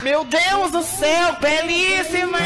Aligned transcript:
Meu 0.00 0.22
Deus 0.22 0.70
do 0.70 0.80
céu, 0.80 1.36
belíssima! 1.40 2.38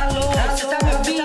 Alô, 0.00 0.30
você 0.30 0.66
tá 0.68 0.78
me 0.86 0.94
ouvindo? 0.94 1.21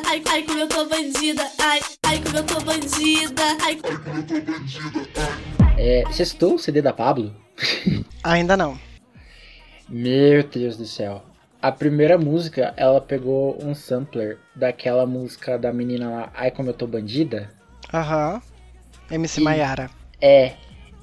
Bandida. 0.00 0.08
Ai, 0.08 0.22
ai, 0.24 0.42
como 0.44 0.58
eu 0.60 0.68
tô 0.68 0.84
bandida. 0.84 1.42
Ai, 1.58 1.80
ai, 2.06 2.20
como 2.22 2.36
eu 2.38 2.44
tô 2.44 2.60
bandida. 2.60 3.42
Ai, 3.62 3.78
É, 5.76 6.04
você 6.04 6.24
citou 6.24 6.54
o 6.54 6.58
CD 6.58 6.80
da 6.80 6.92
Pablo? 6.92 7.34
Ainda 8.24 8.56
não. 8.56 8.78
Meu 9.88 10.42
Deus 10.44 10.76
do 10.76 10.86
céu. 10.86 11.22
A 11.60 11.70
primeira 11.70 12.16
música, 12.18 12.72
ela 12.76 13.00
pegou 13.00 13.62
um 13.62 13.74
sampler 13.74 14.38
daquela 14.54 15.06
música 15.06 15.58
da 15.58 15.72
menina 15.72 16.10
lá, 16.10 16.32
Ai 16.34 16.50
Como 16.50 16.70
Eu 16.70 16.74
Tô 16.74 16.86
Bandida. 16.86 17.50
Aham. 17.92 18.40
MC 19.10 19.40
E- 19.40 19.44
Maiara. 19.44 19.90
É. 20.20 20.54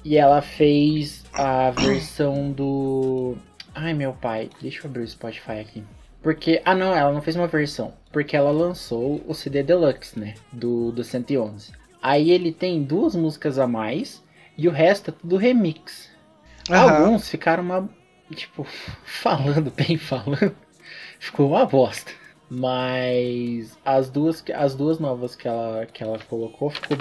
E 0.04 0.16
ela 0.16 0.42
fez 0.42 1.24
a 1.32 1.70
versão 1.70 2.50
do. 2.50 3.36
Ai 3.74 3.92
meu 3.94 4.12
pai, 4.14 4.50
deixa 4.60 4.80
eu 4.80 4.90
abrir 4.90 5.02
o 5.02 5.08
Spotify 5.08 5.60
aqui. 5.60 5.84
Porque. 6.22 6.60
Ah 6.64 6.74
não, 6.74 6.94
ela 6.94 7.12
não 7.12 7.22
fez 7.22 7.36
uma 7.36 7.46
versão. 7.46 7.92
Porque 8.12 8.36
ela 8.36 8.50
lançou 8.50 9.22
o 9.26 9.34
CD 9.34 9.62
Deluxe, 9.62 10.18
né? 10.18 10.34
Do, 10.52 10.90
do 10.90 11.04
111. 11.04 11.72
Aí 12.02 12.30
ele 12.30 12.52
tem 12.52 12.82
duas 12.82 13.14
músicas 13.14 13.58
a 13.58 13.66
mais. 13.66 14.22
E 14.56 14.68
o 14.68 14.70
resto 14.72 15.10
é 15.10 15.14
tudo 15.14 15.36
remix. 15.36 16.10
Aham. 16.68 17.04
Alguns 17.04 17.28
ficaram 17.28 17.62
uma. 17.62 17.88
Tipo, 18.34 18.64
falando, 19.04 19.70
bem 19.70 19.96
falando. 19.96 20.54
Ficou 21.18 21.48
uma 21.48 21.66
bosta. 21.66 22.12
Mas 22.48 23.78
as 23.84 24.10
duas, 24.10 24.42
as 24.54 24.74
duas 24.74 24.98
novas 24.98 25.36
que 25.36 25.46
ela, 25.46 25.86
que 25.86 26.02
ela 26.02 26.18
colocou 26.18 26.68
ficou 26.70 26.98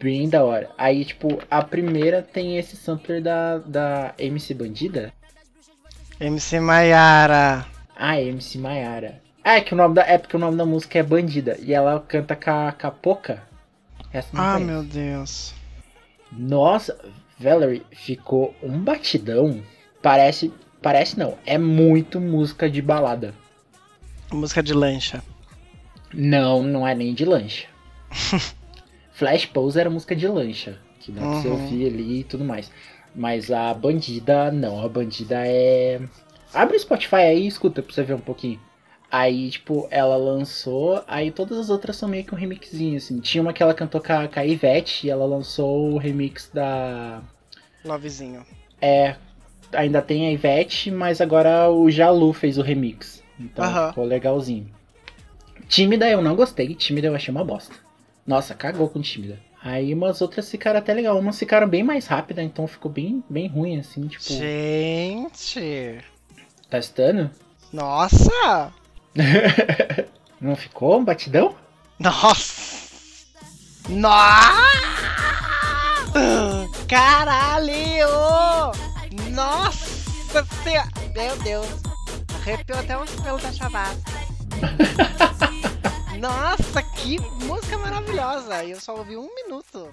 bem 0.00 0.28
da 0.28 0.44
hora. 0.44 0.70
Aí, 0.76 1.04
tipo, 1.04 1.40
a 1.48 1.62
primeira 1.62 2.20
tem 2.20 2.58
esse 2.58 2.76
sampler 2.76 3.22
da, 3.22 3.58
da 3.58 4.14
MC 4.18 4.54
Bandida. 4.54 5.12
MC 6.18 6.58
Maiara. 6.58 7.64
Ah, 7.94 8.20
MC 8.20 8.58
Maiara. 8.58 9.22
Ah, 9.48 9.56
é 9.56 9.60
que 9.62 9.72
o 9.72 9.76
nome 9.76 9.94
da. 9.94 10.02
É 10.02 10.18
porque 10.18 10.36
o 10.36 10.40
nome 10.40 10.56
da 10.56 10.66
música 10.66 10.98
é 10.98 11.02
Bandida. 11.02 11.56
E 11.62 11.72
ela 11.72 11.98
canta 12.06 12.36
com 12.36 12.50
a, 12.50 12.72
com 12.72 12.86
a 12.86 12.90
Poca. 12.90 13.42
Ah, 14.12 14.22
conheço. 14.22 14.58
meu 14.60 14.82
Deus. 14.82 15.54
Nossa, 16.30 16.98
Valerie, 17.38 17.82
ficou 17.90 18.54
um 18.62 18.78
batidão. 18.78 19.62
Parece. 20.02 20.52
Parece 20.82 21.18
não. 21.18 21.38
É 21.46 21.56
muito 21.56 22.20
música 22.20 22.68
de 22.68 22.82
balada. 22.82 23.34
Música 24.30 24.62
de 24.62 24.74
lancha. 24.74 25.22
Não, 26.12 26.62
não 26.62 26.86
é 26.86 26.94
nem 26.94 27.14
de 27.14 27.24
lancha. 27.24 27.66
Flash 29.12 29.46
Pose 29.46 29.78
era 29.80 29.90
música 29.90 30.14
de 30.14 30.28
lancha. 30.28 30.78
Que 31.00 31.10
dá 31.10 31.22
pra 31.22 31.30
você 31.40 31.48
Uhum. 31.48 31.62
ouvir 31.62 31.86
ali 31.86 32.20
e 32.20 32.24
tudo 32.24 32.44
mais. 32.44 32.70
Mas 33.14 33.50
a 33.50 33.72
bandida, 33.74 34.50
não. 34.52 34.84
A 34.84 34.88
bandida 34.88 35.36
é. 35.46 36.00
Abre 36.52 36.76
o 36.76 36.80
Spotify 36.80 37.16
aí 37.16 37.44
e 37.44 37.46
escuta 37.48 37.82
pra 37.82 37.92
você 37.94 38.02
ver 38.02 38.14
um 38.14 38.20
pouquinho. 38.20 38.60
Aí, 39.10 39.50
tipo, 39.50 39.88
ela 39.90 40.16
lançou. 40.16 41.02
Aí 41.06 41.30
todas 41.30 41.58
as 41.58 41.70
outras 41.70 41.96
são 41.96 42.08
meio 42.08 42.24
que 42.24 42.34
um 42.34 42.38
remixinho, 42.38 42.96
assim. 42.96 43.20
Tinha 43.20 43.40
uma 43.42 43.52
que 43.52 43.62
ela 43.62 43.72
cantou 43.74 44.00
com 44.00 44.12
a, 44.12 44.28
com 44.28 44.38
a 44.38 44.44
Ivete 44.44 45.06
e 45.06 45.10
ela 45.10 45.24
lançou 45.24 45.92
o 45.92 45.98
remix 45.98 46.50
da. 46.52 47.22
Lovezinho. 47.84 48.44
É. 48.80 49.16
Ainda 49.72 50.00
tem 50.00 50.26
a 50.26 50.32
Ivete, 50.32 50.90
mas 50.90 51.20
agora 51.20 51.70
o 51.70 51.90
Jalu 51.90 52.32
fez 52.32 52.58
o 52.58 52.62
remix. 52.62 53.22
Então 53.38 53.64
Aham. 53.64 53.88
ficou 53.88 54.04
legalzinho. 54.04 54.70
Tímida 55.68 56.08
eu 56.08 56.22
não 56.22 56.34
gostei, 56.34 56.74
tímida 56.74 57.08
eu 57.08 57.14
achei 57.14 57.30
uma 57.30 57.44
bosta. 57.44 57.74
Nossa, 58.26 58.54
cagou 58.54 58.88
com 58.88 59.00
tímida. 59.00 59.38
Aí 59.62 59.92
umas 59.92 60.22
outras 60.22 60.50
ficaram 60.50 60.78
até 60.78 60.94
legal, 60.94 61.18
umas 61.18 61.38
ficaram 61.38 61.68
bem 61.68 61.82
mais 61.82 62.06
rápidas, 62.06 62.44
então 62.44 62.66
ficou 62.66 62.90
bem, 62.90 63.22
bem 63.28 63.48
ruim 63.48 63.78
assim, 63.78 64.06
tipo, 64.06 64.24
Gente. 64.24 65.98
tá 66.70 66.78
estando? 66.78 67.30
Nossa. 67.72 68.72
Não 70.40 70.54
ficou 70.56 70.98
um 70.98 71.04
batidão? 71.04 71.54
Nossa. 71.98 72.88
Nossa. 73.88 74.68
Caralho. 76.88 78.08
Nossa 79.32 80.44
senhora. 80.62 80.88
Meu 81.14 81.36
Deus. 81.38 81.66
Arrepiou 82.42 82.78
até 82.78 82.96
os 82.96 83.10
pelos 83.20 83.42
da 83.42 83.52
chavasca. 83.52 84.12
Nossa, 86.18 86.82
que 86.82 87.20
música 87.44 87.78
maravilhosa! 87.78 88.64
E 88.64 88.72
eu 88.72 88.80
só 88.80 88.96
ouvi 88.96 89.16
um 89.16 89.28
minuto. 89.34 89.88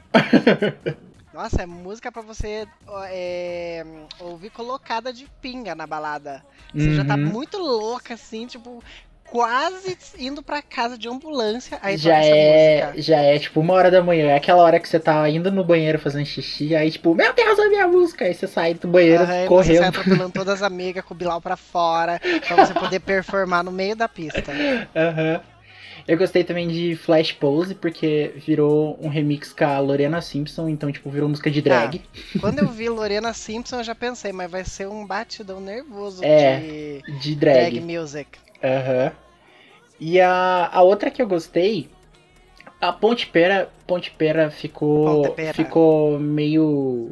Nossa, 1.34 1.62
é 1.64 1.66
música 1.66 2.12
pra 2.12 2.22
você 2.24 2.66
é, 3.10 3.86
ouvir 4.20 4.50
colocada 4.52 5.12
de 5.14 5.28
pinga 5.42 5.76
na 5.76 5.86
balada. 5.86 6.44
Você 6.74 6.96
já 6.96 7.06
tá 7.06 7.16
Uhum. 7.16 7.26
muito 7.26 7.58
louca, 7.58 8.14
assim, 8.16 8.48
tipo, 8.48 8.84
quase 9.30 9.98
indo 10.18 10.42
pra 10.42 10.62
casa 10.62 10.98
de 10.98 11.08
ambulância. 11.08 11.78
Aí 11.82 11.98
já 11.98 12.18
é, 12.24 12.86
música. 12.88 13.02
já 13.02 13.18
é 13.22 13.38
tipo 13.40 13.60
uma 13.60 13.74
hora 13.74 13.92
da 13.92 14.02
manhã, 14.02 14.28
é 14.30 14.36
aquela 14.36 14.62
hora 14.64 14.80
que 14.80 14.88
você 14.88 15.00
tá 15.00 15.28
indo 15.30 15.52
no 15.52 15.64
banheiro 15.64 16.00
fazendo 16.00 16.26
xixi, 16.26 16.76
aí 16.76 16.90
tipo, 16.92 17.14
meu 17.14 17.34
Deus, 17.34 17.60
a 17.60 17.68
minha 17.70 17.88
música, 17.88 18.26
aí 18.26 18.34
você 18.34 18.48
sai 18.48 18.74
do 18.74 18.88
banheiro 18.88 19.24
Aham, 19.24 19.44
e 19.44 19.48
Você 19.48 19.48
sai 19.48 19.48
correndo. 19.48 19.84
atropelando 19.86 20.32
todas 20.32 20.54
as 20.56 20.62
amigas 20.64 21.04
com 21.04 21.14
o 21.14 21.18
Bilal 21.18 21.42
pra 21.42 21.58
fora, 21.58 22.20
pra 22.48 22.66
você 22.66 22.74
poder 22.74 23.00
performar 23.00 23.64
no 23.64 23.72
meio 23.72 23.96
da 23.96 24.08
pista. 24.08 24.44
Aham. 24.96 25.42
Eu 26.08 26.18
gostei 26.20 26.44
também 26.44 26.68
de 26.68 26.96
Flash 26.96 27.32
Pose, 27.32 27.74
porque 27.74 28.32
virou 28.36 28.96
um 29.02 29.08
remix 29.08 29.52
com 29.52 29.66
a 29.66 29.80
Lorena 29.80 30.22
Simpson, 30.22 30.70
então, 30.70 30.92
tipo, 30.92 31.10
virou 31.10 31.28
música 31.28 31.50
de 31.50 31.64
drag. 31.64 32.00
Quando 32.40 32.60
eu 32.60 32.68
vi 32.68 32.88
Lorena 32.90 33.34
Simpson, 33.34 33.78
eu 33.78 33.84
já 33.84 33.96
pensei, 33.96 34.32
mas 34.32 34.52
vai 34.52 34.64
ser 34.64 34.88
um 34.88 35.04
batidão 35.08 35.60
nervoso 35.60 36.24
É, 36.24 36.60
de 37.08 37.20
De 37.22 37.36
drag 37.36 37.80
drag. 37.80 37.82
music. 37.82 38.28
Aham. 38.66 39.12
E 40.00 40.20
a, 40.20 40.70
a 40.72 40.82
outra 40.82 41.10
que 41.10 41.22
eu 41.22 41.28
gostei, 41.28 41.90
a 42.82 42.92
Ponte 42.92 43.28
Pera, 43.28 43.70
Ponte 43.88 44.12
Pera 44.12 44.50
ficou, 44.52 45.32
Pera. 45.32 45.54
ficou 45.54 46.20
meio, 46.20 47.12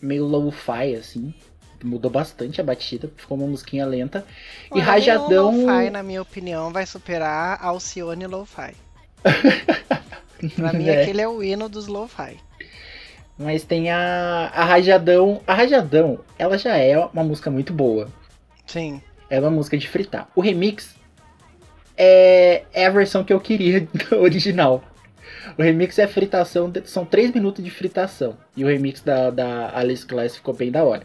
meio 0.00 0.24
low-fi, 0.24 0.94
assim. 0.94 1.34
Mudou 1.84 2.10
bastante 2.10 2.60
a 2.60 2.64
batida, 2.64 3.10
ficou 3.16 3.36
uma 3.36 3.46
musiquinha 3.48 3.84
lenta. 3.84 4.24
e 4.72 4.78
Rajadão... 4.78 5.50
Lo-Fi, 5.66 5.90
na 5.90 6.00
minha 6.02 6.22
opinião, 6.22 6.72
vai 6.72 6.86
superar 6.86 7.58
Alcione 7.60 8.26
Lo-Fi. 8.26 8.72
Pra 10.56 10.72
mim, 10.72 10.88
É. 10.88 11.02
aquele 11.02 11.20
é 11.20 11.28
o 11.28 11.42
hino 11.42 11.68
dos 11.68 11.86
Lo-Fi. 11.88 12.38
Mas 13.38 13.64
tem 13.64 13.90
a, 13.90 14.50
a 14.54 14.64
Rajadão. 14.64 15.40
A 15.46 15.54
Rajadão, 15.54 16.20
ela 16.38 16.56
já 16.56 16.76
é 16.76 16.96
uma 16.98 17.24
música 17.24 17.50
muito 17.50 17.72
boa. 17.72 18.08
Sim. 18.66 19.02
É 19.32 19.40
uma 19.40 19.50
música 19.50 19.78
de 19.78 19.88
fritar. 19.88 20.28
O 20.36 20.42
remix 20.42 20.94
é, 21.96 22.64
é 22.72 22.86
a 22.86 22.90
versão 22.90 23.24
que 23.24 23.32
eu 23.32 23.40
queria 23.40 23.88
original. 24.20 24.84
O 25.56 25.62
remix 25.62 25.98
é 25.98 26.06
fritação, 26.06 26.70
são 26.84 27.04
3 27.06 27.32
minutos 27.32 27.64
de 27.64 27.70
fritação. 27.70 28.36
E 28.54 28.62
o 28.62 28.68
remix 28.68 29.00
da, 29.00 29.30
da 29.30 29.76
Alice 29.76 30.06
Glass 30.06 30.36
ficou 30.36 30.52
bem 30.52 30.70
da 30.70 30.84
hora. 30.84 31.04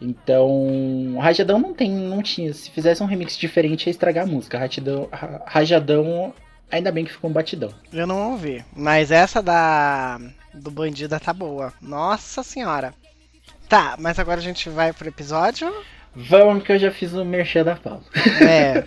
Então, 0.00 1.16
Rajadão 1.20 1.58
não 1.58 1.74
tem, 1.74 1.90
não 1.90 2.22
tinha. 2.22 2.52
Se 2.52 2.70
fizesse 2.70 3.02
um 3.02 3.06
remix 3.06 3.36
diferente, 3.36 3.86
ia 3.86 3.90
estragar 3.90 4.24
a 4.24 4.26
música. 4.28 4.58
Rajadão, 4.58 5.08
Ra- 5.12 5.42
Rajadão 5.46 6.34
ainda 6.70 6.90
bem 6.92 7.04
que 7.04 7.12
ficou 7.12 7.30
um 7.30 7.32
batidão. 7.32 7.70
Eu 7.92 8.06
não 8.06 8.32
ouvi. 8.32 8.64
Mas 8.74 9.10
essa 9.10 9.40
da 9.42 10.20
do 10.54 10.70
Bandida 10.70 11.18
tá 11.20 11.32
boa. 11.32 11.72
Nossa 11.80 12.42
senhora. 12.42 12.92
Tá, 13.68 13.96
mas 13.98 14.18
agora 14.18 14.40
a 14.40 14.42
gente 14.42 14.68
vai 14.68 14.92
pro 14.92 15.08
episódio. 15.08 15.72
Vamos 16.14 16.64
que 16.64 16.72
eu 16.72 16.78
já 16.78 16.90
fiz 16.90 17.12
o 17.12 17.24
merchan 17.24 17.64
da 17.64 17.76
Paula. 17.76 18.02
É. 18.40 18.84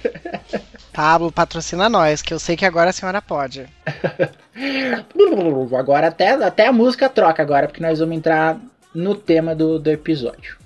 Pablo 0.94 1.31
patrocina 1.31 1.88
nós, 1.88 2.21
que 2.21 2.33
eu 2.33 2.39
sei 2.39 2.57
que 2.57 2.65
agora 2.65 2.89
a 2.89 2.94
senhora 2.94 3.21
pode. 3.21 3.68
Agora 5.79 6.07
até, 6.07 6.31
até 6.31 6.68
a 6.68 6.73
música 6.73 7.09
troca 7.09 7.41
agora, 7.41 7.68
porque 7.68 7.81
nós 7.81 8.00
vamos 8.00 8.15
entrar 8.15 8.59
no 8.94 9.15
tema 9.15 9.56
do, 9.56 9.79
do 9.79 9.89
episódio. 9.89 10.57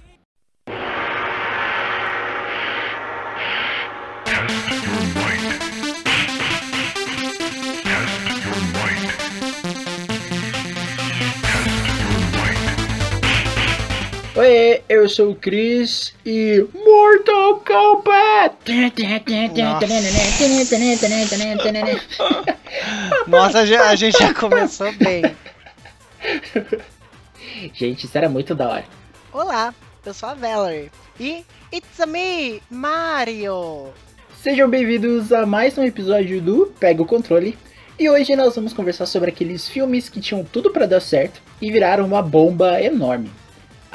Oi, 14.36 14.82
eu 14.90 15.08
sou 15.08 15.32
o 15.32 15.36
Chris 15.36 16.14
e 16.26 16.66
Mortal 16.74 17.62
Kombat! 17.66 18.56
Nossa, 23.28 23.60
a 23.60 23.66
gente- 23.66 23.78
a 23.82 23.96
gente 23.96 24.18
já 24.20 24.34
começou 24.34 24.92
bem. 24.94 25.24
Gente, 27.74 28.06
isso 28.06 28.18
era 28.18 28.28
muito 28.28 28.54
da 28.54 28.68
hora. 28.68 28.84
Olá, 29.32 29.74
eu 30.06 30.14
sou 30.14 30.28
a 30.30 30.34
Valerie. 30.34 30.92
E 31.20 31.46
It's 31.72 32.00
a 32.02 32.06
me, 32.06 32.62
Mario! 32.70 33.88
Sejam 34.42 34.70
bem-vindos 34.70 35.32
a 35.32 35.46
mais 35.46 35.78
um 35.78 35.84
episódio 35.84 36.42
do 36.42 36.74
Pega 36.78 37.02
o 37.02 37.06
Controle. 37.06 37.58
E 37.98 38.10
hoje 38.10 38.36
nós 38.36 38.54
vamos 38.54 38.74
conversar 38.74 39.06
sobre 39.06 39.30
aqueles 39.30 39.70
filmes 39.70 40.10
que 40.10 40.20
tinham 40.20 40.44
tudo 40.44 40.72
pra 40.72 40.86
dar 40.86 41.00
certo 41.00 41.42
e 41.62 41.72
viraram 41.72 42.06
uma 42.06 42.22
bomba 42.22 42.82
enorme. 42.82 43.32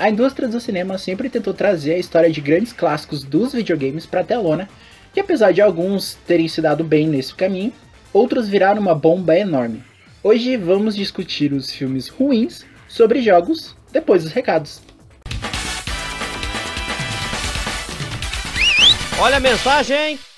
A 0.01 0.09
indústria 0.09 0.49
do 0.49 0.59
cinema 0.59 0.97
sempre 0.97 1.29
tentou 1.29 1.53
trazer 1.53 1.93
a 1.93 1.99
história 1.99 2.31
de 2.31 2.41
grandes 2.41 2.73
clássicos 2.73 3.23
dos 3.23 3.53
videogames 3.53 4.07
pra 4.07 4.25
telona, 4.25 4.67
e 5.15 5.21
apesar 5.21 5.53
de 5.53 5.61
alguns 5.61 6.15
terem 6.27 6.49
se 6.49 6.63
dado 6.63 6.83
bem 6.83 7.07
nesse 7.07 7.35
caminho, 7.35 7.71
outros 8.11 8.49
viraram 8.49 8.81
uma 8.81 8.95
bomba 8.95 9.37
enorme. 9.37 9.85
Hoje 10.23 10.57
vamos 10.57 10.97
discutir 10.97 11.53
os 11.53 11.71
filmes 11.71 12.09
ruins 12.09 12.65
sobre 12.89 13.21
jogos 13.21 13.77
depois 13.93 14.23
dos 14.25 14.33
recados. 14.33 14.81
Olha 19.19 19.37
a 19.37 19.41
mensagem! 19.41 20.30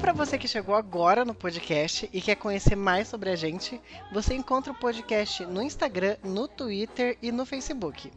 Para 0.00 0.12
você 0.12 0.38
que 0.38 0.48
chegou 0.48 0.74
agora 0.74 1.24
no 1.24 1.34
podcast 1.34 2.08
e 2.12 2.20
quer 2.22 2.34
conhecer 2.34 2.74
mais 2.74 3.06
sobre 3.08 3.28
a 3.30 3.36
gente, 3.36 3.78
você 4.10 4.34
encontra 4.34 4.72
o 4.72 4.74
podcast 4.74 5.44
no 5.44 5.62
Instagram, 5.62 6.16
no 6.24 6.48
Twitter 6.48 7.18
e 7.20 7.30
no 7.30 7.44
Facebook. 7.44 8.10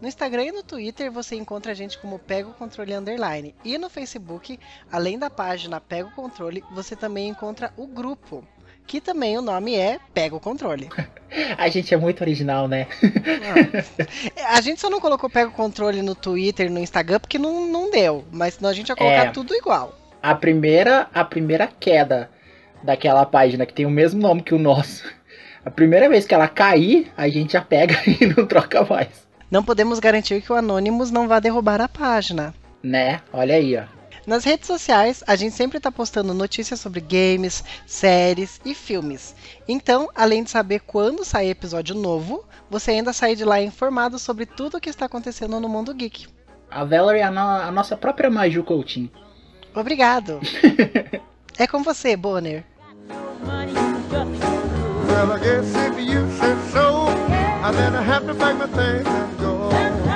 No 0.00 0.06
Instagram 0.06 0.44
e 0.44 0.52
no 0.52 0.62
Twitter 0.62 1.10
você 1.10 1.36
encontra 1.36 1.72
a 1.72 1.74
gente 1.74 1.98
como 1.98 2.18
Pega 2.18 2.48
o 2.48 2.54
Controle 2.54 2.94
Underline. 2.94 3.54
E 3.64 3.78
no 3.78 3.88
Facebook, 3.88 4.60
além 4.92 5.18
da 5.18 5.30
página 5.30 5.80
Pega 5.80 6.08
o 6.08 6.12
Controle, 6.12 6.62
você 6.72 6.94
também 6.94 7.28
encontra 7.28 7.72
o 7.76 7.86
grupo, 7.86 8.44
que 8.86 9.00
também 9.00 9.38
o 9.38 9.42
nome 9.42 9.74
é 9.74 9.98
Pega 10.12 10.36
o 10.36 10.40
Controle. 10.40 10.90
A 11.56 11.68
gente 11.68 11.94
é 11.94 11.96
muito 11.96 12.20
original, 12.22 12.66
né? 12.68 12.86
Ah. 14.36 14.56
A 14.56 14.60
gente 14.60 14.80
só 14.80 14.90
não 14.90 15.00
colocou 15.00 15.30
Pega 15.30 15.48
o 15.48 15.52
Controle 15.54 16.02
no 16.02 16.14
Twitter 16.14 16.66
e 16.66 16.70
no 16.70 16.80
Instagram 16.80 17.18
porque 17.20 17.38
não, 17.38 17.66
não 17.66 17.90
deu, 17.90 18.24
mas 18.30 18.54
senão 18.54 18.68
a 18.68 18.72
gente 18.74 18.88
ia 18.88 18.96
colocar 18.96 19.26
É. 19.26 19.30
tudo 19.30 19.54
igual. 19.54 19.96
A 20.22 20.34
primeira 20.34 21.08
a 21.14 21.24
primeira 21.24 21.66
queda 21.66 22.30
daquela 22.82 23.24
página 23.26 23.66
que 23.66 23.74
tem 23.74 23.86
o 23.86 23.90
mesmo 23.90 24.20
nome 24.20 24.42
que 24.42 24.54
o 24.54 24.58
nosso. 24.58 25.04
A 25.62 25.70
primeira 25.70 26.08
vez 26.08 26.24
que 26.26 26.32
ela 26.32 26.48
cair, 26.48 27.12
a 27.14 27.28
gente 27.28 27.52
já 27.52 27.60
pega 27.60 27.94
e 28.08 28.24
não 28.24 28.46
troca 28.46 28.82
mais. 28.82 29.28
Não 29.50 29.62
podemos 29.62 29.98
garantir 30.00 30.40
que 30.40 30.50
o 30.50 30.54
Anonymous 30.56 31.10
não 31.10 31.28
vá 31.28 31.38
derrubar 31.38 31.82
a 31.82 31.88
página. 31.88 32.54
Né? 32.82 33.20
Olha 33.30 33.56
aí, 33.56 33.76
ó. 33.76 33.82
Nas 34.26 34.42
redes 34.42 34.66
sociais, 34.66 35.22
a 35.26 35.36
gente 35.36 35.54
sempre 35.54 35.76
está 35.76 35.92
postando 35.92 36.32
notícias 36.32 36.80
sobre 36.80 37.00
games, 37.02 37.62
séries 37.86 38.58
e 38.64 38.74
filmes. 38.74 39.34
Então, 39.68 40.08
além 40.14 40.42
de 40.44 40.50
saber 40.50 40.80
quando 40.80 41.26
sair 41.26 41.50
episódio 41.50 41.94
novo, 41.94 42.42
você 42.70 42.92
ainda 42.92 43.12
sai 43.12 43.36
de 43.36 43.44
lá 43.44 43.60
informado 43.60 44.18
sobre 44.18 44.46
tudo 44.46 44.78
o 44.78 44.80
que 44.80 44.88
está 44.88 45.04
acontecendo 45.04 45.60
no 45.60 45.68
mundo 45.68 45.92
geek. 45.92 46.26
A 46.70 46.84
Valerie 46.84 47.20
é 47.20 47.24
a, 47.24 47.30
no- 47.30 47.38
a 47.40 47.70
nossa 47.70 47.98
própria 47.98 48.30
Maju 48.30 48.62
Coutinho. 48.64 49.10
Obrigado! 49.74 50.40
é 51.58 51.66
com 51.66 51.82
você, 51.82 52.16
Bonner. 52.16 52.64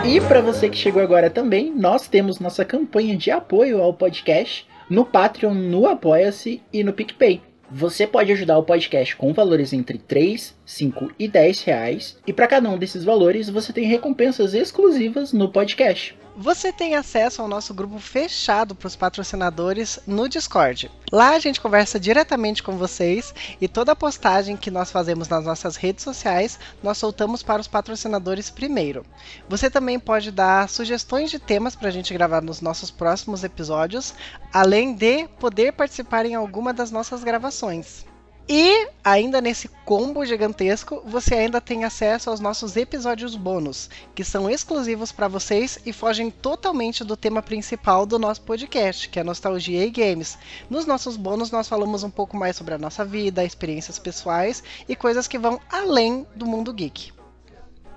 E 0.05 0.21
para 0.21 0.41
você 0.41 0.69
que 0.69 0.77
chegou 0.77 1.03
agora 1.03 1.31
também, 1.31 1.73
nós 1.75 2.09
temos 2.09 2.39
nossa 2.39 2.65
campanha 2.65 3.17
de 3.17 3.31
apoio 3.31 3.81
ao 3.81 3.95
podcast 3.95 4.67
no 4.89 5.05
Patreon, 5.05 5.55
no 5.55 5.87
Apoia-se 5.87 6.63
e 6.73 6.85
no 6.85 6.93
PicPay. 6.93 7.41
Você 7.71 8.07
pode 8.07 8.31
ajudar 8.33 8.59
o 8.59 8.63
podcast 8.63 9.17
com 9.17 9.33
valores 9.33 9.73
entre 9.73 9.99
3, 9.99 10.55
5 10.65 11.13
e 11.19 11.27
10 11.27 11.63
reais. 11.63 12.19
E 12.27 12.33
para 12.33 12.47
cada 12.47 12.69
um 12.69 12.79
desses 12.79 13.05
valores, 13.05 13.49
você 13.49 13.73
tem 13.73 13.87
recompensas 13.87 14.55
exclusivas 14.55 15.33
no 15.33 15.49
podcast. 15.49 16.17
Você 16.37 16.73
tem 16.73 16.97
acesso 16.97 17.41
ao 17.41 17.47
nosso 17.47 17.73
grupo 17.73 18.01
fechado 18.01 18.75
para 18.75 18.89
os 18.89 18.97
patrocinadores 18.97 20.01
no 20.05 20.29
Discord. 20.29 20.91
Lá 21.13 21.31
a 21.31 21.39
gente 21.39 21.61
conversa 21.61 22.01
diretamente 22.01 22.61
com 22.61 22.77
vocês 22.77 23.33
e 23.61 23.69
toda 23.69 23.95
postagem 23.95 24.57
que 24.57 24.69
nós 24.69 24.91
fazemos 24.91 25.29
nas 25.29 25.45
nossas 25.45 25.77
redes 25.77 26.03
sociais 26.03 26.59
nós 26.83 26.99
soltamos 26.99 27.45
para 27.45 27.61
os 27.61 27.69
patrocinadores 27.69 28.51
primeiro. 28.51 29.07
Você 29.49 29.71
também 29.71 29.97
pode 30.01 30.33
dar 30.33 30.69
sugestões 30.69 31.31
de 31.31 31.39
temas 31.39 31.77
para 31.77 31.87
a 31.87 31.93
gente 31.93 32.13
gravar 32.13 32.43
nos 32.43 32.61
nossos 32.61 32.91
próximos 32.91 33.45
episódios, 33.45 34.13
além 34.53 34.93
de 34.93 35.29
poder 35.39 35.73
participar 35.75 36.27
em 36.27 36.35
alguma 36.35 36.75
das 36.75 36.91
nossas 36.91 37.23
gravações. 37.23 38.05
E 38.47 38.89
ainda 39.03 39.41
nesse 39.41 39.69
combo 39.87 40.25
gigantesco, 40.25 41.03
você 41.07 41.35
ainda 41.35 41.63
tem 41.63 41.85
acesso 41.85 42.29
aos 42.29 42.41
nossos 42.41 42.77
episódios 42.77 43.35
bônus, 43.37 43.89
que 44.15 44.23
são 44.23 44.51
exclusivos 44.51 45.11
para 45.11 45.29
vocês 45.29 45.79
e 45.87 45.95
fogem 45.95 46.31
totalmente 46.31 47.03
do 47.03 47.17
tema 47.17 47.41
principal 47.41 48.05
do 48.05 48.19
nosso 48.19 48.43
podcast, 48.43 49.09
que 49.09 49.19
é 49.19 49.25
nostalgia 49.25 49.87
e 49.87 49.91
games. 49.91 50.37
Nos 50.69 50.85
nossos 50.85 51.17
bônus 51.17 51.51
nós 51.51 51.69
falamos 51.69 52.03
um 52.03 52.11
pouco 52.11 52.37
mais 52.37 52.55
sobre 52.55 52.75
a 52.75 52.79
nossa 52.79 53.03
vida, 53.03 53.43
experiências 53.43 53.99
pessoais 53.99 54.63
e 54.87 54.95
coisas 54.95 55.27
que 55.27 55.39
vão 55.39 55.59
além 55.71 56.27
do 56.37 56.45
mundo 56.45 56.71
geek. 56.71 57.15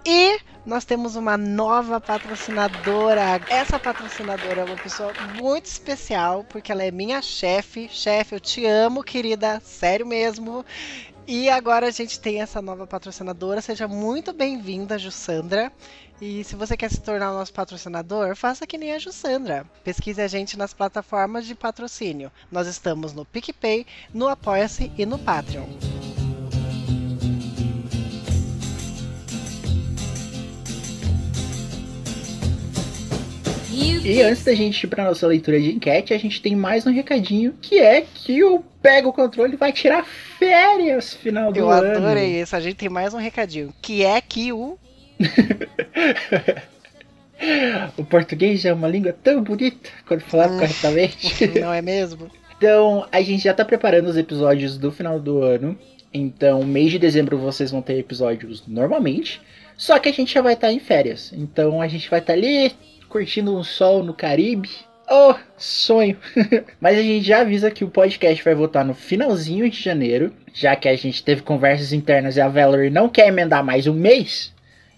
E 0.10 0.40
nós 0.66 0.86
temos 0.86 1.18
uma 1.18 1.36
nova 1.36 2.00
patrocinadora. 2.00 3.42
Essa 3.50 3.78
patrocinadora 3.78 4.62
é 4.62 4.64
uma 4.64 4.78
pessoa 4.78 5.12
muito 5.36 5.66
especial, 5.66 6.46
porque 6.46 6.72
ela 6.72 6.82
é 6.82 6.90
minha 6.90 7.22
chefe. 7.22 7.90
Chefe, 7.92 8.34
eu 8.34 8.40
te 8.40 8.66
amo, 8.66 9.04
querida, 9.04 9.62
sério 9.66 10.06
mesmo. 10.06 10.66
E 11.28 11.50
agora 11.50 11.88
a 11.88 11.92
gente 11.92 12.22
tem 12.22 12.42
essa 12.42 12.62
nova 12.62 12.88
patrocinadora. 12.88 13.60
Seja 13.60 13.86
muito 13.86 14.32
bem-vinda, 14.32 14.98
Jussandra. 14.98 15.74
E 16.22 16.42
se 16.46 16.56
você 16.56 16.78
quer 16.78 16.90
se 16.90 17.02
tornar 17.02 17.34
nosso 17.34 17.52
patrocinador, 17.52 18.34
faça 18.34 18.66
que 18.66 18.78
nem 18.78 18.94
a 18.94 19.00
Jussandra. 19.00 19.66
Pesquise 19.84 20.22
a 20.22 20.28
gente 20.30 20.58
nas 20.58 20.74
plataformas 20.74 21.46
de 21.46 21.54
patrocínio. 21.54 22.32
Nós 22.50 22.66
estamos 22.66 23.12
no 23.12 23.26
PicPay, 23.26 23.86
no 24.14 24.30
Apoia-se 24.30 24.90
e 24.98 25.06
no 25.06 25.20
Patreon. 25.20 25.68
E 33.80 34.22
antes 34.24 34.44
da 34.44 34.54
gente 34.56 34.84
ir 34.84 34.88
para 34.88 35.04
nossa 35.04 35.28
leitura 35.28 35.60
de 35.60 35.72
enquete, 35.76 36.14
a 36.14 36.18
gente 36.18 36.42
tem 36.42 36.56
mais 36.56 36.88
um 36.88 36.92
recadinho, 36.92 37.54
que 37.62 37.78
é 37.78 38.02
que 38.02 38.44
o 38.44 38.60
Pega 38.82 39.08
o 39.08 39.14
Controle 39.14 39.56
vai 39.56 39.72
tirar 39.72 40.04
férias 40.06 41.14
final 41.14 41.52
do 41.52 41.60
Eu 41.60 41.70
ano. 41.70 41.98
adorei 41.98 42.42
isso. 42.42 42.56
A 42.56 42.60
gente 42.60 42.76
tem 42.78 42.90
mais 42.90 43.14
um 43.14 43.18
recadinho. 43.18 43.74
Que 43.82 44.04
é 44.04 44.20
que 44.22 44.52
o. 44.52 44.78
O 47.96 48.04
português 48.04 48.66
é 48.66 48.74
uma 48.74 48.88
língua 48.88 49.14
tão 49.14 49.44
bonita 49.44 49.92
quando 50.08 50.22
falado 50.22 50.56
Hum. 50.56 50.60
corretamente. 50.60 51.46
Não 51.62 51.72
é 51.72 51.84
mesmo? 51.84 52.32
Então, 52.58 53.06
a 53.12 53.22
gente 53.22 53.44
já 53.44 53.54
tá 53.54 53.64
preparando 53.64 54.08
os 54.08 54.18
episódios 54.18 54.76
do 54.76 54.92
final 54.92 55.20
do 55.20 55.44
ano. 55.44 55.78
Então, 56.12 56.64
mês 56.64 56.90
de 56.92 56.98
dezembro 56.98 57.38
vocês 57.38 57.70
vão 57.70 57.80
ter 57.84 58.00
episódios 58.00 58.64
normalmente. 58.68 59.40
Só 59.76 60.00
que 60.00 60.10
a 60.10 60.12
gente 60.12 60.34
já 60.34 60.42
vai 60.42 60.54
estar 60.54 60.72
em 60.72 60.80
férias. 60.80 61.32
Então, 61.32 61.80
a 61.80 61.88
gente 61.88 62.10
vai 62.10 62.20
estar 62.20 62.34
ali 62.34 62.72
curtindo 63.08 63.56
um 63.56 63.64
sol 63.64 64.04
no 64.04 64.14
Caribe. 64.14 64.70
Oh, 65.10 65.36
sonho! 65.58 66.18
Mas 66.82 66.98
a 66.98 67.02
gente 67.02 67.26
já 67.26 67.42
avisa 67.42 67.72
que 67.72 67.84
o 67.84 67.90
podcast 67.90 68.44
vai 68.44 68.54
voltar 68.54 68.84
no 68.84 68.94
finalzinho 68.94 69.70
de 69.70 69.82
janeiro. 69.82 70.34
Já 70.54 70.76
que 70.76 70.90
a 70.90 70.96
gente 70.96 71.24
teve 71.24 71.42
conversas 71.42 71.94
internas 71.94 72.36
e 72.36 72.42
a 72.42 72.50
Valerie 72.50 72.90
não 72.90 73.08
quer 73.08 73.28
emendar 73.28 73.64
mais 73.64 73.88
um 73.88 73.94
mês. 73.94 74.54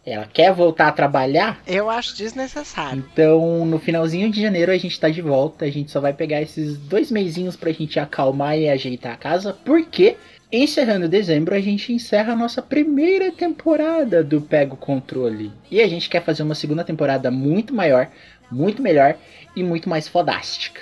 Ela 0.06 0.25
quer 0.25 0.51
voltar 0.51 0.88
a 0.88 0.92
trabalhar. 0.92 1.62
Eu 1.68 1.89
acho 1.89 2.16
desnecessário. 2.16 3.06
Então, 3.13 3.66
no 3.66 3.78
finalzinho 3.78 4.32
de 4.32 4.42
janeiro 4.42 4.72
a 4.72 4.78
gente 4.78 5.00
tá 5.00 5.10
de 5.10 5.22
volta. 5.22 5.66
A 5.66 5.70
gente 5.70 5.92
só 5.92 6.00
vai 6.00 6.13
pegar 6.13 6.42
esses 6.42 6.78
dois 6.78 7.12
meizinhos 7.12 7.56
pra 7.56 7.72
gente 7.72 8.00
acalmar 8.00 8.58
e 8.58 8.68
ajeitar 8.68 9.13
a 9.13 9.18
casa. 9.18 9.54
Porque, 9.63 10.18
encerrando 10.51 11.08
dezembro, 11.08 11.53
a 11.53 11.60
gente 11.60 11.94
encerra 11.94 12.34
a 12.34 12.36
nossa 12.36 12.62
primeira 12.62 13.32
temporada 13.32 14.24
do 14.24 14.41
Pega 14.41 14.74
o 14.74 14.77
Controle. 14.77 15.51
E 15.70 15.82
a 15.82 15.88
gente 15.88 16.10
quer 16.10 16.24
fazer 16.24 16.44
uma 16.44 16.56
segunda 16.56 16.84
temporada 16.84 17.29
muito 17.29 17.74
maior, 17.74 18.10
muito 18.51 18.82
melhor 18.82 19.15
e 19.56 19.63
muito 19.63 19.88
mais 19.88 20.08
fodástica. 20.08 20.82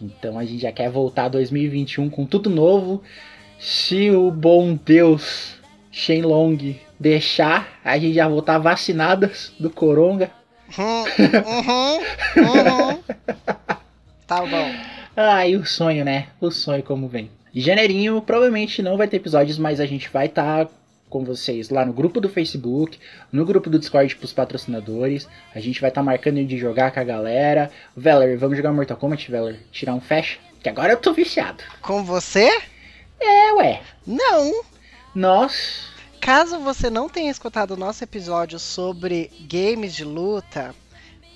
Então 0.00 0.38
a 0.38 0.44
gente 0.44 0.62
já 0.62 0.72
quer 0.72 0.90
voltar 0.90 1.28
2021 1.28 2.10
com 2.10 2.26
tudo 2.26 2.50
novo. 2.50 3.02
Se 3.58 4.10
o 4.10 4.30
bom 4.30 4.74
Deus 4.74 5.56
Shenlong 5.90 6.80
deixar, 6.98 7.80
a 7.84 7.98
gente 7.98 8.14
já 8.14 8.26
voltar 8.26 8.58
vacinadas 8.58 9.52
do 9.60 9.70
Coronga. 9.70 10.30
Uhum, 10.76 11.04
uhum, 11.58 11.98
uhum. 12.48 13.02
Tá 14.26 14.40
bom. 14.40 14.74
Ah, 15.14 15.46
e 15.46 15.56
o 15.56 15.66
sonho, 15.66 16.06
né? 16.06 16.28
O 16.40 16.50
sonho 16.50 16.82
como 16.82 17.06
vem. 17.06 17.30
Janeirinho, 17.54 18.20
provavelmente 18.22 18.82
não 18.82 18.96
vai 18.96 19.08
ter 19.08 19.18
episódios, 19.18 19.58
mas 19.58 19.80
a 19.80 19.86
gente 19.86 20.08
vai 20.08 20.26
estar 20.26 20.68
com 21.12 21.22
vocês 21.22 21.68
lá 21.68 21.84
no 21.84 21.92
grupo 21.92 22.18
do 22.20 22.28
Facebook, 22.28 22.98
no 23.30 23.44
grupo 23.44 23.68
do 23.68 23.78
Discord 23.78 24.16
pros 24.16 24.32
patrocinadores. 24.32 25.28
A 25.54 25.60
gente 25.60 25.78
vai 25.78 25.90
estar 25.90 26.02
marcando 26.02 26.42
de 26.42 26.56
jogar 26.56 26.90
com 26.90 27.00
a 27.00 27.04
galera. 27.04 27.70
Veller, 27.94 28.38
vamos 28.38 28.56
jogar 28.56 28.72
Mortal 28.72 28.96
Kombat, 28.96 29.30
Veller? 29.30 29.60
Tirar 29.70 29.94
um 29.94 30.00
fecha? 30.00 30.38
Que 30.62 30.70
agora 30.70 30.94
eu 30.94 30.96
tô 30.96 31.12
viciado. 31.12 31.62
Com 31.82 32.02
você? 32.02 32.48
É, 33.20 33.52
ué. 33.52 33.82
Não. 34.06 34.62
Nós. 35.14 35.88
Caso 36.18 36.58
você 36.60 36.88
não 36.88 37.08
tenha 37.08 37.30
escutado 37.30 37.72
o 37.72 37.76
nosso 37.76 38.02
episódio 38.02 38.58
sobre 38.58 39.30
games 39.40 39.94
de 39.94 40.04
luta, 40.04 40.74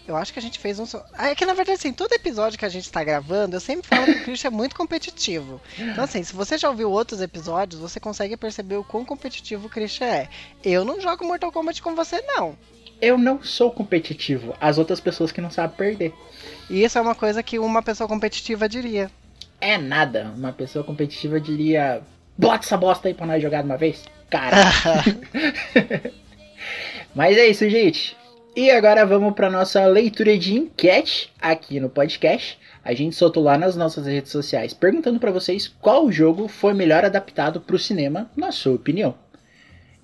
eu 0.06 0.16
acho 0.16 0.32
que 0.32 0.38
a 0.38 0.42
gente 0.42 0.58
fez 0.58 0.78
um. 0.78 0.86
so- 0.86 1.02
Ah, 1.14 1.28
É 1.30 1.34
que 1.34 1.44
na 1.46 1.54
verdade, 1.54 1.78
assim, 1.78 1.92
todo 1.92 2.12
episódio 2.12 2.58
que 2.58 2.64
a 2.64 2.68
gente 2.68 2.90
tá 2.90 3.02
gravando, 3.04 3.56
eu 3.56 3.60
sempre 3.60 3.88
falo 3.88 4.04
que 4.06 4.12
o 4.20 4.24
Christian 4.24 4.48
é 4.48 4.50
muito 4.50 4.74
competitivo. 4.76 5.60
Então, 5.78 6.04
assim, 6.04 6.22
se 6.22 6.32
você 6.34 6.56
já 6.58 6.68
ouviu 6.68 6.90
outros 6.90 7.20
episódios, 7.20 7.80
você 7.80 7.98
consegue 8.00 8.36
perceber 8.36 8.76
o 8.76 8.84
quão 8.84 9.04
competitivo 9.04 9.66
o 9.66 9.70
Christian 9.70 10.06
é. 10.06 10.28
Eu 10.64 10.84
não 10.84 11.00
jogo 11.00 11.24
Mortal 11.24 11.50
Kombat 11.52 11.82
com 11.82 11.94
você, 11.94 12.20
não. 12.22 12.56
Eu 13.00 13.18
não 13.18 13.42
sou 13.42 13.70
competitivo. 13.70 14.54
As 14.60 14.78
outras 14.78 15.00
pessoas 15.00 15.30
que 15.30 15.40
não 15.40 15.50
sabem 15.50 15.76
perder. 15.76 16.14
E 16.70 16.82
isso 16.82 16.96
é 16.96 17.00
uma 17.00 17.14
coisa 17.14 17.42
que 17.42 17.58
uma 17.58 17.82
pessoa 17.82 18.08
competitiva 18.08 18.68
diria. 18.68 19.10
É 19.60 19.76
nada. 19.76 20.32
Uma 20.36 20.52
pessoa 20.52 20.82
competitiva 20.84 21.38
diria: 21.40 22.00
bota 22.38 22.64
essa 22.64 22.76
bosta 22.76 23.08
aí 23.08 23.14
pra 23.14 23.26
nós 23.26 23.42
jogar 23.42 23.60
de 23.62 23.66
uma 23.68 23.76
vez. 23.76 24.02
Cara. 24.30 24.56
Mas 27.14 27.36
é 27.36 27.46
isso, 27.46 27.68
gente. 27.68 28.16
E 28.56 28.70
agora 28.70 29.04
vamos 29.04 29.34
para 29.34 29.50
nossa 29.50 29.84
leitura 29.84 30.38
de 30.38 30.54
enquete 30.54 31.30
aqui 31.38 31.78
no 31.78 31.90
podcast. 31.90 32.58
A 32.82 32.94
gente 32.94 33.14
soltou 33.14 33.42
lá 33.42 33.58
nas 33.58 33.76
nossas 33.76 34.06
redes 34.06 34.32
sociais 34.32 34.72
perguntando 34.72 35.20
para 35.20 35.30
vocês 35.30 35.68
qual 35.68 36.10
jogo 36.10 36.48
foi 36.48 36.72
melhor 36.72 37.04
adaptado 37.04 37.60
para 37.60 37.76
o 37.76 37.78
cinema, 37.78 38.30
na 38.34 38.50
sua 38.50 38.76
opinião. 38.76 39.14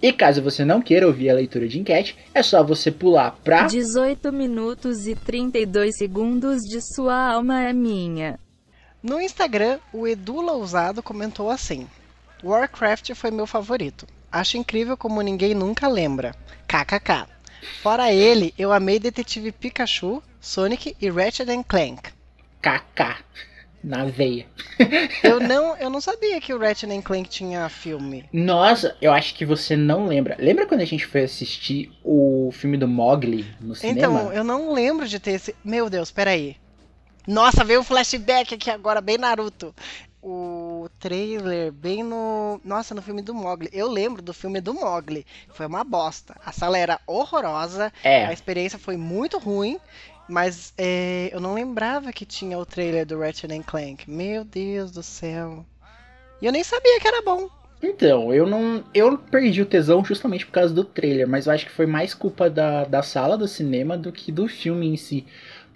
E 0.02 0.12
caso 0.12 0.42
você 0.42 0.66
não 0.66 0.82
queira 0.82 1.06
ouvir 1.06 1.30
a 1.30 1.34
leitura 1.34 1.66
de 1.66 1.80
enquete, 1.80 2.14
é 2.34 2.42
só 2.42 2.62
você 2.62 2.90
pular 2.90 3.38
pra 3.42 3.68
18 3.68 4.30
minutos 4.30 5.06
e 5.06 5.14
32 5.14 5.96
segundos 5.96 6.60
de 6.60 6.82
sua 6.94 7.32
alma 7.32 7.62
é 7.62 7.72
minha. 7.72 8.38
No 9.02 9.18
Instagram, 9.18 9.78
o 9.94 10.06
Edu 10.06 10.42
Lousado 10.42 11.02
comentou 11.02 11.48
assim: 11.48 11.86
Warcraft 12.44 13.14
foi 13.14 13.30
meu 13.30 13.46
favorito. 13.46 14.06
Acho 14.30 14.58
incrível 14.58 14.94
como 14.94 15.22
ninguém 15.22 15.54
nunca 15.54 15.88
lembra. 15.88 16.34
KKK. 16.68 17.31
Fora 17.82 18.12
ele, 18.12 18.52
eu 18.58 18.72
amei 18.72 18.98
Detetive 18.98 19.52
Pikachu, 19.52 20.22
Sonic 20.40 20.96
e 21.00 21.10
Ratchet 21.10 21.48
Clank. 21.66 22.10
KK 22.60 23.22
na 23.82 24.04
veia. 24.04 24.46
Eu 25.22 25.40
não, 25.40 25.76
eu 25.76 25.90
não 25.90 26.00
sabia 26.00 26.40
que 26.40 26.54
o 26.54 26.58
Ratchet 26.58 26.90
and 26.90 27.02
Clank 27.02 27.28
tinha 27.28 27.68
filme. 27.68 28.24
Nossa, 28.32 28.96
eu 29.00 29.12
acho 29.12 29.34
que 29.34 29.44
você 29.44 29.76
não 29.76 30.06
lembra. 30.06 30.36
Lembra 30.38 30.66
quando 30.66 30.80
a 30.82 30.84
gente 30.84 31.06
foi 31.06 31.22
assistir 31.24 31.90
o 32.04 32.50
filme 32.52 32.76
do 32.76 32.86
Mogli 32.86 33.44
no 33.60 33.74
cinema? 33.74 33.98
Então, 33.98 34.32
eu 34.32 34.44
não 34.44 34.72
lembro 34.72 35.06
de 35.08 35.18
ter 35.18 35.32
esse. 35.32 35.54
Meu 35.64 35.90
Deus, 35.90 36.10
peraí. 36.10 36.56
Nossa, 37.26 37.64
veio 37.64 37.80
um 37.80 37.84
flashback 37.84 38.54
aqui 38.54 38.70
agora, 38.70 39.00
bem 39.00 39.18
Naruto. 39.18 39.74
O 40.22 40.88
trailer, 41.00 41.72
bem 41.72 42.02
no. 42.04 42.60
Nossa, 42.64 42.94
no 42.94 43.02
filme 43.02 43.22
do 43.22 43.34
Mogli. 43.34 43.68
Eu 43.72 43.88
lembro 43.90 44.22
do 44.22 44.32
filme 44.32 44.60
do 44.60 44.72
Mogli. 44.74 45.26
Foi 45.50 45.66
uma 45.66 45.82
bosta. 45.84 46.36
A 46.44 46.52
sala 46.52 46.78
era 46.78 47.00
horrorosa. 47.06 47.92
A 48.22 48.32
É, 48.32 48.32
experiência 48.32 48.78
foi 48.78 48.96
muito 48.96 49.38
ruim. 49.38 49.78
Mas 50.28 50.72
é, 50.78 51.28
eu 51.32 51.40
não 51.40 51.54
lembrava 51.54 52.12
que 52.12 52.24
tinha 52.24 52.56
o 52.58 52.64
trailer 52.64 53.04
do 53.04 53.18
Ratchet 53.18 53.62
Clank. 53.64 54.08
Meu 54.10 54.44
Deus 54.44 54.92
do 54.92 55.02
céu. 55.02 55.66
E 56.40 56.46
eu 56.46 56.52
nem 56.52 56.64
sabia 56.64 57.00
que 57.00 57.08
era 57.08 57.22
bom. 57.22 57.48
então, 57.82 58.32
eu 58.32 58.46
não. 58.46 58.84
Eu 58.94 59.18
perdi 59.18 59.60
o 59.60 59.66
tesão 59.66 60.04
justamente 60.04 60.46
por 60.46 60.52
causa 60.52 60.72
do 60.72 60.84
trailer, 60.84 61.28
mas 61.28 61.46
eu 61.46 61.52
acho 61.52 61.66
que 61.66 61.72
foi 61.72 61.86
mais 61.86 62.14
culpa 62.14 62.48
da, 62.48 62.84
da 62.84 63.02
sala 63.02 63.36
do 63.36 63.48
cinema 63.48 63.98
do 63.98 64.12
que 64.12 64.30
do 64.30 64.46
filme 64.46 64.86
em 64.88 64.96
si. 64.96 65.26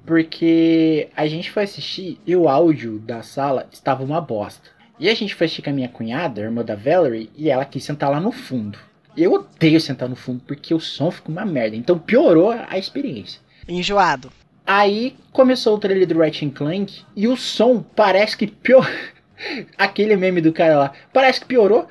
Porque 0.06 1.08
a 1.16 1.26
gente 1.26 1.50
foi 1.50 1.64
assistir 1.64 2.18
e 2.26 2.34
o 2.36 2.48
áudio 2.48 2.98
da 3.00 3.22
sala 3.22 3.66
estava 3.72 4.04
uma 4.04 4.20
bosta. 4.20 4.70
E 4.98 5.08
a 5.10 5.14
gente 5.14 5.34
foi 5.34 5.44
assistir 5.46 5.62
com 5.62 5.70
a 5.70 5.72
minha 5.72 5.88
cunhada, 5.88 6.40
a 6.40 6.44
irmã 6.44 6.64
da 6.64 6.74
Valerie, 6.74 7.28
e 7.36 7.50
ela 7.50 7.64
quis 7.66 7.84
sentar 7.84 8.10
lá 8.10 8.18
no 8.20 8.32
fundo. 8.32 8.78
E 9.16 9.22
eu 9.22 9.32
odeio 9.32 9.80
sentar 9.80 10.08
no 10.08 10.16
fundo 10.16 10.42
porque 10.46 10.72
o 10.72 10.80
som 10.80 11.10
fica 11.10 11.30
uma 11.30 11.44
merda. 11.44 11.76
Então 11.76 11.98
piorou 11.98 12.50
a 12.50 12.78
experiência. 12.78 13.40
Enjoado. 13.68 14.30
Aí 14.66 15.16
começou 15.32 15.74
o 15.74 15.78
trailer 15.78 16.06
do 16.06 16.18
Ratchet 16.18 16.50
Clank 16.50 17.02
e 17.14 17.28
o 17.28 17.36
som 17.36 17.82
parece 17.82 18.36
que 18.36 18.46
piorou. 18.46 18.88
Aquele 19.76 20.16
meme 20.16 20.40
do 20.40 20.52
cara 20.52 20.78
lá, 20.78 20.92
parece 21.12 21.40
que 21.40 21.46
piorou. 21.46 21.86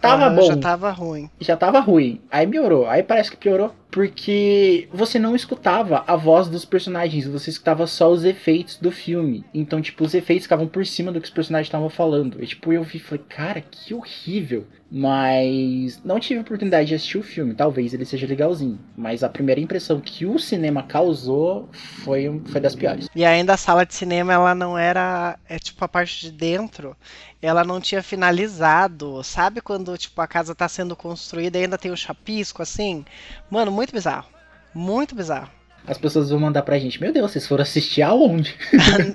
Tava 0.00 0.26
Ah, 0.26 0.30
bom, 0.30 0.42
Já 0.42 0.56
tava 0.58 0.90
ruim. 0.90 1.30
já 1.40 1.56
tava 1.56 1.80
ruim. 1.80 2.20
Aí 2.30 2.46
piorou. 2.46 2.86
Aí 2.86 3.02
parece 3.02 3.30
que 3.30 3.36
piorou 3.38 3.74
porque 3.94 4.88
você 4.92 5.20
não 5.20 5.36
escutava 5.36 6.02
a 6.04 6.16
voz 6.16 6.48
dos 6.48 6.64
personagens, 6.64 7.28
você 7.28 7.48
escutava 7.48 7.86
só 7.86 8.10
os 8.10 8.24
efeitos 8.24 8.76
do 8.76 8.90
filme. 8.90 9.44
Então, 9.54 9.80
tipo, 9.80 10.02
os 10.02 10.14
efeitos 10.14 10.46
ficavam 10.46 10.66
por 10.66 10.84
cima 10.84 11.12
do 11.12 11.20
que 11.20 11.28
os 11.28 11.32
personagens 11.32 11.68
estavam 11.68 11.88
falando. 11.88 12.42
E 12.42 12.46
tipo, 12.48 12.72
eu 12.72 12.82
vi 12.82 12.96
e 12.96 13.00
falei, 13.00 13.24
cara, 13.28 13.60
que 13.60 13.94
horrível. 13.94 14.66
Mas 14.90 16.00
não 16.04 16.18
tive 16.20 16.40
oportunidade 16.40 16.88
de 16.88 16.94
assistir 16.94 17.18
o 17.18 17.22
filme. 17.22 17.54
Talvez 17.54 17.94
ele 17.94 18.04
seja 18.04 18.26
legalzinho. 18.26 18.78
Mas 18.96 19.22
a 19.22 19.28
primeira 19.28 19.60
impressão 19.60 20.00
que 20.00 20.24
o 20.26 20.38
cinema 20.38 20.82
causou 20.82 21.68
foi, 21.72 22.28
um- 22.28 22.44
foi 22.46 22.60
das 22.60 22.74
piores. 22.74 23.08
E 23.14 23.24
ainda 23.24 23.54
a 23.54 23.56
sala 23.56 23.84
de 23.84 23.94
cinema, 23.94 24.32
ela 24.32 24.54
não 24.54 24.76
era. 24.78 25.38
É 25.48 25.58
tipo 25.58 25.84
a 25.84 25.88
parte 25.88 26.20
de 26.20 26.30
dentro, 26.32 26.96
ela 27.42 27.64
não 27.64 27.80
tinha 27.80 28.02
finalizado. 28.04 29.22
Sabe 29.24 29.60
quando 29.60 29.98
tipo 29.98 30.20
a 30.20 30.26
casa 30.28 30.54
tá 30.54 30.68
sendo 30.68 30.94
construída 30.94 31.58
e 31.58 31.62
ainda 31.62 31.76
tem 31.76 31.90
o 31.90 31.96
chapisco 31.96 32.62
assim? 32.62 33.04
Mano, 33.50 33.72
muito 33.72 33.83
bizarro. 33.92 34.28
Muito 34.74 35.14
bizarro. 35.14 35.50
As 35.86 35.98
pessoas 35.98 36.30
vão 36.30 36.40
mandar 36.40 36.62
pra 36.62 36.78
gente, 36.78 37.00
meu 37.00 37.12
Deus, 37.12 37.30
vocês 37.30 37.46
foram 37.46 37.62
assistir 37.62 38.00
aonde? 38.02 38.56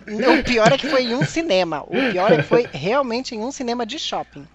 o 0.08 0.44
pior 0.44 0.72
é 0.72 0.78
que 0.78 0.88
foi 0.88 1.04
em 1.04 1.16
um 1.16 1.24
cinema. 1.24 1.82
O 1.82 2.12
pior 2.12 2.32
é 2.32 2.38
que 2.38 2.44
foi 2.44 2.68
realmente 2.72 3.34
em 3.34 3.40
um 3.40 3.52
cinema 3.52 3.86
de 3.86 3.98
shopping. 3.98 4.48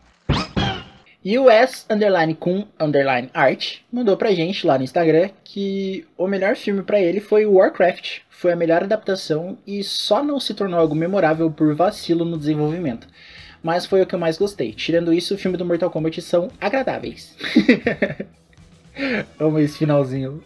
E 1.24 1.38
o 1.38 1.48
S 1.50 1.86
underline 1.88 2.34
com 2.34 2.66
underline 2.78 3.30
art 3.32 3.78
mandou 3.90 4.16
pra 4.16 4.34
gente 4.34 4.66
lá 4.66 4.76
no 4.76 4.84
Instagram 4.84 5.30
que 5.42 6.06
o 6.18 6.28
melhor 6.28 6.54
filme 6.54 6.82
pra 6.82 7.00
ele 7.00 7.18
foi 7.18 7.46
Warcraft. 7.46 8.18
Foi 8.28 8.52
a 8.52 8.56
melhor 8.56 8.82
adaptação 8.84 9.56
e 9.66 9.82
só 9.82 10.22
não 10.22 10.38
se 10.38 10.52
tornou 10.52 10.78
algo 10.78 10.94
memorável 10.94 11.50
por 11.50 11.74
vacilo 11.74 12.24
no 12.24 12.36
desenvolvimento. 12.38 13.08
Mas 13.62 13.86
foi 13.86 14.02
o 14.02 14.06
que 14.06 14.14
eu 14.14 14.18
mais 14.18 14.36
gostei. 14.36 14.72
Tirando 14.72 15.14
isso, 15.14 15.34
o 15.34 15.38
filme 15.38 15.56
do 15.56 15.64
Mortal 15.64 15.90
Kombat 15.90 16.20
são 16.20 16.48
agradáveis. 16.60 17.34
Amo 19.38 19.58
esse 19.58 19.78
finalzinho. 19.78 20.42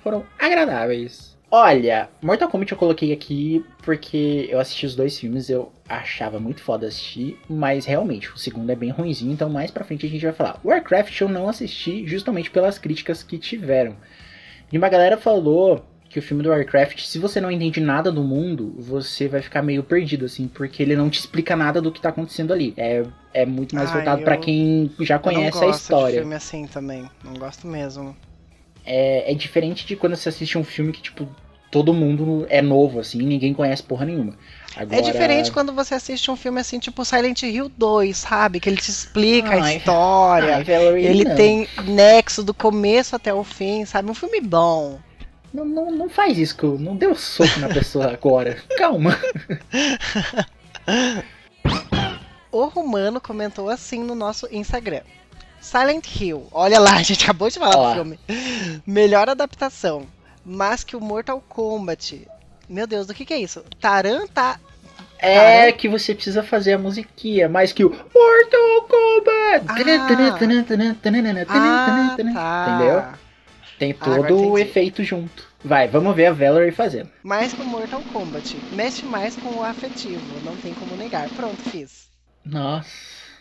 Foram 0.00 0.24
agradáveis. 0.38 1.36
Olha, 1.50 2.10
Mortal 2.20 2.50
Kombat 2.50 2.72
eu 2.72 2.78
coloquei 2.78 3.10
aqui 3.10 3.64
porque 3.82 4.46
eu 4.50 4.60
assisti 4.60 4.84
os 4.84 4.94
dois 4.94 5.18
filmes, 5.18 5.48
eu 5.48 5.72
achava 5.88 6.38
muito 6.38 6.60
foda 6.60 6.86
assistir, 6.86 7.40
mas 7.48 7.86
realmente, 7.86 8.30
o 8.30 8.36
segundo 8.36 8.70
é 8.70 8.76
bem 8.76 8.90
ruimzinho, 8.90 9.32
então 9.32 9.48
mais 9.48 9.70
pra 9.70 9.82
frente 9.82 10.04
a 10.04 10.08
gente 10.10 10.26
vai 10.26 10.34
falar. 10.34 10.60
Warcraft 10.62 11.18
eu 11.18 11.28
não 11.28 11.48
assisti 11.48 12.06
justamente 12.06 12.50
pelas 12.50 12.78
críticas 12.78 13.22
que 13.22 13.38
tiveram. 13.38 13.96
E 14.70 14.76
uma 14.76 14.90
galera 14.90 15.16
falou 15.16 15.82
que 16.08 16.18
o 16.18 16.22
filme 16.22 16.42
do 16.42 16.48
Warcraft, 16.48 17.00
se 17.04 17.18
você 17.18 17.40
não 17.40 17.50
entende 17.50 17.80
nada 17.80 18.10
do 18.10 18.22
mundo, 18.22 18.74
você 18.78 19.28
vai 19.28 19.42
ficar 19.42 19.60
meio 19.62 19.82
perdido, 19.82 20.24
assim, 20.24 20.48
porque 20.48 20.82
ele 20.82 20.96
não 20.96 21.10
te 21.10 21.18
explica 21.20 21.54
nada 21.54 21.80
do 21.82 21.92
que 21.92 22.00
tá 22.00 22.08
acontecendo 22.08 22.52
ali. 22.52 22.72
É, 22.76 23.02
é 23.34 23.44
muito 23.44 23.74
mais 23.74 23.90
Ah, 23.90 23.94
voltado 23.94 24.22
eu- 24.22 24.40
quem 24.40 24.90
já 25.00 25.16
Eu 25.16 25.20
conhece 25.20 25.56
não 25.56 25.62
a 25.64 25.66
gosto 25.66 25.80
história. 25.82 26.14
de 26.14 26.18
filme 26.20 26.34
assim 26.34 26.66
também. 26.66 27.10
Não 27.22 27.34
gosto 27.34 27.66
mesmo. 27.66 28.16
É, 28.86 29.30
é 29.30 29.34
diferente 29.34 29.86
de 29.86 29.96
quando 29.96 30.16
você 30.16 30.30
assiste 30.30 30.56
um 30.56 30.64
filme 30.64 30.92
que, 30.92 31.02
tipo, 31.02 31.28
todo 31.70 31.92
mundo 31.92 32.46
é 32.48 32.62
novo, 32.62 33.00
assim, 33.00 33.18
ninguém 33.18 33.52
conhece 33.52 33.82
porra 33.82 34.06
nenhuma. 34.06 34.34
Agora... 34.74 34.98
É 34.98 35.02
diferente 35.02 35.52
quando 35.52 35.72
você 35.74 35.94
assiste 35.94 36.30
um 36.30 36.36
filme 36.36 36.60
assim, 36.60 36.78
tipo 36.78 37.04
Silent 37.04 37.42
Hill 37.42 37.70
2, 37.76 38.16
sabe? 38.16 38.60
Que 38.60 38.70
ele 38.70 38.76
te 38.78 38.90
explica 38.90 39.50
a 39.50 39.62
Ai, 39.62 39.76
história. 39.76 40.56
Ai, 40.56 40.64
Valerie, 40.64 41.04
ele 41.06 41.24
não. 41.24 41.34
tem 41.36 41.68
nexo 41.84 42.42
do 42.42 42.54
começo 42.54 43.14
até 43.14 43.34
o 43.34 43.44
fim, 43.44 43.84
sabe? 43.84 44.10
Um 44.10 44.14
filme 44.14 44.40
bom. 44.40 44.98
Não, 45.52 45.64
não, 45.64 45.90
não 45.90 46.08
faz 46.08 46.36
isso, 46.38 46.56
que 46.56 46.64
eu 46.64 46.78
não 46.78 46.94
deu 46.96 47.14
soco 47.14 47.58
na 47.60 47.68
pessoa 47.68 48.10
agora. 48.12 48.58
Calma. 48.76 49.18
O 52.50 52.64
Romano 52.66 53.20
comentou 53.20 53.68
assim 53.68 54.02
no 54.02 54.14
nosso 54.14 54.46
Instagram. 54.50 55.02
Silent 55.60 56.06
Hill, 56.20 56.46
olha 56.52 56.78
lá, 56.78 56.94
a 56.98 57.02
gente 57.02 57.24
acabou 57.24 57.48
de 57.50 57.58
falar 57.58 57.76
Ó 57.76 57.82
lá. 57.82 57.88
do 57.90 57.94
filme. 57.94 58.18
Melhor 58.86 59.28
adaptação, 59.28 60.06
mas 60.44 60.84
que 60.84 60.96
o 60.96 61.00
Mortal 61.00 61.42
Kombat. 61.48 62.26
Meu 62.68 62.86
Deus, 62.86 63.06
do 63.06 63.14
que, 63.14 63.24
que 63.24 63.34
é 63.34 63.38
isso? 63.38 63.64
Taran 63.80 64.26
tá. 64.26 64.60
É 65.20 65.60
Cara. 65.60 65.72
que 65.72 65.88
você 65.88 66.14
precisa 66.14 66.44
fazer 66.44 66.74
a 66.74 66.78
musiquinha, 66.78 67.48
mais 67.48 67.72
que 67.72 67.84
o 67.84 67.90
Mortal 67.90 68.88
Kombat. 68.88 69.64
Ah. 69.66 69.74
Ah, 71.48 72.14
tá. 72.34 72.66
Entendeu? 72.68 73.02
Tem 73.78 73.94
Ah, 74.00 74.04
todo 74.04 74.36
o 74.36 74.58
entendi. 74.58 74.68
efeito 74.70 75.04
junto. 75.04 75.46
Vai, 75.64 75.88
vamos 75.88 76.14
ver 76.14 76.26
a 76.26 76.32
Valerie 76.32 76.72
fazendo. 76.72 77.10
Mais 77.22 77.52
com 77.52 77.64
Mortal 77.64 78.02
Kombat. 78.12 78.56
Mexe 78.72 79.04
mais 79.04 79.36
com 79.36 79.50
o 79.50 79.64
afetivo, 79.64 80.20
não 80.44 80.56
tem 80.56 80.72
como 80.74 80.96
negar. 80.96 81.28
Pronto, 81.30 81.56
fiz. 81.70 82.08
Nossa. 82.44 82.88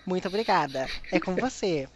Muito 0.06 0.28
obrigada. 0.28 0.88
É 1.12 1.20
com 1.20 1.36
você. 1.36 1.88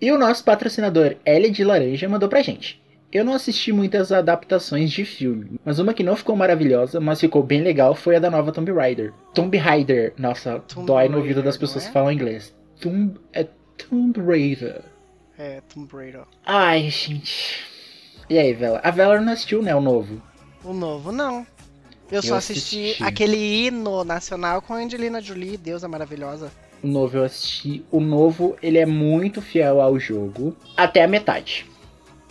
E 0.00 0.12
o 0.12 0.18
nosso 0.18 0.44
patrocinador 0.44 1.16
L 1.24 1.50
de 1.50 1.64
Laranja 1.64 2.08
mandou 2.08 2.28
pra 2.28 2.42
gente. 2.42 2.80
Eu 3.12 3.24
não 3.24 3.32
assisti 3.34 3.72
muitas 3.72 4.12
adaptações 4.12 4.90
de 4.90 5.04
filme, 5.04 5.58
mas 5.64 5.78
uma 5.78 5.94
que 5.94 6.02
não 6.02 6.16
ficou 6.16 6.36
maravilhosa, 6.36 7.00
mas 7.00 7.20
ficou 7.20 7.42
bem 7.42 7.62
legal 7.62 7.94
foi 7.94 8.16
a 8.16 8.18
da 8.18 8.30
nova 8.30 8.52
Tomb 8.52 8.70
Raider. 8.72 9.12
Tomb 9.32 9.56
Raider, 9.56 10.12
nossa, 10.18 10.58
Tomb 10.60 10.86
dói 10.86 11.08
no 11.08 11.18
ouvido 11.18 11.42
das 11.42 11.56
pessoas 11.56 11.84
é? 11.84 11.86
que 11.86 11.92
falam 11.94 12.12
inglês. 12.12 12.54
Tomb, 12.80 13.14
é 13.32 13.46
Tomb 13.88 14.20
Raider. 14.20 14.82
É, 15.38 15.60
Tomb 15.72 15.88
Raider. 15.94 16.24
Ai, 16.44 16.88
gente. 16.90 17.64
E 18.28 18.38
aí, 18.38 18.52
Vela? 18.54 18.80
A 18.82 18.90
Vela 18.90 19.20
não 19.20 19.32
assistiu, 19.32 19.62
né, 19.62 19.74
o 19.74 19.80
novo? 19.80 20.20
O 20.64 20.72
novo, 20.72 21.12
não. 21.12 21.46
Eu 22.10 22.22
só 22.22 22.34
Eu 22.34 22.38
assisti, 22.38 22.84
assisti. 22.86 23.02
aquele 23.02 23.36
hino 23.36 24.04
nacional 24.04 24.62
com 24.62 24.74
a 24.74 24.78
Angelina 24.78 25.20
Jolie, 25.20 25.56
deusa 25.56 25.88
maravilhosa. 25.88 26.50
O 26.82 26.86
novo 26.86 27.18
eu 27.18 27.24
assisti. 27.24 27.84
O 27.90 28.00
novo, 28.00 28.56
ele 28.62 28.78
é 28.78 28.86
muito 28.86 29.42
fiel 29.42 29.80
ao 29.80 29.98
jogo, 29.98 30.56
até 30.76 31.02
a 31.04 31.08
metade. 31.08 31.66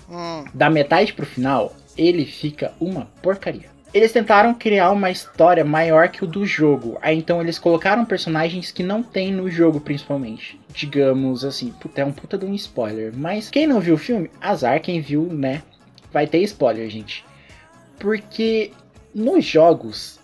Hum, 0.10 0.46
da 0.54 0.70
metade 0.70 1.14
pro 1.14 1.26
final, 1.26 1.76
ele 1.98 2.26
fica 2.26 2.74
uma 2.80 3.06
porcaria. 3.22 3.75
Eles 3.96 4.12
tentaram 4.12 4.54
criar 4.54 4.92
uma 4.92 5.10
história 5.10 5.64
maior 5.64 6.10
que 6.10 6.22
o 6.22 6.28
do 6.28 6.46
jogo. 6.46 6.98
Aí 7.02 7.18
então 7.18 7.40
eles 7.40 7.58
colocaram 7.58 8.04
personagens 8.04 8.70
que 8.70 8.84
não 8.84 9.02
tem 9.02 9.32
no 9.32 9.50
jogo, 9.50 9.80
principalmente. 9.80 10.60
Digamos 10.74 11.46
assim, 11.46 11.72
puta, 11.72 12.02
é 12.02 12.06
um 12.06 12.12
puta 12.12 12.38
de 12.38 12.46
um 12.46 12.54
spoiler. 12.54 13.14
Mas 13.16 13.50
quem 13.50 13.66
não 13.66 13.80
viu 13.80 13.96
o 13.96 13.98
filme, 13.98 14.30
azar, 14.42 14.82
quem 14.82 15.00
viu, 15.00 15.24
né? 15.32 15.64
Vai 16.12 16.28
ter 16.28 16.40
spoiler, 16.40 16.90
gente. 16.90 17.24
Porque 17.98 18.74
nos 19.14 19.46
jogos, 19.46 20.20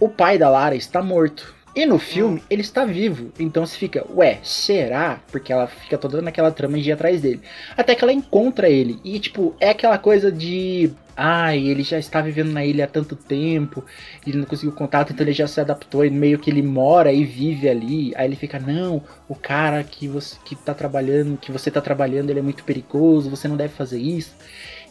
o 0.00 0.08
pai 0.08 0.38
da 0.38 0.48
Lara 0.48 0.74
está 0.74 1.02
morto. 1.02 1.53
E 1.76 1.84
no 1.86 1.98
filme, 1.98 2.40
ele 2.48 2.62
está 2.62 2.84
vivo. 2.84 3.32
Então 3.36 3.66
se 3.66 3.76
fica, 3.76 4.06
ué, 4.14 4.38
será? 4.44 5.20
Porque 5.32 5.52
ela 5.52 5.66
fica 5.66 5.98
toda 5.98 6.22
naquela 6.22 6.52
trama 6.52 6.78
de 6.78 6.88
ir 6.88 6.92
atrás 6.92 7.20
dele. 7.20 7.40
Até 7.76 7.96
que 7.96 8.04
ela 8.04 8.12
encontra 8.12 8.68
ele. 8.68 9.00
E, 9.02 9.18
tipo, 9.18 9.56
é 9.58 9.70
aquela 9.70 9.98
coisa 9.98 10.30
de. 10.30 10.92
Ai, 11.16 11.66
ele 11.66 11.82
já 11.82 11.98
está 11.98 12.20
vivendo 12.20 12.52
na 12.52 12.64
ilha 12.64 12.84
há 12.84 12.88
tanto 12.88 13.16
tempo. 13.16 13.84
Ele 14.24 14.38
não 14.38 14.44
conseguiu 14.44 14.72
contato, 14.72 15.12
então 15.12 15.26
ele 15.26 15.32
já 15.32 15.48
se 15.48 15.60
adaptou. 15.60 16.04
E 16.04 16.10
meio 16.10 16.38
que 16.38 16.48
ele 16.48 16.62
mora 16.62 17.12
e 17.12 17.24
vive 17.24 17.68
ali. 17.68 18.12
Aí 18.14 18.28
ele 18.28 18.36
fica, 18.36 18.60
não, 18.60 19.02
o 19.28 19.34
cara 19.34 19.82
que 19.82 20.06
você 20.06 20.36
que 20.44 20.54
tá 20.54 20.74
trabalhando, 20.74 21.36
que 21.38 21.50
você 21.50 21.72
tá 21.72 21.80
trabalhando, 21.80 22.30
ele 22.30 22.38
é 22.38 22.42
muito 22.42 22.62
perigoso, 22.62 23.30
você 23.30 23.48
não 23.48 23.56
deve 23.56 23.74
fazer 23.74 23.98
isso. 24.00 24.36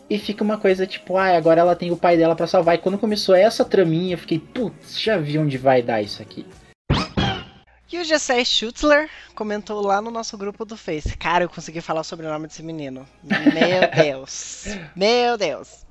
E 0.10 0.20
fica 0.20 0.44
uma 0.44 0.58
coisa 0.58 0.86
tipo, 0.86 1.16
ai, 1.16 1.38
agora 1.38 1.62
ela 1.62 1.76
tem 1.78 1.92
o 1.92 1.98
pai 1.98 2.18
dela 2.18 2.36
pra 2.36 2.46
salvar. 2.46 2.76
E 2.76 2.80
quando 2.80 2.98
começou 2.98 3.34
essa 3.36 3.64
traminha, 3.64 4.16
eu 4.16 4.18
fiquei, 4.18 4.38
putz, 4.40 5.00
já 5.00 5.18
vi 5.18 5.38
onde 5.38 5.58
vai 5.58 5.82
dar 5.82 6.02
isso 6.02 6.22
aqui. 6.22 6.46
E 7.94 8.00
o 8.00 8.04
Gessé 8.04 8.44
Schutzler 8.44 9.08
comentou 9.36 9.80
lá 9.80 10.02
no 10.02 10.10
nosso 10.10 10.36
grupo 10.36 10.66
do 10.66 10.76
Face. 10.76 11.16
Cara, 11.16 11.44
eu 11.44 11.50
consegui 11.50 11.80
falar 11.80 12.02
o 12.02 12.04
sobrenome 12.04 12.48
desse 12.48 12.64
menino. 12.64 13.08
Meu 13.24 13.88
Deus. 14.04 14.66
Meu 14.96 15.38
Deus. 15.38 15.86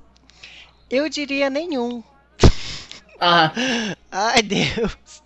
Eu 0.89 1.07
diria 1.07 1.49
nenhum. 1.49 2.03
Ah, 3.21 3.53
Ai, 4.11 4.41
Deus. 4.41 5.23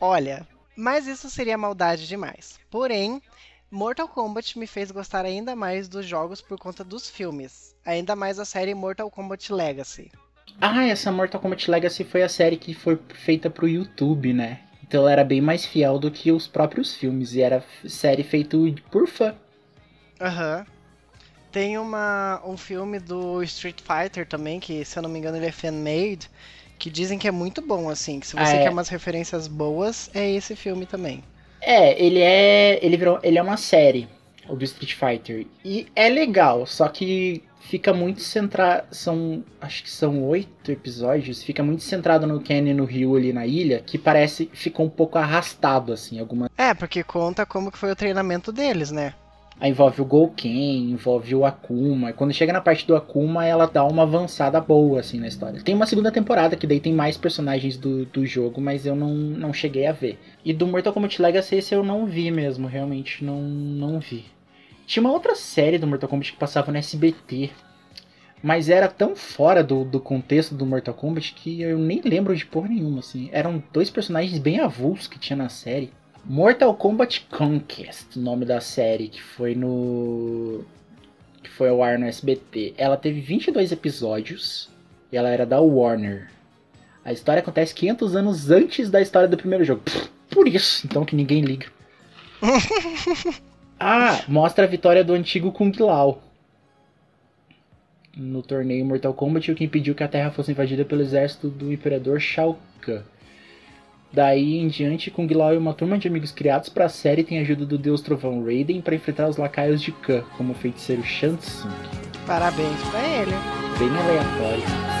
Olha, 0.00 0.46
mas 0.76 1.08
isso 1.08 1.28
seria 1.28 1.58
maldade 1.58 2.06
demais. 2.06 2.60
Porém, 2.70 3.20
Mortal 3.68 4.06
Kombat 4.06 4.56
me 4.56 4.68
fez 4.68 4.92
gostar 4.92 5.24
ainda 5.24 5.56
mais 5.56 5.88
dos 5.88 6.06
jogos 6.06 6.40
por 6.40 6.56
conta 6.60 6.84
dos 6.84 7.10
filmes. 7.10 7.74
Ainda 7.84 8.14
mais 8.14 8.38
a 8.38 8.44
série 8.44 8.72
Mortal 8.72 9.10
Kombat 9.10 9.52
Legacy. 9.52 10.12
Ah, 10.60 10.84
essa 10.86 11.10
Mortal 11.10 11.40
Kombat 11.40 11.68
Legacy 11.68 12.04
foi 12.04 12.22
a 12.22 12.28
série 12.28 12.56
que 12.56 12.72
foi 12.72 12.96
feita 13.14 13.50
pro 13.50 13.66
YouTube, 13.66 14.32
né? 14.32 14.60
Então 14.90 15.02
ela 15.02 15.12
era 15.12 15.22
bem 15.22 15.40
mais 15.40 15.64
fiel 15.64 16.00
do 16.00 16.10
que 16.10 16.32
os 16.32 16.48
próprios 16.48 16.96
filmes. 16.96 17.32
E 17.32 17.40
era 17.40 17.62
série 17.86 18.24
feita 18.24 18.56
por 18.90 19.06
fã. 19.06 19.36
Aham. 20.20 20.66
Tem 21.52 21.78
uma, 21.78 22.42
um 22.44 22.56
filme 22.56 22.98
do 22.98 23.40
Street 23.44 23.78
Fighter 23.80 24.26
também, 24.26 24.58
que 24.58 24.84
se 24.84 24.98
eu 24.98 25.02
não 25.04 25.08
me 25.08 25.20
engano 25.20 25.36
ele 25.36 25.46
é 25.46 25.52
fan-made, 25.52 26.28
que 26.76 26.90
dizem 26.90 27.20
que 27.20 27.28
é 27.28 27.30
muito 27.30 27.62
bom, 27.62 27.88
assim. 27.88 28.18
Que 28.18 28.26
se 28.26 28.34
você 28.34 28.56
Ah, 28.56 28.56
é. 28.56 28.62
quer 28.64 28.70
umas 28.70 28.88
referências 28.88 29.46
boas, 29.46 30.10
é 30.12 30.28
esse 30.28 30.56
filme 30.56 30.84
também. 30.86 31.22
É, 31.60 32.00
ele 32.04 32.18
é. 32.20 32.84
Ele 32.84 32.96
virou. 32.96 33.20
Ele 33.22 33.38
é 33.38 33.42
uma 33.42 33.56
série, 33.56 34.08
o 34.48 34.56
do 34.56 34.64
Street 34.64 34.94
Fighter. 34.94 35.46
E 35.64 35.86
é 35.94 36.08
legal, 36.08 36.66
só 36.66 36.88
que 36.88 37.44
fica 37.60 37.92
muito 37.92 38.20
centrado. 38.20 38.84
São. 38.90 39.44
Acho 39.60 39.82
que 39.82 39.90
são 39.90 40.24
oito 40.24 40.72
episódios. 40.72 41.42
Fica 41.42 41.62
muito 41.62 41.82
centrado 41.82 42.26
no 42.26 42.40
Ken 42.40 42.66
e 42.66 42.74
no 42.74 42.84
Ryu 42.84 43.16
ali 43.16 43.32
na 43.32 43.46
ilha. 43.46 43.80
Que 43.80 43.98
parece. 43.98 44.50
Ficou 44.52 44.86
um 44.86 44.90
pouco 44.90 45.18
arrastado, 45.18 45.92
assim. 45.92 46.18
Alguma. 46.18 46.50
É, 46.56 46.74
porque 46.74 47.04
conta 47.04 47.46
como 47.46 47.70
que 47.70 47.78
foi 47.78 47.92
o 47.92 47.96
treinamento 47.96 48.50
deles, 48.50 48.90
né? 48.90 49.14
Aí 49.60 49.70
envolve 49.70 50.00
o 50.00 50.06
Golken, 50.06 50.90
envolve 50.90 51.34
o 51.34 51.44
Akuma. 51.44 52.08
E 52.08 52.12
quando 52.14 52.32
chega 52.32 52.50
na 52.50 52.62
parte 52.62 52.86
do 52.86 52.96
Akuma, 52.96 53.44
ela 53.44 53.66
dá 53.66 53.84
uma 53.84 54.04
avançada 54.04 54.58
boa, 54.58 55.00
assim, 55.00 55.20
na 55.20 55.28
história. 55.28 55.60
Tem 55.62 55.74
uma 55.74 55.84
segunda 55.84 56.10
temporada, 56.10 56.56
que 56.56 56.66
daí 56.66 56.80
tem 56.80 56.94
mais 56.94 57.18
personagens 57.18 57.76
do, 57.76 58.06
do 58.06 58.24
jogo, 58.24 58.58
mas 58.58 58.86
eu 58.86 58.96
não, 58.96 59.12
não 59.12 59.52
cheguei 59.52 59.86
a 59.86 59.92
ver. 59.92 60.18
E 60.42 60.54
do 60.54 60.66
Mortal 60.66 60.94
Kombat 60.94 61.20
Legacy, 61.20 61.56
esse 61.56 61.74
eu 61.74 61.84
não 61.84 62.06
vi 62.06 62.30
mesmo, 62.30 62.66
realmente 62.66 63.22
não, 63.22 63.42
não 63.42 64.00
vi. 64.00 64.24
Tinha 64.90 65.04
uma 65.04 65.12
outra 65.12 65.36
série 65.36 65.78
do 65.78 65.86
Mortal 65.86 66.08
Kombat 66.08 66.32
que 66.32 66.38
passava 66.38 66.72
no 66.72 66.78
SBT. 66.78 67.50
Mas 68.42 68.68
era 68.68 68.88
tão 68.88 69.14
fora 69.14 69.62
do, 69.62 69.84
do 69.84 70.00
contexto 70.00 70.52
do 70.52 70.66
Mortal 70.66 70.92
Kombat 70.92 71.32
que 71.32 71.62
eu 71.62 71.78
nem 71.78 72.00
lembro 72.00 72.34
de 72.34 72.44
porra 72.44 72.70
nenhuma, 72.70 72.98
assim. 72.98 73.30
Eram 73.30 73.62
dois 73.72 73.88
personagens 73.88 74.36
bem 74.40 74.58
avulsos 74.58 75.06
que 75.06 75.16
tinha 75.16 75.36
na 75.36 75.48
série. 75.48 75.92
Mortal 76.24 76.74
Kombat 76.74 77.24
Conquest, 77.30 78.16
nome 78.16 78.44
da 78.44 78.60
série, 78.60 79.06
que 79.06 79.22
foi 79.22 79.54
no. 79.54 80.64
que 81.40 81.50
foi 81.50 81.68
ao 81.68 81.84
ar 81.84 81.96
no 81.96 82.06
SBT. 82.06 82.74
Ela 82.76 82.96
teve 82.96 83.20
22 83.20 83.70
episódios 83.70 84.70
e 85.12 85.16
ela 85.16 85.28
era 85.28 85.46
da 85.46 85.60
Warner. 85.60 86.32
A 87.04 87.12
história 87.12 87.38
acontece 87.38 87.72
500 87.76 88.16
anos 88.16 88.50
antes 88.50 88.90
da 88.90 89.00
história 89.00 89.28
do 89.28 89.36
primeiro 89.36 89.62
jogo. 89.62 89.82
Por 90.28 90.48
isso, 90.48 90.84
então, 90.84 91.04
que 91.04 91.14
ninguém 91.14 91.42
liga. 91.42 91.68
ah, 93.80 94.20
mostra 94.28 94.64
a 94.64 94.68
vitória 94.68 95.02
do 95.02 95.14
antigo 95.14 95.50
Kung 95.50 95.72
Lao. 95.80 96.22
No 98.14 98.42
torneio 98.42 98.84
Mortal 98.84 99.14
Kombat, 99.14 99.50
o 99.50 99.54
que 99.54 99.64
impediu 99.64 99.94
que 99.94 100.04
a 100.04 100.08
Terra 100.08 100.30
fosse 100.30 100.50
invadida 100.50 100.84
pelo 100.84 101.00
exército 101.00 101.48
do 101.48 101.72
Imperador 101.72 102.20
Shao 102.20 102.58
Kahn. 102.82 103.02
Daí 104.12 104.58
em 104.58 104.68
diante, 104.68 105.10
Kung 105.10 105.32
Lao 105.32 105.54
e 105.54 105.56
uma 105.56 105.72
turma 105.72 105.96
de 105.96 106.08
amigos 106.08 106.30
criados 106.30 106.68
para 106.68 106.84
a 106.84 106.88
série 106.90 107.24
têm 107.24 107.38
a 107.38 107.42
ajuda 107.42 107.64
do 107.64 107.78
deus 107.78 108.02
trovão 108.02 108.44
Raiden 108.44 108.82
para 108.82 108.94
enfrentar 108.94 109.28
os 109.28 109.38
lacaios 109.38 109.80
de 109.80 109.92
Kahn, 109.92 110.24
como 110.36 110.52
o 110.52 110.56
feiticeiro 110.56 111.02
Shang 111.02 111.38
Tsung. 111.38 111.70
Parabéns 112.26 112.82
pra 112.90 113.00
ele. 113.00 113.32
Bem 113.78 113.88
aleatório. 113.88 114.99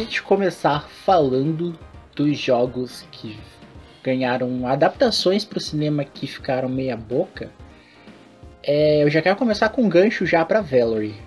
Gente 0.00 0.22
começar 0.22 0.88
falando 1.04 1.78
dos 2.16 2.38
jogos 2.38 3.04
que 3.12 3.38
ganharam 4.02 4.66
adaptações 4.66 5.44
pro 5.44 5.60
cinema 5.60 6.04
que 6.04 6.26
ficaram 6.26 6.70
meia 6.70 6.96
boca, 6.96 7.50
é, 8.62 9.02
eu 9.02 9.10
já 9.10 9.20
quero 9.20 9.36
começar 9.36 9.68
com 9.68 9.82
um 9.82 9.88
gancho 9.88 10.24
já 10.24 10.42
pra 10.42 10.62
Valerie. 10.62 11.20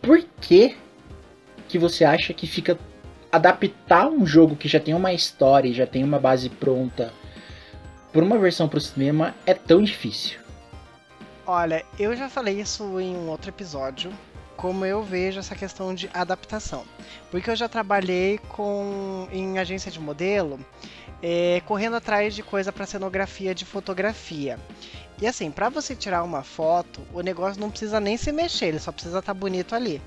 Por 0.00 0.24
que 0.40 0.76
que 1.68 1.76
você 1.76 2.04
acha 2.04 2.32
que 2.32 2.46
fica 2.46 2.78
adaptar 3.32 4.06
um 4.06 4.24
jogo 4.24 4.54
que 4.54 4.68
já 4.68 4.78
tem 4.78 4.94
uma 4.94 5.12
história 5.12 5.68
e 5.68 5.74
já 5.74 5.86
tem 5.86 6.04
uma 6.04 6.20
base 6.20 6.48
pronta 6.48 7.12
por 8.12 8.22
uma 8.22 8.38
versão 8.38 8.68
pro 8.68 8.80
cinema 8.80 9.34
é 9.44 9.52
tão 9.52 9.82
difícil? 9.82 10.38
Olha, 11.44 11.84
eu 11.98 12.14
já 12.14 12.28
falei 12.28 12.60
isso 12.60 13.00
em 13.00 13.16
um 13.16 13.28
outro 13.28 13.50
episódio, 13.50 14.12
como 14.56 14.84
eu 14.84 15.02
vejo 15.02 15.38
essa 15.38 15.54
questão 15.54 15.94
de 15.94 16.10
adaptação. 16.12 16.84
Porque 17.30 17.50
eu 17.50 17.56
já 17.56 17.68
trabalhei 17.68 18.38
com 18.48 19.28
em 19.32 19.58
agência 19.58 19.90
de 19.90 20.00
modelo, 20.00 20.58
é, 21.22 21.62
correndo 21.66 21.96
atrás 21.96 22.34
de 22.34 22.42
coisa 22.42 22.72
para 22.72 22.86
cenografia 22.86 23.54
de 23.54 23.64
fotografia. 23.64 24.58
E 25.20 25.26
assim, 25.26 25.50
para 25.50 25.68
você 25.68 25.94
tirar 25.94 26.24
uma 26.24 26.42
foto, 26.42 27.00
o 27.12 27.20
negócio 27.20 27.60
não 27.60 27.70
precisa 27.70 28.00
nem 28.00 28.16
se 28.16 28.32
mexer, 28.32 28.66
ele 28.66 28.80
só 28.80 28.90
precisa 28.90 29.20
estar 29.20 29.32
bonito 29.32 29.74
ali. 29.74 30.02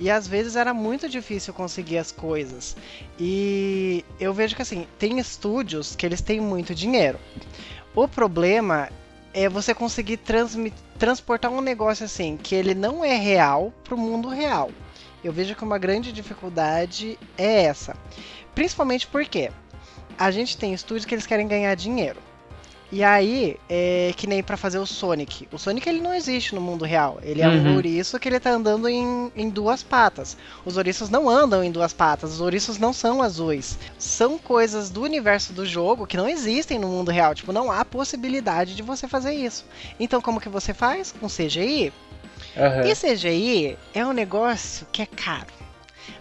E 0.00 0.10
às 0.10 0.26
vezes 0.26 0.56
era 0.56 0.72
muito 0.72 1.08
difícil 1.08 1.52
conseguir 1.52 1.98
as 1.98 2.10
coisas. 2.10 2.76
E 3.18 4.04
eu 4.18 4.32
vejo 4.32 4.56
que 4.56 4.62
assim, 4.62 4.86
tem 4.98 5.18
estúdios 5.18 5.94
que 5.94 6.06
eles 6.06 6.20
têm 6.20 6.40
muito 6.40 6.74
dinheiro. 6.74 7.18
O 7.94 8.08
problema 8.08 8.88
é 9.36 9.50
você 9.50 9.74
conseguir 9.74 10.18
transportar 10.98 11.52
um 11.52 11.60
negócio 11.60 12.06
assim, 12.06 12.38
que 12.38 12.54
ele 12.54 12.74
não 12.74 13.04
é 13.04 13.14
real 13.16 13.70
pro 13.84 13.96
mundo 13.96 14.30
real. 14.30 14.70
Eu 15.22 15.30
vejo 15.30 15.54
que 15.54 15.62
uma 15.62 15.76
grande 15.76 16.10
dificuldade 16.10 17.18
é 17.36 17.64
essa. 17.64 17.94
Principalmente 18.54 19.06
porque 19.06 19.52
a 20.18 20.30
gente 20.30 20.56
tem 20.56 20.72
estúdios 20.72 21.04
que 21.04 21.14
eles 21.14 21.26
querem 21.26 21.46
ganhar 21.46 21.74
dinheiro. 21.74 22.18
E 22.92 23.02
aí, 23.02 23.56
é 23.68 24.12
que 24.16 24.28
nem 24.28 24.42
pra 24.44 24.56
fazer 24.56 24.78
o 24.78 24.86
Sonic. 24.86 25.48
O 25.52 25.58
Sonic 25.58 25.88
ele 25.88 26.00
não 26.00 26.14
existe 26.14 26.54
no 26.54 26.60
mundo 26.60 26.84
real. 26.84 27.18
Ele 27.22 27.42
é 27.42 27.50
um 27.50 27.64
Uhum. 27.66 27.74
ouriço 27.74 28.18
que 28.20 28.28
ele 28.28 28.38
tá 28.38 28.50
andando 28.50 28.88
em, 28.88 29.32
em 29.34 29.48
duas 29.50 29.82
patas. 29.82 30.36
Os 30.64 30.76
ouriços 30.76 31.10
não 31.10 31.28
andam 31.28 31.64
em 31.64 31.72
duas 31.72 31.92
patas. 31.92 32.32
Os 32.34 32.40
ouriços 32.40 32.78
não 32.78 32.92
são 32.92 33.20
azuis. 33.22 33.76
São 33.98 34.38
coisas 34.38 34.88
do 34.88 35.02
universo 35.02 35.52
do 35.52 35.66
jogo 35.66 36.06
que 36.06 36.16
não 36.16 36.28
existem 36.28 36.78
no 36.78 36.86
mundo 36.86 37.10
real. 37.10 37.34
Tipo, 37.34 37.52
não 37.52 37.72
há 37.72 37.84
possibilidade 37.84 38.76
de 38.76 38.82
você 38.84 39.08
fazer 39.08 39.34
isso. 39.34 39.64
Então, 39.98 40.20
como 40.20 40.40
que 40.40 40.48
você 40.48 40.72
faz? 40.72 41.12
Com 41.18 41.26
CGI? 41.26 41.92
Aham. 42.56 42.86
E 42.86 42.94
CGI 42.94 43.76
é 43.94 44.06
um 44.06 44.12
negócio 44.12 44.86
que 44.92 45.02
é 45.02 45.06
caro. 45.06 45.55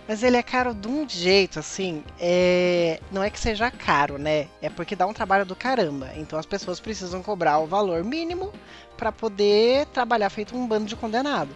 Mas 0.08 0.22
ele 0.22 0.38
é 0.38 0.44
caro 0.44 0.74
de 0.74 0.88
um 0.88 1.08
jeito, 1.10 1.60
assim. 1.60 2.04
É... 2.20 3.00
Não 3.12 3.24
é 3.24 3.30
que 3.30 3.40
seja 3.40 3.72
caro, 3.72 4.18
né? 4.18 4.48
É 4.62 4.70
porque 4.70 4.96
dá 4.96 5.08
um 5.08 5.14
trabalho 5.14 5.46
do 5.46 5.56
caramba. 5.56 6.12
Então 6.16 6.38
as 6.38 6.46
pessoas 6.46 6.80
precisam 6.80 7.24
cobrar 7.24 7.58
o 7.60 7.66
valor 7.66 8.04
mínimo 8.04 8.54
para 8.96 9.12
poder 9.12 9.88
trabalhar 9.88 10.30
feito 10.30 10.56
um 10.56 10.68
bando 10.68 10.86
de 10.86 10.96
condenado. 10.96 11.50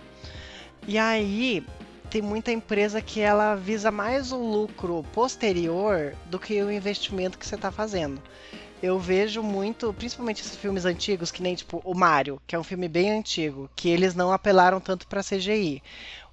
E 0.87 0.97
aí 0.97 1.63
tem 2.09 2.21
muita 2.21 2.51
empresa 2.51 3.01
que 3.01 3.21
ela 3.21 3.55
visa 3.55 3.91
mais 3.91 4.31
o 4.31 4.37
lucro 4.37 5.05
posterior 5.13 6.15
do 6.25 6.39
que 6.39 6.61
o 6.61 6.71
investimento 6.71 7.37
que 7.37 7.45
você 7.45 7.55
está 7.55 7.71
fazendo. 7.71 8.19
Eu 8.81 8.97
vejo 8.97 9.43
muito, 9.43 9.93
principalmente 9.93 10.41
esses 10.41 10.55
filmes 10.55 10.85
antigos, 10.85 11.31
que 11.31 11.43
nem 11.43 11.53
tipo 11.53 11.81
o 11.83 11.93
Mario, 11.93 12.41
que 12.47 12.55
é 12.55 12.59
um 12.59 12.63
filme 12.63 12.87
bem 12.87 13.11
antigo, 13.11 13.69
que 13.75 13.89
eles 13.89 14.15
não 14.15 14.31
apelaram 14.31 14.79
tanto 14.79 15.05
para 15.05 15.21
CGI. 15.21 15.83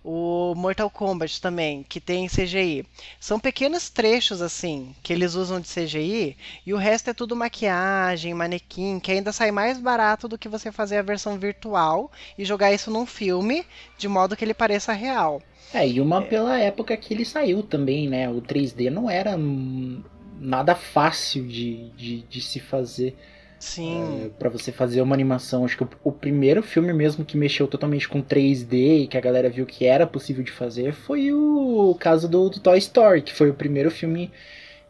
O 0.09 0.55
Mortal 0.55 0.89
Kombat 0.89 1.41
também, 1.41 1.83
que 1.83 2.01
tem 2.01 2.29
CGI. 2.29 2.87
São 3.19 3.41
pequenos 3.41 3.91
trechos 3.91 4.41
assim 4.41 4.95
que 5.03 5.13
eles 5.13 5.35
usam 5.35 5.61
de 5.61 5.67
CGI 5.67 6.37
e 6.65 6.73
o 6.73 6.77
resto 6.77 7.11
é 7.11 7.13
tudo 7.13 7.35
maquiagem, 7.35 8.33
manequim, 8.33 9.01
que 9.01 9.11
ainda 9.11 9.33
sai 9.33 9.51
mais 9.51 9.81
barato 9.81 10.29
do 10.29 10.39
que 10.39 10.49
você 10.49 10.71
fazer 10.71 10.99
a 10.99 11.03
versão 11.03 11.37
virtual 11.37 12.09
e 12.39 12.45
jogar 12.45 12.73
isso 12.73 12.89
num 12.89 13.05
filme 13.05 13.67
de 13.99 14.07
modo 14.07 14.37
que 14.37 14.45
ele 14.45 14.55
pareça 14.55 14.93
real. 14.93 15.43
É, 15.75 15.89
e 15.89 16.01
uma 16.01 16.23
pela 16.23 16.57
época 16.57 16.97
que 16.97 17.13
ele 17.13 17.25
saiu 17.25 17.65
também, 17.65 18.09
né? 18.09 18.31
O 18.31 18.41
3D 18.41 18.89
não 18.89 19.11
era 19.11 19.37
hum, 19.37 20.05
nada 20.39 20.77
fácil 20.77 21.49
de, 21.49 21.91
de, 21.97 22.23
de 22.23 22.41
se 22.41 22.61
fazer. 22.61 23.17
Sim. 23.59 24.31
Pra 24.39 24.49
você 24.51 24.71
fazer 24.71 25.01
uma 25.01 25.15
animação. 25.15 25.65
Acho 25.65 25.77
que 25.79 25.85
o, 25.85 25.89
o 26.05 26.13
primeiro 26.13 26.63
filme 26.63 26.93
mesmo 26.93 27.25
que 27.25 27.37
mexeu 27.37 27.67
totalmente 27.67 28.09
com 28.09 28.21
3D 28.23 29.03
e 29.05 29.07
que 29.07 29.17
a 29.17 29.21
galera 29.21 29.49
viu 29.49 29.65
que 29.67 29.87
era 29.87 30.07
possível 30.07 30.45
de 30.45 30.53
fazer 30.53 30.93
foi 30.93 31.33
o 31.33 31.97
caso 31.99 32.29
do, 32.29 32.49
do 32.51 32.61
Toy 32.61 32.79
Story, 32.79 33.23
que 33.23 33.33
foi 33.33 33.49
o 33.51 33.55
primeiro 33.55 33.91
filme 33.91 34.31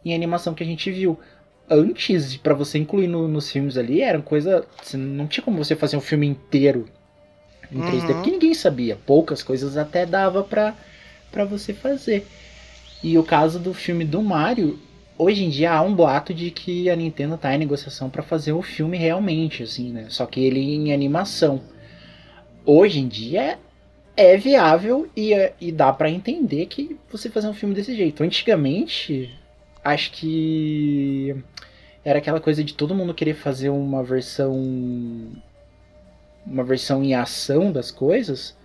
em 0.05 0.13
animação 0.13 0.53
que 0.53 0.63
a 0.63 0.65
gente 0.65 0.91
viu. 0.91 1.17
Antes, 1.69 2.37
pra 2.37 2.53
você 2.53 2.77
incluir 2.77 3.07
no- 3.07 3.27
nos 3.27 3.51
filmes 3.51 3.77
ali, 3.77 4.01
era 4.01 4.21
coisa. 4.21 4.65
você 4.81 4.95
Não 4.97 5.27
tinha 5.27 5.43
como 5.43 5.57
você 5.63 5.75
fazer 5.75 5.97
um 5.97 6.01
filme 6.01 6.25
inteiro 6.27 6.87
em 7.71 7.81
3D, 7.81 8.07
Uhum. 8.11 8.13
porque 8.15 8.31
ninguém 8.31 8.53
sabia. 8.53 8.97
Poucas 9.05 9.43
coisas 9.43 9.75
até 9.77 10.05
dava 10.05 10.43
pra, 10.43 10.75
pra 11.31 11.43
você 11.45 11.73
fazer. 11.73 12.25
E 13.03 13.17
o 13.17 13.23
caso 13.23 13.59
do 13.59 13.73
filme 13.73 14.05
do 14.05 14.21
Mario, 14.23 14.79
hoje 15.17 15.43
em 15.45 15.49
dia 15.49 15.71
há 15.73 15.81
um 15.81 15.93
boato 15.95 16.33
de 16.33 16.51
que 16.51 16.89
a 16.89 16.95
Nintendo 16.95 17.37
tá 17.37 17.53
em 17.53 17.57
negociação 17.57 18.09
pra 18.09 18.23
fazer 18.23 18.53
o 18.53 18.61
filme 18.61 18.97
realmente, 18.97 19.63
assim, 19.63 19.91
né? 19.91 20.05
Só 20.09 20.25
que 20.25 20.39
ele 20.43 20.59
em 20.59 20.93
animação. 20.93 21.61
Hoje 22.65 22.99
em 22.99 23.07
dia 23.07 23.59
é 24.15 24.35
viável 24.35 25.07
e, 25.15 25.33
é- 25.33 25.53
e 25.61 25.71
dá 25.71 25.93
pra 25.93 26.09
entender 26.09 26.65
que 26.65 26.97
você 27.09 27.29
fazer 27.29 27.47
um 27.47 27.53
filme 27.53 27.75
desse 27.75 27.95
jeito. 27.95 28.23
Antigamente, 28.23 29.33
acho 29.83 30.11
que 30.11 31.35
era 32.03 32.19
aquela 32.19 32.41
coisa 32.41 32.63
de 32.63 32.73
todo 32.73 32.95
mundo 32.95 33.13
querer 33.13 33.35
fazer 33.35 33.69
uma 33.69 34.03
versão 34.03 34.53
uma 36.45 36.63
versão 36.63 37.03
em 37.03 37.13
ação 37.13 37.71
das 37.71 37.91
coisas. 37.91 38.56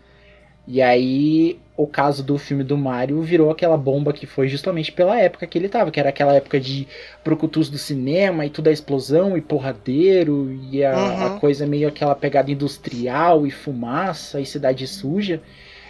E 0.67 0.81
aí, 0.81 1.59
o 1.77 1.87
caso 1.87 2.23
do 2.23 2.39
filme 2.39 2.63
do 2.63 2.77
Mario 2.77 3.21
virou 3.23 3.51
aquela 3.51 3.77
bomba 3.77 4.13
que 4.13 4.27
foi 4.27 4.49
justamente 4.49 4.93
pela 4.93 5.19
época 5.19 5.47
que 5.47 5.59
ele 5.59 5.69
tava, 5.69 5.91
que 5.91 5.99
era 5.99 6.11
aquela 6.11 6.35
época 6.35 6.61
de 6.61 6.87
Procutus 7.25 7.69
do 7.69 7.79
cinema 7.79 8.47
e 8.47 8.51
tudo 8.51 8.69
a 8.69 8.73
explosão 8.73 9.37
e 9.37 9.41
porradeiro 9.41 10.53
e 10.71 10.85
a, 10.85 10.93
Uhum. 10.97 11.27
a 11.27 11.31
coisa 11.41 11.67
meio 11.67 11.89
aquela 11.89 12.15
pegada 12.15 12.51
industrial 12.51 13.47
e 13.47 13.51
fumaça 13.51 14.41
e 14.41 14.47
cidade 14.47 14.87
suja. 14.87 15.43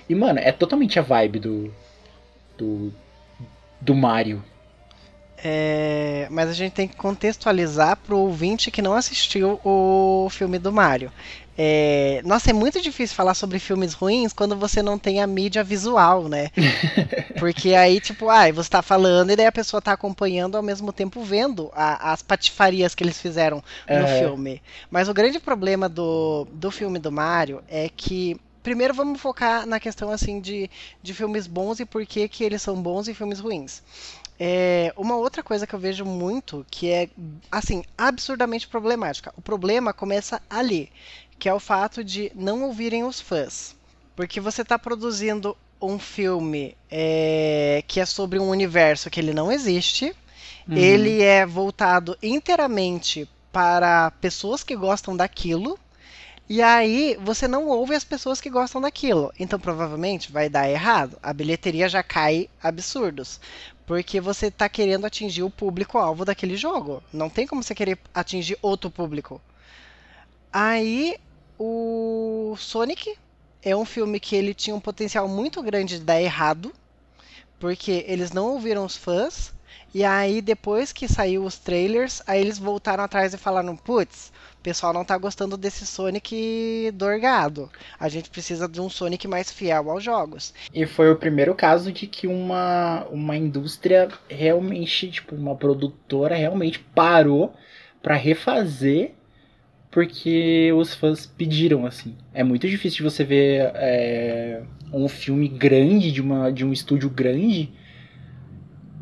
E, 0.08 0.14
mano, 0.14 0.38
é 0.38 0.52
totalmente 0.52 0.98
a 0.98 1.02
vibe 1.02 1.38
do. 1.38 1.74
do. 2.56 2.92
do 3.80 3.94
Mario. 3.94 4.42
É, 5.44 6.28
mas 6.30 6.48
a 6.48 6.52
gente 6.52 6.72
tem 6.72 6.86
que 6.86 6.94
contextualizar 6.96 7.96
pro 7.96 8.16
ouvinte 8.16 8.70
que 8.70 8.80
não 8.80 8.94
assistiu 8.94 9.60
o 9.64 10.28
filme 10.30 10.56
do 10.58 10.70
Mario. 10.72 11.10
É, 11.56 12.22
nossa, 12.24 12.50
é 12.50 12.52
muito 12.52 12.80
difícil 12.80 13.14
falar 13.14 13.34
sobre 13.34 13.58
filmes 13.58 13.92
ruins 13.92 14.32
quando 14.32 14.56
você 14.56 14.82
não 14.82 14.98
tem 14.98 15.20
a 15.20 15.26
mídia 15.26 15.62
visual, 15.62 16.28
né? 16.28 16.50
Porque 17.36 17.74
aí, 17.74 18.00
tipo, 18.00 18.28
ah, 18.28 18.50
você 18.52 18.70
tá 18.70 18.82
falando 18.82 19.30
e 19.30 19.36
daí 19.36 19.46
a 19.46 19.52
pessoa 19.52 19.82
tá 19.82 19.92
acompanhando 19.92 20.56
ao 20.56 20.62
mesmo 20.62 20.92
tempo 20.92 21.22
vendo 21.22 21.70
a- 21.74 22.12
as 22.12 22.22
patifarias 22.22 22.94
que 22.94 23.02
eles 23.04 23.18
fizeram 23.20 23.62
no 23.90 24.04
É. 24.04 24.06
filme. 24.06 24.62
Mas 24.90 25.08
o 25.08 25.14
grande 25.14 25.38
problema 25.40 25.88
do, 25.88 26.46
do 26.52 26.70
filme 26.70 26.98
do 26.98 27.12
Mario 27.12 27.62
é 27.68 27.88
que. 27.88 28.36
Primeiro 28.62 28.94
vamos 28.94 29.20
focar 29.20 29.66
na 29.66 29.80
questão 29.80 30.12
assim 30.12 30.40
de, 30.40 30.70
de 31.02 31.12
filmes 31.12 31.48
bons 31.48 31.80
e 31.80 31.84
por 31.84 32.06
que, 32.06 32.28
que 32.28 32.44
eles 32.44 32.62
são 32.62 32.80
bons 32.80 33.08
e 33.08 33.14
filmes 33.14 33.40
ruins. 33.40 33.82
É, 34.38 34.92
uma 34.96 35.16
outra 35.16 35.42
coisa 35.42 35.66
que 35.66 35.74
eu 35.74 35.78
vejo 35.78 36.04
muito 36.04 36.66
que 36.70 36.88
é 36.90 37.08
assim 37.50 37.82
absurdamente 37.96 38.66
problemática. 38.68 39.32
O 39.36 39.42
problema 39.42 39.92
começa 39.92 40.40
ali, 40.50 40.90
que 41.42 41.48
é 41.48 41.52
o 41.52 41.58
fato 41.58 42.04
de 42.04 42.30
não 42.36 42.62
ouvirem 42.62 43.02
os 43.02 43.20
fãs, 43.20 43.74
porque 44.14 44.40
você 44.40 44.62
está 44.62 44.78
produzindo 44.78 45.56
um 45.80 45.98
filme 45.98 46.76
é, 46.88 47.82
que 47.88 47.98
é 47.98 48.06
sobre 48.06 48.38
um 48.38 48.48
universo 48.48 49.10
que 49.10 49.18
ele 49.18 49.34
não 49.34 49.50
existe. 49.50 50.14
Uhum. 50.68 50.76
Ele 50.76 51.20
é 51.20 51.44
voltado 51.44 52.16
inteiramente 52.22 53.28
para 53.50 54.12
pessoas 54.20 54.62
que 54.62 54.76
gostam 54.76 55.16
daquilo. 55.16 55.76
E 56.48 56.62
aí 56.62 57.18
você 57.20 57.48
não 57.48 57.66
ouve 57.66 57.96
as 57.96 58.04
pessoas 58.04 58.40
que 58.40 58.48
gostam 58.48 58.80
daquilo. 58.80 59.32
Então 59.36 59.58
provavelmente 59.58 60.30
vai 60.30 60.48
dar 60.48 60.70
errado. 60.70 61.18
A 61.20 61.32
bilheteria 61.32 61.88
já 61.88 62.04
cai 62.04 62.48
absurdos. 62.62 63.40
Porque 63.84 64.20
você 64.20 64.46
está 64.46 64.68
querendo 64.68 65.06
atingir 65.06 65.42
o 65.42 65.50
público-alvo 65.50 66.24
daquele 66.24 66.56
jogo. 66.56 67.02
Não 67.12 67.28
tem 67.28 67.48
como 67.48 67.64
você 67.64 67.74
querer 67.74 67.98
atingir 68.14 68.56
outro 68.62 68.88
público. 68.92 69.42
Aí 70.52 71.16
o 71.64 72.56
Sonic 72.56 73.16
é 73.62 73.76
um 73.76 73.84
filme 73.84 74.18
que 74.18 74.34
ele 74.34 74.52
tinha 74.52 74.74
um 74.74 74.80
potencial 74.80 75.28
muito 75.28 75.62
grande 75.62 75.98
de 75.98 76.04
dar 76.04 76.20
errado. 76.20 76.72
Porque 77.60 78.04
eles 78.08 78.32
não 78.32 78.48
ouviram 78.48 78.84
os 78.84 78.96
fãs. 78.96 79.54
E 79.94 80.02
aí, 80.02 80.42
depois 80.42 80.92
que 80.92 81.06
saiu 81.06 81.44
os 81.44 81.58
trailers, 81.58 82.20
aí 82.26 82.40
eles 82.40 82.58
voltaram 82.58 83.04
atrás 83.04 83.32
e 83.32 83.38
falaram: 83.38 83.76
putz, 83.76 84.32
o 84.58 84.62
pessoal 84.62 84.92
não 84.92 85.04
tá 85.04 85.16
gostando 85.16 85.56
desse 85.56 85.86
Sonic 85.86 86.90
dorgado. 86.94 87.70
A 88.00 88.08
gente 88.08 88.28
precisa 88.28 88.66
de 88.66 88.80
um 88.80 88.90
Sonic 88.90 89.28
mais 89.28 89.52
fiel 89.52 89.88
aos 89.88 90.02
jogos. 90.02 90.52
E 90.74 90.84
foi 90.84 91.12
o 91.12 91.16
primeiro 91.16 91.54
caso 91.54 91.92
de 91.92 92.08
que 92.08 92.26
uma, 92.26 93.06
uma 93.10 93.36
indústria 93.36 94.08
realmente, 94.28 95.08
tipo, 95.10 95.36
uma 95.36 95.54
produtora 95.54 96.34
realmente 96.34 96.80
parou 96.80 97.54
pra 98.02 98.16
refazer 98.16 99.14
porque 99.92 100.72
os 100.72 100.94
fãs 100.94 101.26
pediram, 101.26 101.84
assim. 101.84 102.16
É 102.32 102.42
muito 102.42 102.66
difícil 102.66 102.96
de 102.96 103.02
você 103.02 103.22
ver 103.22 103.70
é, 103.74 104.62
um 104.90 105.06
filme 105.06 105.46
grande, 105.46 106.10
de, 106.10 106.22
uma, 106.22 106.50
de 106.50 106.64
um 106.64 106.72
estúdio 106.72 107.10
grande, 107.10 107.70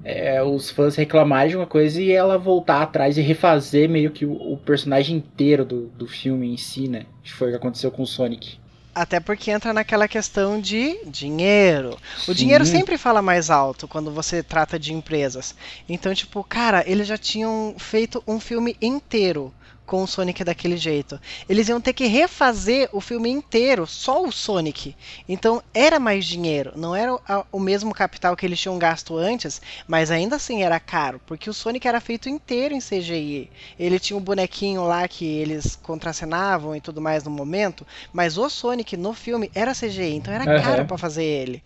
é, 0.04 0.42
os 0.42 0.68
fãs 0.68 0.96
reclamarem 0.96 1.50
de 1.50 1.56
uma 1.56 1.66
coisa 1.66 2.02
e 2.02 2.10
ela 2.10 2.36
voltar 2.36 2.82
atrás 2.82 3.16
e 3.16 3.20
refazer 3.20 3.88
meio 3.88 4.10
que 4.10 4.26
o, 4.26 4.32
o 4.32 4.56
personagem 4.56 5.16
inteiro 5.16 5.64
do, 5.64 5.86
do 5.88 6.08
filme 6.08 6.52
em 6.52 6.56
si, 6.56 6.88
né? 6.88 7.06
Que 7.22 7.32
foi 7.32 7.48
o 7.48 7.50
que 7.52 7.56
aconteceu 7.56 7.92
com 7.92 8.02
o 8.02 8.06
Sonic. 8.06 8.58
Até 8.92 9.20
porque 9.20 9.52
entra 9.52 9.72
naquela 9.72 10.08
questão 10.08 10.60
de 10.60 10.98
dinheiro. 11.06 11.96
O 12.26 12.34
dinheiro 12.34 12.66
Sim. 12.66 12.78
sempre 12.78 12.98
fala 12.98 13.22
mais 13.22 13.48
alto 13.48 13.86
quando 13.86 14.10
você 14.10 14.42
trata 14.42 14.76
de 14.76 14.92
empresas. 14.92 15.54
Então, 15.88 16.12
tipo, 16.12 16.42
cara, 16.42 16.82
eles 16.84 17.06
já 17.06 17.16
tinham 17.16 17.76
feito 17.78 18.20
um 18.26 18.40
filme 18.40 18.76
inteiro 18.82 19.54
com 19.90 20.04
o 20.04 20.06
Sonic 20.06 20.44
daquele 20.44 20.76
jeito. 20.76 21.20
Eles 21.48 21.68
iam 21.68 21.80
ter 21.80 21.92
que 21.92 22.06
refazer 22.06 22.88
o 22.92 23.00
filme 23.00 23.28
inteiro, 23.28 23.88
só 23.88 24.22
o 24.22 24.30
Sonic. 24.30 24.94
Então 25.28 25.60
era 25.74 25.98
mais 25.98 26.24
dinheiro, 26.24 26.72
não 26.76 26.94
era 26.94 27.18
o 27.50 27.58
mesmo 27.58 27.92
capital 27.92 28.36
que 28.36 28.46
eles 28.46 28.60
tinham 28.60 28.78
gasto 28.78 29.16
antes, 29.16 29.60
mas 29.88 30.12
ainda 30.12 30.36
assim 30.36 30.62
era 30.62 30.78
caro, 30.78 31.20
porque 31.26 31.50
o 31.50 31.52
Sonic 31.52 31.88
era 31.88 32.00
feito 32.00 32.28
inteiro 32.28 32.72
em 32.72 32.80
CGI. 32.80 33.50
Ele 33.76 33.98
tinha 33.98 34.16
um 34.16 34.22
bonequinho 34.22 34.84
lá 34.84 35.08
que 35.08 35.24
eles 35.24 35.74
contracenavam 35.74 36.76
e 36.76 36.80
tudo 36.80 37.00
mais 37.00 37.24
no 37.24 37.30
momento, 37.32 37.84
mas 38.12 38.38
o 38.38 38.48
Sonic 38.48 38.96
no 38.96 39.12
filme 39.12 39.50
era 39.52 39.74
CGI, 39.74 40.14
então 40.14 40.32
era 40.32 40.44
Aham. 40.44 40.62
caro 40.62 40.86
pra 40.86 40.98
fazer 40.98 41.24
ele. 41.24 41.64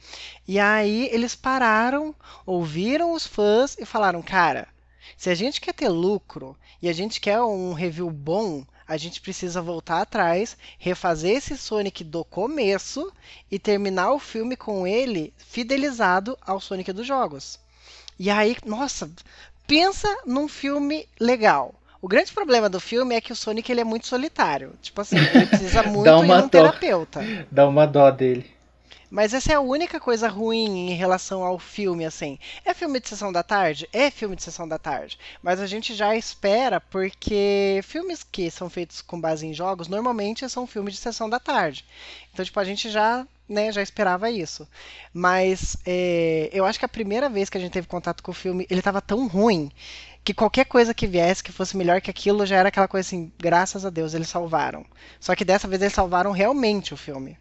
E 0.49 0.59
aí 0.59 1.11
eles 1.13 1.35
pararam, 1.35 2.15
ouviram 2.47 3.13
os 3.13 3.27
fãs 3.27 3.77
e 3.79 3.85
falaram, 3.85 4.23
cara, 4.23 4.67
se 5.17 5.31
a 5.31 5.35
gente 5.35 5.61
quer 5.61 5.73
ter 5.73 5.88
lucro 5.88 6.57
e 6.81 6.88
a 6.88 6.93
gente 6.93 7.21
quer 7.21 7.40
um 7.40 7.73
review 7.73 8.11
bom, 8.11 8.64
a 8.87 8.97
gente 8.97 9.21
precisa 9.21 9.62
voltar 9.62 10.03
atrás, 10.03 10.57
refazer 10.79 11.37
esse 11.37 11.57
Sonic 11.57 12.05
do 12.05 12.25
começo 12.25 13.12
e 13.51 13.59
terminar 13.59 14.12
o 14.12 14.19
filme 14.19 14.57
com 14.57 14.87
ele 14.87 15.33
fidelizado 15.38 16.37
ao 16.43 16.61
Sonic 16.61 16.93
dos 16.93 17.07
jogos. 17.07 17.59
E 18.19 18.31
aí, 18.31 18.57
nossa, 18.64 19.11
pensa 19.67 20.09
num 20.27 20.47
filme 20.49 21.09
legal. 21.19 21.75
O 22.01 22.07
grande 22.07 22.33
problema 22.33 22.69
do 22.69 22.79
filme 22.79 23.14
é 23.14 23.21
que 23.21 23.33
o 23.33 23.37
Sonic 23.37 23.73
ele 23.73 23.81
é 23.81 23.85
muito 23.85 24.07
solitário. 24.07 24.75
Tipo 24.83 25.01
assim, 25.01 25.17
ele 25.17 25.47
precisa 25.47 25.83
muito 25.88 26.11
uma 26.11 26.37
um 26.37 26.40
dó. 26.43 26.49
terapeuta. 26.49 27.21
Dá 27.51 27.67
uma 27.67 27.87
dó 27.87 28.11
dele. 28.11 28.54
Mas 29.14 29.33
essa 29.33 29.53
é 29.53 29.55
a 29.55 29.61
única 29.61 30.00
coisa 30.00 30.27
ruim 30.27 30.90
em 30.90 30.94
relação 30.94 31.44
ao 31.44 31.57
filme, 31.57 32.05
assim. 32.05 32.37
É 32.64 32.74
filme 32.74 32.98
de 32.98 33.09
sessão 33.09 33.31
da 33.31 33.44
tarde? 33.44 33.88
É 33.92 34.11
filme 34.11 34.35
de 34.35 34.42
sessão 34.42 34.66
da 34.66 34.77
tarde. 34.77 35.16
Mas 35.40 35.61
a 35.61 35.68
gente 35.68 35.94
já 35.94 36.16
espera, 36.16 36.81
porque 36.81 37.79
filmes 37.85 38.24
que 38.24 38.50
são 38.50 38.68
feitos 38.68 39.00
com 39.00 39.20
base 39.20 39.46
em 39.46 39.55
jogos, 39.55 39.87
normalmente 39.87 40.48
são 40.48 40.66
filmes 40.66 40.94
de 40.94 41.00
sessão 41.00 41.31
da 41.31 41.38
tarde. 41.38 41.85
Então, 42.33 42.44
tipo, 42.44 42.59
a 42.59 42.64
gente 42.64 42.90
já, 42.90 43.24
né, 43.48 43.70
já 43.70 43.81
esperava 43.83 44.29
isso. 44.33 44.66
Mas 45.12 45.77
é, 45.87 46.50
eu 46.53 46.64
acho 46.64 46.81
que 46.81 46.85
a 46.85 46.88
primeira 46.88 47.29
vez 47.29 47.48
que 47.48 47.57
a 47.57 47.61
gente 47.61 47.72
teve 47.72 47.87
contato 47.87 48.20
com 48.20 48.33
o 48.33 48.35
filme, 48.35 48.66
ele 48.68 48.83
tava 48.83 49.00
tão 49.00 49.29
ruim 49.29 49.70
que 50.24 50.35
qualquer 50.35 50.64
coisa 50.64 50.92
que 50.92 51.07
viesse 51.07 51.44
que 51.44 51.53
fosse 51.53 51.77
melhor 51.77 52.00
que 52.00 52.11
aquilo 52.11 52.44
já 52.44 52.57
era 52.57 52.68
aquela 52.68 52.88
coisa 52.88 53.07
assim, 53.07 53.33
graças 53.38 53.87
a 53.87 53.90
Deus 53.90 54.12
eles 54.12 54.29
salvaram. 54.29 54.85
Só 55.20 55.37
que 55.37 55.44
dessa 55.44 55.68
vez 55.68 55.81
eles 55.81 55.94
salvaram 55.94 56.33
realmente 56.33 56.92
o 56.92 56.96
filme. 56.96 57.38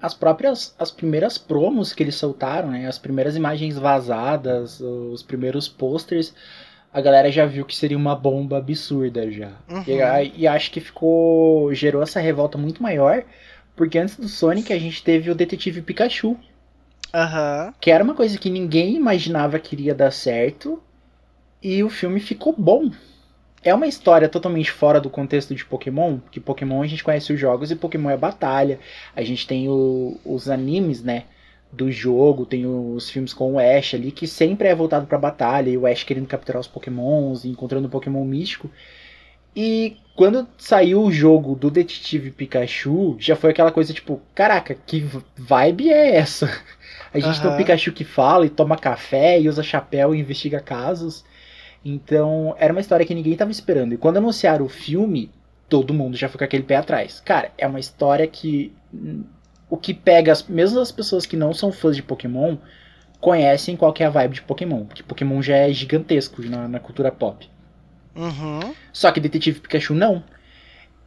As 0.00 0.12
próprias, 0.12 0.74
as 0.78 0.90
primeiras 0.90 1.38
promos 1.38 1.92
que 1.92 2.02
eles 2.02 2.16
soltaram, 2.16 2.70
né? 2.70 2.86
As 2.86 2.98
primeiras 2.98 3.34
imagens 3.36 3.78
vazadas, 3.78 4.80
os 4.80 5.22
primeiros 5.22 5.68
posters, 5.68 6.34
a 6.92 7.00
galera 7.00 7.30
já 7.30 7.46
viu 7.46 7.64
que 7.64 7.76
seria 7.76 7.96
uma 7.96 8.14
bomba 8.14 8.58
absurda 8.58 9.30
já. 9.30 9.52
Uhum. 9.68 9.84
E, 9.86 10.42
e 10.42 10.46
acho 10.46 10.70
que 10.70 10.80
ficou. 10.80 11.72
gerou 11.74 12.02
essa 12.02 12.20
revolta 12.20 12.56
muito 12.56 12.82
maior, 12.82 13.24
porque 13.74 13.98
antes 13.98 14.16
do 14.16 14.28
Sonic 14.28 14.72
a 14.72 14.78
gente 14.78 15.02
teve 15.02 15.30
o 15.30 15.34
Detetive 15.34 15.82
Pikachu, 15.82 16.36
Aham. 17.14 17.74
que 17.80 17.90
era 17.90 18.04
uma 18.04 18.14
coisa 18.14 18.38
que 18.38 18.50
ninguém 18.50 18.96
imaginava 18.96 19.58
que 19.58 19.74
iria 19.74 19.94
dar 19.94 20.10
certo, 20.10 20.82
e 21.62 21.82
o 21.82 21.90
filme 21.90 22.20
ficou 22.20 22.54
bom. 22.56 22.90
É 23.62 23.74
uma 23.74 23.86
história 23.86 24.28
totalmente 24.28 24.70
fora 24.70 25.00
do 25.00 25.10
contexto 25.10 25.54
de 25.54 25.64
Pokémon, 25.64 26.20
que 26.30 26.38
Pokémon 26.40 26.82
a 26.82 26.86
gente 26.86 27.02
conhece 27.02 27.32
os 27.32 27.40
jogos 27.40 27.70
e 27.70 27.76
Pokémon 27.76 28.10
é 28.10 28.16
batalha. 28.16 28.78
A 29.14 29.22
gente 29.22 29.46
tem 29.46 29.68
o- 29.68 30.20
os 30.24 30.48
animes, 30.48 31.02
né, 31.02 31.24
do 31.72 31.90
jogo, 31.90 32.46
tem 32.46 32.64
os 32.66 33.10
filmes 33.10 33.34
com 33.34 33.54
o 33.54 33.58
Ash 33.58 33.94
ali, 33.94 34.12
que 34.12 34.26
sempre 34.26 34.68
é 34.68 34.74
voltado 34.74 35.06
pra 35.06 35.18
batalha, 35.18 35.68
e 35.70 35.76
o 35.76 35.84
Ash 35.86 36.04
querendo 36.04 36.28
capturar 36.28 36.60
os 36.60 36.68
Pokémons, 36.68 37.44
e 37.44 37.48
encontrando 37.48 37.88
o 37.88 37.90
Pokémon 37.90 38.24
místico. 38.24 38.70
E 39.54 39.96
quando 40.14 40.46
saiu 40.58 41.02
o 41.02 41.10
jogo 41.12 41.54
do 41.56 41.70
Detetive 41.70 42.30
Pikachu, 42.30 43.16
já 43.18 43.34
foi 43.36 43.50
aquela 43.50 43.72
coisa 43.72 43.92
tipo, 43.94 44.20
caraca, 44.34 44.74
que 44.74 45.00
vibe 45.36 45.90
é 45.90 46.16
essa? 46.16 46.46
A 47.12 47.18
gente 47.18 47.40
tem 47.40 47.50
o. 47.50 47.54
Pikachu 47.54 47.92
que 47.92 48.04
fala 48.04 48.46
e 48.46 48.50
toma 48.50 48.76
café 48.78 49.40
e 49.40 49.48
usa 49.48 49.62
chapéu 49.62 50.14
e 50.14 50.20
investiga 50.20 50.60
casos. 50.60 51.24
Então, 51.86 52.54
era 52.58 52.72
uma 52.72 52.80
história 52.80 53.06
que 53.06 53.14
ninguém 53.14 53.36
tava 53.36 53.50
esperando. 53.50 53.94
E 53.94 53.98
quando 53.98 54.16
anunciaram 54.18 54.64
o 54.64 54.68
filme, 54.68 55.30
todo 55.68 55.94
mundo 55.94 56.16
já 56.16 56.28
foi 56.28 56.38
com 56.38 56.44
aquele 56.44 56.64
pé 56.64 56.76
atrás. 56.76 57.20
Cara, 57.20 57.52
é 57.58 57.66
uma 57.66 57.80
história 57.80 58.26
que. 58.26 58.76
hum, 58.92 59.24
O 59.70 59.76
que 59.76 59.94
pega, 59.94 60.32
as, 60.32 60.46
mesmo 60.48 60.80
as 60.80 60.92
pessoas 60.92 61.26
que 61.26 61.36
não 61.36 61.52
são 61.54 61.72
fãs 61.72 61.96
de 61.96 62.02
Pokémon, 62.02 62.58
conhecem 63.20 63.76
qual 63.76 63.92
que 63.92 64.02
é 64.02 64.06
a 64.06 64.10
vibe 64.10 64.34
de 64.36 64.42
Pokémon. 64.42 64.86
Porque 64.86 65.02
Pokémon 65.02 65.42
já 65.42 65.56
é 65.56 65.72
gigantesco 65.72 66.42
na, 66.42 66.68
na 66.68 66.80
cultura 66.80 67.12
pop. 67.12 67.48
Uhum. 68.14 68.74
Só 68.92 69.12
que 69.12 69.20
Detetive 69.20 69.60
Pikachu 69.60 69.94
não. 69.94 70.24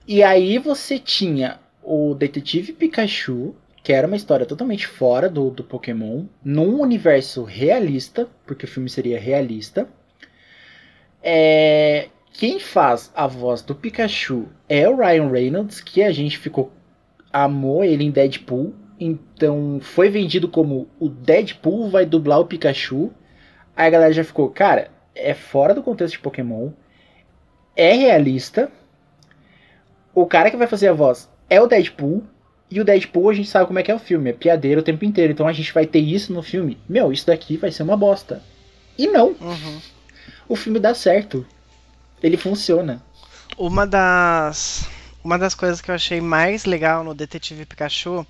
E 0.08 0.24
aí 0.24 0.58
você 0.58 1.00
tinha 1.00 1.60
o 1.82 2.14
Detetive 2.16 2.74
Pikachu, 2.74 3.56
que 3.84 3.94
era 3.94 4.08
uma 4.08 4.16
história 4.18 4.46
totalmente 4.46 4.88
fora 4.88 5.30
do, 5.30 5.50
do 5.52 5.64
Pokémon, 5.64 6.28
num 6.44 6.82
universo 6.82 7.44
realista, 7.44 8.28
porque 8.46 8.66
o 8.66 8.68
filme 8.68 8.90
seria 8.90 9.20
realista. 9.20 9.88
É, 11.22 12.10
quem 12.32 12.60
faz 12.60 13.12
a 13.16 13.28
voz 13.28 13.62
do 13.62 13.76
Pikachu 13.76 14.48
é 14.68 14.88
o 14.88 14.96
Ryan 14.96 15.30
Reynolds, 15.30 15.82
que 15.82 16.02
a 16.02 16.12
gente 16.12 16.38
ficou 16.38 16.72
amou 17.32 17.84
ele 17.84 18.04
em 18.04 18.12
Deadpool. 18.12 18.74
Então 19.00 19.80
foi 19.82 20.10
vendido 20.10 20.48
como 20.48 20.88
o 21.00 21.08
Deadpool 21.08 21.90
vai 21.90 22.06
dublar 22.06 22.40
o 22.40 22.46
Pikachu. 22.46 23.12
Aí 23.76 23.88
a 23.88 23.90
galera 23.90 24.14
já 24.14 24.24
ficou, 24.24 24.50
cara, 24.50 24.92
é 25.16 25.34
fora 25.34 25.74
do 25.74 25.84
contexto 25.84 26.14
de 26.14 26.20
Pokémon 26.20 26.72
é 27.80 27.94
realista. 27.94 28.70
O 30.14 30.26
cara 30.26 30.52
que 30.52 30.58
vai 30.58 30.68
fazer 30.68 30.90
a 30.90 30.94
voz 30.94 31.30
é 31.50 31.62
o 31.62 31.68
Deadpool. 31.68 32.24
E 32.70 32.80
o 32.82 32.84
Deadpool 32.84 33.30
a 33.30 33.34
gente 33.34 33.50
sabe 33.50 33.68
como 33.68 33.80
é 33.80 33.84
que 33.84 33.90
é 33.90 33.96
o 33.96 34.00
filme. 34.00 34.30
É 34.30 34.34
piadeiro 34.34 34.82
o 34.82 34.84
tempo 34.84 35.06
inteiro. 35.06 35.32
Então 35.32 35.48
a 35.48 35.54
gente 35.54 35.74
vai 35.74 35.86
ter 35.86 36.00
isso 36.00 36.34
no 36.34 36.44
filme. 36.44 36.78
Meu, 36.90 37.12
isso 37.12 37.26
daqui 37.26 37.56
vai 37.56 37.72
ser 37.72 37.84
uma 37.84 37.96
bosta. 37.96 38.44
E 38.98 39.08
não. 39.08 39.30
Uhum. 39.30 39.80
O 40.50 40.56
filme 40.56 40.80
dá 40.80 40.96
certo. 40.96 41.46
Ele 42.22 42.36
funciona. 42.36 43.02
Uma 43.56 43.86
das 43.86 44.90
uma 45.24 45.38
das 45.38 45.54
coisas 45.54 45.80
que 45.80 45.92
eu 45.92 45.96
achei 45.96 46.20
mais 46.20 46.66
legal 46.66 47.04
no 47.04 47.14
Detetive 47.14 47.66
Pikachu 47.66 48.26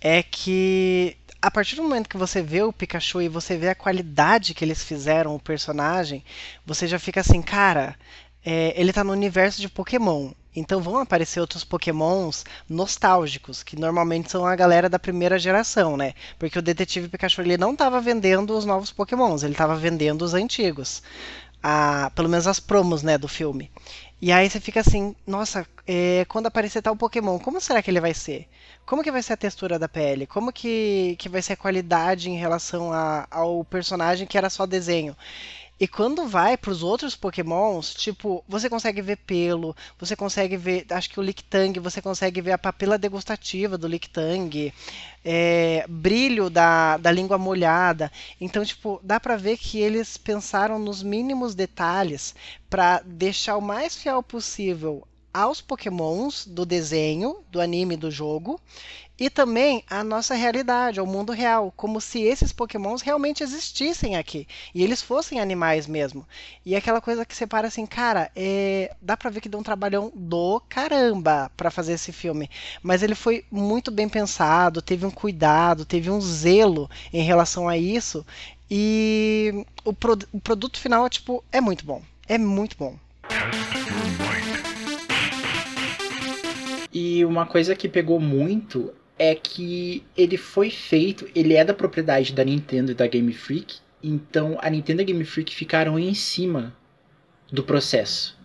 é 0.00 0.22
que 0.22 1.16
a 1.42 1.50
partir 1.50 1.76
do 1.76 1.82
momento 1.82 2.08
que 2.08 2.16
você 2.16 2.42
vê 2.42 2.62
o 2.62 2.72
Pikachu 2.72 3.20
e 3.20 3.28
você 3.28 3.56
vê 3.56 3.68
a 3.68 3.74
qualidade 3.74 4.54
que 4.54 4.64
eles 4.64 4.82
fizeram 4.82 5.34
o 5.34 5.40
personagem, 5.40 6.24
você 6.64 6.86
já 6.86 6.98
fica 6.98 7.20
assim, 7.20 7.42
cara, 7.42 7.94
é, 8.44 8.72
ele 8.80 8.92
tá 8.92 9.04
no 9.04 9.12
universo 9.12 9.60
de 9.60 9.68
Pokémon. 9.68 10.32
Então 10.56 10.80
vão 10.80 10.98
aparecer 10.98 11.38
outros 11.38 11.62
Pokémons 11.62 12.44
nostálgicos, 12.68 13.62
que 13.62 13.78
normalmente 13.78 14.30
são 14.30 14.44
a 14.44 14.56
galera 14.56 14.88
da 14.88 14.98
primeira 14.98 15.38
geração, 15.38 15.96
né? 15.96 16.14
Porque 16.38 16.58
o 16.58 16.62
Detetive 16.62 17.08
Pikachu 17.08 17.42
ele 17.42 17.56
não 17.56 17.72
estava 17.72 18.00
vendendo 18.00 18.56
os 18.56 18.64
novos 18.64 18.90
Pokémons, 18.90 19.42
ele 19.42 19.52
estava 19.52 19.76
vendendo 19.76 20.22
os 20.22 20.34
antigos. 20.34 21.02
A, 21.62 22.10
pelo 22.14 22.28
menos 22.28 22.46
as 22.46 22.60
promos, 22.60 23.02
né, 23.02 23.18
do 23.18 23.28
filme. 23.28 23.70
E 24.20 24.32
aí 24.32 24.48
você 24.50 24.60
fica 24.60 24.80
assim, 24.80 25.14
nossa, 25.26 25.66
é, 25.86 26.24
quando 26.28 26.46
aparecer 26.46 26.82
tal 26.82 26.96
Pokémon, 26.96 27.38
como 27.38 27.60
será 27.60 27.82
que 27.82 27.90
ele 27.90 28.00
vai 28.00 28.14
ser? 28.14 28.48
Como 28.86 29.02
que 29.02 29.12
vai 29.12 29.22
ser 29.22 29.34
a 29.34 29.36
textura 29.36 29.78
da 29.78 29.88
pele? 29.88 30.26
Como 30.26 30.52
que, 30.52 31.14
que 31.18 31.28
vai 31.28 31.40
ser 31.42 31.52
a 31.54 31.56
qualidade 31.56 32.30
em 32.30 32.36
relação 32.36 32.92
a- 32.92 33.26
ao 33.30 33.64
personagem 33.64 34.26
que 34.26 34.36
era 34.38 34.50
só 34.50 34.66
desenho? 34.66 35.16
E 35.80 35.86
quando 35.86 36.26
vai 36.26 36.56
para 36.56 36.72
os 36.72 36.82
outros 36.82 37.14
Pokémons, 37.14 37.94
tipo, 37.94 38.44
você 38.48 38.68
consegue 38.68 39.00
ver 39.00 39.16
pelo, 39.18 39.76
você 39.96 40.16
consegue 40.16 40.56
ver, 40.56 40.84
acho 40.90 41.08
que 41.08 41.20
o 41.20 41.22
Lictang, 41.22 41.78
você 41.78 42.02
consegue 42.02 42.40
ver 42.40 42.52
a 42.52 42.58
papila 42.58 42.98
degustativa 42.98 43.78
do 43.78 43.86
Lictang, 43.86 44.72
é, 45.24 45.84
brilho 45.88 46.50
da, 46.50 46.96
da 46.96 47.12
língua 47.12 47.38
molhada. 47.38 48.10
Então, 48.40 48.64
tipo, 48.64 49.00
dá 49.04 49.20
pra 49.20 49.36
ver 49.36 49.56
que 49.56 49.78
eles 49.78 50.16
pensaram 50.16 50.80
nos 50.80 51.00
mínimos 51.00 51.54
detalhes 51.54 52.34
para 52.68 53.00
deixar 53.04 53.56
o 53.56 53.62
mais 53.62 53.94
fiel 53.94 54.20
possível 54.20 55.06
aos 55.32 55.60
Pokémons 55.60 56.44
do 56.44 56.66
desenho, 56.66 57.36
do 57.50 57.60
anime, 57.60 57.96
do 57.96 58.10
jogo, 58.10 58.60
e 59.18 59.28
também 59.28 59.82
à 59.90 60.04
nossa 60.04 60.34
realidade, 60.34 61.00
ao 61.00 61.06
mundo 61.06 61.32
real, 61.32 61.72
como 61.76 62.00
se 62.00 62.20
esses 62.22 62.52
Pokémons 62.52 63.02
realmente 63.02 63.42
existissem 63.42 64.16
aqui 64.16 64.46
e 64.74 64.82
eles 64.84 65.02
fossem 65.02 65.40
animais 65.40 65.86
mesmo. 65.86 66.26
E 66.64 66.76
aquela 66.76 67.00
coisa 67.00 67.24
que 67.24 67.34
separa 67.34 67.66
assim, 67.68 67.84
cara, 67.86 68.30
é, 68.36 68.94
dá 69.02 69.16
pra 69.16 69.30
ver 69.30 69.40
que 69.40 69.48
deu 69.48 69.58
um 69.58 69.62
trabalhão 69.64 70.12
do 70.14 70.60
caramba 70.68 71.50
pra 71.56 71.70
fazer 71.70 71.94
esse 71.94 72.12
filme, 72.12 72.48
mas 72.82 73.02
ele 73.02 73.14
foi 73.14 73.44
muito 73.50 73.90
bem 73.90 74.08
pensado, 74.08 74.80
teve 74.80 75.04
um 75.04 75.10
cuidado, 75.10 75.84
teve 75.84 76.10
um 76.10 76.20
zelo 76.20 76.88
em 77.12 77.22
relação 77.22 77.68
a 77.68 77.76
isso 77.76 78.24
e 78.70 79.64
o, 79.84 79.92
pro- 79.92 80.18
o 80.32 80.40
produto 80.40 80.78
final 80.78 81.08
tipo 81.08 81.42
é 81.50 81.60
muito 81.60 81.84
bom, 81.84 82.02
é 82.28 82.38
muito 82.38 82.76
bom. 82.78 82.96
E 86.92 87.24
uma 87.24 87.46
coisa 87.46 87.74
que 87.76 87.88
pegou 87.88 88.18
muito 88.18 88.92
é 89.18 89.34
que 89.34 90.02
ele 90.16 90.36
foi 90.36 90.70
feito, 90.70 91.28
ele 91.34 91.54
é 91.54 91.64
da 91.64 91.74
propriedade 91.74 92.32
da 92.32 92.44
Nintendo 92.44 92.92
e 92.92 92.94
da 92.94 93.06
Game 93.06 93.32
Freak, 93.32 93.76
então 94.02 94.58
a 94.60 94.70
Nintendo 94.70 95.00
e 95.00 95.04
a 95.04 95.06
Game 95.06 95.24
Freak 95.24 95.54
ficaram 95.54 95.98
em 95.98 96.14
cima 96.14 96.74
do 97.50 97.62
processo. 97.62 98.38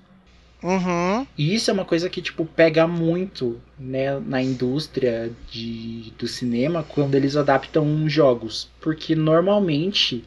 Uhum. 0.63 1.27
E 1.37 1.53
isso 1.53 1.69
é 1.69 1.73
uma 1.73 1.83
coisa 1.83 2.09
que, 2.09 2.21
tipo, 2.21 2.45
pega 2.45 2.87
muito, 2.87 3.61
né, 3.77 4.17
na 4.19 4.41
indústria 4.41 5.29
de, 5.51 6.13
do 6.17 6.25
cinema 6.25 6.83
quando 6.87 7.15
eles 7.15 7.35
adaptam 7.35 8.07
jogos. 8.07 8.69
Porque 8.79 9.13
normalmente 9.13 10.23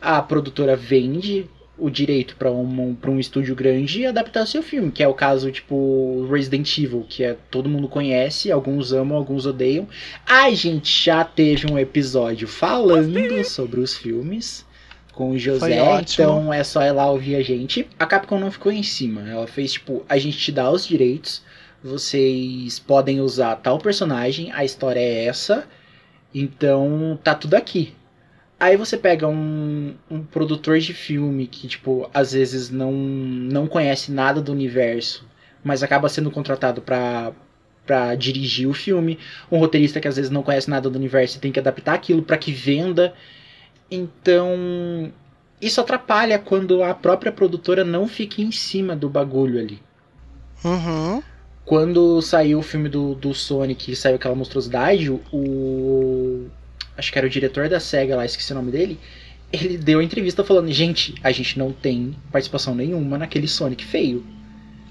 a 0.00 0.20
produtora 0.20 0.76
vende 0.76 1.48
o 1.78 1.90
direito 1.90 2.36
para 2.36 2.50
um, 2.50 2.94
pra 2.94 3.10
um 3.10 3.20
estúdio 3.20 3.54
grande 3.54 4.00
e 4.00 4.06
adaptar 4.06 4.46
seu 4.46 4.62
filme, 4.62 4.90
que 4.90 5.02
é 5.02 5.08
o 5.08 5.14
caso, 5.14 5.50
tipo, 5.50 6.26
Resident 6.30 6.78
Evil, 6.78 7.04
que 7.08 7.22
é, 7.22 7.36
todo 7.50 7.68
mundo 7.68 7.88
conhece, 7.88 8.50
alguns 8.50 8.92
amam, 8.92 9.16
alguns 9.16 9.44
odeiam. 9.46 9.86
A 10.26 10.50
gente 10.50 11.04
já 11.04 11.24
teve 11.24 11.70
um 11.70 11.78
episódio 11.78 12.48
falando 12.48 13.44
sobre 13.44 13.80
os 13.80 13.94
filmes 13.96 14.64
com 15.12 15.30
o 15.30 15.38
José, 15.38 15.78
então 16.00 16.52
é 16.52 16.62
só 16.62 16.82
ir 16.82 16.92
lá 16.92 17.10
ouvir 17.10 17.36
a 17.36 17.42
gente. 17.42 17.88
A 17.98 18.06
Capcom 18.06 18.38
não 18.38 18.50
ficou 18.50 18.70
em 18.70 18.82
cima, 18.82 19.28
ela 19.28 19.46
fez 19.46 19.72
tipo, 19.72 20.04
a 20.08 20.18
gente 20.18 20.38
te 20.38 20.52
dá 20.52 20.70
os 20.70 20.86
direitos, 20.86 21.42
vocês 21.82 22.78
podem 22.78 23.20
usar 23.20 23.56
tal 23.56 23.78
personagem, 23.78 24.52
a 24.52 24.64
história 24.64 25.00
é 25.00 25.24
essa, 25.24 25.66
então 26.34 27.18
tá 27.24 27.34
tudo 27.34 27.54
aqui. 27.54 27.94
Aí 28.58 28.76
você 28.76 28.96
pega 28.96 29.28
um, 29.28 29.94
um 30.10 30.22
produtor 30.22 30.78
de 30.78 30.94
filme 30.94 31.46
que, 31.46 31.68
tipo, 31.68 32.08
às 32.12 32.32
vezes 32.32 32.70
não, 32.70 32.92
não 32.92 33.66
conhece 33.66 34.10
nada 34.10 34.40
do 34.40 34.50
universo, 34.50 35.26
mas 35.62 35.82
acaba 35.82 36.08
sendo 36.08 36.30
contratado 36.30 36.80
pra, 36.80 37.32
pra 37.84 38.14
dirigir 38.14 38.66
o 38.66 38.72
filme. 38.72 39.18
Um 39.52 39.58
roteirista 39.58 40.00
que 40.00 40.08
às 40.08 40.16
vezes 40.16 40.30
não 40.30 40.42
conhece 40.42 40.70
nada 40.70 40.88
do 40.88 40.96
universo 40.96 41.36
e 41.36 41.40
tem 41.40 41.52
que 41.52 41.60
adaptar 41.60 41.94
aquilo 41.94 42.22
para 42.22 42.38
que 42.38 42.50
venda. 42.50 43.12
Então, 43.90 45.12
isso 45.60 45.80
atrapalha 45.80 46.38
quando 46.38 46.82
a 46.82 46.94
própria 46.94 47.32
produtora 47.32 47.84
não 47.84 48.08
fica 48.08 48.40
em 48.40 48.50
cima 48.50 48.96
do 48.96 49.08
bagulho 49.08 49.58
ali. 49.58 49.82
Uhum. 50.64 51.22
Quando 51.64 52.22
saiu 52.22 52.60
o 52.60 52.62
filme 52.62 52.88
do, 52.88 53.14
do 53.14 53.34
Sonic 53.34 53.90
e 53.90 53.96
saiu 53.96 54.16
aquela 54.16 54.34
monstruosidade, 54.34 55.10
o. 55.10 56.46
Acho 56.96 57.12
que 57.12 57.18
era 57.18 57.26
o 57.26 57.30
diretor 57.30 57.68
da 57.68 57.78
SEGA 57.80 58.16
lá, 58.16 58.24
esqueci 58.24 58.52
o 58.52 58.56
nome 58.56 58.70
dele. 58.72 58.98
Ele 59.52 59.76
deu 59.78 60.00
entrevista 60.02 60.42
falando: 60.42 60.70
Gente, 60.72 61.14
a 61.22 61.30
gente 61.30 61.58
não 61.58 61.72
tem 61.72 62.16
participação 62.32 62.74
nenhuma 62.74 63.18
naquele 63.18 63.46
Sonic 63.48 63.84
feio. 63.84 64.24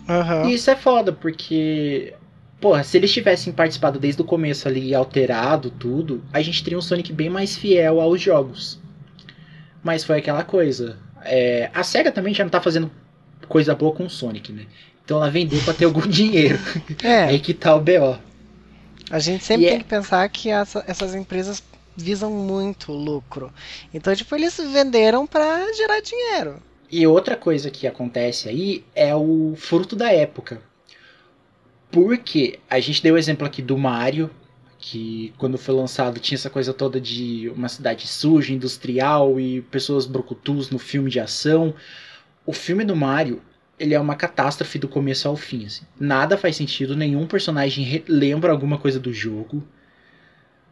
Uhum. 0.07 0.49
E 0.49 0.53
isso 0.53 0.69
é 0.69 0.75
foda, 0.75 1.11
porque. 1.11 2.13
Porra, 2.61 2.83
se 2.83 2.97
eles 2.97 3.11
tivessem 3.11 3.51
participado 3.51 3.99
desde 3.99 4.21
o 4.21 4.25
começo 4.25 4.67
ali 4.67 4.87
e 4.89 4.95
alterado 4.95 5.69
tudo, 5.69 6.23
a 6.31 6.41
gente 6.41 6.63
teria 6.63 6.77
um 6.77 6.81
Sonic 6.81 7.11
bem 7.11 7.29
mais 7.29 7.55
fiel 7.57 7.99
aos 7.99 8.21
jogos. 8.21 8.79
Mas 9.83 10.03
foi 10.03 10.19
aquela 10.19 10.43
coisa. 10.43 10.97
É, 11.23 11.69
a 11.73 11.83
SEGA 11.83 12.11
também 12.11 12.33
já 12.33 12.43
não 12.43 12.49
tá 12.49 12.61
fazendo 12.61 12.89
coisa 13.47 13.75
boa 13.75 13.93
com 13.93 14.05
o 14.05 14.09
Sonic, 14.09 14.51
né? 14.53 14.65
Então 15.03 15.17
ela 15.17 15.29
vendeu 15.29 15.59
pra 15.63 15.73
ter 15.73 15.85
algum 15.85 16.01
dinheiro. 16.07 16.57
É, 17.03 17.23
Aí 17.25 17.39
que 17.39 17.53
tá 17.53 17.75
o 17.75 17.81
BO. 17.81 18.17
a 19.11 19.19
gente 19.19 19.43
sempre 19.43 19.65
E 19.65 19.69
tem 19.69 19.75
é- 19.77 19.81
que 19.81 19.85
pensar 19.89 20.27
que 20.29 20.49
essa- 20.49 20.83
essas 20.87 21.13
empresas 21.13 21.61
visam 21.95 22.31
muito 22.31 22.91
lucro. 22.91 23.51
Então, 23.93 24.15
tipo, 24.15 24.35
eles 24.35 24.57
venderam 24.57 25.25
pra 25.25 25.71
gerar 25.73 25.99
dinheiro. 26.01 26.61
E 26.91 27.05
outra 27.07 27.35
coisa 27.35 27.71
que 27.71 27.87
acontece 27.87 28.47
aí 28.47 28.83
é 28.93 29.15
o 29.15 29.53
fruto 29.57 29.95
da 29.95 30.11
época. 30.11 30.61
Porque 31.91 32.59
a 32.69 32.79
gente 32.79 33.01
deu 33.01 33.15
o 33.15 33.17
exemplo 33.17 33.45
aqui 33.45 33.61
do 33.61 33.77
Mario, 33.77 34.29
que 34.77 35.33
quando 35.37 35.57
foi 35.57 35.73
lançado 35.73 36.19
tinha 36.19 36.35
essa 36.35 36.49
coisa 36.49 36.73
toda 36.73 36.99
de 36.99 37.49
uma 37.55 37.69
cidade 37.69 38.05
suja, 38.07 38.53
industrial 38.53 39.39
e 39.39 39.61
pessoas 39.61 40.05
brucutus 40.05 40.69
no 40.69 40.77
filme 40.77 41.09
de 41.09 41.19
ação. 41.19 41.73
O 42.45 42.53
filme 42.53 42.83
do 42.83 42.95
Mario, 42.95 43.41
ele 43.79 43.93
é 43.93 43.99
uma 43.99 44.15
catástrofe 44.15 44.77
do 44.77 44.87
começo 44.87 45.27
ao 45.27 45.35
fim. 45.35 45.65
assim. 45.65 45.85
Nada 45.99 46.37
faz 46.37 46.55
sentido, 46.55 46.95
nenhum 46.95 47.25
personagem 47.25 48.03
lembra 48.07 48.51
alguma 48.51 48.77
coisa 48.77 48.99
do 48.99 49.11
jogo. 49.13 49.63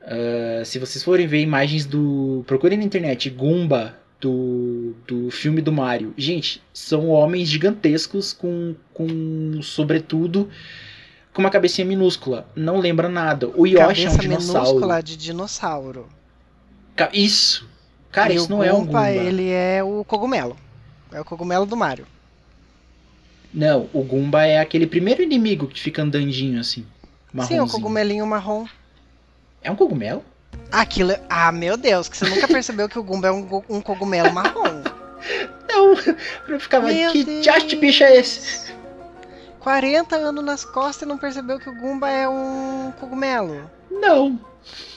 Ah, 0.04 0.64
se 0.66 0.78
vocês 0.80 1.04
forem 1.04 1.26
ver 1.28 1.42
imagens 1.42 1.86
do. 1.86 2.44
Procurem 2.46 2.78
na 2.78 2.84
internet 2.84 3.30
Goomba 3.30 3.96
do, 4.20 4.94
do 5.08 5.32
filme 5.32 5.62
do 5.62 5.72
Mario. 5.72 6.14
Gente, 6.18 6.62
são 6.74 7.10
homens 7.10 7.48
gigantescos 7.48 8.34
com, 8.34 8.76
com 8.94 9.62
sobretudo, 9.62 10.50
com 11.34 11.42
uma 11.42 11.50
cabecinha 11.50 11.86
minúscula. 11.88 12.48
Não 12.56 12.80
lembra 12.80 13.08
nada. 13.08 13.50
O 13.56 13.66
Yoshi 13.66 13.80
é 13.80 13.84
um 13.84 13.88
Cabeça 13.88 14.18
dinossauro. 14.20 14.68
minúscula 14.70 15.04
de 15.04 15.18
dinossauro. 15.18 16.08
Isso! 17.14 17.68
Cara, 18.12 18.32
e 18.32 18.36
isso 18.36 18.50
não 18.50 18.64
é 18.64 18.72
um 18.72 18.86
Goomba. 18.86 19.10
ele 19.10 19.50
é 19.50 19.84
o 19.84 20.04
cogumelo. 20.04 20.56
É 21.12 21.20
o 21.20 21.26
cogumelo 21.26 21.66
do 21.66 21.76
Mario. 21.76 22.06
Não, 23.54 23.90
o 23.94 24.04
Goomba 24.04 24.46
é 24.46 24.60
aquele 24.60 24.86
primeiro 24.86 25.22
inimigo 25.22 25.68
que 25.68 25.80
fica 25.80 26.02
andandinho 26.02 26.60
assim. 26.60 26.86
Sim, 27.48 27.60
o 27.60 27.68
cogumelinho 27.68 28.26
marrom. 28.28 28.66
É 29.64 29.72
um 29.72 29.76
cogumelo? 29.76 30.24
Aquilo 30.72 31.12
é... 31.12 31.22
Ah, 31.30 31.52
meu 31.52 31.78
Deus, 31.78 32.10
que 32.10 32.18
você 32.18 32.26
nunca 32.26 32.48
percebeu 32.48 32.90
que 32.90 33.00
o 33.00 33.04
Goomba 33.04 33.28
é 33.28 33.32
um, 33.32 33.64
um 33.70 33.82
cogumelo 33.82 34.32
marrom. 34.34 34.84
Não, 35.68 35.96
eu 36.48 36.60
ficava, 36.60 36.88
Meu 36.88 37.12
que 37.12 37.42
diacho 37.42 37.68
de 37.68 37.76
bicho 37.78 38.04
é 38.04 38.18
esse? 38.18 38.74
40 39.60 40.16
anos 40.16 40.44
nas 40.44 40.66
costas 40.66 41.04
e 41.04 41.06
não 41.06 41.18
percebeu 41.18 41.58
que 41.58 41.70
o 41.70 41.76
Goomba 41.76 42.10
é 42.10 42.28
um 42.28 42.92
cogumelo. 43.00 43.72
Não. 43.90 44.40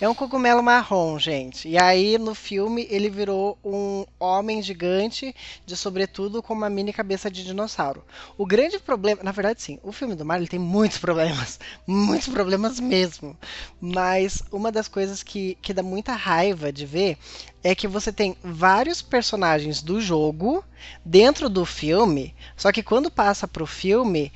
É 0.00 0.08
um 0.08 0.14
cogumelo 0.14 0.62
marrom, 0.62 1.18
gente. 1.18 1.68
E 1.68 1.78
aí, 1.78 2.18
no 2.18 2.34
filme, 2.34 2.86
ele 2.90 3.08
virou 3.08 3.58
um 3.64 4.04
homem 4.20 4.62
gigante, 4.62 5.34
de 5.64 5.76
sobretudo 5.76 6.42
com 6.42 6.52
uma 6.52 6.68
mini 6.68 6.92
cabeça 6.92 7.30
de 7.30 7.44
dinossauro. 7.44 8.04
O 8.36 8.44
grande 8.44 8.78
problema, 8.78 9.22
na 9.22 9.32
verdade, 9.32 9.62
sim, 9.62 9.78
o 9.82 9.92
filme 9.92 10.14
do 10.14 10.24
Mario 10.24 10.48
tem 10.48 10.58
muitos 10.58 10.98
problemas. 10.98 11.58
Muitos 11.86 12.28
problemas 12.28 12.78
mesmo. 12.78 13.36
Mas 13.80 14.42
uma 14.52 14.70
das 14.70 14.88
coisas 14.88 15.22
que, 15.22 15.56
que 15.62 15.72
dá 15.72 15.82
muita 15.82 16.12
raiva 16.12 16.72
de 16.72 16.84
ver 16.84 17.18
é 17.62 17.74
que 17.74 17.88
você 17.88 18.12
tem 18.12 18.36
vários 18.42 19.02
personagens 19.02 19.82
do 19.82 20.00
jogo 20.00 20.64
dentro 21.04 21.48
do 21.48 21.64
filme, 21.64 22.34
só 22.56 22.70
que 22.70 22.82
quando 22.82 23.10
passa 23.10 23.48
pro 23.48 23.66
filme, 23.66 24.32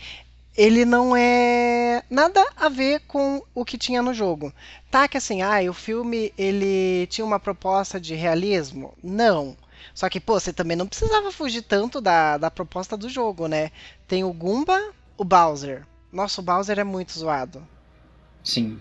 ele 0.61 0.85
não 0.85 1.17
é 1.17 2.03
nada 2.11 2.47
a 2.55 2.69
ver 2.69 3.01
com 3.09 3.43
o 3.55 3.65
que 3.65 3.79
tinha 3.79 4.03
no 4.03 4.13
jogo. 4.13 4.53
Tá 4.91 5.09
que 5.09 5.17
assim, 5.17 5.41
ah, 5.41 5.59
o 5.71 5.73
filme 5.73 6.35
ele 6.37 7.07
tinha 7.07 7.25
uma 7.25 7.41
proposta 7.41 7.99
de 7.99 8.15
realismo? 8.15 8.93
Não. 9.03 9.57
Só 9.95 10.11
que, 10.11 10.21
pô, 10.21 10.39
você 10.39 10.53
também 10.53 10.77
não 10.77 10.87
precisava 10.87 11.33
fugir 11.33 11.63
tanto 11.63 11.99
da, 11.99 12.37
da 12.37 12.51
proposta 12.51 12.95
do 12.95 13.09
jogo, 13.09 13.49
né? 13.49 13.71
Tem 14.07 14.23
o 14.23 14.35
Goomba, 14.35 14.79
o 15.17 15.25
Bowser. 15.25 15.87
Nossa, 16.13 16.43
o 16.43 16.45
Bowser 16.45 16.79
é 16.79 16.85
muito 16.85 17.19
zoado. 17.19 17.67
Sim. 18.45 18.79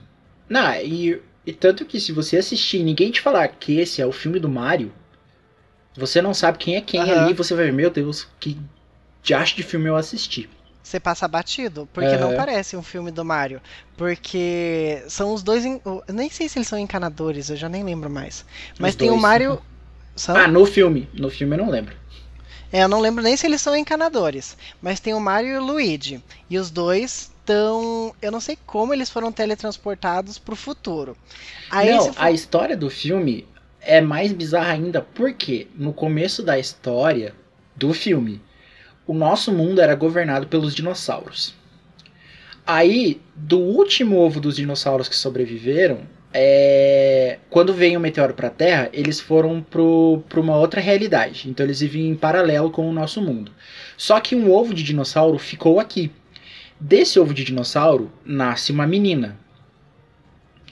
Não, 0.50 0.74
e, 0.82 1.22
e 1.46 1.54
tanto 1.54 1.86
que 1.86 1.98
se 1.98 2.12
você 2.12 2.36
assistir 2.36 2.80
e 2.80 2.84
ninguém 2.84 3.10
te 3.10 3.22
falar 3.22 3.48
que 3.48 3.80
esse 3.80 4.02
é 4.02 4.06
o 4.06 4.12
filme 4.12 4.38
do 4.38 4.50
Mario, 4.50 4.92
você 5.96 6.22
não 6.22 6.34
sabe 6.34 6.58
quem 6.58 6.76
é 6.76 6.82
quem 6.82 7.00
Aham. 7.00 7.24
ali, 7.24 7.34
você 7.34 7.56
vai 7.56 7.68
ver, 7.68 7.74
meu 7.74 7.90
Deus, 7.90 8.28
que 8.38 8.58
diacho 9.24 9.56
de 9.56 9.64
filme 9.64 9.88
eu 9.88 9.96
assisti. 9.96 10.50
Você 10.90 11.00
passa 11.00 11.28
batido, 11.28 11.88
porque 11.94 12.18
não 12.18 12.30
Aham. 12.30 12.36
parece 12.36 12.76
um 12.76 12.82
filme 12.82 13.12
do 13.12 13.24
Mario. 13.24 13.62
Porque 13.96 15.04
são 15.08 15.34
os 15.36 15.44
dois. 15.44 15.64
en- 15.64 15.80
Eu 15.86 16.04
nem 16.12 16.32
sei 16.32 16.50
se 16.50 16.58
eles 16.58 16.68
são 16.68 16.80
encanadores, 16.80 17.50
eu 17.52 17.56
já 17.56 17.70
nem 17.70 17.84
lembro 17.84 18.10
mais. 18.10 18.44
Mas 18.80 18.92
Os 18.92 18.96
tem 18.96 19.10
o 19.10 19.12
dois. 19.12 19.22
Mario. 19.22 19.62
São? 20.16 20.36
Ah, 20.36 20.48
no 20.48 20.66
filme. 20.66 21.08
No 21.14 21.30
filme 21.30 21.54
eu 21.54 21.60
não 21.60 21.70
lembro. 21.70 21.96
É, 22.72 22.84
eu 22.84 22.88
não 22.88 23.00
lembro 23.00 23.24
nem 23.24 23.38
se 23.38 23.46
eles 23.46 23.62
são 23.62 23.76
encanadores. 23.76 24.58
Mas 24.82 25.00
tem 25.00 25.14
o 25.14 25.20
Mario 25.20 25.50
e 25.54 25.58
o 25.58 25.64
Luigi. 25.64 26.24
E 26.50 26.58
os 26.58 26.72
dois 26.72 27.32
estão. 27.40 28.16
Eu 28.20 28.32
não 28.32 28.40
sei 28.42 28.58
como 28.66 28.92
eles 28.92 29.12
foram 29.12 29.32
teletransportados 29.32 30.40
pro 30.40 30.56
futuro. 30.56 31.16
Aí 31.70 31.92
não, 31.92 32.12
a 32.18 32.32
história 32.32 32.76
do 32.76 32.90
filme 32.90 33.48
é 33.80 34.02
mais 34.02 34.34
bizarra 34.34 34.72
ainda, 34.74 35.02
porque 35.02 35.68
no 35.76 35.94
começo 35.94 36.42
da 36.42 36.58
história 36.58 37.36
do 37.76 37.94
filme, 37.94 38.42
o 39.10 39.14
nosso 39.16 39.52
mundo 39.52 39.82
era 39.82 39.96
governado 39.96 40.46
pelos 40.46 40.76
dinossauros. 40.76 41.56
Aí, 42.64 43.20
do 43.36 43.58
último 43.58 44.18
ovo 44.18 44.40
dos 44.40 44.56
dinossauros 44.56 45.10
que 45.10 45.16
sobreviveram, 45.16 46.02
é, 46.32 47.40
quando 47.50 47.74
veio 47.74 47.98
o 47.98 48.02
meteoro 48.04 48.36
para 48.36 48.50
a 48.50 48.52
Terra, 48.52 48.88
eles 48.94 49.20
foram 49.20 49.64
para 49.64 50.40
uma 50.40 50.56
outra 50.56 50.80
realidade. 50.80 51.50
Então 51.50 51.66
eles 51.66 51.80
vivem 51.80 52.08
em 52.08 52.16
paralelo 52.16 52.70
com 52.70 52.88
o 52.88 52.94
nosso 52.94 53.20
mundo. 53.20 53.52
Só 53.98 54.20
que 54.20 54.36
um 54.36 54.52
ovo 54.54 54.76
de 54.76 54.84
dinossauro 54.84 55.40
ficou 55.40 55.80
aqui. 55.80 56.12
Desse 56.80 57.20
ovo 57.20 57.34
de 57.34 57.44
dinossauro 57.44 58.12
nasce 58.24 58.72
uma 58.72 58.86
menina. 58.86 59.36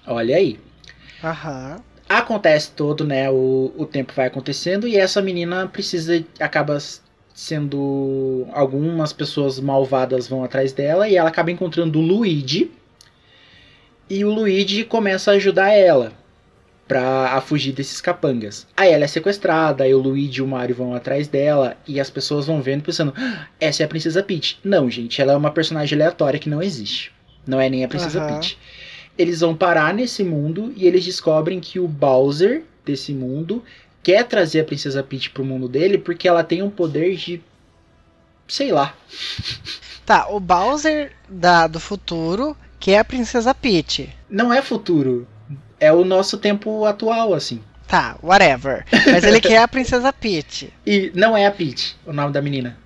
Olha 0.06 0.36
aí 0.36 0.60
Aham. 1.23 1.82
acontece 2.08 2.69
todo, 2.69 3.04
né? 3.04 3.32
O, 3.32 3.73
o 3.76 3.88
tempo 3.88 4.13
vai 4.15 4.28
acontecendo 4.28 4.88
e 4.88 4.95
essa 4.95 5.23
menina 5.23 5.67
precisa. 5.67 6.23
acaba 6.39 6.78
sendo. 7.38 8.47
Algumas 8.52 9.13
pessoas 9.13 9.60
malvadas 9.60 10.28
vão 10.28 10.43
atrás 10.43 10.73
dela 10.73 11.08
e 11.08 11.15
ela 11.15 11.30
acaba 11.30 11.52
encontrando 11.52 12.00
o 12.00 12.02
Luigi. 12.02 12.71
E 14.10 14.25
o 14.25 14.31
Luigi 14.33 14.83
começa 14.83 15.31
a 15.31 15.35
ajudar 15.35 15.69
ela. 15.71 16.12
pra 16.88 17.33
a 17.33 17.42
fugir 17.42 17.73
desses 17.73 18.00
capangas. 18.00 18.65
Aí 18.77 18.94
ela 18.94 19.04
é 19.04 19.08
sequestrada, 19.08 19.83
aí 19.83 19.94
o 19.94 20.00
Luigi 20.00 20.40
e 20.40 20.42
o 20.42 20.48
Mario 20.48 20.73
vão 20.73 20.94
atrás 20.96 21.27
dela 21.27 21.75
e 21.85 22.00
as 22.00 22.10
pessoas 22.10 22.46
vão 22.48 22.62
vendo 22.62 22.81
pensando, 22.81 23.13
"Ah, 23.17 23.46
essa 23.60 23.83
é 23.83 23.85
a 23.85 23.90
Princesa 23.90 24.23
Peach. 24.23 24.58
Não, 24.63 24.90
gente, 24.90 25.21
ela 25.21 25.33
é 25.33 25.35
uma 25.35 25.52
personagem 25.52 25.98
aleatória 25.98 26.40
que 26.40 26.50
não 26.50 26.62
existe. 26.63 27.12
Não 27.46 27.60
é 27.60 27.69
nem 27.69 27.83
a 27.83 27.90
Princesa 27.90 28.21
Aham. 28.21 28.35
Peach. 28.35 28.58
Eles 29.17 29.42
vão 29.42 29.54
parar 29.54 29.94
nesse 29.94 30.23
mundo 30.23 30.71
e 30.77 30.88
eles 30.88 31.04
descobrem 31.04 31.60
que 31.60 31.77
o 31.77 31.90
Bowser 31.90 32.63
desse 32.85 33.12
mundo 33.13 33.62
quer 34.04 34.23
trazer 34.25 34.62
a 34.62 34.65
Princesa 34.65 35.04
Peach 35.04 35.29
pro 35.29 35.43
mundo 35.43 35.67
dele 35.67 35.98
porque 35.98 36.27
ela 36.27 36.43
tem 36.43 36.62
um 36.62 36.69
poder 36.69 37.15
de 37.15 37.41
sei 38.48 38.71
lá. 38.71 38.95
Tá, 40.06 40.27
o 40.29 40.39
Bowser 40.39 41.12
da, 41.27 41.67
do 41.67 41.79
futuro, 41.79 42.56
que 42.79 42.91
é 42.91 43.00
a 43.00 43.04
Princesa 43.06 43.54
Peach. 43.54 44.10
Não 44.29 44.54
é 44.54 44.62
futuro, 44.62 45.27
é 45.79 45.91
o 45.91 46.06
nosso 46.06 46.37
tempo 46.37 46.85
atual 46.85 47.33
assim. 47.33 47.62
Tá, 47.87 48.17
whatever. 48.23 48.85
Mas 49.12 49.23
ele 49.23 49.39
quer 49.41 49.62
a 49.62 49.67
Princesa 49.67 50.12
Peach. 50.13 50.73
E 50.85 51.12
não 51.13 51.35
é 51.35 51.45
a 51.45 51.52
Peach, 51.52 51.95
o 52.06 52.13
nome 52.13 52.31
da 52.33 52.41
menina. 52.41 52.77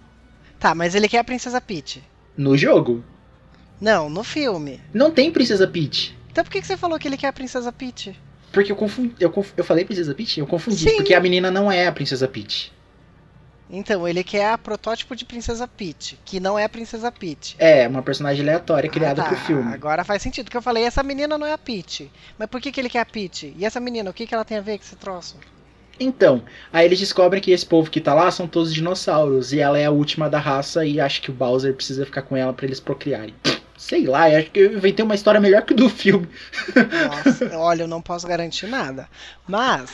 Tá, 0.59 0.73
mas 0.75 0.93
ele 0.95 1.07
quer 1.07 1.19
a 1.19 1.23
Princesa 1.23 1.59
Peach. 1.59 2.03
No 2.37 2.55
jogo 2.57 3.03
Não, 3.79 4.09
no 4.09 4.23
filme. 4.23 4.79
não 4.93 5.11
tem 5.11 5.31
Princesa 5.31 5.67
Peach. 5.67 6.17
Então 6.31 6.43
por 6.43 6.51
que, 6.51 6.61
que 6.61 6.67
você 6.67 6.77
falou 6.77 6.97
que 6.97 7.07
ele 7.07 7.17
quer 7.17 7.27
a 7.27 7.33
Princesa 7.33 7.71
Peach? 7.71 8.15
Porque 8.51 8.71
eu 8.71 8.75
confundi. 8.75 9.13
Eu, 9.19 9.29
conf- 9.29 9.53
eu 9.55 9.63
falei 9.63 9.85
Princesa 9.85 10.13
Peach? 10.13 10.39
Eu 10.39 10.47
confundi. 10.47 10.77
Sim. 10.89 10.95
Porque 10.97 11.13
a 11.13 11.19
menina 11.19 11.49
não 11.49 11.71
é 11.71 11.87
a 11.87 11.91
Princesa 11.91 12.27
Peach. 12.27 12.71
Então, 13.73 14.05
ele 14.05 14.21
quer 14.21 14.49
a 14.51 14.57
protótipo 14.57 15.15
de 15.15 15.23
Princesa 15.23 15.65
Peach, 15.65 16.19
que 16.25 16.41
não 16.41 16.59
é 16.59 16.65
a 16.65 16.69
Princesa 16.69 17.09
Peach. 17.09 17.55
É, 17.57 17.87
uma 17.87 18.01
personagem 18.03 18.41
aleatória 18.43 18.89
criada 18.89 19.21
Ah, 19.21 19.23
tá. 19.23 19.29
pro 19.31 19.39
filme. 19.45 19.73
Agora 19.73 20.03
faz 20.03 20.21
sentido, 20.21 20.43
porque 20.45 20.57
eu 20.57 20.61
falei, 20.61 20.83
essa 20.83 21.01
menina 21.01 21.37
não 21.37 21.47
é 21.47 21.53
a 21.53 21.57
Peach. 21.57 22.11
Mas 22.37 22.49
por 22.49 22.59
que, 22.59 22.69
que 22.69 22.81
ele 22.81 22.89
quer 22.89 22.99
a 22.99 23.05
Peach? 23.05 23.53
E 23.57 23.63
essa 23.63 23.79
menina, 23.79 24.09
o 24.09 24.13
que, 24.13 24.27
que 24.27 24.33
ela 24.35 24.43
tem 24.43 24.57
a 24.57 24.61
ver 24.61 24.77
com 24.77 24.83
esse 24.83 24.97
troço? 24.97 25.37
Então, 25.97 26.43
aí 26.73 26.85
eles 26.85 26.99
descobrem 26.99 27.41
que 27.41 27.51
esse 27.51 27.65
povo 27.65 27.89
que 27.89 28.01
tá 28.01 28.13
lá 28.13 28.29
são 28.29 28.45
todos 28.45 28.73
dinossauros. 28.73 29.53
E 29.53 29.61
ela 29.61 29.79
é 29.79 29.85
a 29.85 29.91
última 29.91 30.29
da 30.29 30.39
raça 30.39 30.83
e 30.85 30.99
acha 30.99 31.21
que 31.21 31.29
o 31.31 31.33
Bowser 31.33 31.73
precisa 31.73 32.05
ficar 32.05 32.23
com 32.23 32.35
ela 32.35 32.51
pra 32.51 32.65
eles 32.65 32.81
procriarem. 32.81 33.33
Sei 33.81 34.05
lá, 34.05 34.29
eu 34.29 34.37
acho 34.39 34.51
que 34.51 34.59
eu 34.59 34.73
inventei 34.77 35.03
uma 35.03 35.15
história 35.15 35.41
melhor 35.41 35.63
que 35.63 35.73
o 35.73 35.75
do 35.75 35.89
filme. 35.89 36.29
Nossa, 37.25 37.57
olha, 37.57 37.81
eu 37.83 37.87
não 37.87 37.99
posso 37.99 38.27
garantir 38.27 38.67
nada. 38.67 39.09
Mas 39.47 39.91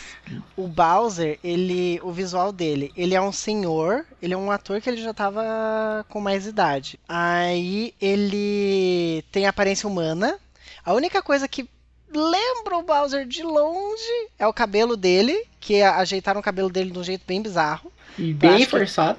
o 0.57 0.67
Bowser, 0.67 1.39
ele, 1.41 1.97
o 2.03 2.11
visual 2.11 2.51
dele, 2.51 2.91
ele 2.97 3.15
é 3.15 3.21
um 3.21 3.31
senhor, 3.31 4.05
ele 4.21 4.33
é 4.33 4.37
um 4.37 4.51
ator 4.51 4.81
que 4.81 4.89
ele 4.89 5.01
já 5.01 5.13
tava 5.13 6.05
com 6.09 6.19
mais 6.19 6.45
idade. 6.45 6.99
Aí 7.07 7.93
ele 8.01 9.23
tem 9.31 9.47
aparência 9.47 9.87
humana. 9.87 10.37
A 10.85 10.93
única 10.93 11.21
coisa 11.21 11.47
que 11.47 11.65
lembra 12.13 12.77
o 12.77 12.83
Bowser 12.83 13.25
de 13.25 13.41
longe 13.41 14.27
é 14.37 14.45
o 14.45 14.53
cabelo 14.53 14.97
dele, 14.97 15.45
que 15.61 15.81
ajeitaram 15.81 16.41
o 16.41 16.43
cabelo 16.43 16.69
dele 16.69 16.91
de 16.91 16.99
um 16.99 17.03
jeito 17.05 17.23
bem 17.25 17.41
bizarro. 17.41 17.89
E 18.19 18.33
bem 18.33 18.49
acho 18.49 18.65
que- 18.65 18.69
forçado. 18.71 19.17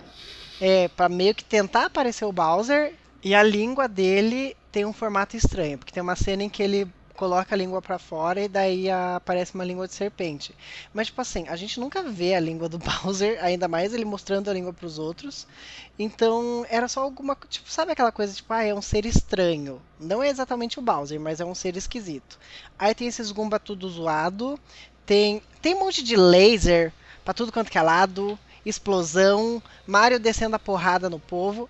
É, 0.61 0.89
pra 0.89 1.09
meio 1.09 1.35
que 1.35 1.45
tentar 1.45 1.87
aparecer 1.87 2.27
o 2.27 2.33
Bowser. 2.33 2.93
E 3.21 3.35
a 3.35 3.43
língua 3.43 3.89
dele 3.89 4.57
tem 4.71 4.85
um 4.85 4.93
formato 4.93 5.37
estranho, 5.37 5.79
porque 5.79 5.93
tem 5.93 6.03
uma 6.03 6.17
cena 6.17 6.43
em 6.43 6.49
que 6.49 6.63
ele 6.63 6.91
coloca 7.19 7.53
a 7.53 7.59
língua 7.59 7.83
pra 7.83 7.99
fora 7.99 8.41
e 8.41 8.49
daí 8.49 8.89
aparece 8.89 9.53
uma 9.53 9.65
língua 9.65 9.89
de 9.89 9.95
serpente. 9.95 10.55
Mas, 10.95 11.09
tipo 11.09 11.21
assim, 11.21 11.49
a 11.49 11.57
gente 11.57 11.81
nunca 11.81 12.01
vê 12.01 12.35
a 12.35 12.41
língua 12.41 12.69
do 12.69 12.79
Bowser, 12.79 13.43
ainda 13.43 13.67
mais 13.67 13.93
ele 13.93 14.05
mostrando 14.05 14.49
a 14.49 14.53
língua 14.53 14.73
pros 14.73 15.01
outros. 15.01 15.45
Então, 15.99 16.65
era 16.71 16.87
só 16.87 17.03
alguma. 17.03 17.37
Tipo, 17.49 17.69
sabe 17.69 17.91
aquela 17.91 18.13
coisa, 18.13 18.33
tipo, 18.33 18.53
ah, 18.53 18.63
é 18.63 18.73
um 18.73 18.81
ser 18.81 19.05
estranho. 19.05 19.83
Não 19.99 20.23
é 20.23 20.29
exatamente 20.29 20.79
o 20.79 20.83
Bowser, 20.83 21.19
mas 21.19 21.41
é 21.41 21.45
um 21.45 21.57
ser 21.57 21.77
esquisito. 21.77 22.39
Aí 22.79 22.95
tem 22.95 23.09
esses 23.09 23.33
Goomba 23.33 23.59
tudo 23.59 23.89
zoado. 23.89 24.59
Tem, 25.05 25.43
tem 25.61 25.75
um 25.75 25.81
monte 25.81 26.05
de 26.05 26.17
laser 26.17 26.93
pra 27.25 27.35
tudo 27.35 27.51
quanto 27.51 27.71
que 27.71 27.79
é 27.79 27.83
lado. 27.83 28.39
Explosão. 28.65 29.61
Mario 29.85 30.21
descendo 30.21 30.55
a 30.55 30.59
porrada 30.59 31.11
no 31.11 31.19
povo. 31.19 31.69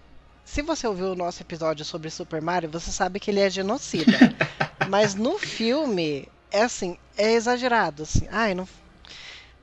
Se 0.51 0.63
você 0.63 0.87
ouviu 0.87 1.13
o 1.13 1.15
nosso 1.15 1.43
episódio 1.43 1.85
sobre 1.85 2.09
Super 2.09 2.41
Mario, 2.41 2.71
você 2.71 2.91
sabe 2.91 3.21
que 3.21 3.31
ele 3.31 3.39
é 3.39 3.51
genocida. 3.51 4.35
Mas 4.89 5.15
no 5.15 5.39
filme, 5.39 6.27
é 6.51 6.63
assim, 6.63 6.97
é 7.19 7.35
exagerado, 7.35 8.05
assim. 8.05 8.27
Ai, 8.31 8.55
não. 8.55 8.67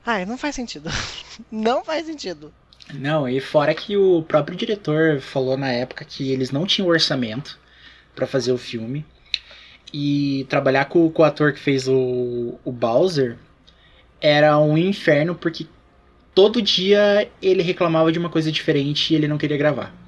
Ai, 0.06 0.24
não 0.24 0.38
faz 0.38 0.54
sentido. 0.54 0.88
não 1.50 1.84
faz 1.84 2.06
sentido. 2.06 2.54
Não, 2.94 3.28
e 3.28 3.40
fora 3.40 3.74
que 3.74 3.96
o 3.96 4.22
próprio 4.22 4.56
diretor 4.56 5.20
falou 5.20 5.56
na 5.56 5.72
época 5.72 6.04
que 6.04 6.30
eles 6.30 6.52
não 6.52 6.64
tinham 6.64 6.88
orçamento 6.88 7.58
pra 8.14 8.26
fazer 8.26 8.52
o 8.52 8.58
filme. 8.58 9.04
E 9.92 10.46
trabalhar 10.48 10.84
com, 10.84 11.10
com 11.10 11.22
o 11.22 11.24
ator 11.24 11.52
que 11.52 11.60
fez 11.60 11.88
o, 11.88 12.60
o 12.64 12.70
Bowser 12.70 13.36
era 14.20 14.56
um 14.56 14.78
inferno 14.78 15.34
porque 15.34 15.66
todo 16.32 16.62
dia 16.62 17.28
ele 17.42 17.62
reclamava 17.62 18.12
de 18.12 18.20
uma 18.20 18.30
coisa 18.30 18.52
diferente 18.52 19.12
e 19.12 19.16
ele 19.16 19.26
não 19.26 19.36
queria 19.36 19.58
gravar. 19.58 20.05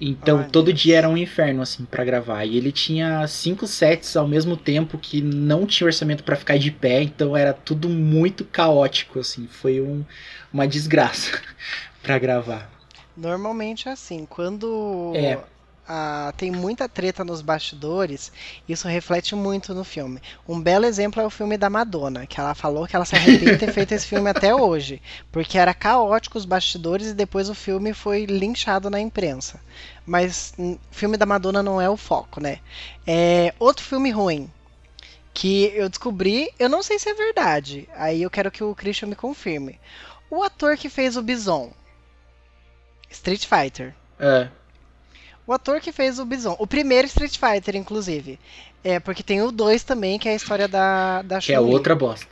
Então 0.00 0.38
Ai, 0.40 0.48
todo 0.50 0.72
dia 0.72 0.98
era 0.98 1.08
um 1.08 1.16
inferno 1.16 1.62
assim 1.62 1.84
pra 1.84 2.04
gravar. 2.04 2.44
E 2.44 2.56
ele 2.56 2.72
tinha 2.72 3.26
cinco 3.26 3.66
sets 3.66 4.16
ao 4.16 4.26
mesmo 4.26 4.56
tempo 4.56 4.98
que 4.98 5.20
não 5.20 5.66
tinha 5.66 5.86
orçamento 5.86 6.24
pra 6.24 6.36
ficar 6.36 6.58
de 6.58 6.70
pé, 6.70 7.02
então 7.02 7.36
era 7.36 7.52
tudo 7.52 7.88
muito 7.88 8.44
caótico 8.44 9.20
assim. 9.20 9.46
Foi 9.46 9.80
um, 9.80 10.04
uma 10.52 10.66
desgraça 10.66 11.40
pra 12.02 12.18
gravar. 12.18 12.70
Normalmente 13.16 13.88
é 13.88 13.92
assim, 13.92 14.26
quando 14.26 15.12
É. 15.14 15.38
tem 16.36 16.50
muita 16.50 16.88
treta 16.88 17.24
nos 17.24 17.42
bastidores, 17.42 18.32
isso 18.68 18.88
reflete 18.88 19.34
muito 19.34 19.74
no 19.74 19.84
filme. 19.84 20.20
Um 20.48 20.60
belo 20.60 20.86
exemplo 20.86 21.20
é 21.20 21.26
o 21.26 21.30
filme 21.30 21.56
da 21.58 21.68
Madonna, 21.68 22.26
que 22.26 22.40
ela 22.40 22.54
falou 22.54 22.86
que 22.86 22.96
ela 22.96 23.04
se 23.04 23.14
arrepende 23.14 23.52
de 23.52 23.58
ter 23.58 23.72
feito 23.72 23.92
esse 23.92 24.06
filme 24.06 24.28
até 24.30 24.54
hoje, 24.54 25.02
porque 25.30 25.58
era 25.58 25.74
caótico 25.74 26.38
os 26.38 26.44
bastidores 26.44 27.08
e 27.08 27.14
depois 27.14 27.48
o 27.48 27.54
filme 27.54 27.92
foi 27.92 28.24
linchado 28.24 28.88
na 28.88 29.00
imprensa. 29.00 29.60
Mas 30.06 30.54
hum, 30.58 30.78
o 30.90 30.94
filme 30.94 31.16
da 31.16 31.26
Madonna 31.26 31.62
não 31.62 31.80
é 31.80 31.88
o 31.88 31.96
foco, 31.96 32.40
né? 32.40 32.60
É 33.06 33.52
outro 33.58 33.84
filme 33.84 34.10
ruim 34.10 34.50
que 35.32 35.72
eu 35.74 35.88
descobri, 35.88 36.48
eu 36.58 36.68
não 36.68 36.82
sei 36.82 36.98
se 36.98 37.08
é 37.08 37.14
verdade. 37.14 37.88
Aí 37.94 38.22
eu 38.22 38.30
quero 38.30 38.50
que 38.50 38.62
o 38.62 38.74
Christian 38.74 39.08
me 39.08 39.16
confirme. 39.16 39.80
O 40.30 40.42
ator 40.42 40.76
que 40.76 40.88
fez 40.88 41.16
o 41.16 41.22
Bison 41.22 41.72
Street 43.10 43.46
Fighter. 43.46 43.94
É, 44.18 44.48
O 45.46 45.52
ator 45.52 45.80
que 45.80 45.92
fez 45.92 46.18
o 46.18 46.24
Bison. 46.24 46.56
O 46.58 46.66
primeiro 46.66 47.06
Street 47.06 47.38
Fighter, 47.38 47.76
inclusive. 47.76 48.38
É, 48.82 48.98
porque 48.98 49.22
tem 49.22 49.42
o 49.42 49.50
2 49.50 49.82
também, 49.82 50.18
que 50.18 50.28
é 50.28 50.32
a 50.32 50.36
história 50.36 50.68
da, 50.68 51.22
da 51.22 51.38
que 51.38 51.52
é 51.52 51.60
outra 51.60 51.94
bosta. 51.94 52.26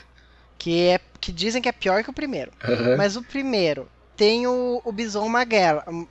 Que, 0.58 0.88
é, 0.88 1.00
que 1.20 1.32
dizem 1.32 1.60
que 1.60 1.68
é 1.68 1.72
pior 1.72 2.02
que 2.02 2.10
o 2.10 2.14
primeiro. 2.14 2.52
Aham. 2.62 2.96
Mas 2.96 3.16
o 3.16 3.22
primeiro 3.22 3.88
tem 4.16 4.46
o, 4.46 4.80
o 4.84 4.92
Bison 4.92 5.28
Maguela. 5.28 5.84
hum, 5.88 6.06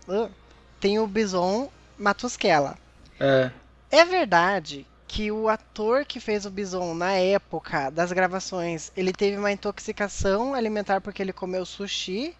Tem 0.79 0.99
o 0.99 1.07
Bison 1.07 1.69
Matusquela. 1.97 2.77
É. 3.19 3.51
É 3.89 4.05
verdade 4.05 4.85
que 5.07 5.31
o 5.31 5.49
ator 5.49 6.05
que 6.05 6.19
fez 6.19 6.45
o 6.45 6.49
Bison 6.49 6.93
na 6.93 7.11
época 7.11 7.89
das 7.89 8.11
gravações, 8.13 8.91
ele 8.95 9.11
teve 9.11 9.37
uma 9.37 9.51
intoxicação 9.51 10.53
alimentar 10.53 11.01
porque 11.01 11.21
ele 11.21 11.33
comeu 11.33 11.65
sushi. 11.65 12.33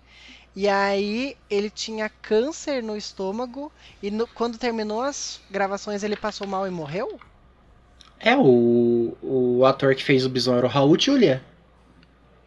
E 0.56 0.68
aí 0.70 1.38
ele 1.50 1.70
tinha 1.70 2.10
câncer 2.10 2.82
no 2.82 2.96
estômago 2.96 3.70
e 4.02 4.10
no- 4.10 4.28
quando 4.28 4.58
terminou 4.58 5.02
as 5.02 5.42
gravações 5.50 6.04
ele 6.04 6.16
passou 6.16 6.48
mal 6.48 6.66
e 6.68 6.72
morreu? 6.72 7.22
É, 8.20 8.38
o, 8.38 9.18
o 9.22 9.66
ator 9.66 9.94
que 9.96 10.04
fez 10.04 10.26
o 10.26 10.30
Bison 10.30 10.56
era 10.56 10.66
o 10.66 10.70
Raul 10.70 10.98
Julia. 11.00 11.42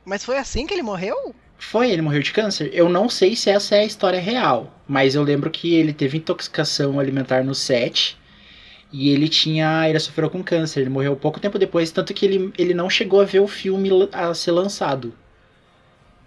Mas 0.02 0.24
foi 0.24 0.38
assim 0.38 0.66
que 0.66 0.72
ele 0.72 0.82
morreu? 0.82 1.34
Foi, 1.58 1.90
ele 1.90 2.02
morreu 2.02 2.22
de 2.22 2.32
câncer. 2.32 2.70
Eu 2.72 2.88
não 2.88 3.08
sei 3.08 3.34
se 3.34 3.50
essa 3.50 3.74
é 3.74 3.80
a 3.80 3.84
história 3.84 4.20
real, 4.20 4.72
mas 4.86 5.14
eu 5.16 5.22
lembro 5.22 5.50
que 5.50 5.74
ele 5.74 5.92
teve 5.92 6.18
intoxicação 6.18 7.00
alimentar 7.00 7.42
no 7.44 7.54
set 7.54 8.16
e 8.92 9.10
ele 9.10 9.28
tinha, 9.28 9.88
ele 9.88 10.00
sofreu 10.00 10.30
com 10.30 10.42
câncer. 10.44 10.80
Ele 10.82 10.90
morreu 10.90 11.16
pouco 11.16 11.40
tempo 11.40 11.58
depois, 11.58 11.92
tanto 11.92 12.14
que 12.14 12.26
ele, 12.26 12.52
ele 12.58 12.74
não 12.74 12.90
chegou 12.90 13.20
a 13.20 13.26
ver 13.26 13.40
o 13.40 13.48
filme 13.48 13.90
a 14.12 14.34
ser 14.34 14.52
lançado. 14.52 15.14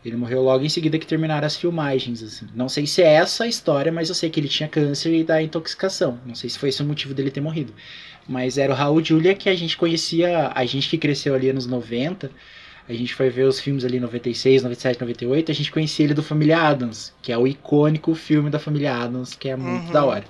Ele 0.08 0.16
morreu 0.18 0.42
logo 0.42 0.64
em 0.64 0.70
seguida 0.70 0.98
que 0.98 1.06
terminaram 1.06 1.46
as 1.46 1.58
filmagens, 1.58 2.24
assim. 2.24 2.48
Não 2.56 2.70
sei 2.70 2.88
se 2.88 3.02
é 3.02 3.14
essa 3.16 3.44
a 3.44 3.48
história, 3.48 3.92
mas 3.92 4.10
eu 4.10 4.16
sei 4.16 4.30
que 4.30 4.40
ele 4.40 4.48
tinha 4.48 4.70
câncer 4.70 5.14
e 5.14 5.24
da 5.24 5.42
intoxicação. 5.42 6.20
Não 6.26 6.36
sei 6.36 6.50
se 6.50 6.58
foi 6.60 6.70
esse 6.70 6.82
o 6.82 6.86
motivo 6.86 7.14
dele 7.14 7.32
ter 7.32 7.42
morrido. 7.42 7.74
Mas 8.28 8.58
era 8.58 8.72
o 8.74 8.76
Raul 8.76 9.04
Julia 9.04 9.36
que 9.36 9.50
a 9.50 9.56
gente 9.56 9.78
conhecia, 9.78 10.52
a 10.54 10.66
gente 10.66 10.90
que 10.90 10.98
cresceu 10.98 11.34
ali 11.36 11.52
nos 11.54 11.66
90, 11.66 12.30
a 12.88 12.94
gente 12.94 13.14
foi 13.16 13.30
ver 13.30 13.44
os 13.44 13.60
filmes 13.60 13.84
ali 13.86 13.98
em 13.98 14.00
96, 14.02 14.64
97, 14.64 15.00
98, 15.02 15.52
a 15.52 15.56
gente 15.56 15.72
conhecia 15.72 16.06
ele 16.06 16.14
do 16.14 16.24
Família 16.24 16.60
Adams, 16.62 17.14
que 17.22 17.32
é 17.32 17.38
o 17.38 17.48
icônico 17.48 18.14
filme 18.16 18.50
da 18.50 18.60
Família 18.60 18.96
Adams, 18.96 19.34
que 19.36 19.50
é 19.50 19.56
muito 19.56 19.88
Uhum. 19.88 19.92
da 19.92 20.06
hora. 20.06 20.26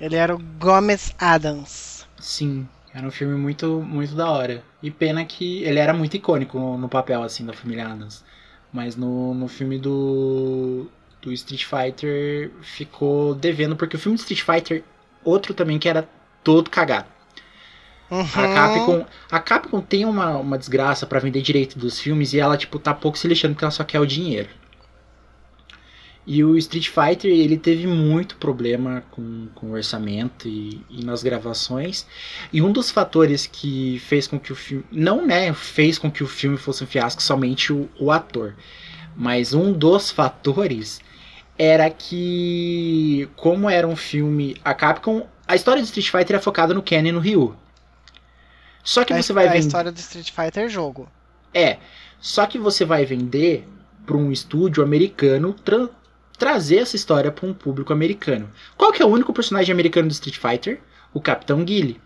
Ele 0.00 0.16
era 0.16 0.34
o 0.34 0.38
Gomez 0.38 1.14
Adams. 1.18 2.06
Sim, 2.18 2.68
era 2.94 3.06
um 3.06 3.10
filme 3.10 3.36
muito, 3.36 3.80
muito 3.82 4.14
da 4.14 4.30
hora. 4.30 4.62
E 4.82 4.90
pena 4.90 5.24
que 5.24 5.62
ele 5.64 5.78
era 5.78 5.92
muito 5.94 6.16
icônico 6.16 6.58
no, 6.58 6.76
no 6.78 6.88
papel, 6.88 7.22
assim, 7.22 7.44
da 7.46 7.52
Família 7.52 7.86
Adams. 7.88 8.24
Mas 8.72 8.96
no, 8.96 9.34
no 9.34 9.48
filme 9.48 9.78
do, 9.78 10.86
do 11.20 11.32
Street 11.32 11.64
Fighter 11.64 12.50
ficou 12.62 13.34
devendo, 13.34 13.76
porque 13.76 13.96
o 13.96 13.98
filme 13.98 14.16
do 14.16 14.20
Street 14.20 14.42
Fighter, 14.42 14.84
outro 15.24 15.54
também 15.54 15.78
que 15.78 15.88
era 15.88 16.08
todo 16.42 16.70
cagado. 16.70 17.08
A 18.10 18.14
Uhum. 18.14 18.54
Capcom, 18.54 19.06
a 19.30 19.38
Capcom 19.40 19.80
tem 19.80 20.04
uma, 20.04 20.36
uma 20.36 20.58
desgraça 20.58 21.06
pra 21.06 21.18
vender 21.20 21.40
direito 21.42 21.78
dos 21.78 21.98
filmes 21.98 22.32
e 22.32 22.40
ela, 22.40 22.56
tipo, 22.56 22.78
tá 22.78 22.92
pouco 22.94 23.16
se 23.18 23.26
lixando 23.28 23.54
porque 23.54 23.64
ela 23.64 23.70
só 23.70 23.84
quer 23.84 24.00
o 24.00 24.06
dinheiro. 24.06 24.50
E 26.24 26.44
o 26.44 26.56
Street 26.56 26.88
Fighter, 26.88 27.32
ele 27.32 27.56
teve 27.58 27.86
muito 27.86 28.36
problema 28.36 29.02
com, 29.10 29.48
com 29.56 29.66
o 29.68 29.72
orçamento 29.72 30.46
e, 30.46 30.80
e 30.88 31.04
nas 31.04 31.20
gravações. 31.22 32.06
E 32.52 32.62
um 32.62 32.70
dos 32.70 32.90
fatores 32.92 33.44
que 33.46 33.98
fez 34.06 34.28
com 34.28 34.38
que 34.38 34.52
o 34.52 34.54
filme. 34.56 34.84
Não, 34.92 35.26
né? 35.26 35.52
Fez 35.52 35.98
com 35.98 36.10
que 36.10 36.22
o 36.22 36.28
filme 36.28 36.56
fosse 36.56 36.84
um 36.84 36.86
fiasco 36.86 37.20
somente 37.20 37.72
o, 37.72 37.88
o 37.98 38.12
ator. 38.12 38.54
Mas 39.16 39.52
um 39.52 39.72
dos 39.72 40.12
fatores 40.12 41.00
era 41.58 41.90
que, 41.90 43.28
como 43.36 43.68
era 43.68 43.86
um 43.86 43.96
filme. 43.96 44.56
A 44.64 44.74
Capcom. 44.74 45.26
A 45.46 45.56
história 45.56 45.82
do 45.82 45.86
Street 45.86 46.08
Fighter 46.08 46.36
é 46.36 46.40
focada 46.40 46.72
no 46.72 46.82
Ken 46.82 47.04
e 47.06 47.10
no 47.12 47.18
Ryu. 47.18 47.56
Só 48.84 49.04
que 49.04 49.12
A- 49.12 49.20
você 49.20 49.32
vai 49.32 49.46
a 49.48 49.52
vender. 49.52 49.66
história 49.66 49.90
do 49.92 49.98
Street 49.98 50.30
Fighter 50.30 50.68
jogo. 50.68 51.08
É. 51.52 51.78
Só 52.20 52.46
que 52.46 52.58
você 52.58 52.84
vai 52.84 53.04
vender 53.04 53.66
para 54.06 54.16
um 54.16 54.30
estúdio 54.30 54.82
americano 54.84 55.52
trazer 56.38 56.78
essa 56.78 56.96
história 56.96 57.30
para 57.30 57.46
um 57.46 57.54
público 57.54 57.92
americano. 57.92 58.50
Qual 58.76 58.92
que 58.92 59.02
é 59.02 59.06
o 59.06 59.08
único 59.08 59.32
personagem 59.32 59.72
americano 59.72 60.08
do 60.08 60.12
Street 60.12 60.36
Fighter? 60.36 60.80
O 61.12 61.20
Capitão 61.20 61.64
Guile. 61.64 62.00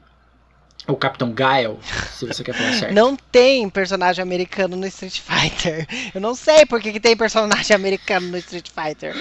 Ou 0.86 0.96
Capitão 0.96 1.32
Guile, 1.32 1.78
se 2.12 2.26
você 2.26 2.44
quer 2.44 2.54
falar 2.54 2.72
certo. 2.74 2.94
Não 2.94 3.16
tem 3.16 3.68
personagem 3.68 4.22
americano 4.22 4.76
no 4.76 4.86
Street 4.86 5.20
Fighter. 5.20 5.86
Eu 6.14 6.20
não 6.20 6.32
sei 6.34 6.64
por 6.64 6.80
que, 6.80 6.92
que 6.92 7.00
tem 7.00 7.16
personagem 7.16 7.74
americano 7.74 8.28
no 8.28 8.36
Street 8.36 8.68
Fighter. 8.68 9.12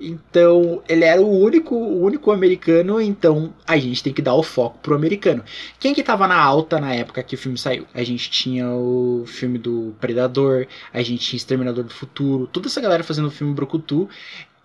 Então, 0.00 0.82
ele 0.88 1.04
era 1.04 1.20
o 1.20 1.28
único, 1.28 1.74
o 1.74 2.02
único 2.02 2.30
americano, 2.30 2.98
então 3.02 3.52
a 3.66 3.76
gente 3.76 4.02
tem 4.02 4.14
que 4.14 4.22
dar 4.22 4.34
o 4.34 4.42
foco 4.42 4.78
pro 4.78 4.94
americano. 4.94 5.44
Quem 5.78 5.92
que 5.92 6.02
tava 6.02 6.26
na 6.26 6.40
alta 6.40 6.80
na 6.80 6.94
época 6.94 7.22
que 7.22 7.34
o 7.34 7.38
filme 7.38 7.58
saiu? 7.58 7.86
A 7.92 8.02
gente 8.02 8.30
tinha 8.30 8.70
o 8.70 9.24
filme 9.26 9.58
do 9.58 9.94
Predador, 10.00 10.66
a 10.90 11.02
gente 11.02 11.26
tinha 11.26 11.36
Exterminador 11.36 11.84
do 11.84 11.92
Futuro, 11.92 12.46
toda 12.46 12.68
essa 12.68 12.80
galera 12.80 13.04
fazendo 13.04 13.28
o 13.28 13.30
filme 13.30 13.52
Brucutu. 13.52 14.08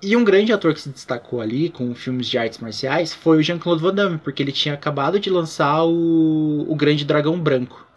E 0.06 0.16
um 0.16 0.24
grande 0.24 0.54
ator 0.54 0.72
que 0.72 0.80
se 0.80 0.90
destacou 0.90 1.42
ali 1.42 1.68
com 1.68 1.96
filmes 1.96 2.28
de 2.28 2.38
artes 2.38 2.60
marciais 2.60 3.12
foi 3.12 3.40
o 3.40 3.42
Jean-Claude 3.42 3.82
Van 3.82 3.92
Damme, 3.92 4.20
porque 4.20 4.44
ele 4.44 4.52
tinha 4.52 4.76
acabado 4.76 5.20
de 5.20 5.32
lançar 5.32 5.84
o, 5.84 6.64
o 6.70 6.76
Grande 6.76 7.04
Dragão 7.04 7.40
Branco. 7.40 7.88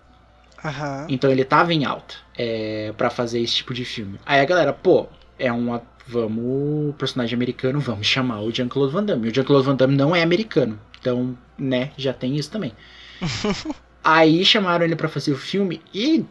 Aham. 0.65 1.07
Então 1.11 1.31
ele 1.31 1.45
tava 1.45 1.75
em 1.75 1.85
alta 1.85 2.15
é, 2.35 2.95
para 2.97 3.11
fazer 3.11 3.43
esse 3.43 3.57
tipo 3.57 3.75
de 3.75 3.85
filme. 3.85 4.19
Aí 4.25 4.41
a 4.41 4.45
galera, 4.47 4.73
pô, 4.73 5.07
é 5.39 5.53
um. 5.53 5.79
Vamos. 6.07 6.95
Personagem 6.97 7.37
americano, 7.37 7.79
vamos 7.79 8.07
chamar 8.07 8.41
o 8.41 8.51
Jean-Claude 8.51 8.91
Van 8.91 9.05
Damme. 9.05 9.29
O 9.29 9.35
Jean-Claude 9.35 9.67
Van 9.67 9.77
Damme 9.77 9.95
não 9.95 10.17
é 10.17 10.23
americano. 10.23 10.81
Então, 10.99 11.37
né, 11.59 11.91
já 11.99 12.15
tem 12.15 12.37
isso 12.37 12.51
também. 12.51 12.73
Aí 14.03 14.43
chamaram 14.47 14.87
ele 14.87 14.97
pra 14.97 15.11
fazer 15.11 15.33
o 15.33 15.37
filme 15.37 15.83
e 15.93 16.25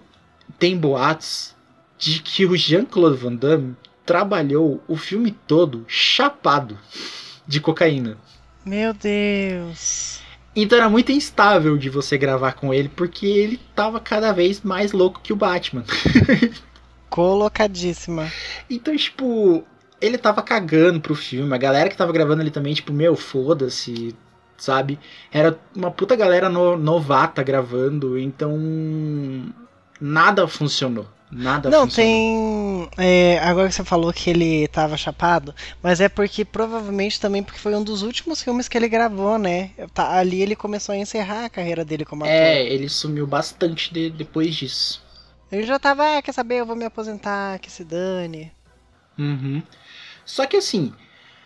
tem 0.58 0.76
boatos 0.76 1.56
de 2.00 2.20
que 2.24 2.48
o 2.48 2.58
Jean-Claude 2.58 3.18
Van 3.18 3.36
Damme 3.36 3.76
trabalhou 4.08 4.82
o 4.88 4.96
filme 4.96 5.32
todo 5.32 5.84
chapado 5.88 6.80
de 7.46 7.60
cocaína. 7.60 8.18
Meu 8.66 8.94
Deus. 8.94 10.20
Então 10.56 10.78
era 10.78 10.90
muito 10.90 11.12
instável 11.12 11.78
de 11.78 11.90
você 11.90 12.18
gravar 12.18 12.54
com 12.54 12.74
ele, 12.74 12.90
porque 12.90 13.28
ele 13.28 13.60
tava 13.76 14.00
cada 14.00 14.32
vez 14.32 14.62
mais 14.62 14.92
louco 14.94 15.20
que 15.22 15.32
o 15.32 15.36
Batman. 15.36 15.84
Colocadíssima. 17.10 18.32
Então, 18.70 18.96
tipo, 18.96 19.64
ele 20.02 20.18
tava 20.18 20.42
cagando 20.42 21.00
pro 21.00 21.16
filme. 21.16 21.54
A 21.54 21.58
galera 21.58 21.90
que 21.90 21.98
tava 21.98 22.12
gravando 22.12 22.42
ali 22.42 22.52
também, 22.52 22.74
tipo, 22.74 22.92
meu, 22.92 23.16
foda-se, 23.16 24.16
sabe? 24.58 25.00
Era 25.32 25.58
uma 25.76 25.92
puta 25.92 26.16
galera 26.16 26.50
no- 26.50 26.78
novata 26.78 27.44
gravando, 27.44 28.18
então. 28.18 28.58
Nada 30.00 30.48
funcionou. 30.48 31.08
Nada 31.30 31.70
Não, 31.70 31.82
funcionou. 31.84 31.88
tem. 31.88 32.90
é, 32.98 33.40
agora 33.40 33.68
que 33.68 33.76
você 33.76 33.84
falou 33.84 34.14
que 34.14 34.30
ele 34.30 34.68
tava 34.70 34.96
chapado, 34.98 35.54
mas 35.84 36.00
é 36.00 36.08
porque 36.10 36.46
provavelmente 36.46 37.20
também 37.20 37.44
porque 37.44 37.60
foi 37.60 37.76
um 37.76 37.84
dos 37.84 38.02
últimos 38.02 38.42
filmes 38.42 38.68
que 38.70 38.78
ele 38.78 38.88
gravou, 38.88 39.38
né? 39.38 39.72
Tá, 39.94 40.18
ali 40.18 40.42
ele 40.42 40.56
começou 40.56 40.94
a 40.94 40.98
encerrar 40.98 41.46
a 41.46 41.50
carreira 41.50 41.84
dele 41.84 42.06
como 42.06 42.26
ator. 42.26 42.32
É, 42.32 42.64
ele 42.64 42.88
sumiu 42.90 43.26
bastante 43.28 43.94
de- 43.94 44.10
depois 44.10 44.56
disso. 44.56 45.02
Ele 45.52 45.64
já 45.66 45.78
tava, 45.80 46.18
ah, 46.18 46.22
quer 46.22 46.32
saber, 46.34 46.56
eu 46.56 46.66
vou 46.66 46.76
me 46.76 46.86
aposentar, 46.86 47.60
que 47.60 47.72
se 47.72 47.84
dane. 47.84 48.52
Uhum. 49.18 49.62
Só 50.26 50.46
que 50.46 50.58
assim, 50.58 50.94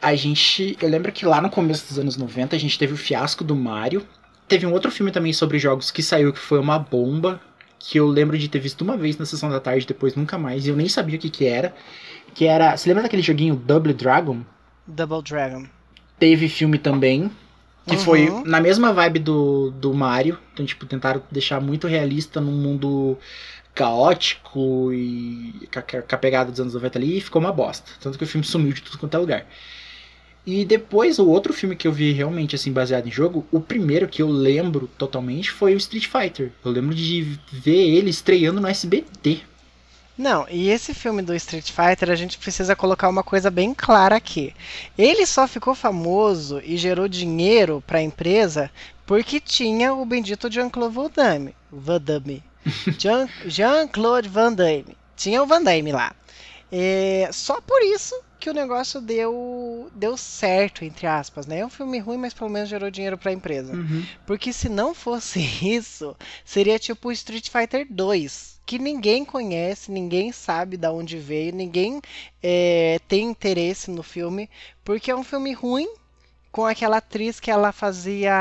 a 0.02 0.16
gente. 0.16 0.78
Eu 0.82 0.90
lembro 0.90 1.12
que 1.12 1.26
lá 1.26 1.42
no 1.42 1.50
começo 1.50 1.88
dos 1.88 2.00
anos 2.00 2.18
90 2.18 2.56
a 2.56 2.60
gente 2.60 2.78
teve 2.78 2.94
o 2.94 2.98
fiasco 2.98 3.44
do 3.44 3.56
Mario. 3.56 4.08
Teve 4.48 4.66
um 4.66 4.74
outro 4.74 4.92
filme 4.92 5.12
também 5.12 5.32
sobre 5.34 5.60
jogos 5.60 5.92
que 5.92 6.04
saiu 6.04 6.34
que 6.34 6.40
foi 6.40 6.60
uma 6.60 6.78
bomba. 6.80 7.40
Que 7.84 7.98
eu 8.00 8.06
lembro 8.08 8.38
de 8.38 8.48
ter 8.48 8.60
visto 8.60 8.82
uma 8.82 8.96
vez 8.96 9.18
na 9.18 9.26
sessão 9.26 9.50
da 9.50 9.60
tarde, 9.60 9.88
depois 9.88 10.16
nunca 10.16 10.38
mais. 10.38 10.66
E 10.66 10.70
eu 10.70 10.76
nem 10.76 10.88
sabia 10.88 11.18
o 11.18 11.20
que, 11.20 11.30
que 11.30 11.46
era. 11.46 11.74
Que 12.36 12.46
era. 12.46 12.78
Você 12.78 12.88
lembra 12.90 13.04
daquele 13.04 13.22
joguinho 13.24 13.56
Double 13.56 13.94
Dragon? 13.94 14.42
Double 14.86 15.22
Dragon. 15.24 15.66
Teve 16.20 16.48
filme 16.48 16.78
também. 16.78 17.32
Que 17.88 17.96
Uhum. 17.96 18.02
foi 18.02 18.30
na 18.46 18.62
mesma 18.62 18.94
vibe 18.94 19.20
do, 19.20 19.72
do 19.72 19.94
Mario. 19.94 20.38
Então, 20.54 20.64
tipo, 20.66 20.86
tentaram 20.86 21.24
deixar 21.32 21.60
muito 21.60 21.88
realista 21.88 22.40
num 22.40 22.52
mundo 22.52 23.18
caótico 23.74 24.92
e 24.94 25.68
com 25.74 26.16
a, 26.16 26.18
pegada 26.18 26.52
dos 26.52 26.60
anos 26.60 26.74
90 26.74 27.00
ali 27.00 27.18
e 27.18 27.22
ficou 27.22 27.42
uma 27.42 27.52
bosta. 27.52 27.90
Tanto 28.00 28.18
que 28.18 28.24
o 28.24 28.28
filme 28.28 28.46
sumiu 28.46 28.74
de 28.74 28.82
tudo 28.82 28.98
quanto 29.00 29.16
é 29.16 29.18
lugar. 29.18 29.46
E 30.46 30.66
depois, 30.66 31.20
o 31.20 31.28
outro 31.28 31.54
filme 31.54 31.76
que 31.76 31.88
eu 31.88 31.92
vi 31.92 32.12
realmente 32.12 32.56
assim 32.56 32.72
baseado 32.72 33.08
em 33.08 33.12
jogo, 33.12 33.46
o 33.52 33.60
primeiro 33.60 34.08
que 34.08 34.22
eu 34.22 34.28
lembro 34.30 34.90
totalmente 34.98 35.52
foi 35.52 35.74
o 35.74 35.78
Street 35.78 36.08
Fighter. 36.08 36.52
Eu 36.66 36.72
lembro 36.72 36.96
de 36.96 37.38
ver 37.52 37.96
ele 37.96 38.10
estreando 38.10 38.60
no 38.60 38.68
SBT. 38.68 39.42
Não, 40.18 40.46
e 40.50 40.70
esse 40.70 40.94
filme 40.94 41.22
do 41.22 41.34
Street 41.36 41.72
Fighter, 41.72 42.10
a 42.12 42.16
gente 42.16 42.38
precisa 42.38 42.76
colocar 42.76 43.08
uma 43.10 43.24
coisa 43.24 43.50
bem 43.50 43.74
clara 43.74 44.16
aqui. 44.16 44.54
Ele 44.98 45.26
só 45.26 45.48
ficou 45.48 45.74
famoso 45.74 46.62
e 46.64 46.76
gerou 46.76 47.08
dinheiro 47.08 47.84
para 47.88 48.00
a 48.00 48.04
empresa 48.04 48.70
porque 49.06 49.40
tinha 49.40 49.94
o 49.94 50.06
bendito 50.06 50.52
Jean-Claude 50.52 50.96
Van 50.96 51.10
Damme. 51.16 51.56
Van 51.72 52.02
Damme. 52.02 52.44
Jean- 52.98 53.30
Jean-Claude 53.46 54.28
Van 54.30 54.54
Damme. 54.54 54.98
Tinha 55.16 55.42
o 55.42 55.48
Van 55.48 55.62
Damme 55.64 55.92
lá. 55.92 56.14
É, 56.72 57.30
só 57.32 57.60
por 57.62 57.82
isso 57.84 58.16
que 58.42 58.50
o 58.50 58.54
negócio 58.54 59.00
deu, 59.00 59.90
deu 59.94 60.18
certo, 60.18 60.84
entre 60.84 61.06
aspas. 61.06 61.46
Né? 61.46 61.60
É 61.60 61.66
um 61.66 61.70
filme 61.70 62.00
ruim, 62.00 62.18
mas 62.18 62.34
pelo 62.34 62.50
menos 62.50 62.68
gerou 62.68 62.90
dinheiro 62.90 63.18
para 63.18 63.30
a 63.30 63.34
empresa. 63.34 63.74
Porque 64.26 64.52
se 64.52 64.68
não 64.68 64.94
fosse 64.96 65.40
isso, 65.64 66.18
seria 66.44 66.80
tipo 66.80 67.08
o 67.08 67.12
Street 67.12 67.50
Fighter 67.50 67.86
2, 67.88 68.60
que 68.66 68.80
ninguém 68.80 69.24
conhece, 69.24 69.92
ninguém 69.92 70.32
sabe 70.32 70.76
de 70.76 70.88
onde 70.88 71.18
veio, 71.18 71.54
ninguém 71.54 72.02
é, 72.42 73.00
tem 73.08 73.30
interesse 73.30 73.92
no 73.92 74.02
filme, 74.02 74.50
porque 74.84 75.12
é 75.12 75.16
um 75.16 75.24
filme 75.24 75.54
ruim 75.54 75.88
com 76.52 76.66
aquela 76.66 76.98
atriz 76.98 77.40
que 77.40 77.52
ela 77.52 77.72
fazia. 77.72 78.34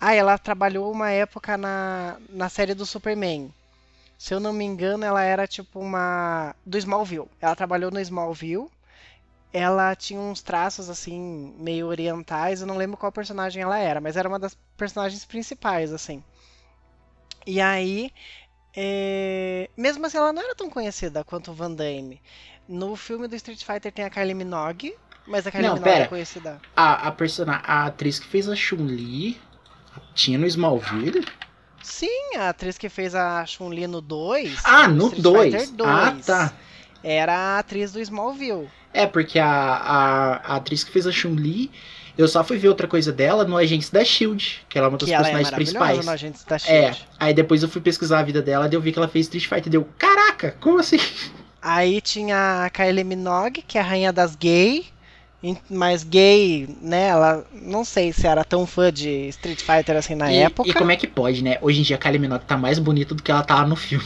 Ah, 0.00 0.14
ela 0.14 0.38
trabalhou 0.38 0.90
uma 0.90 1.10
época 1.10 1.56
na, 1.58 2.16
na 2.30 2.48
série 2.48 2.74
do 2.74 2.86
Superman. 2.86 3.52
Se 4.18 4.32
eu 4.34 4.40
não 4.40 4.52
me 4.52 4.64
engano, 4.64 5.04
ela 5.04 5.22
era 5.22 5.46
tipo 5.46 5.78
uma. 5.80 6.54
Do 6.64 6.78
Smallville. 6.78 7.28
Ela 7.40 7.54
trabalhou 7.56 7.90
no 7.90 8.00
Smallville. 8.00 8.68
Ela 9.52 9.94
tinha 9.94 10.20
uns 10.20 10.42
traços 10.42 10.88
assim, 10.90 11.54
meio 11.58 11.86
orientais. 11.86 12.60
Eu 12.60 12.66
não 12.66 12.76
lembro 12.76 12.96
qual 12.96 13.12
personagem 13.12 13.62
ela 13.62 13.78
era, 13.78 14.00
mas 14.00 14.16
era 14.16 14.28
uma 14.28 14.38
das 14.38 14.56
personagens 14.76 15.24
principais, 15.24 15.92
assim. 15.92 16.22
E 17.46 17.60
aí. 17.60 18.10
é, 18.74 19.70
Mesmo 19.76 20.04
assim, 20.06 20.18
ela 20.18 20.32
não 20.32 20.42
era 20.42 20.54
tão 20.54 20.68
conhecida 20.68 21.24
quanto 21.24 21.50
o 21.50 21.54
Van 21.54 21.72
Damme. 21.72 22.20
No 22.68 22.96
filme 22.96 23.28
do 23.28 23.36
Street 23.36 23.62
Fighter 23.64 23.92
tem 23.92 24.04
a 24.04 24.10
Kylie 24.10 24.34
Minogue, 24.34 24.94
mas 25.26 25.46
a 25.46 25.50
Kylie 25.50 25.68
Não, 25.68 25.74
Minogue 25.74 25.90
é 25.90 25.94
pera. 25.94 26.08
conhecida. 26.08 26.60
A, 26.74 27.08
a, 27.08 27.12
persona, 27.12 27.62
a 27.64 27.86
atriz 27.86 28.18
que 28.18 28.26
fez 28.26 28.48
a 28.48 28.56
Chun-Li 28.56 29.40
tinha 30.14 30.36
no 30.38 30.46
Smallville? 30.46 31.24
Sim, 31.86 32.36
a 32.36 32.48
atriz 32.48 32.76
que 32.76 32.88
fez 32.88 33.14
a 33.14 33.46
Chun-Li 33.46 33.86
no 33.86 34.00
2. 34.00 34.58
Ah, 34.64 34.88
no 34.88 35.06
Street 35.06 35.22
2. 35.22 35.54
Fighter 35.54 35.86
Ah, 35.86 36.10
2, 36.10 36.26
tá. 36.26 36.52
Era 37.04 37.32
a 37.36 37.58
atriz 37.60 37.92
do 37.92 38.00
Smallville. 38.00 38.68
É, 38.92 39.06
porque 39.06 39.38
a, 39.38 39.46
a, 39.48 40.34
a 40.54 40.56
atriz 40.56 40.82
que 40.82 40.90
fez 40.90 41.06
a 41.06 41.12
Chun-Li, 41.12 41.70
eu 42.18 42.26
só 42.26 42.42
fui 42.42 42.58
ver 42.58 42.68
outra 42.68 42.88
coisa 42.88 43.12
dela 43.12 43.44
no 43.44 43.56
Agentes 43.56 43.88
da 43.90 44.04
Shield, 44.04 44.64
que 44.68 44.76
ela 44.76 44.86
é 44.86 44.88
uma 44.88 44.98
das 44.98 45.08
Que 45.08 45.14
ela 45.14 45.28
é 45.28 45.32
personagens 45.32 45.52
maravilhosa 45.52 45.78
principais. 45.78 46.06
no 46.06 46.12
Agentes 46.12 46.44
da 46.44 46.56
É, 46.56 46.92
Shield. 46.92 47.08
aí 47.20 47.32
depois 47.34 47.62
eu 47.62 47.68
fui 47.68 47.80
pesquisar 47.80 48.18
a 48.18 48.22
vida 48.24 48.42
dela 48.42 48.68
e 48.70 48.74
eu 48.74 48.80
vi 48.80 48.90
que 48.90 48.98
ela 48.98 49.06
fez 49.08 49.26
Street 49.26 49.46
Fighter. 49.46 49.70
Deu, 49.70 49.86
caraca, 49.96 50.56
como 50.60 50.80
assim? 50.80 50.98
Aí 51.62 52.00
tinha 52.00 52.64
a 52.64 52.70
Kylie 52.70 53.04
Minogue, 53.04 53.62
que 53.62 53.78
é 53.78 53.80
a 53.80 53.84
rainha 53.84 54.12
das 54.12 54.34
gay. 54.34 54.86
Mas 55.70 56.02
gay, 56.02 56.68
né? 56.80 57.08
Ela 57.08 57.44
não 57.52 57.84
sei 57.84 58.12
se 58.12 58.26
era 58.26 58.42
tão 58.42 58.66
fã 58.66 58.92
de 58.92 59.28
Street 59.28 59.60
Fighter 59.60 59.96
assim 59.96 60.14
na 60.14 60.32
e, 60.32 60.38
época. 60.38 60.68
e 60.68 60.72
como 60.72 60.90
é 60.90 60.96
que 60.96 61.06
pode, 61.06 61.44
né? 61.44 61.58
Hoje 61.60 61.80
em 61.80 61.82
dia 61.82 61.96
a 61.96 61.98
Kylie 61.98 62.18
Minogue 62.18 62.44
tá 62.44 62.56
mais 62.56 62.78
bonita 62.78 63.14
do 63.14 63.22
que 63.22 63.30
ela 63.30 63.42
tá 63.42 63.64
no 63.66 63.76
filme. 63.76 64.04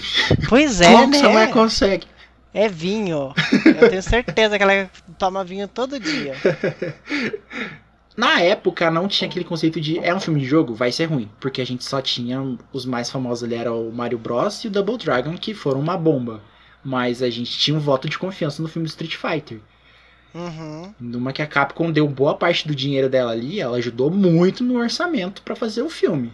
Pois 0.48 0.80
é, 0.80 0.90
como 0.92 1.04
que 1.04 1.10
né? 1.10 1.16
essa 1.18 1.28
mulher 1.28 1.50
consegue? 1.50 2.06
É 2.52 2.68
vinho. 2.68 3.32
Eu 3.80 3.88
tenho 3.88 4.02
certeza 4.02 4.56
que 4.58 4.62
ela 4.62 4.90
toma 5.18 5.44
vinho 5.44 5.68
todo 5.68 6.00
dia. 6.00 6.34
Na 8.16 8.40
época 8.40 8.90
não 8.90 9.08
tinha 9.08 9.30
aquele 9.30 9.44
conceito 9.44 9.80
de 9.80 9.98
é 9.98 10.14
um 10.14 10.20
filme 10.20 10.40
de 10.40 10.46
jogo, 10.46 10.74
vai 10.74 10.90
ser 10.90 11.06
ruim. 11.06 11.30
Porque 11.38 11.60
a 11.62 11.64
gente 11.64 11.84
só 11.84 12.02
tinha 12.02 12.58
os 12.72 12.84
mais 12.84 13.08
famosos 13.08 13.44
ali, 13.44 13.54
era 13.54 13.72
o 13.72 13.92
Mario 13.92 14.18
Bros 14.18 14.64
e 14.64 14.68
o 14.68 14.70
Double 14.70 14.98
Dragon, 14.98 15.36
que 15.38 15.54
foram 15.54 15.80
uma 15.80 15.96
bomba. 15.96 16.42
Mas 16.84 17.22
a 17.22 17.30
gente 17.30 17.56
tinha 17.56 17.76
um 17.76 17.80
voto 17.80 18.08
de 18.08 18.18
confiança 18.18 18.60
no 18.60 18.68
filme 18.68 18.88
Street 18.88 19.14
Fighter. 19.14 19.60
Uhum. 20.34 20.94
Numa 20.98 21.32
que 21.32 21.42
a 21.42 21.46
Capcom 21.46 21.90
deu 21.90 22.06
boa 22.08 22.34
parte 22.34 22.66
do 22.66 22.74
dinheiro 22.74 23.08
dela 23.08 23.32
ali, 23.32 23.60
ela 23.60 23.76
ajudou 23.78 24.10
muito 24.10 24.62
no 24.62 24.78
orçamento 24.78 25.42
pra 25.42 25.56
fazer 25.56 25.82
o 25.82 25.90
filme. 25.90 26.32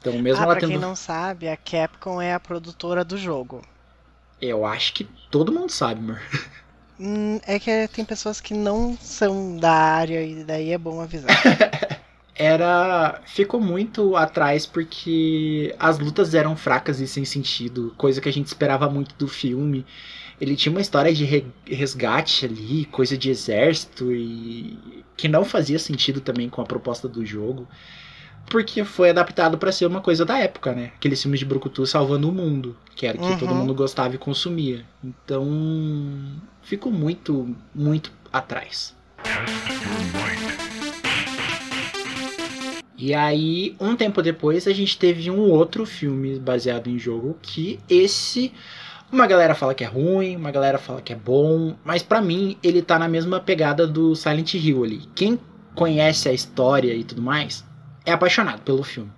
Então, 0.00 0.14
mesmo 0.20 0.40
ah, 0.40 0.44
ela 0.44 0.54
pra 0.54 0.60
tendo. 0.60 0.70
quem 0.70 0.78
não 0.78 0.96
sabe, 0.96 1.48
a 1.48 1.56
Capcom 1.56 2.20
é 2.20 2.34
a 2.34 2.40
produtora 2.40 3.04
do 3.04 3.16
jogo. 3.16 3.62
Eu 4.40 4.66
acho 4.66 4.92
que 4.92 5.04
todo 5.30 5.52
mundo 5.52 5.70
sabe, 5.70 6.00
amor. 6.00 6.20
Hum, 6.98 7.40
é 7.46 7.58
que 7.58 7.88
tem 7.88 8.04
pessoas 8.04 8.40
que 8.40 8.54
não 8.54 8.96
são 9.00 9.56
da 9.56 9.72
área 9.72 10.22
e 10.22 10.44
daí 10.44 10.72
é 10.72 10.78
bom 10.78 11.00
avisar. 11.00 11.28
Era. 12.34 13.20
Ficou 13.24 13.60
muito 13.60 14.14
atrás 14.14 14.66
porque 14.66 15.74
as 15.78 15.98
lutas 15.98 16.34
eram 16.34 16.54
fracas 16.54 17.00
e 17.00 17.06
sem 17.06 17.24
sentido, 17.24 17.94
coisa 17.96 18.20
que 18.20 18.28
a 18.28 18.32
gente 18.32 18.46
esperava 18.46 18.90
muito 18.90 19.14
do 19.16 19.26
filme. 19.26 19.86
Ele 20.40 20.54
tinha 20.56 20.70
uma 20.70 20.80
história 20.80 21.12
de 21.14 21.24
re- 21.24 21.46
resgate 21.66 22.44
ali, 22.46 22.84
coisa 22.86 23.16
de 23.16 23.30
exército 23.30 24.12
e 24.12 24.78
que 25.16 25.28
não 25.28 25.44
fazia 25.44 25.78
sentido 25.78 26.20
também 26.20 26.48
com 26.48 26.60
a 26.60 26.64
proposta 26.66 27.08
do 27.08 27.24
jogo. 27.24 27.66
Porque 28.50 28.84
foi 28.84 29.10
adaptado 29.10 29.58
pra 29.58 29.72
ser 29.72 29.86
uma 29.86 30.00
coisa 30.00 30.24
da 30.24 30.38
época, 30.38 30.72
né? 30.72 30.92
Aqueles 30.96 31.20
filmes 31.20 31.40
de 31.40 31.46
Brucutu 31.46 31.84
salvando 31.86 32.28
o 32.28 32.32
mundo, 32.32 32.76
que 32.94 33.04
era 33.06 33.18
o 33.18 33.20
que 33.20 33.32
Uhum. 33.32 33.38
todo 33.38 33.54
mundo 33.54 33.74
gostava 33.74 34.14
e 34.14 34.18
consumia. 34.18 34.84
Então, 35.02 35.44
ficou 36.62 36.92
muito, 36.92 37.56
muito 37.74 38.12
atrás. 38.32 38.94
E 42.98 43.12
aí, 43.12 43.74
um 43.80 43.94
tempo 43.96 44.22
depois, 44.22 44.66
a 44.66 44.72
gente 44.72 44.96
teve 44.96 45.30
um 45.30 45.40
outro 45.50 45.84
filme 45.84 46.38
baseado 46.38 46.88
em 46.88 46.98
jogo 46.98 47.36
que 47.42 47.78
esse 47.90 48.52
uma 49.10 49.26
galera 49.26 49.54
fala 49.54 49.74
que 49.74 49.84
é 49.84 49.86
ruim, 49.86 50.36
uma 50.36 50.50
galera 50.50 50.78
fala 50.78 51.00
que 51.00 51.12
é 51.12 51.16
bom, 51.16 51.76
mas 51.84 52.02
pra 52.02 52.20
mim 52.20 52.58
ele 52.62 52.82
tá 52.82 52.98
na 52.98 53.08
mesma 53.08 53.40
pegada 53.40 53.86
do 53.86 54.14
Silent 54.14 54.54
Hill 54.54 54.84
ali. 54.84 55.08
Quem 55.14 55.38
conhece 55.74 56.28
a 56.28 56.32
história 56.32 56.92
e 56.94 57.04
tudo 57.04 57.22
mais 57.22 57.64
é 58.04 58.12
apaixonado 58.12 58.62
pelo 58.62 58.82
filme, 58.82 59.12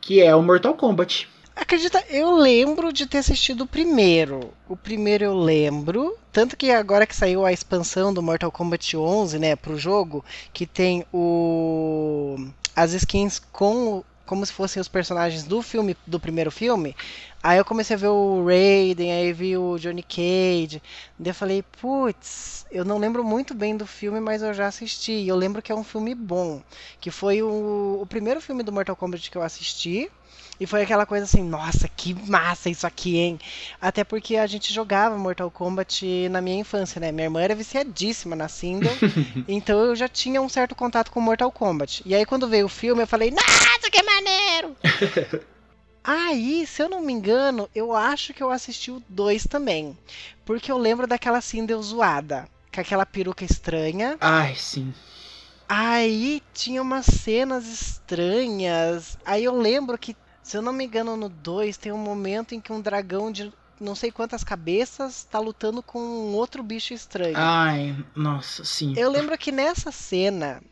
que 0.00 0.22
é 0.22 0.34
o 0.34 0.42
Mortal 0.42 0.74
Kombat. 0.74 1.28
Acredita, 1.54 2.04
eu 2.08 2.36
lembro 2.36 2.92
de 2.92 3.04
ter 3.04 3.18
assistido 3.18 3.62
o 3.62 3.66
primeiro. 3.66 4.52
O 4.68 4.76
primeiro 4.76 5.24
eu 5.24 5.36
lembro. 5.36 6.16
Tanto 6.30 6.56
que 6.56 6.70
agora 6.70 7.04
que 7.04 7.16
saiu 7.16 7.44
a 7.44 7.52
expansão 7.52 8.14
do 8.14 8.22
Mortal 8.22 8.52
Kombat 8.52 8.96
11, 8.96 9.40
né, 9.40 9.56
pro 9.56 9.76
jogo, 9.76 10.24
que 10.52 10.64
tem 10.64 11.04
o 11.12 12.36
as 12.76 12.92
skins 12.92 13.42
com 13.50 14.04
como 14.28 14.44
se 14.46 14.52
fossem 14.52 14.80
os 14.80 14.88
personagens 14.88 15.42
do 15.44 15.62
filme 15.62 15.96
do 16.06 16.20
primeiro 16.20 16.50
filme. 16.50 16.94
Aí 17.42 17.58
eu 17.58 17.64
comecei 17.64 17.96
a 17.96 17.98
ver 17.98 18.08
o 18.08 18.44
Raiden, 18.44 19.10
aí 19.12 19.32
vi 19.32 19.56
o 19.56 19.78
Johnny 19.78 20.02
Cage. 20.02 20.82
Daí 21.18 21.30
eu 21.30 21.34
falei, 21.34 21.62
putz, 21.62 22.66
eu 22.70 22.84
não 22.84 22.98
lembro 22.98 23.24
muito 23.24 23.54
bem 23.54 23.76
do 23.76 23.86
filme, 23.86 24.20
mas 24.20 24.42
eu 24.42 24.52
já 24.52 24.66
assisti. 24.66 25.12
E 25.12 25.28
eu 25.28 25.36
lembro 25.36 25.62
que 25.62 25.72
é 25.72 25.74
um 25.74 25.84
filme 25.84 26.14
bom. 26.14 26.62
Que 27.00 27.10
foi 27.10 27.42
o, 27.42 27.98
o 28.02 28.06
primeiro 28.06 28.40
filme 28.40 28.62
do 28.62 28.72
Mortal 28.72 28.96
Kombat 28.96 29.30
que 29.30 29.38
eu 29.38 29.42
assisti. 29.42 30.10
E 30.60 30.66
foi 30.66 30.82
aquela 30.82 31.06
coisa 31.06 31.24
assim, 31.24 31.42
nossa, 31.42 31.88
que 31.88 32.14
massa 32.28 32.68
isso 32.68 32.86
aqui, 32.86 33.16
hein? 33.16 33.38
Até 33.80 34.02
porque 34.02 34.36
a 34.36 34.46
gente 34.46 34.72
jogava 34.72 35.16
Mortal 35.16 35.50
Kombat 35.50 36.28
na 36.28 36.40
minha 36.40 36.60
infância, 36.60 37.00
né? 37.00 37.12
Minha 37.12 37.26
irmã 37.26 37.40
era 37.40 37.54
viciadíssima 37.54 38.34
na 38.34 38.48
Sindel, 38.48 38.92
então 39.46 39.78
eu 39.78 39.94
já 39.94 40.08
tinha 40.08 40.42
um 40.42 40.48
certo 40.48 40.74
contato 40.74 41.10
com 41.10 41.20
Mortal 41.20 41.52
Kombat. 41.52 42.02
E 42.04 42.14
aí 42.14 42.26
quando 42.26 42.48
veio 42.48 42.66
o 42.66 42.70
filme, 42.70 43.02
eu 43.02 43.06
falei, 43.06 43.30
nossa, 43.30 43.90
que 43.90 44.02
maneiro! 44.02 44.76
Aí, 46.10 46.66
se 46.66 46.80
eu 46.80 46.88
não 46.88 47.02
me 47.02 47.12
engano, 47.12 47.68
eu 47.74 47.94
acho 47.94 48.32
que 48.32 48.42
eu 48.42 48.50
assisti 48.50 48.90
o 48.90 49.02
2 49.10 49.46
também. 49.46 49.94
Porque 50.42 50.72
eu 50.72 50.78
lembro 50.78 51.06
daquela 51.06 51.42
Sindel 51.42 51.82
zoada, 51.82 52.48
com 52.74 52.80
aquela 52.80 53.04
peruca 53.04 53.44
estranha. 53.44 54.16
Ai, 54.18 54.54
sim. 54.54 54.94
Aí 55.68 56.42
tinha 56.54 56.80
umas 56.80 57.04
cenas 57.04 57.66
estranhas. 57.66 59.18
Aí 59.22 59.44
eu 59.44 59.54
lembro 59.54 59.98
que, 59.98 60.16
se 60.48 60.56
eu 60.56 60.62
não 60.62 60.72
me 60.72 60.86
engano, 60.86 61.14
no 61.14 61.28
2 61.28 61.76
tem 61.76 61.92
um 61.92 61.98
momento 61.98 62.54
em 62.54 62.60
que 62.60 62.72
um 62.72 62.80
dragão 62.80 63.30
de 63.30 63.52
não 63.78 63.94
sei 63.94 64.10
quantas 64.10 64.42
cabeças 64.42 65.24
tá 65.30 65.38
lutando 65.38 65.82
com 65.82 65.98
um 65.98 66.32
outro 66.34 66.62
bicho 66.62 66.94
estranho. 66.94 67.36
Ai, 67.36 67.94
nossa, 68.16 68.64
sim. 68.64 68.94
Eu 68.96 69.10
lembro 69.10 69.36
que 69.36 69.52
nessa 69.52 69.92
cena 69.92 70.62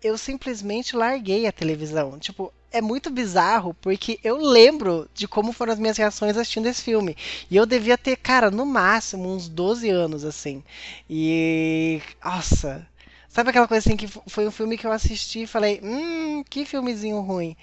eu 0.00 0.16
simplesmente 0.16 0.94
larguei 0.94 1.48
a 1.48 1.52
televisão. 1.52 2.16
Tipo, 2.16 2.52
é 2.70 2.80
muito 2.80 3.10
bizarro 3.10 3.74
porque 3.74 4.20
eu 4.22 4.36
lembro 4.36 5.08
de 5.12 5.26
como 5.26 5.52
foram 5.52 5.72
as 5.72 5.80
minhas 5.80 5.96
reações 5.96 6.36
assistindo 6.36 6.68
esse 6.68 6.82
filme. 6.82 7.16
E 7.50 7.56
eu 7.56 7.66
devia 7.66 7.98
ter, 7.98 8.16
cara, 8.16 8.52
no 8.52 8.64
máximo 8.64 9.34
uns 9.34 9.48
12 9.48 9.90
anos 9.90 10.24
assim. 10.24 10.62
E 11.10 12.00
nossa, 12.24 12.86
Sabe 13.32 13.48
aquela 13.48 13.66
coisa 13.66 13.78
assim 13.78 13.96
que 13.96 14.06
foi 14.06 14.46
um 14.46 14.50
filme 14.50 14.76
que 14.76 14.86
eu 14.86 14.92
assisti 14.92 15.44
e 15.44 15.46
falei, 15.46 15.80
hum, 15.82 16.44
que 16.44 16.66
filmezinho 16.66 17.18
ruim. 17.20 17.56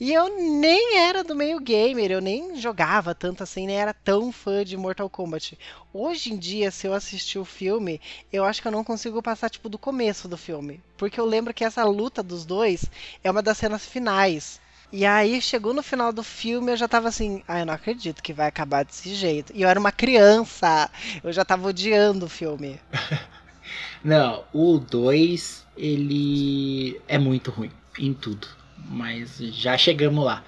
E 0.00 0.12
eu 0.12 0.28
nem 0.60 0.98
era 0.98 1.22
do 1.22 1.36
meio 1.36 1.60
gamer, 1.60 2.10
eu 2.10 2.20
nem 2.20 2.56
jogava 2.60 3.14
tanto 3.14 3.44
assim, 3.44 3.66
nem 3.66 3.76
era 3.76 3.94
tão 3.94 4.32
fã 4.32 4.64
de 4.64 4.76
Mortal 4.76 5.08
Kombat. 5.08 5.56
Hoje 5.92 6.32
em 6.32 6.36
dia, 6.36 6.72
se 6.72 6.88
eu 6.88 6.92
assistir 6.92 7.38
o 7.38 7.44
filme, 7.44 8.00
eu 8.32 8.44
acho 8.44 8.60
que 8.60 8.66
eu 8.66 8.72
não 8.72 8.82
consigo 8.82 9.22
passar, 9.22 9.48
tipo, 9.48 9.68
do 9.68 9.78
começo 9.78 10.26
do 10.26 10.36
filme. 10.36 10.82
Porque 10.96 11.20
eu 11.20 11.24
lembro 11.24 11.54
que 11.54 11.64
essa 11.64 11.84
luta 11.84 12.24
dos 12.24 12.44
dois 12.44 12.84
é 13.22 13.30
uma 13.30 13.40
das 13.40 13.56
cenas 13.56 13.86
finais. 13.86 14.60
E 14.90 15.06
aí, 15.06 15.40
chegou 15.40 15.72
no 15.72 15.82
final 15.82 16.12
do 16.12 16.24
filme, 16.24 16.72
eu 16.72 16.76
já 16.76 16.88
tava 16.88 17.08
assim, 17.08 17.44
ah, 17.46 17.60
eu 17.60 17.66
não 17.66 17.74
acredito 17.74 18.22
que 18.22 18.32
vai 18.32 18.48
acabar 18.48 18.84
desse 18.84 19.14
jeito. 19.14 19.52
E 19.54 19.62
eu 19.62 19.68
era 19.68 19.78
uma 19.78 19.92
criança, 19.92 20.90
eu 21.22 21.32
já 21.32 21.44
tava 21.44 21.68
odiando 21.68 22.26
o 22.26 22.28
filme. 22.28 22.80
Não, 24.04 24.44
o 24.52 24.78
2, 24.78 25.64
ele 25.76 27.00
é 27.08 27.18
muito 27.18 27.50
ruim 27.50 27.70
em 27.98 28.12
tudo. 28.12 28.46
Mas 28.84 29.38
já 29.38 29.76
chegamos 29.76 30.24
lá. 30.24 30.44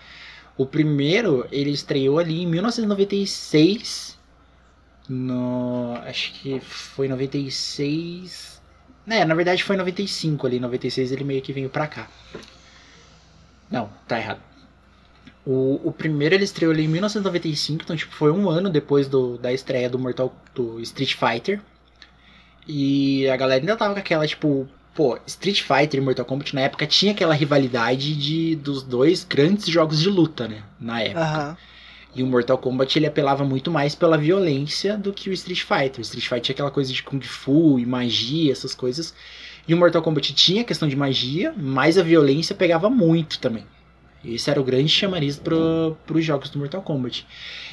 O 0.57 0.64
primeiro, 0.64 1.47
ele 1.51 1.70
estreou 1.70 2.18
ali 2.18 2.43
em 2.43 2.47
1996. 2.47 4.18
No. 5.09 5.95
Acho 6.05 6.32
que 6.34 6.61
foi 6.61 7.09
96. 7.09 8.61
É, 9.09 9.24
na 9.24 9.34
verdade 9.34 9.62
foi 9.62 9.76
95 9.76 10.47
ali. 10.47 10.59
96 10.59 11.12
ele 11.12 11.24
meio 11.24 11.43
que 11.43 11.53
veio 11.53 11.70
pra 11.70 11.87
cá. 11.87 12.09
Não, 13.70 13.91
tá 14.07 14.18
errado. 14.18 14.41
O, 15.45 15.80
o 15.89 15.93
primeiro 15.93 16.34
ele 16.34 16.45
estreou 16.45 16.72
ali 16.72 16.84
em 16.84 16.89
1995, 16.89 17.84
então 17.84 17.97
tipo, 17.97 18.12
foi 18.12 18.32
um 18.32 18.51
ano 18.51 18.68
depois 18.68 19.07
do, 19.07 19.39
da 19.39 19.53
estreia 19.53 19.89
do 19.89 19.97
Mortal 19.97 20.34
do 20.53 20.80
Street 20.80 21.14
Fighter. 21.14 21.61
E 22.66 23.28
a 23.28 23.37
galera 23.37 23.61
ainda 23.61 23.76
tava 23.76 23.95
com 23.95 24.01
aquela, 24.01 24.26
tipo, 24.26 24.68
pô, 24.97 25.18
Street 25.26 25.61
Fighter 25.61 26.01
e 26.01 26.03
Mortal 26.03 26.24
Kombat 26.24 26.55
na 26.55 26.62
época 26.62 26.86
tinha 26.86 27.12
aquela 27.12 27.34
rivalidade 27.34 28.16
de, 28.16 28.57
dos 28.57 28.82
dois 28.82 29.22
grandes 29.22 29.66
jogos 29.66 30.01
de 30.01 30.09
luta, 30.09 30.49
né? 30.49 30.62
Na 30.80 31.03
época. 31.03 31.20
Aham. 31.20 31.57
E 32.14 32.22
o 32.22 32.26
Mortal 32.26 32.57
Kombat 32.57 32.99
ele 32.99 33.07
apelava 33.07 33.44
muito 33.44 33.70
mais 33.70 33.94
pela 33.94 34.16
violência 34.16 34.97
do 34.97 35.12
que 35.12 35.28
o 35.28 35.34
Street 35.34 35.61
Fighter. 35.61 35.99
O 35.99 36.01
Street 36.01 36.24
Fighter 36.24 36.40
tinha 36.40 36.55
aquela 36.55 36.70
coisa 36.70 36.90
de 36.90 37.03
Kung 37.03 37.20
Fu 37.20 37.78
e 37.78 37.84
magia, 37.84 38.51
essas 38.51 38.74
coisas. 38.74 39.14
E 39.68 39.74
o 39.74 39.76
Mortal 39.76 40.01
Kombat 40.01 40.32
tinha 40.32 40.62
a 40.62 40.64
questão 40.64 40.88
de 40.88 40.97
magia, 40.97 41.53
mas 41.55 41.99
a 41.99 42.03
violência 42.03 42.55
pegava 42.55 42.88
muito 42.88 43.38
também. 43.38 43.66
Esse 44.24 44.51
era 44.51 44.59
o 44.59 44.64
grande 44.64 44.88
chamariz 44.88 45.36
pro, 45.36 45.94
pros 46.07 46.24
jogos 46.24 46.49
do 46.49 46.59
Mortal 46.59 46.80
Kombat. 46.80 47.26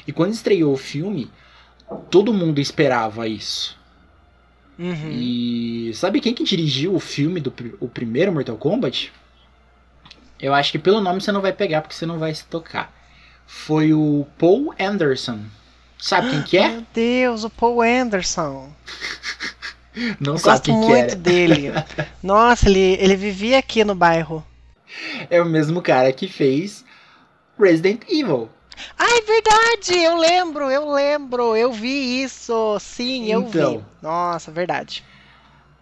E 0.06 0.12
quando 0.12 0.34
estreou 0.34 0.74
o 0.74 0.76
filme, 0.76 1.30
todo 2.10 2.34
mundo 2.34 2.60
esperava 2.60 3.26
isso. 3.26 3.74
Uhum. 4.78 5.10
E 5.12 5.92
sabe 5.94 6.20
quem 6.20 6.34
que 6.34 6.44
dirigiu 6.44 6.94
o 6.94 7.00
filme 7.00 7.40
do 7.40 7.52
o 7.80 7.88
primeiro 7.88 8.32
Mortal 8.32 8.56
Kombat? 8.56 9.12
Eu 10.40 10.52
acho 10.52 10.72
que 10.72 10.78
pelo 10.78 11.00
nome 11.00 11.20
você 11.20 11.30
não 11.32 11.40
vai 11.40 11.52
pegar 11.52 11.80
porque 11.80 11.94
você 11.94 12.06
não 12.06 12.18
vai 12.18 12.34
se 12.34 12.44
tocar. 12.46 12.92
Foi 13.46 13.92
o 13.94 14.26
Paul 14.38 14.74
Anderson. 14.78 15.40
Sabe 15.98 16.30
quem 16.30 16.42
que 16.42 16.58
é? 16.58 16.68
Meu 16.68 16.86
Deus, 16.92 17.44
o 17.44 17.50
Paul 17.50 17.80
Anderson. 17.82 18.70
Não 20.20 20.32
Eu 20.34 20.38
sabe 20.38 20.56
gosto 20.56 20.64
quem 20.64 20.74
que 20.80 20.80
muito 20.80 21.12
era. 21.12 21.16
dele. 21.16 21.72
Nossa, 22.22 22.68
ele, 22.68 22.96
ele 23.00 23.14
vivia 23.16 23.58
aqui 23.60 23.84
no 23.84 23.94
bairro. 23.94 24.44
É 25.30 25.40
o 25.40 25.46
mesmo 25.46 25.80
cara 25.80 26.12
que 26.12 26.26
fez 26.26 26.84
Resident 27.58 28.02
Evil. 28.08 28.50
Ah, 28.98 29.06
é 29.18 29.20
verdade! 29.22 29.98
Eu 30.02 30.16
lembro, 30.16 30.70
eu 30.70 30.90
lembro, 30.92 31.56
eu 31.56 31.72
vi 31.72 32.22
isso. 32.22 32.78
Sim, 32.80 33.30
eu 33.30 33.46
vi. 33.46 33.74
Então. 33.74 33.86
Nossa, 34.02 34.50
verdade. 34.50 35.04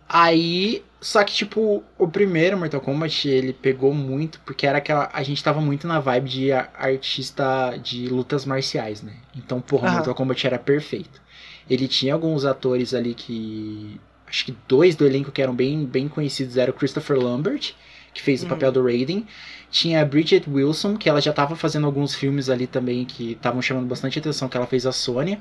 Aí, 0.08 0.84
só 1.00 1.24
que 1.24 1.32
tipo, 1.32 1.82
o 1.98 2.08
primeiro 2.08 2.56
Mortal 2.58 2.80
Kombat, 2.80 3.28
ele 3.28 3.52
pegou 3.52 3.94
muito, 3.94 4.40
porque 4.40 4.66
era 4.66 4.78
aquela. 4.78 5.08
A 5.12 5.22
gente 5.22 5.42
tava 5.42 5.60
muito 5.60 5.86
na 5.86 6.00
vibe 6.00 6.28
de 6.28 6.52
artista 6.52 7.76
de 7.82 8.08
lutas 8.08 8.44
marciais, 8.44 9.02
né? 9.02 9.14
Então, 9.34 9.60
porra, 9.60 9.86
Aham. 9.86 9.94
Mortal 9.96 10.14
Kombat 10.14 10.46
era 10.46 10.58
perfeito. 10.58 11.20
Ele 11.68 11.88
tinha 11.88 12.12
alguns 12.12 12.44
atores 12.44 12.92
ali 12.92 13.14
que. 13.14 13.98
acho 14.26 14.44
que 14.44 14.56
dois 14.68 14.94
do 14.96 15.06
elenco 15.06 15.32
que 15.32 15.40
eram 15.40 15.54
bem, 15.54 15.84
bem 15.86 16.08
conhecidos 16.08 16.56
era 16.58 16.70
o 16.70 16.74
Christopher 16.74 17.18
Lambert, 17.18 17.72
que 18.12 18.20
fez 18.20 18.42
o 18.42 18.44
Uhum. 18.44 18.50
papel 18.50 18.72
do 18.72 18.82
Raiden. 18.84 19.26
Tinha 19.72 20.02
a 20.02 20.04
Bridget 20.04 20.44
Wilson, 20.48 20.98
que 20.98 21.08
ela 21.08 21.18
já 21.18 21.32
tava 21.32 21.56
fazendo 21.56 21.86
alguns 21.86 22.14
filmes 22.14 22.50
ali 22.50 22.66
também 22.66 23.06
que 23.06 23.32
estavam 23.32 23.62
chamando 23.62 23.86
bastante 23.86 24.18
atenção, 24.18 24.46
que 24.46 24.54
ela 24.54 24.66
fez 24.66 24.84
a 24.84 24.92
Sônia. 24.92 25.40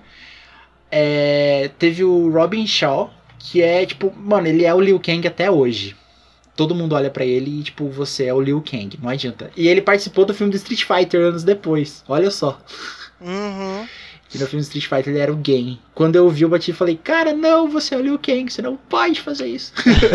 É, 0.89 1.69
teve 1.77 2.05
o 2.05 2.31
Robin 2.31 2.65
Shaw, 2.65 3.13
que 3.37 3.61
é 3.61 3.85
tipo, 3.85 4.09
mano, 4.15 4.47
ele 4.47 4.63
é 4.63 4.73
o 4.73 4.79
Liu 4.79 4.97
Kang 5.01 5.27
até 5.27 5.51
hoje. 5.51 5.97
Todo 6.55 6.73
mundo 6.73 6.95
olha 6.95 7.09
pra 7.09 7.25
ele 7.25 7.59
e, 7.59 7.63
tipo, 7.63 7.89
você 7.89 8.25
é 8.25 8.33
o 8.33 8.39
Liu 8.39 8.61
Kang, 8.61 8.97
não 9.01 9.09
adianta. 9.09 9.51
E 9.57 9.67
ele 9.67 9.81
participou 9.81 10.25
do 10.25 10.33
filme 10.33 10.49
do 10.49 10.55
Street 10.55 10.85
Fighter 10.85 11.19
anos 11.19 11.43
depois, 11.43 12.01
olha 12.07 12.31
só. 12.31 12.57
Uhum. 13.19 13.85
Que 14.29 14.37
no 14.37 14.47
filme 14.47 14.63
Street 14.63 14.85
Fighter 14.85 15.09
ele 15.09 15.19
era 15.19 15.33
o 15.33 15.41
Gen. 15.45 15.77
Quando 15.93 16.15
eu 16.15 16.29
vi 16.29 16.45
o 16.45 16.49
bati, 16.49 16.71
falei, 16.71 16.95
cara, 16.95 17.33
não, 17.33 17.67
você 17.67 17.95
é 17.95 17.97
o 17.97 18.01
Liu 18.01 18.17
Kang, 18.17 18.49
você 18.49 18.61
não 18.61 18.77
pode 18.77 19.19
fazer 19.19 19.47
isso. 19.47 19.73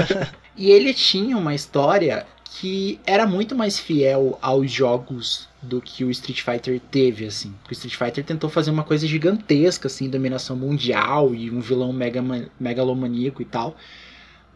e 0.57 0.71
ele 0.71 0.95
tinha 0.95 1.37
uma 1.37 1.55
história 1.55 2.27
que 2.59 2.99
era 3.05 3.27
muito 3.27 3.55
mais 3.55 3.79
fiel 3.79 4.39
aos 4.41 4.71
jogos 4.71 5.47
do 5.61 5.79
que 5.79 6.05
o 6.05 6.11
Street 6.11 6.41
Fighter 6.41 6.81
teve, 6.91 7.27
assim. 7.27 7.55
O 7.69 7.73
Street 7.73 7.95
Fighter 7.95 8.25
tentou 8.25 8.49
fazer 8.49 8.71
uma 8.71 8.83
coisa 8.83 9.07
gigantesca, 9.07 9.89
assim, 9.89 10.09
dominação 10.09 10.57
mundial 10.57 11.35
e 11.35 11.51
um 11.51 11.61
vilão 11.61 11.93
mega, 11.93 12.25
megalomaníaco 12.59 13.43
e 13.43 13.45
tal. 13.45 13.77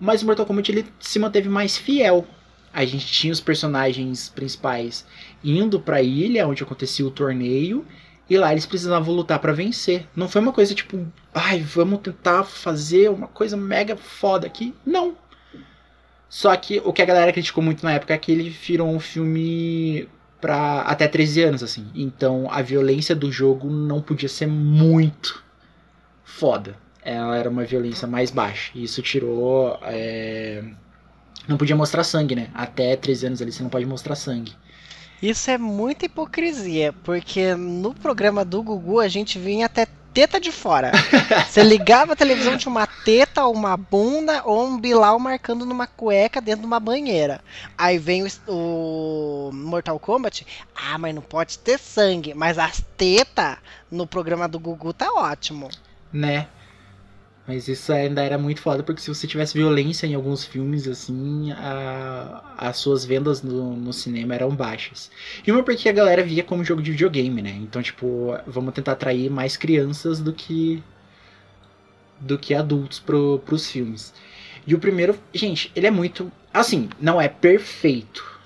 Mas 0.01 0.23
o 0.23 0.27
Mortal 0.27 0.47
Kombat 0.47 0.73
ele 0.73 0.87
se 0.99 1.19
manteve 1.19 1.51
mais 1.51 1.77
fiel. 1.77 2.27
A 2.73 2.87
gente 2.87 3.05
tinha 3.05 3.33
os 3.35 3.41
personagens 3.41 4.31
principais 4.31 5.05
indo 5.45 5.79
pra 5.79 6.01
ilha 6.01 6.49
onde 6.49 6.63
acontecia 6.63 7.07
o 7.07 7.11
torneio 7.11 7.85
e 8.31 8.39
lá 8.39 8.51
eles 8.51 8.65
precisavam 8.65 9.15
lutar 9.15 9.41
pra 9.41 9.53
vencer. 9.53 10.07
Não 10.17 10.27
foi 10.27 10.41
uma 10.41 10.55
coisa 10.55 10.75
tipo, 10.75 11.07
ai, 11.35 11.61
vamos 11.61 12.01
tentar 12.01 12.45
fazer 12.45 13.11
uma 13.11 13.27
coisa 13.27 13.59
mega 13.59 13.95
foda 13.95 14.47
aqui. 14.47 14.75
Não. 14.87 15.17
Só 16.31 16.57
que 16.57 16.81
o 16.85 16.95
que 16.95 17.03
a 17.03 17.07
galera 17.07 17.33
criticou 17.33 17.63
muito 17.65 17.85
na 17.85 17.95
época 17.95 18.15
é 18.15 18.19
que 18.19 18.33
ele 18.33 18.51
virou 18.51 18.89
um 18.91 19.01
filme 19.01 20.09
pra 20.41 20.83
até 20.83 21.09
13 21.09 21.43
anos, 21.43 21.63
assim. 21.65 21.91
Então 21.95 22.49
a 22.51 22.63
violência 22.63 23.17
do 23.17 23.33
jogo 23.33 23.71
não 23.71 24.03
podia 24.03 24.31
ser 24.31 24.47
muito 24.49 25.45
foda. 26.25 26.77
Ela 27.03 27.37
era 27.39 27.51
uma 27.51 27.65
violência 27.67 28.09
mais 28.09 28.31
baixa. 28.31 28.73
E 28.75 28.85
isso 28.85 29.03
tirou. 29.03 29.79
é, 29.83 30.65
Não 31.49 31.57
podia 31.59 31.77
mostrar 31.77 32.05
sangue, 32.05 32.37
né? 32.37 32.51
Até 32.55 32.97
13 32.97 33.27
anos 33.29 33.43
ali 33.43 33.53
você 33.53 33.63
não 33.63 33.71
pode 33.71 33.87
mostrar 33.87 34.17
sangue. 34.17 34.59
Isso 35.23 35.51
é 35.51 35.59
muita 35.59 36.07
hipocrisia, 36.07 36.93
porque 36.93 37.55
no 37.55 37.95
programa 37.95 38.45
do 38.45 38.63
Gugu 38.63 39.01
a 39.01 39.09
gente 39.09 39.39
vinha 39.39 39.67
até 39.67 39.87
teta 40.13 40.41
de 40.41 40.51
fora. 40.53 40.93
Você 41.49 41.63
ligava 41.63 42.13
a 42.13 42.17
televisão, 42.17 42.57
tinha 42.57 42.71
uma 42.71 42.87
teta, 42.87 43.47
uma 43.47 43.77
bunda 43.77 44.43
ou 44.45 44.67
um 44.67 44.79
bilau 44.79 45.19
marcando 45.19 45.65
numa 45.65 45.87
cueca 45.87 46.41
dentro 46.41 46.61
de 46.63 46.67
uma 46.67 46.81
banheira. 46.81 47.41
Aí 47.77 47.99
vem 47.99 48.25
o, 48.25 48.29
o 48.49 49.51
Mortal 49.53 49.99
Kombat, 49.99 50.47
ah, 50.75 50.99
mas 50.99 51.15
não 51.15 51.23
pode 51.23 51.59
ter 51.59 51.79
sangue. 51.79 52.35
Mas 52.35 52.59
as 52.59 52.83
tetas 52.97 53.57
no 53.91 54.07
programa 54.07 54.47
do 54.49 54.59
Gugu 54.59 54.93
tá 54.93 55.13
ótimo. 55.13 55.69
né? 56.13 56.47
Mas 57.51 57.69
isso 57.69 57.93
ainda 57.93 58.23
era 58.23 58.39
muito 58.39 58.61
foda, 58.63 58.83
porque 58.83 59.01
se 59.03 59.09
você 59.09 59.27
tivesse 59.27 59.55
violência 59.59 60.07
em 60.07 60.15
alguns 60.15 60.45
filmes, 60.45 60.87
assim, 60.89 61.51
a- 61.53 62.55
as 62.57 62.77
suas 62.77 63.05
vendas 63.05 63.43
no, 63.43 63.77
no 63.77 63.93
cinema 63.93 64.35
eram 64.35 64.55
baixas. 64.55 65.11
E 65.47 65.51
uma 65.53 65.63
porque 65.63 65.89
a 65.89 65.93
galera 65.93 66.23
via 66.23 66.43
como 66.45 66.65
jogo 66.65 66.83
de 66.83 66.93
videogame, 66.93 67.43
né? 67.43 67.51
Então, 67.63 67.83
tipo, 67.83 68.37
vamos 68.47 68.75
tentar 68.75 68.93
atrair 68.93 69.31
mais 69.31 69.57
crianças 69.57 70.21
do 70.21 70.33
que 70.33 70.83
do 72.21 72.39
que 72.39 72.55
adultos 72.55 72.99
pro, 72.99 73.41
pros 73.45 73.71
filmes. 73.71 74.13
E 74.67 74.75
o 74.75 74.79
primeiro, 74.79 75.19
gente, 75.33 75.71
ele 75.75 75.87
é 75.87 75.91
muito. 75.91 76.31
Assim, 76.53 76.89
não 77.01 77.21
é 77.21 77.29
perfeito. 77.29 78.40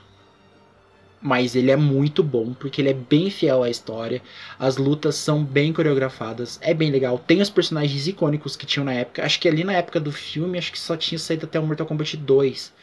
Mas 1.26 1.56
ele 1.56 1.70
é 1.70 1.76
muito 1.76 2.22
bom, 2.22 2.52
porque 2.52 2.82
ele 2.82 2.90
é 2.90 2.92
bem 2.92 3.30
fiel 3.30 3.62
à 3.62 3.70
história. 3.70 4.20
As 4.58 4.76
lutas 4.76 5.14
são 5.14 5.42
bem 5.42 5.72
coreografadas, 5.72 6.58
é 6.60 6.74
bem 6.74 6.90
legal. 6.90 7.18
Tem 7.18 7.40
os 7.40 7.48
personagens 7.48 8.06
icônicos 8.06 8.56
que 8.56 8.66
tinham 8.66 8.84
na 8.84 8.92
época. 8.92 9.24
Acho 9.24 9.40
que 9.40 9.48
ali 9.48 9.64
na 9.64 9.72
época 9.72 9.98
do 9.98 10.12
filme, 10.12 10.58
acho 10.58 10.70
que 10.70 10.78
só 10.78 10.98
tinha 10.98 11.18
saído 11.18 11.46
até 11.46 11.58
o 11.58 11.66
Mortal 11.66 11.86
Kombat 11.86 12.18
2. 12.18 12.74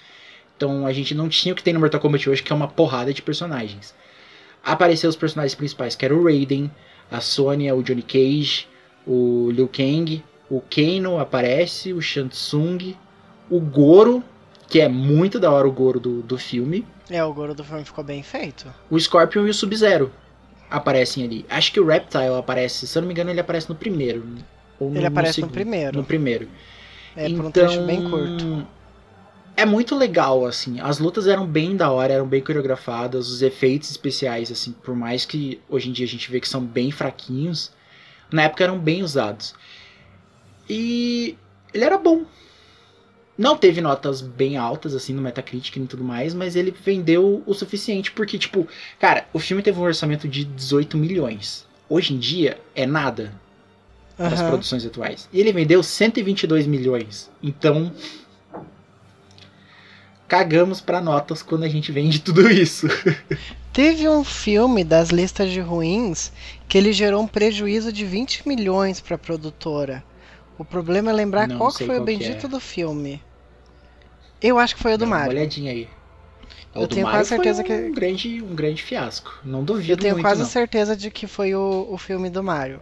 Então 0.57 0.87
a 0.87 0.91
gente 0.91 1.13
não 1.13 1.29
tinha 1.29 1.53
o 1.53 1.55
que 1.55 1.61
tem 1.61 1.71
no 1.71 1.79
Mortal 1.79 2.01
Kombat 2.01 2.27
hoje, 2.31 2.41
que 2.41 2.51
é 2.51 2.55
uma 2.55 2.67
porrada 2.67 3.13
de 3.13 3.21
personagens. 3.21 3.93
Apareceu 4.63 5.07
os 5.07 5.15
personagens 5.15 5.53
principais, 5.53 5.95
que 5.95 6.03
era 6.03 6.15
o 6.15 6.23
Raiden, 6.23 6.71
a 7.11 7.21
Sonya, 7.21 7.75
o 7.75 7.83
Johnny 7.83 8.01
Cage, 8.01 8.67
o 9.05 9.51
Liu 9.51 9.67
Kang, 9.67 10.23
o 10.49 10.61
Kano 10.61 11.19
aparece, 11.19 11.93
o 11.93 12.01
Shang 12.01 12.29
Tsung, 12.29 12.95
o 13.51 13.59
Goro, 13.59 14.23
que 14.67 14.81
é 14.81 14.89
muito 14.89 15.39
da 15.39 15.51
hora 15.51 15.67
o 15.67 15.71
Goro 15.71 15.99
do, 15.99 16.23
do 16.23 16.39
filme. 16.39 16.83
É, 17.11 17.23
o 17.23 17.33
Goro 17.33 17.53
do 17.53 17.63
filme 17.63 17.83
ficou 17.83 18.03
bem 18.03 18.23
feito. 18.23 18.73
O 18.89 18.99
Scorpion 18.99 19.45
e 19.45 19.49
o 19.49 19.53
Sub-Zero 19.53 20.11
aparecem 20.69 21.23
ali. 21.23 21.45
Acho 21.49 21.71
que 21.71 21.79
o 21.79 21.85
Reptile 21.85 22.35
aparece, 22.39 22.87
se 22.87 22.97
eu 22.97 23.01
não 23.01 23.07
me 23.07 23.13
engano, 23.13 23.29
ele 23.29 23.39
aparece 23.39 23.69
no 23.69 23.75
primeiro. 23.75 24.23
ou 24.79 24.95
Ele 24.95 25.05
aparece 25.05 25.41
no 25.41 25.47
segundo. 25.47 25.51
primeiro. 25.51 25.97
No 25.97 26.03
primeiro. 26.05 26.47
É, 27.15 27.29
por 27.29 27.45
um 27.45 27.49
Então, 27.49 27.51
trecho 27.51 27.81
bem 27.85 28.09
curto. 28.09 28.65
É 29.55 29.65
muito 29.65 29.95
legal, 29.95 30.45
assim. 30.45 30.79
As 30.79 30.97
lutas 30.99 31.27
eram 31.27 31.45
bem 31.45 31.75
da 31.75 31.91
hora, 31.91 32.13
eram 32.13 32.27
bem 32.27 32.41
coreografadas. 32.41 33.29
Os 33.29 33.41
efeitos 33.41 33.91
especiais, 33.91 34.51
assim, 34.51 34.71
por 34.71 34.95
mais 34.95 35.25
que 35.25 35.61
hoje 35.69 35.89
em 35.89 35.91
dia 35.91 36.05
a 36.05 36.09
gente 36.09 36.31
vê 36.31 36.39
que 36.39 36.47
são 36.47 36.63
bem 36.65 36.89
fraquinhos, 36.91 37.71
na 38.31 38.43
época 38.43 38.63
eram 38.63 38.79
bem 38.79 39.03
usados. 39.03 39.53
E 40.69 41.37
ele 41.73 41.83
era 41.83 41.97
bom. 41.97 42.23
Não 43.37 43.57
teve 43.57 43.81
notas 43.81 44.21
bem 44.21 44.57
altas, 44.57 44.93
assim, 44.93 45.13
no 45.13 45.21
Metacritic 45.21 45.75
e 45.75 45.87
tudo 45.87 46.03
mais, 46.03 46.33
mas 46.33 46.55
ele 46.55 46.71
vendeu 46.71 47.41
o 47.45 47.53
suficiente, 47.53 48.11
porque, 48.11 48.37
tipo, 48.37 48.67
cara, 48.99 49.25
o 49.33 49.39
filme 49.39 49.63
teve 49.63 49.79
um 49.79 49.83
orçamento 49.83 50.27
de 50.27 50.43
18 50.43 50.97
milhões. 50.97 51.65
Hoje 51.89 52.13
em 52.13 52.19
dia 52.19 52.59
é 52.75 52.85
nada 52.85 53.33
para 54.15 54.27
as 54.27 54.39
Aham. 54.39 54.49
produções 54.49 54.85
atuais. 54.85 55.27
E 55.33 55.39
ele 55.39 55.51
vendeu 55.51 55.81
122 55.81 56.67
milhões. 56.67 57.29
Então. 57.41 57.91
Cagamos 60.27 60.79
pra 60.79 61.01
notas 61.01 61.43
quando 61.43 61.63
a 61.63 61.67
gente 61.67 61.91
vende 61.91 62.19
tudo 62.19 62.49
isso. 62.49 62.87
Teve 63.73 64.07
um 64.07 64.23
filme 64.23 64.83
das 64.83 65.09
listas 65.09 65.49
de 65.49 65.59
ruins 65.59 66.31
que 66.69 66.77
ele 66.77 66.93
gerou 66.93 67.21
um 67.21 67.27
prejuízo 67.27 67.91
de 67.91 68.05
20 68.05 68.47
milhões 68.47 69.01
pra 69.01 69.17
produtora. 69.17 70.03
O 70.61 70.65
problema 70.65 71.09
é 71.09 71.13
lembrar 71.13 71.47
Não 71.47 71.57
qual 71.57 71.71
que 71.71 71.77
foi 71.79 71.85
o 71.85 71.87
qual 71.99 72.05
que 72.05 72.17
bendito 72.17 72.45
é. 72.45 72.49
do 72.49 72.59
filme. 72.59 73.19
Eu 74.39 74.59
acho 74.59 74.75
que 74.75 74.81
foi 74.83 74.93
o 74.93 74.97
do 74.97 75.05
Dá 75.05 75.07
uma 75.07 75.17
Mario. 75.17 75.31
olhadinha 75.39 75.71
aí. 75.71 75.89
Eu 76.75 76.83
O 76.83 76.87
do 76.87 76.93
tenho 76.93 77.05
Mario 77.07 77.19
quase 77.19 77.29
certeza 77.29 77.61
um 77.61 77.65
que- 77.65 77.89
grande, 77.89 78.43
um 78.43 78.53
grande 78.55 78.83
fiasco. 78.83 79.39
Não 79.43 79.63
duvido 79.63 79.91
Eu 79.93 79.97
tenho 79.97 80.13
muito, 80.13 80.23
quase 80.25 80.41
não. 80.41 80.47
certeza 80.47 80.95
de 80.95 81.09
que 81.09 81.25
foi 81.25 81.55
o, 81.55 81.87
o 81.89 81.97
filme 81.97 82.29
do 82.29 82.43
Mario. 82.43 82.79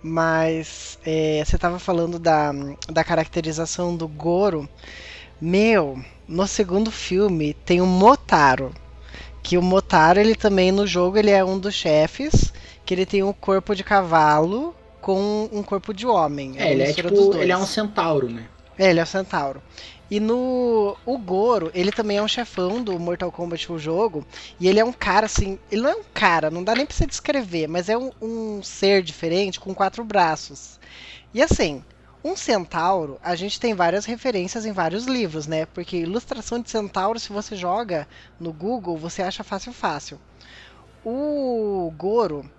Mas 0.00 0.98
é, 1.04 1.42
você 1.44 1.58
tava 1.58 1.80
falando 1.80 2.18
da, 2.20 2.52
da 2.88 3.02
caracterização 3.02 3.96
do 3.96 4.06
Goro. 4.06 4.68
Meu, 5.40 5.98
no 6.28 6.46
segundo 6.46 6.92
filme 6.92 7.54
tem 7.54 7.80
o 7.80 7.86
Motaro. 7.86 8.72
Que 9.42 9.58
o 9.58 9.62
Motaro, 9.62 10.20
ele 10.20 10.36
também 10.36 10.70
no 10.70 10.86
jogo, 10.86 11.18
ele 11.18 11.30
é 11.30 11.44
um 11.44 11.58
dos 11.58 11.74
chefes. 11.74 12.52
Que 12.84 12.94
ele 12.94 13.04
tem 13.04 13.24
um 13.24 13.32
corpo 13.32 13.74
de 13.74 13.82
cavalo 13.82 14.72
com 15.06 15.48
um 15.52 15.62
corpo 15.62 15.94
de 15.94 16.04
homem. 16.04 16.54
É, 16.56 16.72
ele 16.72 16.82
é 16.82 16.92
tipo. 16.92 17.36
Ele 17.36 17.52
é 17.52 17.56
um 17.56 17.64
centauro, 17.64 18.28
né? 18.28 18.48
É, 18.76 18.90
ele 18.90 18.98
é 18.98 19.04
o 19.04 19.06
Centauro. 19.06 19.62
E 20.10 20.18
no 20.18 20.96
o 21.06 21.16
Goro, 21.16 21.70
ele 21.72 21.92
também 21.92 22.16
é 22.16 22.22
um 22.22 22.26
chefão 22.26 22.82
do 22.82 22.98
Mortal 22.98 23.30
Kombat 23.30 23.70
o 23.70 23.78
jogo, 23.78 24.26
e 24.58 24.66
ele 24.66 24.80
é 24.80 24.84
um 24.84 24.92
cara 24.92 25.26
assim, 25.26 25.60
ele 25.70 25.82
não 25.82 25.90
é 25.90 25.94
um 25.94 26.02
cara, 26.12 26.50
não 26.50 26.64
dá 26.64 26.74
nem 26.74 26.84
pra 26.84 26.94
você 26.94 27.06
descrever, 27.06 27.68
mas 27.68 27.88
é 27.88 27.96
um, 27.96 28.10
um 28.20 28.62
ser 28.64 29.00
diferente 29.00 29.60
com 29.60 29.72
quatro 29.72 30.04
braços. 30.04 30.80
E 31.32 31.40
assim, 31.40 31.84
um 32.24 32.36
centauro, 32.36 33.16
a 33.22 33.36
gente 33.36 33.60
tem 33.60 33.74
várias 33.74 34.04
referências 34.04 34.66
em 34.66 34.72
vários 34.72 35.06
livros, 35.06 35.46
né? 35.46 35.66
Porque 35.66 35.98
ilustração 35.98 36.60
de 36.60 36.68
centauro, 36.68 37.20
se 37.20 37.32
você 37.32 37.54
joga 37.54 38.08
no 38.40 38.52
Google, 38.52 38.96
você 38.96 39.22
acha 39.22 39.44
fácil 39.44 39.72
fácil. 39.72 40.20
O 41.04 41.92
Goro, 41.96 42.50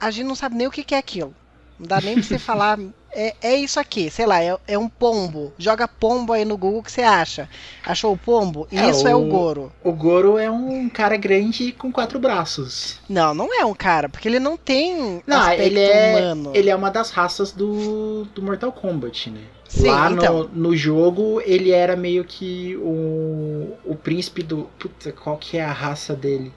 a 0.00 0.10
gente 0.10 0.26
não 0.26 0.34
sabe 0.34 0.56
nem 0.56 0.66
o 0.66 0.70
que 0.70 0.94
é 0.94 0.98
aquilo. 0.98 1.34
Não 1.78 1.86
dá 1.86 2.00
nem 2.00 2.14
pra 2.14 2.22
você 2.22 2.38
falar. 2.38 2.78
É, 3.14 3.34
é 3.42 3.56
isso 3.56 3.78
aqui, 3.78 4.10
sei 4.10 4.24
lá, 4.24 4.42
é, 4.42 4.56
é 4.66 4.78
um 4.78 4.88
pombo. 4.88 5.52
Joga 5.58 5.86
pombo 5.86 6.32
aí 6.32 6.44
no 6.46 6.56
Google, 6.56 6.82
que 6.82 6.90
você 6.90 7.02
acha? 7.02 7.46
Achou 7.84 8.12
o 8.14 8.16
pombo? 8.16 8.66
É, 8.72 8.88
Isso 8.88 9.06
é 9.06 9.14
o 9.14 9.26
o- 9.26 9.28
Goro. 9.28 9.72
O 9.84 9.92
Goro 9.92 10.38
é 10.38 10.50
um 10.50 10.88
cara 10.88 11.16
grande 11.16 11.72
com 11.72 11.92
quatro 11.92 12.18
braços. 12.18 12.98
Não, 13.08 13.34
não 13.34 13.52
é 13.52 13.64
um 13.66 13.74
cara, 13.74 14.08
porque 14.08 14.26
ele 14.28 14.38
não 14.38 14.56
tem 14.56 15.22
Não, 15.26 15.50
ele 15.52 15.78
é, 15.80 16.32
humano. 16.32 16.52
ele 16.54 16.70
é 16.70 16.74
uma 16.76 16.90
das 16.90 17.10
raças 17.10 17.52
do, 17.52 18.24
do 18.34 18.40
Mortal 18.42 18.72
Kombat, 18.72 19.28
né? 19.30 19.42
Sim, 19.68 19.88
Lá 19.88 20.10
então. 20.10 20.44
no, 20.44 20.48
no 20.70 20.76
jogo, 20.76 21.40
ele 21.44 21.70
era 21.70 21.96
meio 21.96 22.24
que 22.24 22.76
o, 22.76 23.72
o 23.84 23.94
príncipe 23.94 24.42
do. 24.42 24.68
Puta, 24.78 25.12
qual 25.12 25.36
que 25.36 25.58
é 25.58 25.64
a 25.64 25.72
raça 25.72 26.14
dele? 26.14 26.52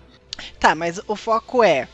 Tá, 0.60 0.74
mas 0.76 1.02
o 1.08 1.16
foco 1.16 1.64
é. 1.64 1.88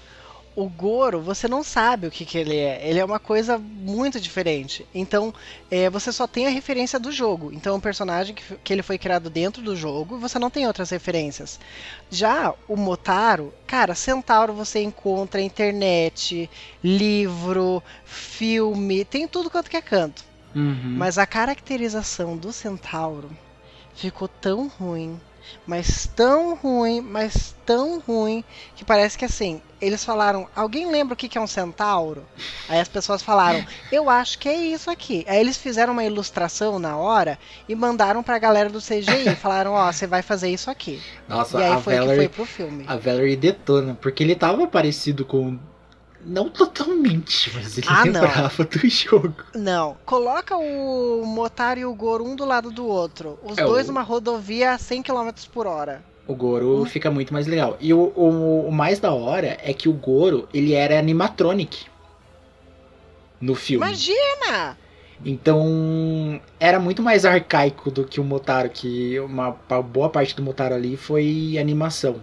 O 0.55 0.67
Goro, 0.67 1.21
você 1.21 1.47
não 1.47 1.63
sabe 1.63 2.07
o 2.07 2.11
que, 2.11 2.25
que 2.25 2.37
ele 2.37 2.57
é. 2.57 2.87
Ele 2.87 2.99
é 2.99 3.05
uma 3.05 3.19
coisa 3.19 3.57
muito 3.57 4.19
diferente. 4.19 4.85
Então, 4.93 5.33
é, 5.69 5.89
você 5.89 6.11
só 6.11 6.27
tem 6.27 6.45
a 6.45 6.49
referência 6.49 6.99
do 6.99 7.11
jogo. 7.11 7.51
Então, 7.53 7.73
é 7.73 7.77
um 7.77 7.81
personagem 7.81 8.35
que, 8.35 8.43
que 8.57 8.73
ele 8.73 8.83
foi 8.83 8.97
criado 8.97 9.29
dentro 9.29 9.61
do 9.61 9.75
jogo 9.75 10.17
e 10.17 10.19
você 10.19 10.37
não 10.37 10.49
tem 10.49 10.67
outras 10.67 10.89
referências. 10.89 11.59
Já 12.09 12.53
o 12.67 12.75
Motaro, 12.75 13.53
cara, 13.65 13.95
Centauro 13.95 14.53
você 14.53 14.81
encontra 14.81 15.41
internet, 15.41 16.49
livro, 16.83 17.81
filme, 18.03 19.05
tem 19.05 19.27
tudo 19.27 19.49
quanto 19.49 19.69
que 19.69 19.77
é 19.77 19.81
canto. 19.81 20.23
Uhum. 20.53 20.95
Mas 20.97 21.17
a 21.17 21.25
caracterização 21.25 22.35
do 22.35 22.51
centauro 22.51 23.29
ficou 23.95 24.27
tão 24.27 24.67
ruim, 24.67 25.19
mas 25.65 26.07
tão 26.15 26.55
ruim, 26.55 27.01
mas 27.01 27.55
tão 27.65 27.99
ruim, 27.99 28.43
que 28.75 28.83
parece 28.83 29.17
que 29.17 29.25
assim, 29.25 29.61
eles 29.81 30.03
falaram, 30.03 30.47
alguém 30.55 30.89
lembra 30.89 31.13
o 31.13 31.17
que 31.17 31.27
que 31.27 31.37
é 31.37 31.41
um 31.41 31.47
centauro? 31.47 32.25
Aí 32.69 32.79
as 32.79 32.87
pessoas 32.87 33.21
falaram, 33.21 33.65
eu 33.91 34.09
acho 34.09 34.37
que 34.37 34.47
é 34.47 34.55
isso 34.55 34.89
aqui. 34.89 35.25
Aí 35.27 35.39
eles 35.39 35.57
fizeram 35.57 35.93
uma 35.93 36.03
ilustração 36.03 36.77
na 36.77 36.97
hora 36.97 37.39
e 37.67 37.73
mandaram 37.75 38.21
pra 38.21 38.37
galera 38.37 38.69
do 38.69 38.79
CGI, 38.79 39.35
falaram, 39.41 39.73
ó, 39.73 39.91
você 39.91 40.05
vai 40.05 40.21
fazer 40.21 40.49
isso 40.49 40.69
aqui. 40.69 41.01
Nossa, 41.27 41.59
e 41.59 41.63
aí 41.63 41.71
a 41.71 41.77
foi 41.79 41.93
que 41.93 41.99
Valerie, 41.99 42.17
foi 42.17 42.29
pro 42.29 42.45
filme. 42.45 42.85
a 42.87 42.95
Valerie 42.97 43.35
detona, 43.35 43.97
porque 43.99 44.23
ele 44.23 44.35
tava 44.35 44.67
parecido 44.67 45.25
com. 45.25 45.57
Não 46.25 46.49
totalmente, 46.49 47.51
mas 47.55 47.77
ele 47.77 47.87
Ah, 47.89 48.05
não. 48.05 48.21
lembrava 48.21 48.63
do 48.63 48.87
jogo. 48.89 49.35
Não, 49.55 49.97
coloca 50.05 50.55
o 50.55 51.23
Motaro 51.25 51.79
e 51.79 51.85
o 51.85 51.93
Goro 51.95 52.23
um 52.23 52.35
do 52.35 52.45
lado 52.45 52.69
do 52.71 52.85
outro. 52.85 53.39
Os 53.43 53.57
É, 53.57 53.63
dois 53.65 53.85
o- 53.85 53.91
numa 53.91 54.01
rodovia 54.03 54.71
a 54.73 54.77
100 54.77 55.01
km 55.01 55.29
por 55.51 55.65
hora. 55.65 56.03
O 56.27 56.35
Goro 56.35 56.85
fica 56.85 57.09
muito 57.09 57.33
mais 57.33 57.47
legal. 57.47 57.75
E 57.81 57.93
o, 57.93 58.13
o, 58.15 58.67
o 58.67 58.71
mais 58.71 58.99
da 58.99 59.11
hora 59.11 59.57
é 59.63 59.73
que 59.73 59.89
o 59.89 59.93
Goro, 59.93 60.47
ele 60.53 60.73
era 60.73 60.97
animatronic 60.99 61.85
no 63.39 63.55
filme. 63.55 63.85
Imagina! 63.85 64.77
Então, 65.23 66.39
era 66.59 66.79
muito 66.79 67.01
mais 67.01 67.25
arcaico 67.25 67.91
do 67.91 68.03
que 68.05 68.19
o 68.19 68.23
Motaro, 68.23 68.69
que 68.69 69.19
uma, 69.19 69.55
uma 69.69 69.81
boa 69.81 70.09
parte 70.09 70.35
do 70.35 70.41
Motaro 70.41 70.73
ali 70.75 70.97
foi 70.97 71.57
animação. 71.59 72.15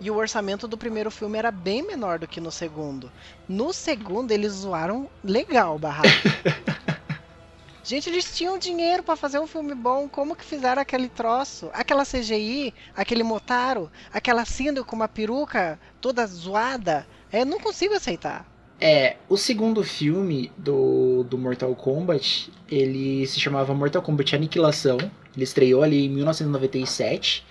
E 0.00 0.10
o 0.10 0.16
orçamento 0.16 0.68
do 0.68 0.78
primeiro 0.78 1.10
filme 1.10 1.38
era 1.38 1.50
bem 1.50 1.82
menor 1.82 2.18
do 2.18 2.28
que 2.28 2.40
no 2.40 2.52
segundo. 2.52 3.10
No 3.48 3.72
segundo, 3.72 4.30
eles 4.30 4.52
zoaram 4.52 5.08
legal 5.24 5.76
o 5.76 5.78
barraco. 5.78 6.08
Gente, 7.82 8.10
eles 8.10 8.36
tinham 8.36 8.58
dinheiro 8.58 9.02
pra 9.02 9.16
fazer 9.16 9.38
um 9.38 9.46
filme 9.46 9.74
bom. 9.74 10.08
Como 10.08 10.36
que 10.36 10.44
fizeram 10.44 10.82
aquele 10.82 11.08
troço? 11.08 11.70
Aquela 11.72 12.04
CGI, 12.04 12.74
aquele 12.94 13.22
Motaro, 13.22 13.90
aquela 14.12 14.44
Cinder 14.44 14.84
com 14.84 14.94
uma 14.94 15.08
peruca 15.08 15.80
toda 16.00 16.26
zoada. 16.26 17.06
Eu 17.32 17.46
não 17.46 17.58
consigo 17.58 17.94
aceitar. 17.94 18.46
É, 18.80 19.16
o 19.28 19.36
segundo 19.36 19.82
filme 19.82 20.52
do, 20.56 21.24
do 21.24 21.36
Mortal 21.36 21.74
Kombat, 21.74 22.52
ele 22.70 23.26
se 23.26 23.40
chamava 23.40 23.74
Mortal 23.74 24.02
Kombat 24.02 24.36
Aniquilação. 24.36 24.98
Ele 25.34 25.44
estreou 25.44 25.82
ali 25.82 26.04
em 26.04 26.10
1997. 26.10 27.44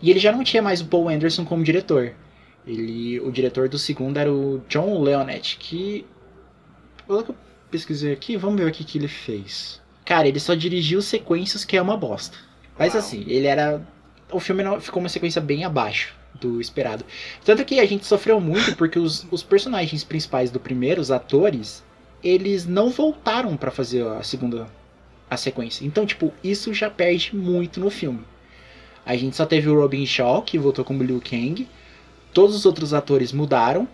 E 0.00 0.10
ele 0.10 0.18
já 0.18 0.32
não 0.32 0.44
tinha 0.44 0.62
mais 0.62 0.80
o 0.80 0.86
Paul 0.86 1.08
Anderson 1.08 1.44
como 1.44 1.64
diretor. 1.64 2.14
Ele, 2.66 3.20
o 3.20 3.30
diretor 3.30 3.68
do 3.68 3.78
segundo 3.78 4.18
era 4.18 4.32
o 4.32 4.62
John 4.68 5.00
Leonetti, 5.02 5.56
que... 5.58 6.06
Pelo 7.06 7.24
que 7.24 7.30
eu 7.30 7.36
pesquisei 7.70 8.12
aqui, 8.12 8.36
vamos 8.36 8.60
ver 8.60 8.68
o 8.68 8.72
que, 8.72 8.84
que 8.84 8.98
ele 8.98 9.08
fez. 9.08 9.80
Cara, 10.04 10.28
ele 10.28 10.40
só 10.40 10.54
dirigiu 10.54 11.02
sequências 11.02 11.64
que 11.64 11.76
é 11.76 11.82
uma 11.82 11.96
bosta. 11.96 12.36
Mas 12.78 12.94
Uau. 12.94 13.02
assim, 13.02 13.24
ele 13.26 13.46
era... 13.46 13.82
O 14.30 14.38
filme 14.38 14.62
não, 14.62 14.80
ficou 14.80 15.00
uma 15.00 15.08
sequência 15.08 15.40
bem 15.40 15.64
abaixo 15.64 16.14
do 16.40 16.60
esperado. 16.60 17.04
Tanto 17.44 17.64
que 17.64 17.80
a 17.80 17.86
gente 17.86 18.06
sofreu 18.06 18.40
muito 18.40 18.76
porque 18.76 18.98
os, 18.98 19.26
os 19.30 19.42
personagens 19.42 20.04
principais 20.04 20.50
do 20.50 20.60
primeiro, 20.60 21.00
os 21.00 21.10
atores, 21.10 21.84
eles 22.22 22.66
não 22.66 22.90
voltaram 22.90 23.56
pra 23.56 23.70
fazer 23.70 24.06
a 24.06 24.22
segunda 24.22 24.66
a 25.28 25.36
sequência. 25.36 25.86
Então, 25.86 26.04
tipo, 26.04 26.32
isso 26.42 26.74
já 26.74 26.90
perde 26.90 27.34
muito 27.36 27.78
no 27.78 27.88
filme. 27.88 28.24
A 29.04 29.16
gente 29.16 29.36
só 29.36 29.46
teve 29.46 29.68
o 29.68 29.78
Robin 29.80 30.04
Shaw, 30.06 30.42
que 30.42 30.58
voltou 30.58 30.84
como 30.84 31.02
Liu 31.02 31.20
Kang. 31.20 31.66
Todos 32.32 32.54
os 32.54 32.66
outros 32.66 32.94
atores 32.94 33.32
mudaram. 33.32 33.88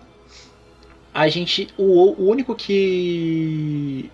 A 1.13 1.29
gente. 1.29 1.69
O, 1.77 2.23
o 2.23 2.29
único 2.29 2.55
que. 2.55 4.11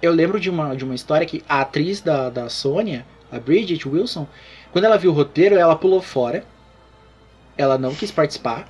Eu 0.00 0.12
lembro 0.12 0.40
de 0.40 0.50
uma, 0.50 0.74
de 0.74 0.84
uma 0.84 0.94
história 0.94 1.26
que 1.26 1.44
a 1.48 1.60
atriz 1.60 2.00
da, 2.00 2.28
da 2.28 2.48
Sônia, 2.48 3.06
a 3.30 3.38
Bridget 3.38 3.88
Wilson, 3.88 4.26
quando 4.72 4.84
ela 4.84 4.98
viu 4.98 5.12
o 5.12 5.14
roteiro, 5.14 5.54
ela 5.54 5.76
pulou 5.76 6.00
fora. 6.00 6.44
Ela 7.56 7.78
não 7.78 7.94
quis 7.94 8.10
participar. 8.10 8.66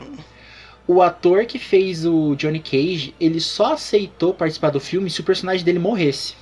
O 0.86 1.00
ator 1.00 1.46
que 1.46 1.58
fez 1.58 2.04
o 2.04 2.34
Johnny 2.34 2.58
Cage, 2.58 3.14
ele 3.20 3.40
só 3.40 3.74
aceitou 3.74 4.34
participar 4.34 4.70
do 4.70 4.80
filme 4.80 5.08
se 5.08 5.20
o 5.20 5.24
personagem 5.24 5.64
dele 5.64 5.78
morresse. 5.78 6.34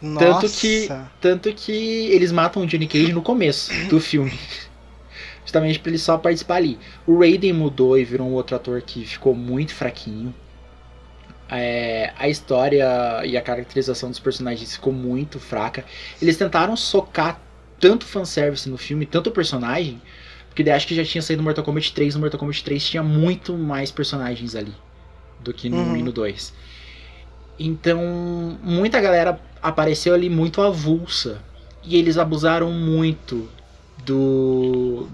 Nossa. 0.00 0.26
Tanto 0.26 0.48
que, 0.48 0.88
tanto 1.20 1.52
que 1.52 1.72
eles 2.08 2.32
matam 2.32 2.62
o 2.62 2.66
Johnny 2.66 2.86
Cage 2.86 3.12
no 3.12 3.22
começo 3.22 3.72
do 3.88 4.00
filme. 4.00 4.32
Justamente 5.44 5.78
pra 5.80 5.90
ele 5.90 5.98
só 5.98 6.16
participar 6.16 6.56
ali. 6.56 6.78
O 7.06 7.18
Raiden 7.18 7.52
mudou 7.52 7.98
e 7.98 8.04
virou 8.04 8.28
um 8.28 8.32
outro 8.32 8.54
ator 8.56 8.80
que 8.82 9.04
ficou 9.04 9.34
muito 9.34 9.74
fraquinho. 9.74 10.34
É, 11.48 12.12
a 12.16 12.28
história 12.28 12.86
e 13.24 13.36
a 13.36 13.42
caracterização 13.42 14.08
dos 14.08 14.20
personagens 14.20 14.74
ficou 14.74 14.92
muito 14.92 15.40
fraca. 15.40 15.84
Eles 16.22 16.36
tentaram 16.36 16.76
socar 16.76 17.40
tanto 17.80 18.04
fanservice 18.06 18.68
no 18.68 18.78
filme, 18.78 19.04
tanto 19.04 19.30
personagem, 19.32 20.00
porque 20.46 20.62
daí 20.62 20.74
acho 20.74 20.86
que 20.86 20.94
já 20.94 21.04
tinha 21.04 21.20
saído 21.20 21.42
no 21.42 21.44
Mortal 21.44 21.64
Kombat 21.64 21.92
3. 21.92 22.14
No 22.14 22.20
Mortal 22.20 22.38
Kombat 22.38 22.62
3 22.62 22.84
tinha 22.84 23.02
muito 23.02 23.54
mais 23.58 23.90
personagens 23.90 24.54
ali 24.54 24.74
do 25.40 25.52
que 25.52 25.68
no 25.68 25.78
Uhum. 25.78 25.92
1 25.92 25.96
e 25.96 26.02
no 26.04 26.12
2. 26.12 26.54
Então, 27.58 28.58
muita 28.62 29.00
galera 29.00 29.38
apareceu 29.62 30.14
ali 30.14 30.28
muito 30.28 30.60
avulsa. 30.60 31.42
E 31.82 31.96
eles 31.96 32.18
abusaram 32.18 32.70
muito 32.70 33.48
do 34.04 35.08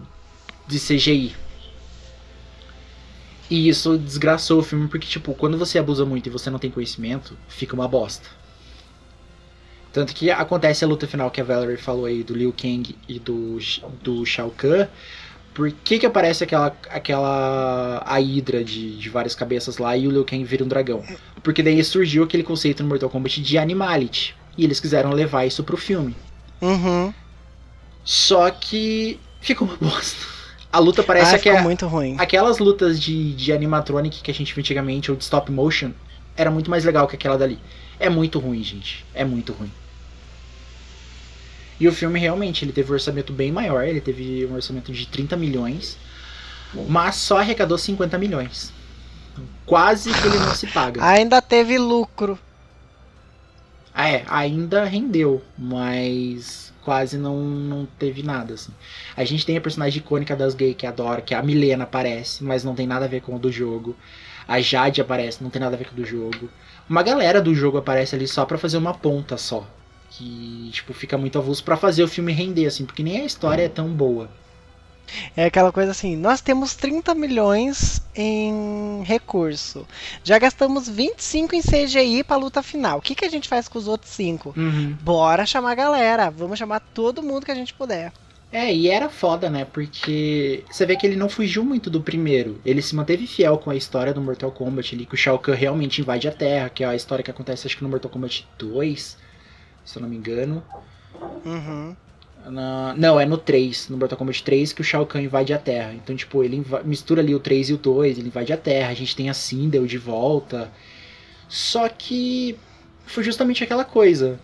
de 0.66 0.80
CGI. 0.80 1.34
E 3.48 3.68
isso 3.68 3.96
desgraçou 3.96 4.58
o 4.58 4.62
filme 4.62 4.88
porque 4.88 5.06
tipo, 5.06 5.32
quando 5.34 5.56
você 5.56 5.78
abusa 5.78 6.04
muito 6.04 6.26
e 6.26 6.30
você 6.30 6.50
não 6.50 6.58
tem 6.58 6.70
conhecimento, 6.70 7.36
fica 7.48 7.74
uma 7.74 7.86
bosta. 7.86 8.28
Tanto 9.92 10.14
que 10.14 10.30
acontece 10.30 10.84
a 10.84 10.88
luta 10.88 11.06
final 11.06 11.30
que 11.30 11.40
a 11.40 11.44
Valerie 11.44 11.76
falou 11.76 12.04
aí 12.04 12.22
do 12.22 12.34
Liu 12.34 12.52
Kang 12.52 12.94
e 13.08 13.18
do 13.18 13.58
do 14.02 14.26
Shao 14.26 14.50
Kahn. 14.50 14.88
Por 15.56 15.72
que 15.72 15.98
que 15.98 16.04
aparece 16.04 16.44
aquela 16.44 16.76
aquela 16.90 18.02
a 18.04 18.20
hidra 18.20 18.62
de, 18.62 18.94
de 18.98 19.08
várias 19.08 19.34
cabeças 19.34 19.78
lá 19.78 19.96
e 19.96 20.06
o 20.06 20.10
Liu 20.10 20.22
Kang 20.22 20.44
vira 20.44 20.62
um 20.62 20.68
dragão? 20.68 21.02
Porque 21.42 21.62
daí 21.62 21.82
surgiu 21.82 22.24
aquele 22.24 22.42
conceito 22.42 22.82
no 22.82 22.90
Mortal 22.90 23.08
Kombat 23.08 23.40
de 23.40 23.56
animality. 23.56 24.36
E 24.58 24.64
eles 24.64 24.78
quiseram 24.78 25.12
levar 25.12 25.46
isso 25.46 25.64
pro 25.64 25.78
filme. 25.78 26.14
Uhum. 26.60 27.10
Só 28.04 28.50
que 28.50 29.18
ficou 29.40 29.66
uma 29.66 29.78
bosta. 29.80 30.26
A 30.70 30.78
luta 30.78 31.02
parece 31.02 31.48
ah, 31.48 31.54
é, 31.54 31.62
muito 31.62 31.86
ruim. 31.86 32.16
aquelas 32.18 32.58
lutas 32.58 33.00
de, 33.00 33.32
de 33.32 33.50
animatronic 33.50 34.20
que 34.22 34.30
a 34.30 34.34
gente 34.34 34.54
viu 34.54 34.60
antigamente, 34.60 35.10
ou 35.10 35.16
de 35.16 35.24
stop 35.24 35.50
motion, 35.50 35.92
era 36.36 36.50
muito 36.50 36.70
mais 36.70 36.84
legal 36.84 37.08
que 37.08 37.16
aquela 37.16 37.38
dali. 37.38 37.58
É 37.98 38.10
muito 38.10 38.38
ruim, 38.38 38.62
gente. 38.62 39.06
É 39.14 39.24
muito 39.24 39.54
ruim. 39.54 39.72
E 41.78 41.86
o 41.86 41.92
filme 41.92 42.18
realmente, 42.18 42.64
ele 42.64 42.72
teve 42.72 42.90
um 42.90 42.94
orçamento 42.94 43.32
bem 43.32 43.52
maior, 43.52 43.84
ele 43.84 44.00
teve 44.00 44.46
um 44.46 44.54
orçamento 44.54 44.92
de 44.92 45.06
30 45.06 45.36
milhões, 45.36 45.98
mas 46.88 47.16
só 47.16 47.38
arrecadou 47.38 47.76
50 47.76 48.16
milhões. 48.18 48.72
Quase 49.66 50.12
que 50.12 50.26
ele 50.26 50.38
não 50.38 50.54
se 50.54 50.66
paga. 50.68 51.04
Ainda 51.04 51.42
teve 51.42 51.78
lucro. 51.78 52.38
Ah, 53.92 54.08
é, 54.08 54.24
ainda 54.28 54.84
rendeu, 54.84 55.42
mas 55.56 56.72
quase 56.82 57.18
não, 57.18 57.40
não 57.40 57.86
teve 57.98 58.22
nada, 58.22 58.54
assim. 58.54 58.72
A 59.16 59.24
gente 59.24 59.44
tem 59.44 59.56
a 59.56 59.60
personagem 59.60 60.00
icônica 60.00 60.36
das 60.36 60.54
gays 60.54 60.76
que 60.76 60.86
adora, 60.86 61.20
que 61.20 61.34
é 61.34 61.36
a 61.36 61.42
Milena 61.42 61.84
aparece, 61.84 62.44
mas 62.44 62.62
não 62.62 62.74
tem 62.74 62.86
nada 62.86 63.06
a 63.06 63.08
ver 63.08 63.22
com 63.22 63.34
o 63.34 63.38
do 63.38 63.50
jogo. 63.50 63.96
A 64.46 64.60
Jade 64.60 65.00
aparece, 65.00 65.42
não 65.42 65.50
tem 65.50 65.60
nada 65.60 65.74
a 65.74 65.78
ver 65.78 65.86
com 65.86 65.94
o 65.94 65.96
do 65.96 66.04
jogo. 66.04 66.48
Uma 66.88 67.02
galera 67.02 67.40
do 67.42 67.54
jogo 67.54 67.78
aparece 67.78 68.14
ali 68.14 68.28
só 68.28 68.44
pra 68.44 68.56
fazer 68.56 68.76
uma 68.76 68.94
ponta 68.94 69.36
só. 69.36 69.66
Que, 70.16 70.70
tipo, 70.72 70.94
fica 70.94 71.18
muito 71.18 71.38
avulso 71.38 71.62
pra 71.62 71.76
fazer 71.76 72.02
o 72.02 72.08
filme 72.08 72.32
render, 72.32 72.66
assim, 72.66 72.86
porque 72.86 73.02
nem 73.02 73.20
a 73.20 73.24
história 73.24 73.62
é 73.64 73.68
tão 73.68 73.88
boa. 73.88 74.30
É 75.36 75.44
aquela 75.44 75.70
coisa 75.70 75.90
assim, 75.90 76.16
nós 76.16 76.40
temos 76.40 76.74
30 76.74 77.14
milhões 77.14 78.02
em 78.14 79.02
recurso. 79.04 79.86
Já 80.24 80.38
gastamos 80.38 80.88
25 80.88 81.54
em 81.54 81.62
CGI 81.62 82.24
pra 82.24 82.36
luta 82.36 82.62
final. 82.62 82.98
O 82.98 83.02
que, 83.02 83.14
que 83.14 83.24
a 83.24 83.30
gente 83.30 83.48
faz 83.48 83.68
com 83.68 83.78
os 83.78 83.86
outros 83.86 84.10
5? 84.12 84.54
Uhum. 84.56 84.96
Bora 85.02 85.46
chamar 85.46 85.72
a 85.72 85.76
galera. 85.76 86.30
Vamos 86.30 86.58
chamar 86.58 86.80
todo 86.80 87.22
mundo 87.22 87.44
que 87.44 87.52
a 87.52 87.54
gente 87.54 87.74
puder. 87.74 88.12
É, 88.52 88.72
e 88.72 88.88
era 88.88 89.08
foda, 89.08 89.50
né? 89.50 89.64
Porque 89.64 90.64
você 90.70 90.86
vê 90.86 90.96
que 90.96 91.06
ele 91.06 91.16
não 91.16 91.28
fugiu 91.28 91.64
muito 91.64 91.90
do 91.90 92.00
primeiro. 92.00 92.60
Ele 92.64 92.80
se 92.80 92.94
manteve 92.94 93.26
fiel 93.26 93.58
com 93.58 93.70
a 93.70 93.76
história 93.76 94.14
do 94.14 94.20
Mortal 94.20 94.52
Kombat 94.52 94.94
ali, 94.94 95.04
que 95.04 95.14
o 95.14 95.16
Shao 95.18 95.38
Kahn 95.38 95.54
realmente 95.54 96.00
invade 96.00 96.28
a 96.28 96.32
Terra, 96.32 96.70
que 96.70 96.84
é 96.84 96.86
a 96.86 96.94
história 96.94 97.22
que 97.22 97.30
acontece 97.30 97.66
acho 97.66 97.76
que 97.76 97.82
no 97.82 97.88
Mortal 97.88 98.10
Kombat 98.10 98.46
2, 98.56 99.18
se 99.86 99.96
eu 99.98 100.02
não 100.02 100.08
me 100.08 100.16
engano. 100.16 100.62
Uhum. 101.44 101.96
Na- 102.50 102.94
Não, 102.96 103.18
é 103.18 103.24
no 103.24 103.38
3, 103.38 103.88
no 103.88 103.96
Mortal 103.96 104.18
Kombat 104.18 104.42
3, 104.44 104.72
que 104.72 104.80
o 104.82 104.84
Shao 104.84 105.06
Kahn 105.06 105.22
invade 105.22 105.52
a 105.54 105.58
Terra. 105.58 105.94
Então, 105.94 106.14
tipo, 106.14 106.44
ele 106.44 106.56
inva- 106.56 106.82
mistura 106.84 107.20
ali 107.22 107.34
o 107.34 107.40
3 107.40 107.70
e 107.70 107.72
o 107.72 107.76
2, 107.78 108.18
ele 108.18 108.28
invade 108.28 108.52
a 108.52 108.56
Terra, 108.56 108.90
a 108.90 108.94
gente 108.94 109.16
tem 109.16 109.30
a 109.30 109.34
Sindel 109.34 109.86
de 109.86 109.96
volta. 109.98 110.70
Só 111.48 111.88
que 111.88 112.56
foi 113.06 113.24
justamente 113.24 113.64
aquela 113.64 113.84
coisa. 113.84 114.38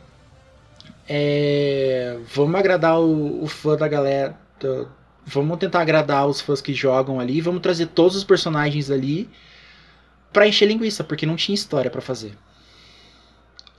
É, 1.09 2.19
Vamos 2.35 2.55
agradar 2.59 3.01
o, 3.01 3.43
o 3.43 3.47
fã 3.47 3.77
da 3.77 3.89
galera. 3.89 4.37
do- 4.61 4.89
Vamos 5.25 5.59
tentar 5.59 5.81
agradar 5.81 6.27
os 6.27 6.41
fãs 6.41 6.61
que 6.61 6.75
jogam 6.75 7.21
ali, 7.21 7.41
vamos 7.41 7.61
trazer 7.63 7.87
todos 7.87 8.17
os 8.17 8.25
personagens 8.25 8.91
ali 8.91 9.31
pra 10.33 10.49
encher 10.49 10.67
linguiça, 10.67 11.05
porque 11.05 11.25
não 11.27 11.37
tinha 11.37 11.55
história 11.55 11.89
pra 11.91 12.01
fazer. 12.01 12.37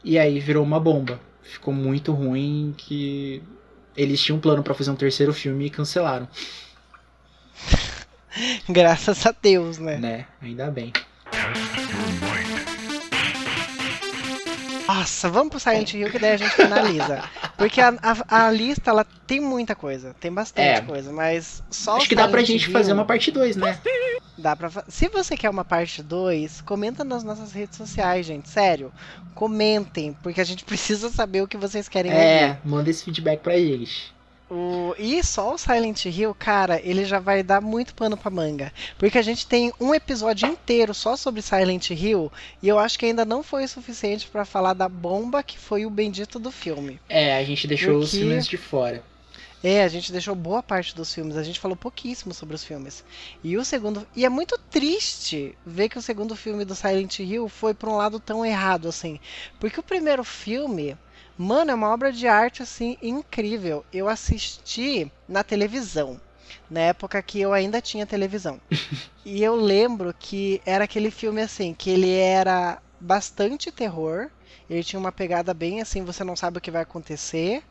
E 0.05 0.17
aí 0.17 0.39
virou 0.39 0.63
uma 0.63 0.79
bomba. 0.79 1.19
Ficou 1.43 1.73
muito 1.73 2.11
ruim 2.11 2.73
que 2.77 3.43
eles 3.95 4.21
tinham 4.21 4.37
um 4.37 4.41
plano 4.41 4.63
pra 4.63 4.73
fazer 4.73 4.91
um 4.91 4.95
terceiro 4.95 5.33
filme 5.33 5.65
e 5.65 5.69
cancelaram, 5.69 6.27
Graças 8.67 9.25
a 9.25 9.33
Deus, 9.41 9.77
né? 9.77 9.97
né? 9.97 10.25
Ainda 10.41 10.71
bem. 10.71 10.91
Nossa, 14.93 15.29
vamos 15.29 15.49
pro 15.49 15.59
Silent 15.59 15.93
Hill 15.93 16.11
que 16.11 16.19
daí 16.19 16.33
a 16.33 16.37
gente 16.37 16.55
finaliza. 16.55 17.23
Porque 17.57 17.81
a, 17.81 17.93
a, 18.01 18.45
a 18.45 18.51
lista, 18.51 18.91
ela 18.91 19.05
tem 19.25 19.39
muita 19.39 19.75
coisa. 19.75 20.15
Tem 20.19 20.31
bastante 20.31 20.67
É. 20.79 20.81
coisa, 20.81 21.11
mas 21.11 21.63
só 21.71 21.97
Acho 21.97 22.07
que 22.07 22.15
dá 22.15 22.27
pra 22.27 22.43
gente 22.43 22.65
Hill 22.67 22.71
fazer 22.71 22.93
uma 22.93 23.05
parte 23.05 23.31
2, 23.31 23.55
né? 23.55 23.79
Dá 24.37 24.55
pra 24.55 24.69
Se 24.87 25.07
você 25.09 25.35
quer 25.37 25.49
uma 25.49 25.65
parte 25.65 26.01
2, 26.03 26.61
comenta 26.61 27.03
nas 27.03 27.23
nossas 27.23 27.51
redes 27.53 27.77
sociais, 27.77 28.25
gente. 28.25 28.49
Sério. 28.49 28.91
Comentem, 29.33 30.15
porque 30.21 30.41
a 30.41 30.43
gente 30.43 30.63
precisa 30.65 31.09
saber 31.09 31.41
o 31.41 31.47
que 31.47 31.57
vocês 31.57 31.87
querem 31.89 32.11
ouvir. 32.11 32.23
É, 32.23 32.57
manda 32.63 32.89
esse 32.89 33.03
feedback 33.03 33.41
pra 33.41 33.57
gente. 33.57 34.12
O... 34.53 34.93
E 34.99 35.23
só 35.23 35.55
o 35.55 35.57
Silent 35.57 36.05
Hill, 36.05 36.35
cara, 36.35 36.79
ele 36.83 37.05
já 37.05 37.19
vai 37.19 37.41
dar 37.41 37.59
muito 37.59 37.95
pano 37.95 38.15
pra 38.15 38.29
manga. 38.29 38.71
Porque 38.99 39.17
a 39.17 39.21
gente 39.23 39.47
tem 39.47 39.73
um 39.79 39.95
episódio 39.95 40.47
inteiro 40.47 40.93
só 40.93 41.17
sobre 41.17 41.41
Silent 41.41 41.89
Hill 41.89 42.31
e 42.61 42.67
eu 42.67 42.77
acho 42.77 42.99
que 42.99 43.05
ainda 43.07 43.25
não 43.25 43.41
foi 43.41 43.63
o 43.63 43.67
suficiente 43.69 44.27
pra 44.27 44.45
falar 44.45 44.73
da 44.73 44.87
bomba 44.87 45.41
que 45.41 45.57
foi 45.57 45.85
o 45.85 45.89
bendito 45.89 46.37
do 46.37 46.51
filme. 46.51 46.99
É, 47.09 47.35
a 47.37 47.43
gente 47.43 47.65
deixou 47.67 47.95
os 47.97 48.11
Porque- 48.11 48.17
filmes 48.25 48.45
de 48.47 48.57
fora. 48.57 49.03
É, 49.63 49.81
a 49.81 49.87
gente 49.87 50.11
deixou 50.11 50.35
boa 50.35 50.61
parte 50.61 50.93
dos 50.93 51.13
filmes, 51.13 51.37
a 51.37 51.43
gente 51.43 51.57
falou 51.57 51.77
pouquíssimo 51.77 52.33
sobre 52.33 52.53
os 52.53 52.65
filmes. 52.65 53.01
E 53.41 53.55
o 53.57 53.63
segundo. 53.63 54.05
E 54.13 54.25
é 54.25 54.29
muito 54.29 54.57
triste 54.69 55.57
ver 55.65 55.87
que 55.87 55.97
o 55.97 56.01
segundo 56.01 56.35
filme 56.35 56.65
do 56.65 56.75
Silent 56.75 57.19
Hill 57.19 57.47
foi 57.47 57.73
pra 57.73 57.89
um 57.89 57.95
lado 57.95 58.19
tão 58.19 58.45
errado, 58.45 58.89
assim. 58.89 59.21
Porque 59.61 59.79
o 59.79 59.83
primeiro 59.83 60.21
filme, 60.25 60.97
mano, 61.43 61.71
é 61.71 61.73
uma 61.75 61.93
obra 61.93 62.11
de 62.11 62.27
arte, 62.27 62.63
assim, 62.63 62.97
incrível. 63.01 63.85
Eu 63.91 64.07
assisti 64.07 65.11
na 65.27 65.43
televisão. 65.43 66.19
Na 66.69 66.79
época 66.81 67.21
que 67.21 67.39
eu 67.39 67.53
ainda 67.53 67.81
tinha 67.81 68.05
televisão. 68.05 68.59
e 69.25 69.43
eu 69.43 69.55
lembro 69.55 70.13
que 70.17 70.61
era 70.65 70.85
aquele 70.85 71.11
filme 71.11 71.41
assim, 71.41 71.73
que 71.73 71.89
ele 71.89 72.11
era 72.11 72.81
bastante 72.99 73.71
terror. 73.71 74.29
Ele 74.69 74.83
tinha 74.83 74.99
uma 74.99 75.11
pegada 75.11 75.53
bem 75.53 75.81
assim, 75.81 76.03
você 76.03 76.23
não 76.23 76.35
sabe 76.35 76.57
o 76.57 76.61
que 76.61 76.71
vai 76.71 76.81
acontecer. 76.81 77.63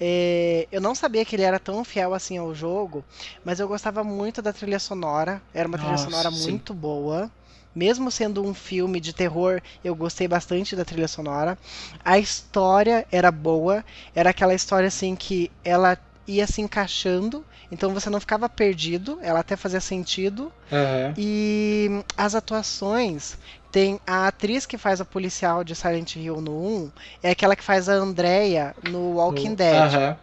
É, 0.00 0.66
eu 0.72 0.80
não 0.80 0.94
sabia 0.94 1.24
que 1.24 1.36
ele 1.36 1.42
era 1.42 1.58
tão 1.60 1.84
fiel 1.84 2.14
assim 2.14 2.38
ao 2.38 2.54
jogo, 2.54 3.04
mas 3.44 3.60
eu 3.60 3.68
gostava 3.68 4.02
muito 4.02 4.40
da 4.40 4.52
trilha 4.52 4.78
sonora. 4.78 5.42
Era 5.52 5.68
uma 5.68 5.76
trilha 5.78 5.92
Nossa, 5.92 6.04
sonora 6.04 6.30
sim. 6.30 6.52
muito 6.52 6.72
boa. 6.72 7.30
Mesmo 7.74 8.10
sendo 8.10 8.44
um 8.44 8.52
filme 8.52 9.00
de 9.00 9.12
terror, 9.12 9.60
eu 9.84 9.94
gostei 9.94 10.26
bastante 10.26 10.74
da 10.74 10.84
trilha 10.84 11.08
sonora. 11.08 11.56
A 12.04 12.18
história 12.18 13.06
era 13.12 13.30
boa, 13.30 13.84
era 14.14 14.30
aquela 14.30 14.54
história 14.54 14.88
assim 14.88 15.14
que 15.14 15.50
ela 15.64 15.96
ia 16.26 16.46
se 16.46 16.60
encaixando, 16.60 17.44
então 17.72 17.92
você 17.92 18.08
não 18.08 18.20
ficava 18.20 18.48
perdido, 18.48 19.18
ela 19.22 19.40
até 19.40 19.56
fazia 19.56 19.80
sentido. 19.80 20.52
Aham. 20.70 21.14
E 21.16 21.88
as 22.16 22.34
atuações 22.34 23.36
tem 23.72 24.00
a 24.06 24.28
atriz 24.28 24.66
que 24.66 24.78
faz 24.78 25.00
a 25.00 25.04
policial 25.04 25.64
de 25.64 25.74
Silent 25.74 26.16
Hill 26.16 26.40
no 26.40 26.52
1, 26.84 26.90
é 27.22 27.30
aquela 27.30 27.56
que 27.56 27.64
faz 27.64 27.88
a 27.88 27.94
Andrea 27.94 28.74
no 28.84 29.14
Walking 29.16 29.50
No- 29.50 29.56
Dead. 29.56 29.76
Aham. 29.76 30.16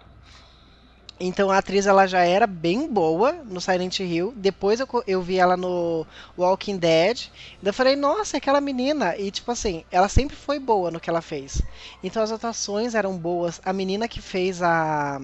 Então 1.19 1.49
a 1.49 1.57
atriz 1.57 1.87
ela 1.87 2.05
já 2.05 2.23
era 2.23 2.45
bem 2.45 2.87
boa 2.87 3.33
no 3.45 3.59
Silent 3.59 3.99
Hill. 3.99 4.33
Depois 4.35 4.79
eu, 4.79 4.87
eu 5.07 5.21
vi 5.21 5.39
ela 5.39 5.57
no 5.57 6.05
Walking 6.37 6.77
Dead. 6.77 7.27
Daí 7.61 7.69
eu 7.69 7.73
falei, 7.73 7.95
nossa, 7.95 8.37
é 8.37 8.39
aquela 8.39 8.61
menina. 8.61 9.17
E 9.17 9.31
tipo 9.31 9.51
assim, 9.51 9.83
ela 9.91 10.07
sempre 10.07 10.35
foi 10.35 10.59
boa 10.59 10.91
no 10.91 10.99
que 10.99 11.09
ela 11.09 11.21
fez. 11.21 11.61
Então 12.03 12.21
as 12.21 12.31
atuações 12.31 12.93
eram 12.93 13.17
boas. 13.17 13.59
A 13.65 13.73
menina 13.73 14.07
que 14.07 14.21
fez 14.21 14.61
a, 14.61 15.19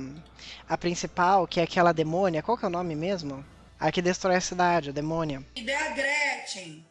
a 0.68 0.78
principal, 0.78 1.46
que 1.48 1.60
é 1.60 1.64
aquela 1.64 1.94
demônia, 1.94 2.42
qual 2.42 2.58
que 2.58 2.66
é 2.66 2.68
o 2.68 2.72
nome 2.72 2.96
mesmo? 2.96 3.46
A 3.80 3.92
que 3.92 4.02
destrói 4.02 4.36
a 4.36 4.42
cidade, 4.42 4.90
a 4.90 4.94
demônia. 4.94 5.44
ideia 5.56 5.78
é 5.78 5.88
a 5.88 5.94
Gretchen. 5.94 6.86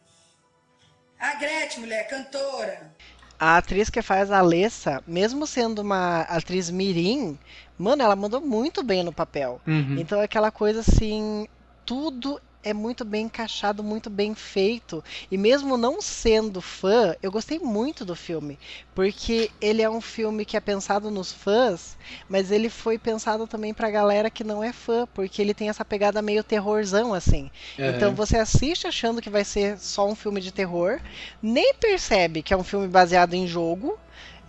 A 1.19 1.35
Gretchen, 1.35 1.81
mulher, 1.81 2.07
cantora. 2.07 2.93
A 3.39 3.57
atriz 3.57 3.89
que 3.89 4.01
faz 4.01 4.31
a 4.31 4.39
Alessa, 4.39 5.03
mesmo 5.05 5.45
sendo 5.45 5.81
uma 5.81 6.21
atriz 6.21 6.69
mirim, 6.69 7.37
mano, 7.77 8.03
ela 8.03 8.15
mandou 8.15 8.41
muito 8.41 8.83
bem 8.83 9.03
no 9.03 9.13
papel. 9.13 9.61
Uhum. 9.67 9.95
Então 9.99 10.19
é 10.21 10.25
aquela 10.25 10.51
coisa 10.51 10.79
assim, 10.81 11.47
tudo 11.85 12.39
é 12.63 12.73
muito 12.73 13.03
bem 13.03 13.25
encaixado, 13.25 13.83
muito 13.83 14.09
bem 14.09 14.33
feito. 14.33 15.03
E 15.29 15.37
mesmo 15.37 15.75
não 15.75 16.01
sendo 16.01 16.61
fã, 16.61 17.13
eu 17.21 17.29
gostei 17.29 17.59
muito 17.59 18.05
do 18.05 18.15
filme, 18.15 18.57
porque 18.95 19.51
ele 19.59 19.81
é 19.81 19.89
um 19.89 19.99
filme 19.99 20.45
que 20.45 20.55
é 20.55 20.61
pensado 20.61 21.11
nos 21.11 21.31
fãs, 21.33 21.97
mas 22.27 22.51
ele 22.51 22.69
foi 22.69 22.97
pensado 22.97 23.45
também 23.47 23.73
pra 23.73 23.91
galera 23.91 24.31
que 24.31 24.43
não 24.45 24.63
é 24.63 24.71
fã, 24.71 25.05
porque 25.13 25.41
ele 25.41 25.53
tem 25.53 25.67
essa 25.67 25.83
pegada 25.83 26.21
meio 26.21 26.43
terrorzão 26.43 27.13
assim. 27.13 27.51
Então 27.77 28.09
Aham. 28.09 28.15
você 28.15 28.37
assiste 28.37 28.87
achando 28.87 29.21
que 29.21 29.29
vai 29.29 29.43
ser 29.43 29.77
só 29.77 30.07
um 30.07 30.15
filme 30.15 30.39
de 30.39 30.51
terror, 30.51 30.99
nem 31.41 31.73
percebe 31.73 32.41
que 32.41 32.53
é 32.53 32.57
um 32.57 32.63
filme 32.63 32.87
baseado 32.87 33.33
em 33.33 33.45
jogo, 33.45 33.97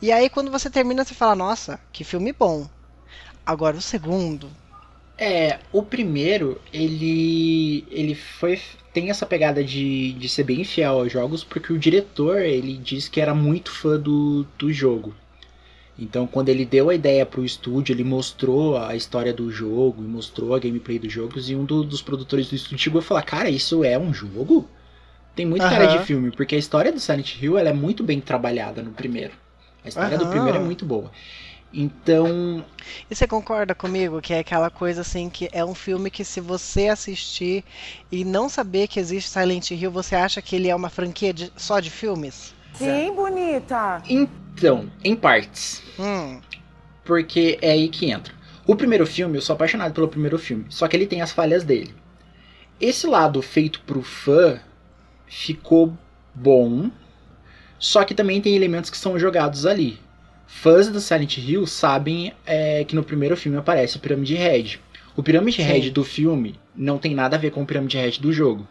e 0.00 0.12
aí 0.12 0.30
quando 0.30 0.52
você 0.52 0.70
termina 0.70 1.04
você 1.04 1.14
fala, 1.14 1.34
nossa, 1.34 1.80
que 1.92 2.04
filme 2.04 2.32
bom. 2.32 2.68
Agora 3.46 3.78
o 3.78 3.80
segundo, 3.80 4.54
É, 5.16 5.60
o 5.72 5.82
primeiro, 5.82 6.60
ele 6.72 7.86
ele 7.90 8.14
foi 8.16 8.60
tem 8.92 9.10
essa 9.10 9.24
pegada 9.26 9.62
de, 9.62 10.12
de 10.14 10.28
ser 10.28 10.44
bem 10.44 10.64
fiel 10.64 10.98
aos 11.00 11.12
jogos, 11.12 11.42
porque 11.44 11.72
o 11.72 11.78
diretor, 11.78 12.40
ele 12.42 12.76
disse 12.76 13.10
que 13.10 13.20
era 13.20 13.34
muito 13.34 13.70
fã 13.72 13.98
do, 13.98 14.44
do 14.58 14.72
jogo. 14.72 15.14
Então, 15.98 16.26
quando 16.26 16.48
ele 16.50 16.64
deu 16.66 16.90
a 16.90 16.94
ideia 16.94 17.26
pro 17.26 17.44
estúdio, 17.44 17.92
ele 17.94 18.04
mostrou 18.04 18.78
a 18.78 18.96
história 18.96 19.32
do 19.34 19.50
jogo, 19.52 20.02
e 20.04 20.06
mostrou 20.08 20.54
a 20.54 20.58
gameplay 20.60 20.98
dos 20.98 21.12
jogos, 21.12 21.50
e 21.50 21.56
um 21.56 21.64
do- 21.64 21.84
dos 21.84 22.02
produtores 22.02 22.48
do 22.48 22.56
estúdio 22.56 22.78
chegou 22.78 23.00
a 23.00 23.02
falar, 23.02 23.22
cara, 23.22 23.50
isso 23.50 23.84
é 23.84 23.98
um 23.98 24.14
jogo? 24.14 24.68
Tem 25.34 25.46
muito 25.46 25.66
cara 25.66 25.86
Aham. 25.86 25.88
de 25.88 25.98
filme, 25.98 26.30
porque 26.32 26.54
a 26.54 26.58
história 26.58 26.92
do 26.92 27.00
Silent 27.00 27.36
Hill, 27.42 27.58
ela 27.58 27.70
é 27.70 27.72
muito 27.72 28.04
bem 28.04 28.20
trabalhada 28.20 28.82
no 28.82 28.92
primeiro. 28.92 29.32
A 29.84 29.88
história 29.88 30.18
do 30.18 30.26
primeiro 30.26 30.58
é 30.58 30.60
muito 30.60 30.84
boa. 30.86 31.10
Então, 31.76 32.64
E 33.10 33.14
você 33.16 33.26
concorda 33.26 33.74
comigo 33.74 34.20
que 34.20 34.32
é 34.32 34.38
aquela 34.38 34.70
coisa 34.70 35.00
assim 35.00 35.28
que 35.28 35.48
é 35.52 35.64
um 35.64 35.74
filme 35.74 36.08
que 36.10 36.24
se 36.24 36.40
você 36.40 36.86
assistir 36.88 37.64
e 38.12 38.24
não 38.24 38.48
saber 38.48 38.86
que 38.86 39.00
existe 39.00 39.28
Silent 39.28 39.72
Hill, 39.72 39.90
você 39.90 40.14
acha 40.14 40.40
que 40.40 40.54
ele 40.54 40.68
é 40.68 40.74
uma 40.76 40.88
franquia 40.88 41.32
de- 41.34 41.52
só 41.56 41.80
de 41.80 41.90
filmes? 41.90 42.54
Sim, 42.74 43.12
bonita. 43.14 44.02
então, 44.08 44.88
em 45.02 45.16
partes. 45.16 45.82
Hum, 45.98 46.40
Porque 47.04 47.58
é 47.60 47.72
aí 47.72 47.88
que 47.88 48.10
entra. 48.10 48.32
O 48.66 48.74
primeiro 48.76 49.06
filme, 49.06 49.36
eu 49.36 49.42
sou 49.42 49.54
apaixonado 49.54 49.92
pelo 49.92 50.08
primeiro 50.08 50.38
filme, 50.38 50.66
só 50.70 50.86
que 50.88 50.96
ele 50.96 51.06
tem 51.06 51.20
as 51.22 51.32
falhas 51.32 51.64
dele. 51.64 51.94
Esse 52.80 53.06
lado 53.06 53.42
feito 53.42 53.80
pro 53.82 54.02
fã 54.02 54.60
ficou 55.26 55.92
bom, 56.34 56.90
só 57.78 58.04
que 58.04 58.14
também 58.14 58.40
tem 58.40 58.54
elementos 58.56 58.90
que 58.90 58.96
são 58.96 59.18
jogados 59.18 59.66
ali. 59.66 59.98
Fãs 60.46 60.88
do 60.88 61.00
Silent 61.00 61.38
Hill 61.38 61.66
sabem 61.66 62.32
é, 62.46 62.84
que 62.84 62.94
no 62.94 63.02
primeiro 63.02 63.36
filme 63.36 63.58
aparece 63.58 63.96
o 63.96 64.00
Pyramid 64.00 64.34
Head. 64.34 64.80
O 65.16 65.22
Pyramid 65.22 65.56
Sim. 65.56 65.62
Head 65.62 65.90
do 65.90 66.04
filme 66.04 66.58
não 66.74 66.98
tem 66.98 67.14
nada 67.14 67.36
a 67.36 67.38
ver 67.38 67.50
com 67.50 67.62
o 67.62 67.66
Pyramid 67.66 67.94
Head 67.94 68.20
do 68.20 68.32
jogo. 68.32 68.66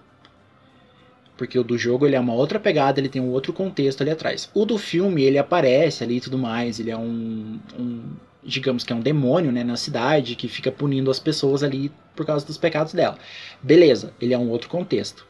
Porque 1.37 1.57
o 1.57 1.63
do 1.63 1.77
jogo 1.77 2.05
ele 2.05 2.15
é 2.15 2.19
uma 2.19 2.33
outra 2.33 2.59
pegada, 2.59 2.99
ele 2.99 3.09
tem 3.09 3.21
um 3.21 3.29
outro 3.29 3.53
contexto 3.53 4.01
ali 4.01 4.11
atrás. 4.11 4.49
O 4.53 4.65
do 4.65 4.77
filme 4.77 5.23
ele 5.23 5.37
aparece 5.37 6.03
ali 6.03 6.17
e 6.17 6.21
tudo 6.21 6.37
mais, 6.37 6.79
ele 6.79 6.91
é 6.91 6.97
um, 6.97 7.59
um 7.77 8.03
digamos 8.43 8.83
que 8.83 8.93
é 8.93 8.95
um 8.95 9.01
demônio, 9.01 9.51
né, 9.51 9.63
na 9.63 9.75
cidade 9.75 10.35
que 10.35 10.47
fica 10.47 10.71
punindo 10.71 11.09
as 11.09 11.19
pessoas 11.19 11.63
ali 11.63 11.91
por 12.15 12.25
causa 12.25 12.45
dos 12.45 12.57
pecados 12.57 12.93
dela. 12.93 13.17
Beleza, 13.61 14.13
ele 14.21 14.33
é 14.33 14.37
um 14.37 14.49
outro 14.49 14.69
contexto. 14.69 15.25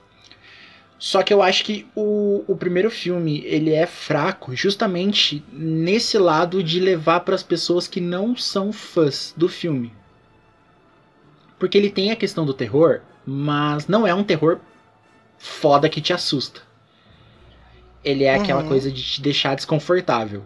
Só 1.06 1.22
que 1.22 1.34
eu 1.34 1.44
acho 1.44 1.66
que 1.66 1.86
o, 1.94 2.46
o 2.48 2.56
primeiro 2.56 2.90
filme 2.90 3.42
ele 3.46 3.74
é 3.74 3.86
fraco 3.86 4.56
justamente 4.56 5.44
nesse 5.52 6.18
lado 6.18 6.64
de 6.64 6.80
levar 6.80 7.20
para 7.20 7.36
as 7.36 7.44
pessoas 7.44 7.90
que 7.90 8.00
não 8.00 8.38
são 8.38 8.72
fãs 8.72 9.34
do 9.36 9.50
filme. 9.50 9.92
Porque 11.60 11.78
ele 11.78 11.90
tem 11.90 12.10
a 12.10 12.16
questão 12.16 12.46
do 12.46 12.54
terror, 12.54 13.02
mas 13.26 13.86
não 13.86 14.08
é 14.08 14.14
um 14.14 14.24
terror 14.24 14.62
foda 15.38 15.90
que 15.90 16.00
te 16.00 16.14
assusta. 16.14 16.62
Ele 18.02 18.24
é 18.24 18.34
aquela 18.34 18.62
Uhum. 18.62 18.68
coisa 18.68 18.90
de 18.90 19.04
te 19.04 19.22
deixar 19.22 19.56
desconfortável. 19.56 20.46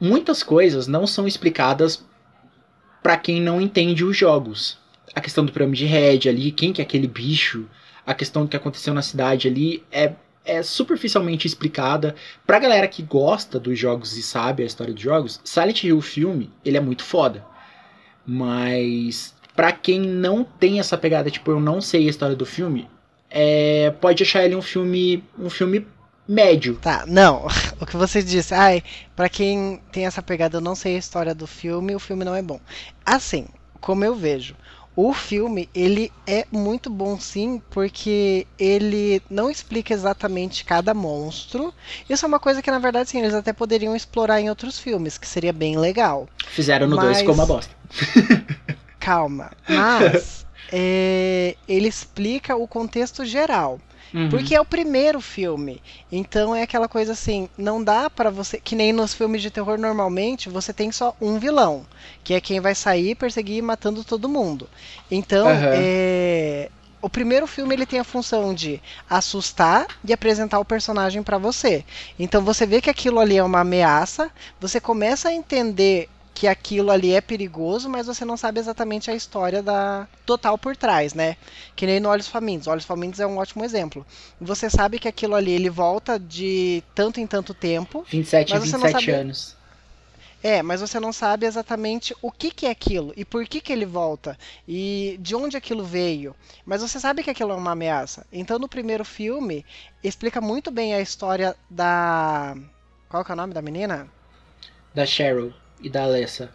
Muitas 0.00 0.42
coisas 0.42 0.88
não 0.88 1.06
são 1.06 1.28
explicadas 1.28 2.04
pra 3.00 3.16
quem 3.16 3.40
não 3.40 3.60
entende 3.60 4.04
os 4.04 4.16
jogos. 4.16 4.78
A 5.14 5.20
questão 5.20 5.44
do 5.44 5.52
Pyramid 5.52 5.84
Head 5.84 6.28
ali, 6.28 6.50
quem 6.50 6.72
que 6.72 6.80
é 6.80 6.84
aquele 6.84 7.06
bicho, 7.06 7.68
a 8.06 8.14
questão 8.14 8.46
que 8.46 8.56
aconteceu 8.56 8.92
na 8.92 9.02
cidade 9.02 9.48
ali 9.48 9.84
é, 9.90 10.12
é 10.44 10.62
superficialmente 10.62 11.46
explicada. 11.46 12.14
Pra 12.46 12.58
galera 12.58 12.88
que 12.88 13.02
gosta 13.02 13.58
dos 13.58 13.78
jogos 13.78 14.16
e 14.16 14.22
sabe 14.22 14.62
a 14.62 14.66
história 14.66 14.92
dos 14.92 15.02
jogos, 15.02 15.40
Silent 15.44 15.84
Hill 15.84 16.00
filme, 16.00 16.50
ele 16.64 16.76
é 16.76 16.80
muito 16.80 17.04
foda. 17.04 17.44
Mas 18.26 19.34
pra 19.54 19.72
quem 19.72 20.00
não 20.00 20.44
tem 20.44 20.80
essa 20.80 20.96
pegada, 20.96 21.30
tipo, 21.30 21.50
eu 21.50 21.60
não 21.60 21.80
sei 21.80 22.06
a 22.06 22.10
história 22.10 22.36
do 22.36 22.46
filme, 22.46 22.88
é, 23.30 23.90
pode 24.00 24.22
achar 24.22 24.44
ele 24.44 24.54
um 24.54 24.62
filme 24.62 25.24
um 25.38 25.48
filme 25.48 25.86
médio. 26.28 26.76
Tá, 26.76 27.04
não. 27.06 27.46
O 27.80 27.86
que 27.86 27.96
você 27.96 28.22
disse, 28.22 28.54
ai, 28.54 28.80
pra 29.16 29.28
quem 29.28 29.82
tem 29.90 30.06
essa 30.06 30.22
pegada, 30.22 30.58
eu 30.58 30.60
não 30.60 30.76
sei 30.76 30.94
a 30.94 30.98
história 30.98 31.34
do 31.34 31.48
filme, 31.48 31.96
o 31.96 31.98
filme 31.98 32.24
não 32.24 32.34
é 32.34 32.40
bom. 32.40 32.60
Assim, 33.04 33.48
como 33.80 34.04
eu 34.04 34.14
vejo, 34.14 34.54
o 34.94 35.12
filme, 35.14 35.68
ele 35.74 36.12
é 36.26 36.46
muito 36.52 36.90
bom 36.90 37.18
sim, 37.18 37.62
porque 37.70 38.46
ele 38.58 39.22
não 39.30 39.50
explica 39.50 39.94
exatamente 39.94 40.64
cada 40.64 40.92
monstro. 40.92 41.72
Isso 42.08 42.24
é 42.24 42.28
uma 42.28 42.38
coisa 42.38 42.60
que, 42.60 42.70
na 42.70 42.78
verdade, 42.78 43.08
sim, 43.10 43.18
eles 43.20 43.32
até 43.34 43.52
poderiam 43.52 43.96
explorar 43.96 44.40
em 44.40 44.50
outros 44.50 44.78
filmes, 44.78 45.16
que 45.16 45.26
seria 45.26 45.52
bem 45.52 45.78
legal. 45.78 46.28
Fizeram 46.48 46.86
no 46.86 46.96
2 46.96 47.08
Mas- 47.08 47.18
ficou 47.18 47.34
uma 47.34 47.46
bosta. 47.46 47.74
Calma. 49.00 49.50
Mas 49.68 50.46
é, 50.70 51.56
ele 51.66 51.88
explica 51.88 52.54
o 52.54 52.68
contexto 52.68 53.24
geral. 53.24 53.80
Uhum. 54.14 54.28
Porque 54.28 54.54
é 54.54 54.60
o 54.60 54.64
primeiro 54.64 55.20
filme. 55.20 55.82
Então 56.10 56.54
é 56.54 56.62
aquela 56.62 56.88
coisa 56.88 57.12
assim, 57.12 57.48
não 57.56 57.82
dá 57.82 58.10
pra 58.10 58.30
você, 58.30 58.60
que 58.60 58.74
nem 58.76 58.92
nos 58.92 59.14
filmes 59.14 59.40
de 59.42 59.50
terror 59.50 59.78
normalmente, 59.78 60.48
você 60.48 60.72
tem 60.72 60.92
só 60.92 61.14
um 61.20 61.38
vilão, 61.38 61.86
que 62.22 62.34
é 62.34 62.40
quem 62.40 62.60
vai 62.60 62.74
sair 62.74 63.14
perseguir 63.14 63.56
e 63.58 63.62
matando 63.62 64.04
todo 64.04 64.28
mundo. 64.28 64.68
Então, 65.10 65.46
Aham. 65.48 65.70
é, 65.72 66.70
o 67.00 67.10
primeiro 67.10 67.46
filme 67.48 67.74
ele 67.74 67.84
tem 67.86 67.98
a 67.98 68.04
função 68.04 68.54
de 68.54 68.80
assustar 69.10 69.86
e 70.06 70.12
apresentar 70.12 70.60
o 70.60 70.64
personagem 70.64 71.22
pra 71.22 71.36
você. 71.36 71.84
Então 72.18 72.44
você 72.44 72.64
vê 72.64 72.80
que 72.80 72.88
aquilo 72.90 73.18
ali 73.18 73.36
é 73.36 73.42
uma 73.42 73.60
ameaça, 73.60 74.30
você 74.60 74.80
começa 74.80 75.28
a 75.28 75.32
entender 75.32 76.08
que 76.34 76.46
aquilo 76.48 76.90
ali 76.90 77.12
é 77.12 77.20
perigoso, 77.20 77.88
mas 77.88 78.06
você 78.06 78.24
não 78.24 78.36
sabe 78.36 78.58
exatamente 78.58 79.10
a 79.10 79.14
história 79.14 79.62
da 79.62 80.08
total 80.24 80.56
por 80.56 80.76
trás, 80.76 81.14
né? 81.14 81.36
Que 81.76 81.86
nem 81.86 82.00
no 82.00 82.08
Olhos 82.08 82.26
Famintos. 82.28 82.66
Olhos 82.68 82.84
Famintos 82.84 83.20
é 83.20 83.26
um 83.26 83.36
ótimo 83.38 83.64
exemplo. 83.64 84.04
Você 84.40 84.68
sabe 84.70 84.98
que 84.98 85.06
aquilo 85.08 85.34
ali 85.34 85.52
ele 85.52 85.68
volta 85.70 86.18
de 86.18 86.82
tanto 86.94 87.20
em 87.20 87.26
tanto 87.26 87.52
tempo. 87.54 88.04
27, 88.10 88.50
Mas 88.54 88.60
você 88.64 88.72
não 88.76 88.84
27 88.84 89.04
sabe- 89.04 89.12
anos. 89.12 89.56
É, 90.44 90.60
mas 90.60 90.80
você 90.80 90.98
não 90.98 91.12
sabe 91.12 91.46
exatamente 91.46 92.16
o 92.20 92.28
que, 92.32 92.50
que 92.50 92.66
é 92.66 92.70
aquilo 92.70 93.12
e 93.16 93.24
por 93.24 93.46
que, 93.46 93.60
que 93.60 93.72
ele 93.72 93.86
volta 93.86 94.36
e 94.66 95.16
de 95.20 95.36
onde 95.36 95.56
aquilo 95.56 95.84
veio. 95.84 96.34
Mas 96.66 96.82
você 96.82 96.98
sabe 96.98 97.22
que 97.22 97.30
aquilo 97.30 97.52
é 97.52 97.54
uma 97.54 97.70
ameaça. 97.70 98.26
Então 98.32 98.58
no 98.58 98.68
primeiro 98.68 99.04
filme 99.04 99.64
explica 100.02 100.40
muito 100.40 100.68
bem 100.72 100.94
a 100.94 101.00
história 101.00 101.54
da. 101.70 102.56
Qual 103.08 103.24
que 103.24 103.30
é 103.30 103.34
o 103.34 103.36
nome 103.36 103.54
da 103.54 103.62
menina? 103.62 104.08
Da 104.92 105.06
Cheryl 105.06 105.54
e 105.82 105.90
da 105.90 106.04
Alessa. 106.04 106.50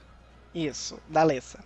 Isso, 0.56 1.00
da 1.08 1.22
Alessa. 1.22 1.60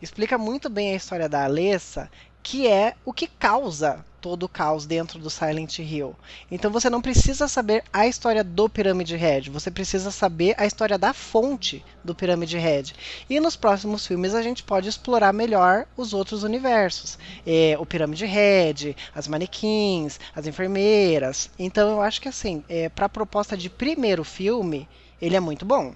Explica 0.00 0.38
muito 0.38 0.68
bem 0.68 0.92
a 0.92 0.96
história 0.96 1.28
da 1.28 1.44
Alessa, 1.44 2.08
que 2.42 2.68
é 2.68 2.94
o 3.04 3.12
que 3.12 3.26
causa 3.26 4.04
todo 4.20 4.44
o 4.44 4.48
caos 4.48 4.86
dentro 4.86 5.18
do 5.18 5.30
Silent 5.30 5.78
Hill. 5.78 6.14
Então 6.50 6.70
você 6.70 6.88
não 6.90 7.00
precisa 7.00 7.46
saber 7.46 7.84
a 7.92 8.06
história 8.06 8.42
do 8.42 8.68
Pyramid 8.68 9.14
Head, 9.14 9.50
você 9.50 9.70
precisa 9.70 10.10
saber 10.10 10.54
a 10.56 10.66
história 10.66 10.98
da 10.98 11.12
fonte 11.12 11.84
do 12.02 12.14
Pyramid 12.14 12.52
Head. 12.56 12.94
E 13.28 13.38
nos 13.40 13.56
próximos 13.56 14.06
filmes 14.06 14.34
a 14.34 14.42
gente 14.42 14.62
pode 14.62 14.88
explorar 14.88 15.32
melhor 15.32 15.86
os 15.96 16.12
outros 16.12 16.42
universos. 16.42 17.18
É, 17.46 17.76
o 17.78 17.86
Pyramid 17.86 18.24
Head, 18.24 18.96
as 19.14 19.28
manequins, 19.28 20.18
as 20.34 20.46
enfermeiras. 20.46 21.50
Então 21.58 21.90
eu 21.90 22.02
acho 22.02 22.20
que 22.20 22.28
assim, 22.28 22.64
é, 22.68 22.88
para 22.88 23.06
a 23.06 23.10
proposta 23.10 23.56
de 23.56 23.68
primeiro 23.68 24.24
filme, 24.24 24.88
ele 25.20 25.36
é 25.36 25.40
muito 25.40 25.64
bom 25.64 25.94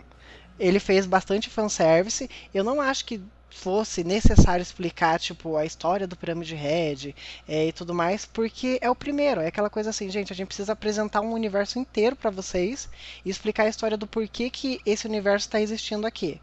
ele 0.59 0.79
fez 0.79 1.07
bastante 1.07 1.51
fanservice. 1.51 2.29
Eu 2.53 2.65
não 2.65 2.81
acho 2.81 3.05
que 3.05 3.21
fosse 3.51 4.03
necessário 4.03 4.63
explicar, 4.63 5.21
tipo, 5.21 5.57
a 5.57 5.65
história 5.65 6.07
do 6.07 6.17
Pyramid 6.17 6.55
Head 6.55 7.15
é, 7.47 7.67
e 7.69 7.73
tudo 7.73 7.95
mais, 7.95 8.25
porque 8.25 8.79
é 8.81 8.91
o 8.91 8.95
primeiro. 8.95 9.41
É 9.41 9.49
aquela 9.49 9.71
coisa 9.71 9.91
assim, 9.91 10.11
gente, 10.11 10.33
a 10.33 10.37
gente 10.37 10.47
precisa 10.47 10.73
apresentar 10.73 11.21
um 11.21 11.33
universo 11.33 11.79
inteiro 11.79 12.17
pra 12.17 12.31
vocês 12.31 12.89
e 13.25 13.31
explicar 13.31 13.65
a 13.65 13.69
história 13.69 13.97
do 13.97 14.07
porquê 14.07 14.51
que 14.51 14.81
esse 14.87 15.07
universo 15.07 15.49
tá 15.49 15.61
existindo 15.61 16.07
aqui. 16.07 16.41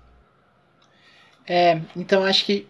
É, 1.47 1.81
então 1.95 2.23
acho 2.23 2.45
que 2.45 2.67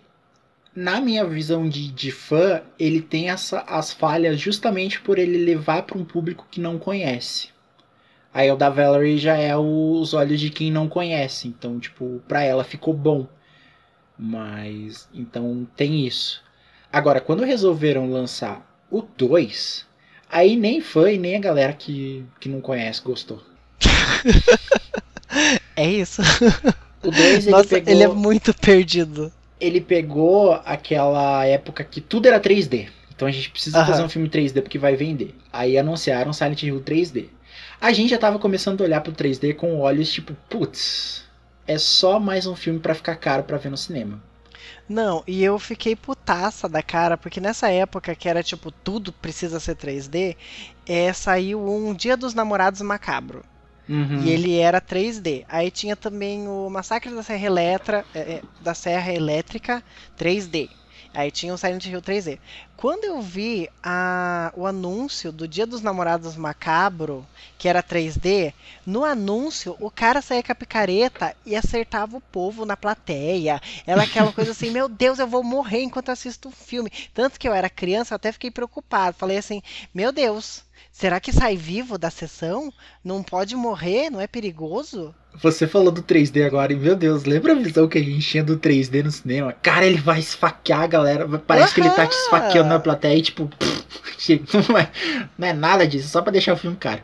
na 0.76 1.02
minha 1.02 1.26
visão 1.26 1.68
de, 1.68 1.92
de 1.92 2.12
fã, 2.12 2.62
ele 2.80 3.02
tem 3.02 3.30
essa, 3.30 3.60
as 3.62 3.92
falhas 3.92 4.40
justamente 4.40 5.02
por 5.02 5.18
ele 5.18 5.38
levar 5.38 5.84
para 5.84 5.98
um 5.98 6.06
público 6.06 6.48
que 6.50 6.62
não 6.62 6.80
conhece. 6.80 7.50
Aí 8.34 8.52
o 8.52 8.56
da 8.56 8.70
Valerie 8.70 9.18
já 9.18 9.36
é 9.38 9.56
os 9.58 10.14
olhos 10.14 10.40
de 10.40 10.50
quem 10.50 10.72
não 10.72 10.88
conhece, 10.90 11.48
então 11.48 11.80
tipo, 11.80 12.22
pra 12.28 12.44
ela 12.44 12.64
ficou 12.64 12.94
bom. 12.94 13.28
Mas 14.18 15.08
então 15.14 15.68
tem 15.76 16.06
isso. 16.06 16.44
Agora, 16.92 17.22
quando 17.22 17.44
resolveram 17.44 18.10
lançar 18.12 18.66
o 18.92 19.02
2, 19.02 19.88
aí 20.30 20.56
nem 20.56 20.82
fã 20.82 21.12
e 21.12 21.18
nem 21.18 21.36
a 21.36 21.40
galera 21.40 21.74
que, 21.74 22.26
que 22.40 22.50
não 22.50 22.62
conhece 22.62 23.02
gostou. 23.02 23.42
É 25.76 25.90
isso. 25.90 26.22
O 27.02 27.12
2 27.12 27.48
ele 27.48 27.52
Nossa, 27.52 27.64
pegou 27.64 27.86
ele 27.86 28.04
é 28.04 28.08
muito 28.08 28.54
perdido. 28.54 29.32
ele 29.60 29.82
pegou 29.82 30.54
aquela 30.66 31.46
época 31.46 31.84
que 31.84 32.02
tudo 32.02 32.28
era 32.28 32.40
3D. 32.40 32.90
Então 33.14 33.28
a 33.28 33.32
gente 33.32 33.50
precisa 33.50 33.82
Aham. 33.82 33.84
fazer 33.84 34.04
um 34.04 34.10
filme 34.10 34.30
3D 34.30 34.62
porque 34.62 34.78
vai 34.80 34.96
vender. 34.96 35.36
Aí 35.52 35.78
anunciaram 35.78 36.32
Silent 36.34 36.64
Hill 36.64 36.82
3D. 36.82 37.30
A 37.82 37.94
gente 37.94 38.10
já 38.10 38.18
tava 38.18 38.38
começando 38.38 38.82
a 38.82 38.84
olhar 38.84 39.02
pro 39.02 39.14
3D 39.14 39.56
com 39.56 39.80
olhos 39.80 40.12
tipo, 40.12 40.36
putz, 40.50 41.24
é 41.66 41.78
só 41.78 42.20
mais 42.20 42.46
um 42.46 42.56
filme 42.56 42.80
pra 42.80 42.94
ficar 42.94 43.16
caro 43.16 43.44
pra 43.44 43.58
ver 43.58 43.70
no 43.70 43.78
cinema. 43.78 44.22
Não, 44.88 45.24
e 45.28 45.44
eu 45.44 45.58
fiquei 45.60 45.96
putaça 45.96 46.68
da 46.68 46.82
cara, 46.82 47.16
porque 47.16 47.40
nessa 47.40 47.70
época 47.70 48.16
que 48.16 48.28
era 48.28 48.44
tipo, 48.44 48.72
tudo 48.72 49.14
precisa 49.14 49.60
ser 49.60 49.76
3D, 49.76 50.36
é, 50.86 51.14
saiu 51.14 51.64
um 51.70 51.94
Dia 51.94 52.18
dos 52.18 52.34
Namorados 52.34 52.82
Macabro. 52.82 53.46
Uhum. 53.88 54.22
E 54.24 54.30
ele 54.30 54.58
era 54.58 54.82
3D. 54.82 55.46
Aí 55.48 55.72
tinha 55.72 55.96
também 55.96 56.48
o 56.48 56.70
Massacre 56.70 57.14
da 57.14 57.24
Serra, 57.24 57.46
Eletra, 57.46 58.06
é, 58.14 58.20
é, 58.20 58.42
da 58.62 58.74
Serra 58.74 59.14
Elétrica 59.14 59.84
3D. 60.18 60.70
Aí 61.14 61.32
tinha 61.32 61.54
o 61.54 61.58
Silent 61.58 61.86
Hill 61.86 62.02
3D. 62.02 62.40
Quando 62.76 63.04
eu 63.04 63.20
vi 63.22 63.68
a- 63.82 64.52
o 64.56 64.66
anúncio 64.68 65.32
do 65.32 65.48
Dia 65.48 65.66
dos 65.66 65.82
Namorados 65.82 66.36
Macabro, 66.36 67.28
que 67.58 67.68
era 67.68 67.82
3D, 67.82 68.54
no 68.86 69.04
anúncio 69.04 69.76
o 69.80 69.90
cara 69.90 70.22
saía 70.22 70.44
com 70.44 70.52
a 70.52 70.56
picareta 70.56 71.36
e 71.46 71.56
acertava 71.56 72.16
o 72.16 72.22
povo 72.22 72.66
na 72.66 72.78
plateia. 72.78 73.60
Era 73.88 74.04
aquela 74.04 74.32
coisa 74.32 74.52
assim, 74.52 74.70
meu 74.70 74.88
Deus, 74.88 75.18
eu 75.20 75.28
vou 75.28 75.44
morrer 75.44 75.82
enquanto 75.82 76.10
assisto 76.10 76.50
o 76.50 76.52
filme. 76.52 76.92
Tanto 77.14 77.40
que 77.40 77.48
eu 77.48 77.54
era 77.54 77.70
criança, 77.70 78.14
eu 78.14 78.18
até 78.18 78.32
fiquei 78.32 78.52
preocupado. 78.52 79.18
Falei 79.18 79.38
assim, 79.38 79.62
meu 79.94 80.12
Deus, 80.12 80.64
será 80.92 81.20
que 81.20 81.34
sai 81.34 81.56
vivo 81.58 81.98
da 81.98 82.10
sessão? 82.12 82.72
Não 83.04 83.24
pode 83.24 83.56
morrer? 83.56 84.10
Não 84.10 84.22
é 84.22 84.28
perigoso? 84.28 85.14
Você 85.42 85.68
falou 85.68 85.92
do 85.92 86.02
3D 86.04 86.44
agora 86.46 86.74
e, 86.74 86.76
meu 86.76 86.96
Deus, 86.96 87.24
lembra 87.24 87.54
a 87.54 87.56
visão 87.56 87.88
que 87.88 87.98
a 87.98 88.04
gente 88.04 88.22
tinha 88.28 88.44
do 88.44 88.58
3D 88.58 89.04
no 89.04 89.12
cinema? 89.12 89.54
Cara, 89.54 89.86
ele 89.86 89.98
vai 90.00 90.20
esfaquear 90.20 90.82
a 90.82 90.88
galera. 90.88 91.28
Parece 91.40 91.74
que 91.74 91.80
ele 91.82 91.90
tá 91.92 92.06
te 92.08 92.14
esfaqueando 92.14 92.70
na 92.70 92.80
plateia 92.80 93.18
e, 93.18 93.22
tipo, 93.22 93.50
não 94.70 94.78
é, 94.78 94.92
não 95.38 95.48
é 95.48 95.54
nada 95.54 95.88
disso, 95.88 96.10
só 96.10 96.22
pra 96.22 96.32
deixar 96.32 96.54
o 96.54 96.58
filme 96.58 96.76
caro. 96.78 97.02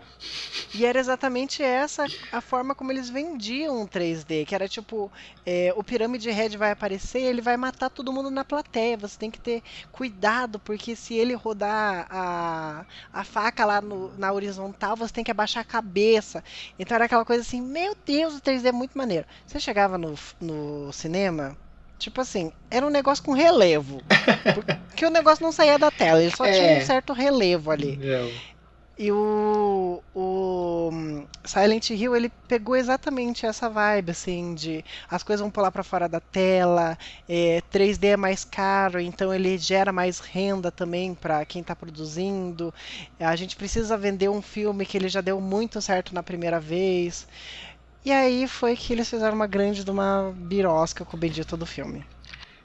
E 0.73 0.85
era 0.85 0.99
exatamente 0.99 1.63
essa 1.63 2.05
a 2.31 2.41
forma 2.41 2.75
como 2.75 2.91
eles 2.91 3.09
vendiam 3.09 3.81
o 3.81 3.87
3D, 3.87 4.45
que 4.45 4.53
era 4.53 4.67
tipo, 4.67 5.09
é, 5.45 5.71
o 5.77 5.83
Pirâmide 5.83 6.29
Red 6.31 6.57
vai 6.57 6.71
aparecer, 6.71 7.21
ele 7.21 7.41
vai 7.41 7.55
matar 7.55 7.89
todo 7.89 8.11
mundo 8.11 8.29
na 8.29 8.43
plateia. 8.43 8.97
Você 8.97 9.17
tem 9.17 9.31
que 9.31 9.39
ter 9.39 9.61
cuidado, 9.91 10.59
porque 10.59 10.95
se 10.95 11.13
ele 11.13 11.33
rodar 11.33 12.07
a, 12.09 12.85
a 13.13 13.23
faca 13.23 13.63
lá 13.65 13.79
no- 13.79 14.11
na 14.17 14.33
horizontal, 14.33 14.97
você 14.97 15.13
tem 15.13 15.23
que 15.23 15.31
abaixar 15.31 15.61
a 15.61 15.65
cabeça. 15.65 16.43
Então 16.77 16.95
era 16.95 17.05
aquela 17.05 17.23
coisa 17.23 17.41
assim, 17.43 17.61
meu 17.61 17.95
Deus, 18.05 18.24
o 18.33 18.41
3D 18.41 18.69
é 18.69 18.71
muito 18.71 18.97
maneiro. 18.97 19.25
Você 19.45 19.59
chegava 19.59 19.97
no, 19.97 20.15
no 20.41 20.91
cinema, 20.93 21.55
tipo 21.99 22.21
assim, 22.21 22.51
era 22.71 22.85
um 22.85 22.89
negócio 22.89 23.23
com 23.23 23.33
relevo. 23.33 24.01
Porque 24.89 25.05
o 25.05 25.09
negócio 25.11 25.43
não 25.43 25.51
saía 25.51 25.77
da 25.77 25.91
tela, 25.91 26.21
ele 26.21 26.35
só 26.35 26.45
tinha 26.45 26.71
É. 26.71 26.77
um 26.77 26.85
certo 26.85 27.13
relevo 27.13 27.69
ali. 27.71 27.97
Não. 27.97 28.31
E 28.97 29.11
o, 29.11 30.01
o 30.15 30.89
Silent 31.45 31.89
Hill, 31.89 32.15
ele 32.15 32.31
pegou 32.47 32.77
exatamente 32.77 33.45
essa 33.45 33.69
vibe, 33.69 34.11
assim, 34.11 34.55
de 34.55 34.85
as 35.09 35.21
coisas 35.21 35.41
vão 35.41 35.51
pular 35.51 35.69
pra 35.69 35.83
fora 35.83 36.07
da 36.07 36.21
tela, 36.21 36.97
é, 37.27 37.61
3D 37.69 38.07
é 38.07 38.17
mais 38.17 38.45
caro, 38.45 38.97
então 39.01 39.33
ele 39.33 39.57
gera 39.57 39.91
mais 39.91 40.19
renda 40.19 40.71
também 40.71 41.13
pra 41.13 41.43
quem 41.43 41.61
tá 41.61 41.75
produzindo. 41.75 42.73
A 43.19 43.35
gente 43.35 43.57
precisa 43.57 43.97
vender 43.97 44.29
um 44.29 44.41
filme 44.41 44.85
que 44.85 44.95
ele 44.97 45.09
já 45.09 45.19
deu 45.19 45.41
muito 45.41 45.81
certo 45.81 46.15
na 46.15 46.23
primeira 46.23 46.59
vez. 46.61 47.27
E 48.05 48.09
aí 48.11 48.47
foi 48.47 48.73
que 48.77 48.93
eles 48.93 49.09
fizeram 49.09 49.35
uma 49.35 49.47
grande 49.47 49.83
de 49.83 49.91
uma 49.91 50.31
birosca 50.33 51.03
com 51.03 51.17
o 51.17 51.19
bendito 51.19 51.57
do 51.57 51.65
filme. 51.65 52.05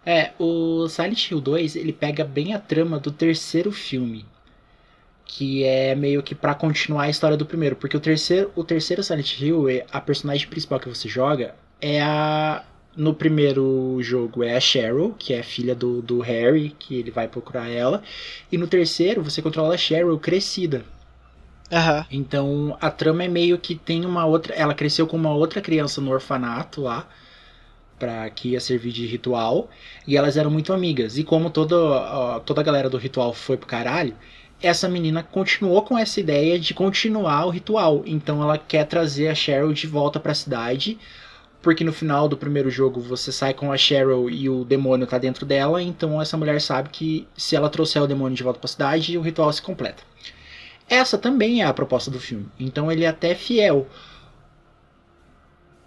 É, 0.04 0.32
o 0.38 0.88
Silent 0.88 1.30
Hill 1.30 1.40
2, 1.40 1.76
ele 1.76 1.92
pega 1.92 2.24
bem 2.24 2.54
a 2.54 2.58
trama 2.58 2.98
do 2.98 3.10
terceiro 3.10 3.70
filme. 3.72 4.26
Que 5.24 5.64
é 5.64 5.94
meio 5.94 6.22
que 6.22 6.34
pra 6.34 6.54
continuar 6.54 7.04
a 7.04 7.10
história 7.10 7.36
do 7.36 7.46
primeiro. 7.46 7.76
Porque 7.76 7.96
o 7.96 8.00
terceiro, 8.00 8.50
o 8.56 8.64
terceiro 8.64 9.02
Silent 9.02 9.40
Hill, 9.40 9.68
é- 9.68 9.86
a 9.92 10.00
personagem 10.00 10.48
principal 10.48 10.80
que 10.80 10.88
você 10.88 11.08
joga 11.08 11.54
é 11.80 12.00
a. 12.02 12.64
No 12.96 13.14
primeiro 13.14 13.98
jogo 14.02 14.42
é 14.42 14.56
a 14.56 14.60
Cheryl, 14.60 15.14
que 15.16 15.32
é 15.32 15.42
filha 15.44 15.76
do, 15.76 16.02
do 16.02 16.18
Harry, 16.20 16.70
que 16.76 16.96
ele 16.96 17.10
vai 17.12 17.28
procurar 17.28 17.68
ela. 17.68 18.02
E 18.50 18.58
no 18.58 18.66
terceiro 18.66 19.22
você 19.22 19.40
controla 19.40 19.74
a 19.74 19.78
Cheryl 19.78 20.18
crescida. 20.18 20.84
Aham. 21.72 22.04
Então 22.10 22.76
a 22.80 22.90
trama 22.90 23.24
é 23.24 23.28
meio 23.28 23.58
que 23.58 23.74
tem 23.74 24.04
uma 24.04 24.26
outra. 24.26 24.54
Ela 24.54 24.74
cresceu 24.74 25.06
com 25.06 25.16
uma 25.16 25.32
outra 25.32 25.60
criança 25.60 26.00
no 26.00 26.10
orfanato 26.10 26.82
lá. 26.82 27.08
Pra, 27.98 28.30
que 28.30 28.50
ia 28.50 28.60
servir 28.60 28.92
de 28.92 29.06
ritual. 29.06 29.68
E 30.06 30.16
elas 30.16 30.36
eram 30.36 30.50
muito 30.50 30.72
amigas. 30.72 31.18
E 31.18 31.24
como 31.24 31.50
toda, 31.50 32.40
toda 32.40 32.60
a 32.60 32.64
galera 32.64 32.88
do 32.88 32.96
ritual 32.96 33.34
foi 33.34 33.58
pro 33.58 33.66
caralho, 33.66 34.16
essa 34.62 34.88
menina 34.88 35.22
continuou 35.22 35.82
com 35.82 35.98
essa 35.98 36.18
ideia 36.18 36.58
de 36.58 36.72
continuar 36.72 37.44
o 37.46 37.50
ritual. 37.50 38.02
Então 38.06 38.42
ela 38.42 38.56
quer 38.56 38.86
trazer 38.86 39.28
a 39.28 39.34
Cheryl 39.34 39.72
de 39.72 39.86
volta 39.86 40.18
pra 40.18 40.34
cidade. 40.34 40.98
Porque 41.62 41.84
no 41.84 41.92
final 41.92 42.26
do 42.26 42.38
primeiro 42.38 42.70
jogo 42.70 43.00
você 43.00 43.30
sai 43.30 43.52
com 43.52 43.70
a 43.70 43.76
Cheryl 43.76 44.30
e 44.30 44.48
o 44.48 44.64
demônio 44.64 45.06
tá 45.06 45.18
dentro 45.18 45.44
dela. 45.44 45.82
Então 45.82 46.20
essa 46.20 46.38
mulher 46.38 46.58
sabe 46.58 46.88
que 46.88 47.28
se 47.36 47.54
ela 47.54 47.68
trouxer 47.68 48.02
o 48.02 48.06
demônio 48.06 48.34
de 48.34 48.42
volta 48.42 48.58
pra 48.58 48.66
cidade, 48.66 49.18
o 49.18 49.20
ritual 49.20 49.52
se 49.52 49.60
completa. 49.60 50.02
Essa 50.90 51.16
também 51.16 51.62
é 51.62 51.64
a 51.64 51.72
proposta 51.72 52.10
do 52.10 52.18
filme. 52.18 52.48
Então 52.58 52.90
ele 52.90 53.04
é 53.04 53.06
até 53.06 53.32
fiel. 53.32 53.86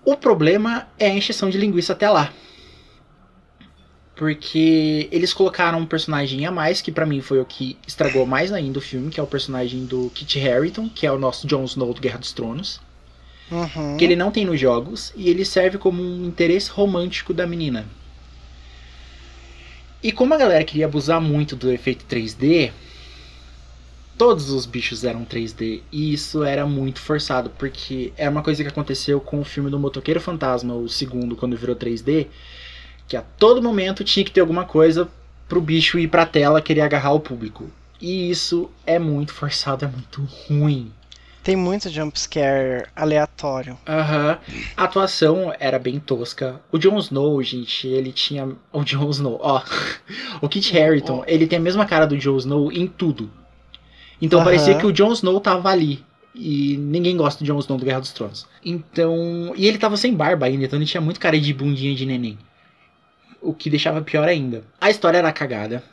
O 0.05 0.15
problema 0.15 0.87
é 0.97 1.07
a 1.07 1.13
encheção 1.13 1.49
de 1.49 1.57
linguiça 1.57 1.91
até 1.91 2.09
lá. 2.09 2.31
Porque 4.15 5.09
eles 5.11 5.33
colocaram 5.33 5.79
um 5.79 5.85
personagem 5.85 6.45
a 6.45 6.51
mais, 6.51 6.79
que 6.79 6.91
pra 6.91 7.05
mim 7.05 7.19
foi 7.19 7.41
o 7.41 7.45
que 7.45 7.77
estragou 7.85 8.25
mais 8.25 8.53
ainda 8.53 8.79
o 8.79 8.81
filme, 8.81 9.09
que 9.09 9.19
é 9.19 9.23
o 9.23 9.27
personagem 9.27 9.85
do 9.85 10.09
Kit 10.11 10.39
Harington, 10.39 10.87
que 10.87 11.05
é 11.05 11.11
o 11.11 11.19
nosso 11.19 11.45
Jon 11.47 11.65
Snow 11.65 11.93
do 11.93 11.99
Guerra 11.99 12.19
dos 12.19 12.31
Tronos. 12.31 12.79
Uhum. 13.51 13.97
Que 13.97 14.05
ele 14.05 14.15
não 14.15 14.31
tem 14.31 14.45
nos 14.45 14.59
jogos, 14.59 15.11
e 15.17 15.29
ele 15.29 15.43
serve 15.43 15.77
como 15.77 16.01
um 16.01 16.25
interesse 16.25 16.69
romântico 16.69 17.33
da 17.33 17.45
menina. 17.45 17.85
E 20.01 20.11
como 20.11 20.33
a 20.33 20.37
galera 20.37 20.63
queria 20.63 20.85
abusar 20.85 21.19
muito 21.19 21.55
do 21.55 21.71
efeito 21.71 22.05
3D, 22.05 22.71
todos 24.17 24.49
os 24.49 24.65
bichos 24.65 25.03
eram 25.03 25.25
3D 25.25 25.81
e 25.91 26.13
isso 26.13 26.43
era 26.43 26.65
muito 26.65 26.99
forçado, 26.99 27.49
porque 27.51 28.13
é 28.17 28.29
uma 28.29 28.43
coisa 28.43 28.63
que 28.63 28.69
aconteceu 28.69 29.19
com 29.19 29.39
o 29.39 29.45
filme 29.45 29.69
do 29.69 29.79
Motoqueiro 29.79 30.21
Fantasma, 30.21 30.73
o 30.73 30.87
segundo, 30.87 31.35
quando 31.35 31.57
virou 31.57 31.75
3D, 31.75 32.27
que 33.07 33.17
a 33.17 33.21
todo 33.21 33.61
momento 33.61 34.03
tinha 34.03 34.23
que 34.23 34.31
ter 34.31 34.41
alguma 34.41 34.65
coisa 34.65 35.09
pro 35.47 35.61
bicho 35.61 35.99
ir 35.99 36.07
pra 36.07 36.25
tela 36.25 36.61
querer 36.61 36.81
agarrar 36.81 37.13
o 37.13 37.19
público. 37.19 37.69
E 38.01 38.29
isso 38.29 38.69
é 38.85 38.99
muito 38.99 39.33
forçado, 39.33 39.85
é 39.85 39.87
muito 39.87 40.21
ruim. 40.47 40.91
Tem 41.43 41.57
muito 41.57 41.89
jumpscare 41.89 42.87
aleatório. 42.95 43.77
Aham. 43.85 44.39
A 44.77 44.83
atuação 44.85 45.53
era 45.59 45.77
bem 45.77 45.99
tosca. 45.99 46.61
O 46.71 46.77
Jon 46.77 46.97
Snow, 46.99 47.43
gente, 47.43 47.85
ele 47.85 48.13
tinha. 48.13 48.49
O 48.71 48.83
Jon 48.83 49.09
Snow, 49.09 49.37
ó. 49.41 49.61
o 50.41 50.47
Kit 50.47 50.77
Harington, 50.77 51.23
ele 51.27 51.45
tem 51.45 51.59
a 51.59 51.61
mesma 51.61 51.85
cara 51.85 52.05
do 52.05 52.17
Jon 52.17 52.37
Snow 52.37 52.71
em 52.71 52.87
tudo. 52.87 53.29
Então 54.23 54.39
Aham. 54.39 54.45
parecia 54.45 54.77
que 54.77 54.85
o 54.85 54.91
Jon 54.93 55.11
Snow 55.11 55.37
tava 55.41 55.69
ali. 55.69 56.01
E 56.33 56.77
ninguém 56.77 57.17
gosta 57.17 57.43
do 57.43 57.45
Jon 57.45 57.59
Snow 57.59 57.77
do 57.77 57.83
Guerra 57.83 57.99
dos 57.99 58.13
Tronos. 58.13 58.47
Então. 58.63 59.53
E 59.57 59.67
ele 59.67 59.77
tava 59.77 59.97
sem 59.97 60.13
barba 60.13 60.45
ainda, 60.45 60.63
então 60.63 60.79
ele 60.79 60.85
tinha 60.85 61.01
muito 61.01 61.19
cara 61.19 61.37
de 61.37 61.53
bundinha 61.53 61.93
de 61.93 62.05
neném. 62.05 62.39
O 63.41 63.53
que 63.53 63.69
deixava 63.69 64.01
pior 64.01 64.27
ainda. 64.27 64.63
A 64.79 64.89
história 64.89 65.17
era 65.17 65.31
cagada. 65.33 65.83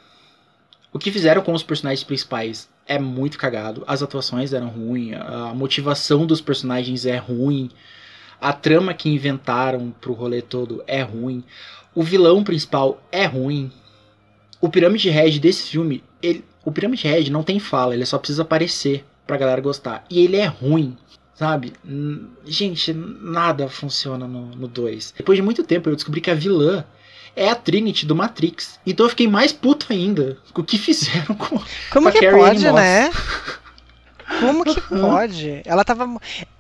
O 0.93 0.99
que 0.99 1.11
fizeram 1.11 1.43
com 1.43 1.53
os 1.53 1.65
personagens 1.65 2.05
principais 2.05 2.69
é 2.87 3.01
muito 3.01 3.37
cagado. 3.37 3.83
As 3.85 4.01
atuações 4.01 4.53
eram 4.53 4.69
ruins, 4.69 5.17
a 5.21 5.53
motivação 5.53 6.25
dos 6.25 6.41
personagens 6.41 7.05
é 7.07 7.17
ruim, 7.17 7.69
a 8.41 8.53
trama 8.53 8.95
que 8.95 9.09
inventaram 9.09 9.93
pro 10.01 10.13
rolê 10.13 10.41
todo 10.41 10.83
é 10.87 11.03
ruim, 11.03 11.45
o 11.95 12.03
vilão 12.03 12.43
principal 12.43 13.03
é 13.11 13.25
ruim. 13.25 13.71
O 14.61 14.69
Pirâmide 14.69 15.11
Red 15.11 15.39
desse 15.39 15.71
filme, 15.71 16.03
ele, 16.23 16.45
o 16.65 16.71
Pirâmide 16.71 17.07
Red 17.09 17.31
não 17.31 17.43
tem 17.43 17.59
fala, 17.59 17.95
ele 17.95 18.07
só 18.07 18.19
precisa 18.19 18.43
aparecer 18.43 19.05
pra 19.27 19.37
galera 19.37 19.61
gostar. 19.61 20.05
E 20.11 20.21
ele 20.21 20.37
é 20.37 20.47
ruim, 20.47 20.97
sabe? 21.35 21.73
Gente, 22.45 22.93
nada 22.93 23.69
funciona 23.69 24.27
no 24.27 24.69
2. 24.69 25.15
Depois 25.17 25.37
de 25.37 25.43
muito 25.43 25.65
tempo 25.65 25.89
eu 25.89 25.95
descobri 25.95 26.21
que 26.21 26.31
a 26.31 26.35
vilã 26.35 26.85
é 27.35 27.49
a 27.49 27.55
Trinity 27.55 28.07
do 28.07 28.15
Matrix. 28.15 28.79
Então 28.87 29.07
eu 29.07 29.11
fiquei 29.11 29.29
mais 29.29 29.53
puto 29.53 29.87
ainda 29.91 30.37
com 30.53 30.63
o 30.63 30.65
que 30.65 30.77
fizeram 30.79 31.35
com 31.35 31.61
Como 31.91 32.09
a 32.09 32.13
que 32.13 32.21
Carrie 32.21 32.39
pode, 32.39 32.73
né? 32.73 33.11
Como 34.39 34.65
que 34.65 34.81
pode? 34.81 35.61
Ela 35.65 35.85
tava. 35.85 36.09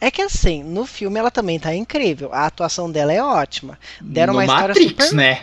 É 0.00 0.10
que 0.10 0.22
assim, 0.22 0.62
no 0.64 0.84
filme 0.84 1.18
ela 1.18 1.30
também 1.30 1.58
tá 1.58 1.74
incrível. 1.74 2.32
A 2.32 2.46
atuação 2.46 2.90
dela 2.90 3.12
é 3.12 3.22
ótima. 3.22 3.78
Deram 4.00 4.32
no 4.32 4.38
uma 4.40 4.44
história 4.44 4.68
Matrix, 4.68 5.04
super. 5.04 5.16
né? 5.16 5.42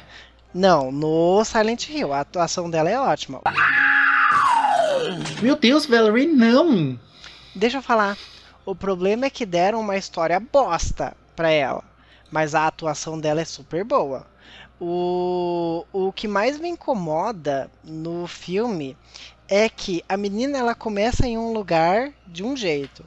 Não, 0.54 0.92
no 0.92 1.44
Silent 1.46 1.90
Hill. 1.90 2.12
A 2.12 2.22
atuação 2.22 2.70
dela 2.70 2.90
é 2.90 3.00
ótima. 3.00 3.42
Meu 5.42 5.56
Deus, 5.56 5.86
Valerie, 5.86 6.28
não! 6.28 7.00
Deixa 7.56 7.78
eu 7.78 7.82
falar. 7.82 8.18
O 8.66 8.76
problema 8.76 9.26
é 9.26 9.30
que 9.30 9.46
deram 9.46 9.80
uma 9.80 9.98
história 9.98 10.40
bosta 10.40 11.16
pra 11.36 11.50
ela. 11.50 11.84
Mas 12.32 12.54
a 12.54 12.68
atuação 12.68 13.20
dela 13.20 13.42
é 13.42 13.46
super 13.46 13.84
boa. 13.84 14.28
O, 14.80 15.86
o 15.92 16.12
que 16.12 16.28
mais 16.28 16.60
me 16.60 16.70
incomoda 16.70 17.72
no 17.84 18.28
filme 18.28 18.98
é 19.48 19.70
que 19.70 20.04
a 20.08 20.18
menina 20.18 20.58
ela 20.58 20.76
começa 20.76 21.26
em 21.26 21.38
um 21.38 21.54
lugar 21.54 22.12
de 22.28 22.44
um 22.44 22.56
jeito. 22.56 23.04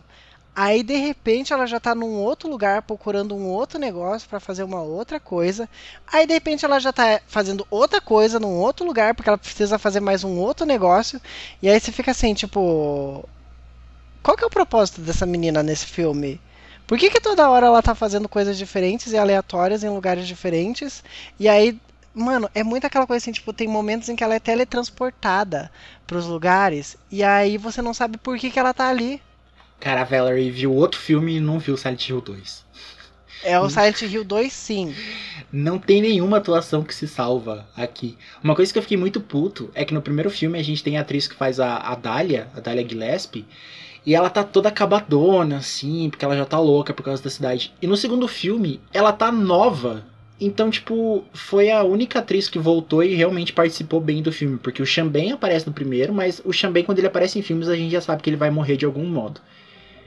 Aí 0.62 0.82
de 0.82 0.95
repente 0.95 1.55
ela 1.55 1.66
já 1.66 1.81
tá 1.81 1.95
num 1.95 2.16
outro 2.16 2.47
lugar 2.47 2.82
procurando 2.82 3.35
um 3.35 3.47
outro 3.49 3.78
negócio 3.78 4.28
pra 4.28 4.39
fazer 4.39 4.62
uma 4.62 4.82
outra 4.82 5.19
coisa. 5.19 5.66
Aí 6.12 6.27
de 6.27 6.35
repente 6.35 6.66
ela 6.66 6.78
já 6.78 6.93
tá 6.93 7.19
fazendo 7.27 7.66
outra 7.70 7.99
coisa 7.99 8.39
num 8.39 8.59
outro 8.59 8.85
lugar 8.85 9.15
porque 9.15 9.31
ela 9.31 9.39
precisa 9.39 9.78
fazer 9.78 10.01
mais 10.01 10.23
um 10.23 10.37
outro 10.39 10.66
negócio. 10.66 11.19
E 11.62 11.69
aí 11.70 11.81
você 11.81 11.91
fica 11.91 12.11
assim, 12.11 12.35
tipo, 12.35 13.27
qual 14.23 14.37
que 14.37 14.45
é 14.45 14.47
o 14.47 14.51
propósito 14.51 15.01
dessa 15.01 15.24
menina 15.24 15.62
nesse 15.62 15.87
filme? 15.87 16.39
Por 16.87 16.99
que, 16.99 17.09
que 17.11 17.23
toda 17.23 17.49
hora 17.49 17.66
ela 17.66 17.82
tá 17.82 17.95
fazendo 17.95 18.28
coisas 18.28 18.59
diferentes 18.59 19.15
e 19.15 19.16
aleatórias 19.16 19.82
em 19.82 19.89
lugares 19.89 20.27
diferentes? 20.27 21.03
E 21.39 21.49
aí, 21.49 21.81
mano, 22.15 22.51
é 22.55 22.62
muito 22.62 22.87
aquela 22.87 23.07
coisa 23.07 23.24
assim, 23.24 23.32
tipo, 23.32 23.55
tem 23.55 23.66
momentos 23.66 24.11
em 24.11 24.16
que 24.16 24.23
ela 24.23 24.35
é 24.35 24.41
teletransportada 24.41 25.73
pros 26.07 26.27
lugares 26.27 26.99
e 27.11 27.24
aí 27.24 27.57
você 27.57 27.81
não 27.81 27.95
sabe 27.95 28.19
por 28.19 28.39
que, 28.39 28.51
que 28.51 28.59
ela 28.59 28.74
tá 28.74 28.89
ali. 28.91 29.23
Cara, 29.81 30.02
a 30.02 30.05
Valerie 30.05 30.51
viu 30.51 30.73
outro 30.73 31.01
filme 31.01 31.36
e 31.36 31.40
não 31.40 31.59
viu 31.59 31.77
Silent 31.77 32.09
Hill 32.09 32.20
2. 32.20 32.65
É 33.43 33.59
o 33.59 33.70
Silent 33.70 34.02
Hill 34.02 34.23
2, 34.23 34.52
sim. 34.52 34.94
Não 35.51 35.78
tem 35.78 36.02
nenhuma 36.02 36.36
atuação 36.36 36.82
que 36.82 36.94
se 36.94 37.09
salva 37.09 37.66
aqui. 37.74 38.19
Uma 38.44 38.55
coisa 38.55 38.70
que 38.70 38.78
eu 38.78 38.82
fiquei 38.82 38.98
muito 38.98 39.20
puto 39.20 39.70
é 39.74 39.85
que 39.85 39.94
no 39.94 40.02
primeiro 40.02 40.31
filme 40.31 40.59
a 40.59 40.62
gente 40.62 40.85
tem 40.85 40.98
a 40.98 41.01
atriz 41.01 41.27
que 41.27 41.35
faz 41.35 41.59
a, 41.59 41.78
a 41.78 41.94
Dahlia, 41.94 42.48
a 42.55 42.61
Dahlia 42.61 42.86
Gillespie, 42.86 43.47
e 44.05 44.15
ela 44.15 44.28
tá 44.28 44.44
toda 44.44 44.69
acabadona, 44.69 45.57
assim, 45.57 46.11
porque 46.11 46.24
ela 46.24 46.36
já 46.36 46.44
tá 46.44 46.59
louca 46.59 46.93
por 46.93 47.02
causa 47.02 47.23
da 47.23 47.31
cidade. 47.31 47.73
E 47.81 47.86
no 47.86 47.97
segundo 47.97 48.28
filme, 48.28 48.81
ela 48.93 49.12
tá 49.12 49.32
nova. 49.32 50.05
Então, 50.39 50.70
tipo, 50.70 51.24
foi 51.32 51.70
a 51.70 51.82
única 51.82 52.19
atriz 52.19 52.48
que 52.48 52.59
voltou 52.59 53.02
e 53.02 53.15
realmente 53.15 53.52
participou 53.52 54.01
bem 54.01 54.23
do 54.23 54.32
filme. 54.32 54.59
Porque 54.59 54.82
o 54.82 54.86
Xambém 54.86 55.32
aparece 55.32 55.66
no 55.66 55.73
primeiro, 55.73 56.15
mas 56.15 56.40
o 56.44 56.52
Xambém, 56.52 56.85
quando 56.85 56.98
ele 56.98 57.07
aparece 57.07 57.39
em 57.39 57.43
filmes, 57.43 57.69
a 57.69 57.77
gente 57.77 57.93
já 57.93 58.01
sabe 58.01 58.23
que 58.23 58.31
ele 58.31 58.36
vai 58.36 58.51
morrer 58.51 58.77
de 58.77 58.86
algum 58.86 59.05
modo. 59.05 59.40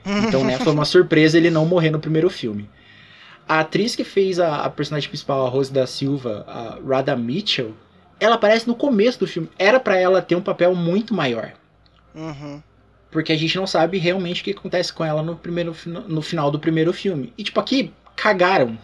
Então, 0.05 0.43
né, 0.43 0.57
foi 0.57 0.73
uma 0.73 0.85
surpresa 0.85 1.37
ele 1.37 1.49
não 1.49 1.65
morrer 1.65 1.89
no 1.89 1.99
primeiro 1.99 2.29
filme. 2.29 2.69
A 3.47 3.59
atriz 3.59 3.95
que 3.95 4.03
fez 4.03 4.39
a, 4.39 4.63
a 4.63 4.69
personagem 4.69 5.09
principal, 5.09 5.45
a 5.45 5.49
Rose 5.49 5.71
da 5.71 5.85
Silva, 5.85 6.45
a 6.47 6.79
Radha 6.85 7.15
Mitchell, 7.15 7.73
ela 8.19 8.35
aparece 8.35 8.67
no 8.67 8.75
começo 8.75 9.19
do 9.19 9.27
filme. 9.27 9.49
Era 9.57 9.79
pra 9.79 9.97
ela 9.97 10.21
ter 10.21 10.35
um 10.35 10.41
papel 10.41 10.73
muito 10.75 11.13
maior. 11.13 11.51
Uhum. 12.15 12.61
Porque 13.11 13.31
a 13.31 13.37
gente 13.37 13.55
não 13.57 13.67
sabe 13.67 13.97
realmente 13.97 14.41
o 14.41 14.43
que 14.45 14.51
acontece 14.51 14.91
com 14.91 15.03
ela 15.03 15.21
no, 15.21 15.35
primeiro, 15.35 15.75
no 15.85 16.21
final 16.21 16.49
do 16.49 16.59
primeiro 16.59 16.93
filme. 16.93 17.33
E, 17.37 17.43
tipo, 17.43 17.59
aqui 17.59 17.93
cagaram 18.15 18.77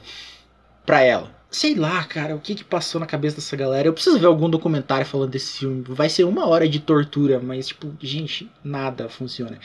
pra 0.85 1.01
ela. 1.01 1.38
Sei 1.51 1.73
lá, 1.73 2.03
cara, 2.03 2.35
o 2.35 2.39
que 2.39 2.53
que 2.53 2.63
passou 2.63 3.01
na 3.01 3.07
cabeça 3.07 3.37
dessa 3.37 3.55
galera. 3.55 3.87
Eu 3.87 3.93
preciso 3.93 4.19
ver 4.19 4.27
algum 4.27 4.49
documentário 4.49 5.05
falando 5.05 5.31
desse 5.31 5.59
filme. 5.59 5.83
Vai 5.87 6.07
ser 6.07 6.23
uma 6.23 6.47
hora 6.47 6.69
de 6.69 6.79
tortura, 6.79 7.39
mas, 7.39 7.67
tipo, 7.67 7.91
gente, 7.99 8.49
nada 8.63 9.09
funciona. 9.09 9.57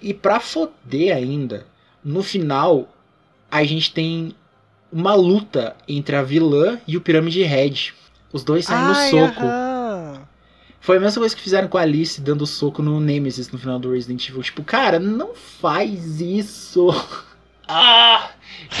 E 0.00 0.14
pra 0.14 0.38
foder 0.38 1.16
ainda, 1.16 1.66
no 2.04 2.22
final, 2.22 2.88
a 3.50 3.64
gente 3.64 3.92
tem 3.92 4.34
uma 4.92 5.14
luta 5.14 5.74
entre 5.88 6.14
a 6.14 6.22
vilã 6.22 6.78
e 6.86 6.96
o 6.96 7.00
Pirâmide 7.00 7.42
Red. 7.42 7.92
Os 8.32 8.44
dois 8.44 8.64
saem 8.64 8.86
no 8.86 8.94
soco. 8.94 9.40
aham. 9.40 9.72
Foi 10.82 10.96
a 10.96 11.00
mesma 11.00 11.20
coisa 11.20 11.36
que 11.36 11.40
fizeram 11.40 11.68
com 11.68 11.78
a 11.78 11.82
Alice 11.82 12.20
dando 12.20 12.44
soco 12.44 12.82
no 12.82 12.98
Nemesis 12.98 13.52
no 13.52 13.58
final 13.58 13.78
do 13.78 13.92
Resident 13.92 14.28
Evil. 14.28 14.42
Tipo, 14.42 14.64
cara, 14.64 14.98
não 14.98 15.32
faz 15.32 16.20
isso. 16.20 16.88
Ah! 17.68 18.30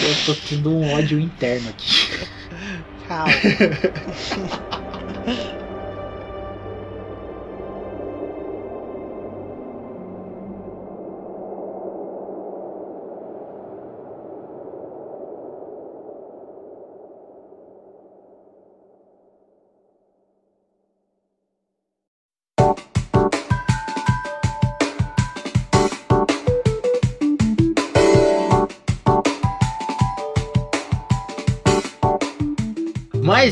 Eu 0.00 0.24
tô 0.26 0.34
tendo 0.48 0.70
um 0.70 0.92
ódio 0.92 1.18
interno 1.18 1.70
aqui. 1.70 2.26
Calma. 3.06 3.32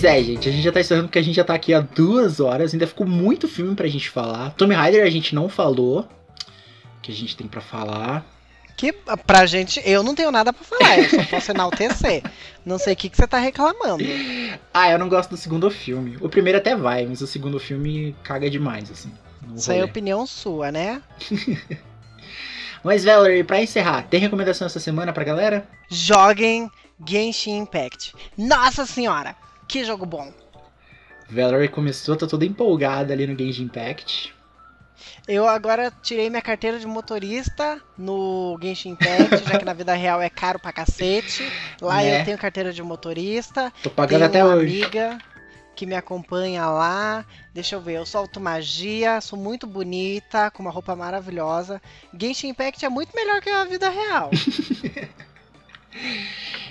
Mas 0.00 0.04
é, 0.04 0.22
gente, 0.22 0.48
a 0.48 0.52
gente 0.52 0.62
já 0.62 0.72
tá 0.72 0.80
encerrando 0.80 1.08
porque 1.08 1.18
a 1.18 1.22
gente 1.22 1.36
já 1.36 1.44
tá 1.44 1.52
aqui 1.52 1.74
há 1.74 1.80
duas 1.80 2.40
horas. 2.40 2.72
Ainda 2.72 2.86
ficou 2.86 3.06
muito 3.06 3.46
filme 3.46 3.74
pra 3.74 3.86
gente 3.86 4.08
falar. 4.08 4.54
Tommy 4.54 4.74
Rider 4.74 5.04
a 5.04 5.10
gente 5.10 5.34
não 5.34 5.46
falou. 5.46 6.08
Que 7.02 7.12
a 7.12 7.14
gente 7.14 7.36
tem 7.36 7.46
pra 7.46 7.60
falar. 7.60 8.24
Que 8.78 8.92
pra 8.92 9.44
gente, 9.44 9.78
eu 9.84 10.02
não 10.02 10.14
tenho 10.14 10.32
nada 10.32 10.54
pra 10.54 10.64
falar, 10.64 11.00
eu 11.00 11.10
só 11.10 11.22
posso 11.24 11.50
enaltecer. 11.50 12.22
Não 12.64 12.78
sei 12.78 12.94
o 12.94 12.96
que, 12.96 13.10
que 13.10 13.16
você 13.18 13.26
tá 13.26 13.36
reclamando. 13.36 14.02
Ah, 14.72 14.90
eu 14.90 14.98
não 14.98 15.06
gosto 15.06 15.30
do 15.30 15.36
segundo 15.36 15.70
filme. 15.70 16.16
O 16.18 16.30
primeiro 16.30 16.56
até 16.58 16.74
vai, 16.74 17.04
mas 17.04 17.20
o 17.20 17.26
segundo 17.26 17.60
filme 17.60 18.16
caga 18.22 18.48
demais, 18.48 18.90
assim. 18.90 19.12
Isso 19.54 19.70
aí 19.70 19.80
é 19.80 19.84
opinião 19.84 20.26
sua, 20.26 20.72
né? 20.72 21.02
Mas, 22.82 23.04
Valerie, 23.04 23.44
pra 23.44 23.62
encerrar, 23.62 24.04
tem 24.04 24.18
recomendação 24.18 24.66
essa 24.66 24.80
semana 24.80 25.12
pra 25.12 25.22
galera? 25.22 25.68
Joguem 25.90 26.70
Genshin 27.06 27.58
Impact. 27.58 28.14
Nossa 28.38 28.86
senhora, 28.86 29.36
que 29.70 29.84
jogo 29.84 30.04
bom. 30.04 30.32
Valerie 31.28 31.68
começou, 31.68 32.16
tá 32.16 32.26
toda 32.26 32.44
empolgada 32.44 33.12
ali 33.12 33.24
no 33.26 33.38
Genshin 33.38 33.62
Impact. 33.64 34.34
Eu 35.28 35.46
agora 35.46 35.92
tirei 36.02 36.28
minha 36.28 36.42
carteira 36.42 36.78
de 36.78 36.86
motorista 36.86 37.80
no 37.96 38.58
Genshin 38.60 38.90
Impact, 38.90 39.44
já 39.48 39.58
que 39.58 39.64
na 39.64 39.72
vida 39.72 39.94
real 39.94 40.20
é 40.20 40.28
caro 40.28 40.58
pra 40.58 40.72
cacete. 40.72 41.50
Lá 41.80 41.96
Né? 42.02 42.20
eu 42.20 42.24
tenho 42.24 42.36
carteira 42.36 42.72
de 42.72 42.82
motorista. 42.82 43.72
Tô 43.82 43.90
pagando 43.90 44.24
até 44.24 44.44
uma 44.44 44.54
hoje. 44.56 44.82
amiga 44.82 45.18
que 45.76 45.86
me 45.86 45.94
acompanha 45.94 46.66
lá. 46.66 47.24
Deixa 47.54 47.76
eu 47.76 47.80
ver, 47.80 47.94
eu 47.98 48.04
solto 48.04 48.40
magia, 48.40 49.20
sou 49.20 49.38
muito 49.38 49.66
bonita, 49.68 50.50
com 50.50 50.62
uma 50.62 50.70
roupa 50.72 50.96
maravilhosa. 50.96 51.80
Genshin 52.18 52.48
Impact 52.48 52.84
é 52.84 52.88
muito 52.88 53.14
melhor 53.14 53.40
que 53.40 53.48
a 53.48 53.64
vida 53.64 53.88
real. 53.88 54.30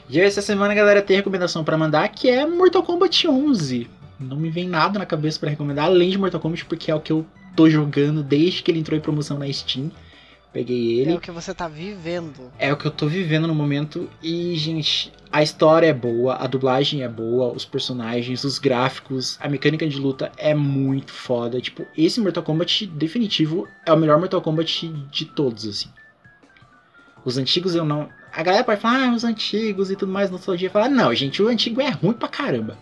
E 0.09 0.19
essa 0.19 0.41
semana, 0.41 0.73
galera, 0.73 1.03
tem 1.03 1.15
recomendação 1.15 1.63
pra 1.63 1.77
mandar 1.77 2.09
que 2.09 2.27
é 2.27 2.43
Mortal 2.43 2.81
Kombat 2.81 3.27
11. 3.27 3.87
Não 4.19 4.37
me 4.37 4.49
vem 4.49 4.67
nada 4.67 4.97
na 4.97 5.05
cabeça 5.05 5.39
pra 5.39 5.51
recomendar, 5.51 5.85
além 5.85 6.09
de 6.09 6.17
Mortal 6.17 6.41
Kombat, 6.41 6.65
porque 6.65 6.89
é 6.89 6.95
o 6.95 6.99
que 6.99 7.11
eu 7.11 7.23
tô 7.55 7.69
jogando 7.69 8.23
desde 8.23 8.63
que 8.63 8.71
ele 8.71 8.79
entrou 8.79 8.97
em 8.97 9.01
promoção 9.01 9.37
na 9.37 9.51
Steam. 9.53 9.91
Peguei 10.51 10.99
ele. 10.99 11.11
É 11.11 11.15
o 11.15 11.19
que 11.19 11.29
você 11.29 11.53
tá 11.53 11.67
vivendo. 11.67 12.51
É 12.57 12.73
o 12.73 12.77
que 12.77 12.87
eu 12.87 12.91
tô 12.91 13.05
vivendo 13.07 13.47
no 13.47 13.53
momento. 13.53 14.09
E, 14.21 14.55
gente, 14.55 15.13
a 15.31 15.43
história 15.43 15.85
é 15.85 15.93
boa, 15.93 16.37
a 16.37 16.47
dublagem 16.47 17.03
é 17.03 17.07
boa, 17.07 17.53
os 17.53 17.63
personagens, 17.63 18.43
os 18.43 18.57
gráficos, 18.57 19.37
a 19.39 19.47
mecânica 19.47 19.87
de 19.87 19.99
luta 19.99 20.31
é 20.37 20.55
muito 20.55 21.13
foda. 21.13 21.61
Tipo, 21.61 21.85
esse 21.95 22.19
Mortal 22.19 22.41
Kombat 22.41 22.87
definitivo 22.87 23.67
é 23.85 23.93
o 23.93 23.97
melhor 23.97 24.17
Mortal 24.17 24.41
Kombat 24.41 24.87
de 25.11 25.25
todos, 25.25 25.67
assim. 25.67 25.89
Os 27.23 27.37
antigos 27.37 27.75
eu 27.75 27.85
não. 27.85 28.09
A 28.39 28.41
galera 28.41 28.63
pode 28.63 28.79
falar, 28.79 29.09
ah, 29.09 29.13
os 29.13 29.25
antigos 29.25 29.91
e 29.91 29.97
tudo 29.97 30.13
mais, 30.13 30.31
nostalgia. 30.31 30.69
Falar, 30.69 30.87
não, 30.87 31.13
gente, 31.13 31.43
o 31.43 31.49
antigo 31.49 31.81
é 31.81 31.89
ruim 31.89 32.13
pra 32.13 32.29
caramba. 32.29 32.77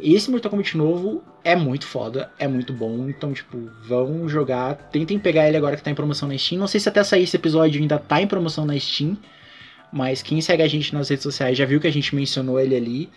Esse 0.00 0.28
Mortal 0.28 0.50
Kombat 0.50 0.76
novo 0.76 1.22
é 1.44 1.54
muito 1.54 1.86
foda, 1.86 2.28
é 2.36 2.48
muito 2.48 2.72
bom. 2.72 3.08
Então, 3.08 3.32
tipo, 3.32 3.70
vão 3.84 4.28
jogar. 4.28 4.74
Tentem 4.90 5.16
pegar 5.16 5.46
ele 5.46 5.56
agora 5.56 5.76
que 5.76 5.82
tá 5.84 5.92
em 5.92 5.94
promoção 5.94 6.28
na 6.28 6.36
Steam. 6.36 6.58
Não 6.58 6.66
sei 6.66 6.80
se 6.80 6.88
até 6.88 7.04
sair 7.04 7.22
esse 7.22 7.36
episódio 7.36 7.80
ainda 7.80 8.00
tá 8.00 8.20
em 8.20 8.26
promoção 8.26 8.66
na 8.66 8.76
Steam. 8.80 9.16
Mas 9.92 10.22
quem 10.22 10.40
segue 10.40 10.64
a 10.64 10.66
gente 10.66 10.92
nas 10.92 11.08
redes 11.08 11.22
sociais 11.22 11.56
já 11.56 11.64
viu 11.64 11.80
que 11.80 11.86
a 11.86 11.92
gente 11.92 12.12
mencionou 12.12 12.58
ele 12.58 12.74
ali. 12.74 13.08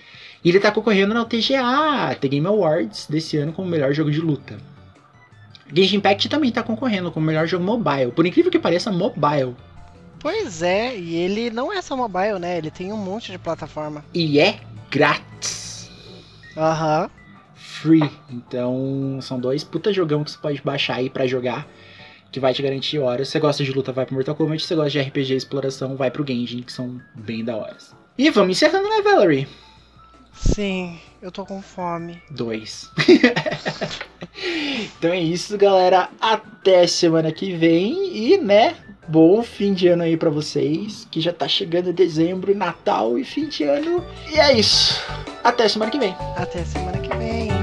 E 0.43 0.49
ele 0.49 0.59
tá 0.59 0.71
concorrendo 0.71 1.15
na 1.15 1.25
TGA, 1.25 2.15
The 2.21 2.27
Game 2.27 2.45
Awards, 2.45 3.07
desse 3.09 3.35
ano 3.37 3.51
como 3.51 3.67
melhor 3.67 3.91
jogo 3.93 4.11
de 4.11 4.21
luta. 4.21 4.59
Genshin 5.73 5.95
Impact 5.95 6.29
também 6.29 6.51
tá 6.51 6.61
concorrendo 6.61 7.11
como 7.11 7.25
melhor 7.25 7.47
jogo 7.47 7.65
mobile. 7.65 8.11
Por 8.11 8.27
incrível 8.27 8.51
que 8.51 8.59
pareça, 8.59 8.91
mobile. 8.91 9.55
Pois 10.23 10.61
é, 10.61 10.97
e 10.97 11.15
ele 11.15 11.49
não 11.49 11.71
é 11.71 11.81
só 11.81 11.97
mobile, 11.97 12.39
né? 12.39 12.57
Ele 12.57 12.71
tem 12.71 12.93
um 12.93 12.97
monte 12.97 13.29
de 13.29 13.37
plataforma. 13.37 14.05
E 14.13 14.39
é 14.39 14.61
grátis. 14.89 15.91
Aham. 16.55 17.09
Free. 17.53 18.09
Então, 18.29 19.19
são 19.21 19.37
dois 19.37 19.65
puta 19.65 19.91
jogão 19.91 20.23
que 20.23 20.31
você 20.31 20.37
pode 20.37 20.61
baixar 20.61 20.95
aí 20.95 21.09
pra 21.09 21.27
jogar. 21.27 21.67
Que 22.31 22.39
vai 22.39 22.53
te 22.53 22.63
garantir 22.63 22.99
horas. 22.99 23.27
Se 23.27 23.33
você 23.33 23.39
gosta 23.41 23.63
de 23.65 23.73
luta, 23.73 23.91
vai 23.91 24.05
pro 24.05 24.15
Mortal 24.15 24.33
Kombat. 24.33 24.61
Se 24.61 24.69
você 24.69 24.75
gosta 24.75 24.91
de 24.91 25.01
RPG 25.01 25.33
e 25.33 25.35
exploração, 25.35 25.97
vai 25.97 26.09
pro 26.09 26.25
Genshin, 26.25 26.61
que 26.61 26.71
são 26.71 27.01
bem 27.13 27.43
da 27.43 27.57
hora. 27.57 27.77
E 28.17 28.29
vamos 28.29 28.51
encerrando, 28.51 28.87
né, 28.87 29.01
Valerie? 29.01 29.47
Sim, 30.31 30.97
eu 31.21 31.31
tô 31.31 31.45
com 31.45 31.61
fome. 31.61 32.23
Dois. 32.31 32.89
então 34.97 35.11
é 35.11 35.19
isso, 35.19 35.57
galera. 35.57 36.09
Até 36.19 36.87
semana 36.87 37.31
que 37.31 37.53
vem. 37.53 38.15
E, 38.15 38.37
né, 38.37 38.75
bom 39.07 39.43
fim 39.43 39.73
de 39.73 39.87
ano 39.87 40.03
aí 40.03 40.17
pra 40.17 40.29
vocês. 40.29 41.07
Que 41.09 41.21
já 41.21 41.31
tá 41.31 41.47
chegando 41.47 41.93
dezembro, 41.93 42.55
Natal 42.55 43.17
e 43.17 43.23
fim 43.23 43.47
de 43.47 43.63
ano. 43.63 44.03
E 44.31 44.39
é 44.39 44.57
isso. 44.57 45.01
Até 45.43 45.67
semana 45.67 45.91
que 45.91 45.99
vem. 45.99 46.15
Até 46.37 46.63
semana 46.63 46.97
que 46.97 47.15
vem. 47.17 47.62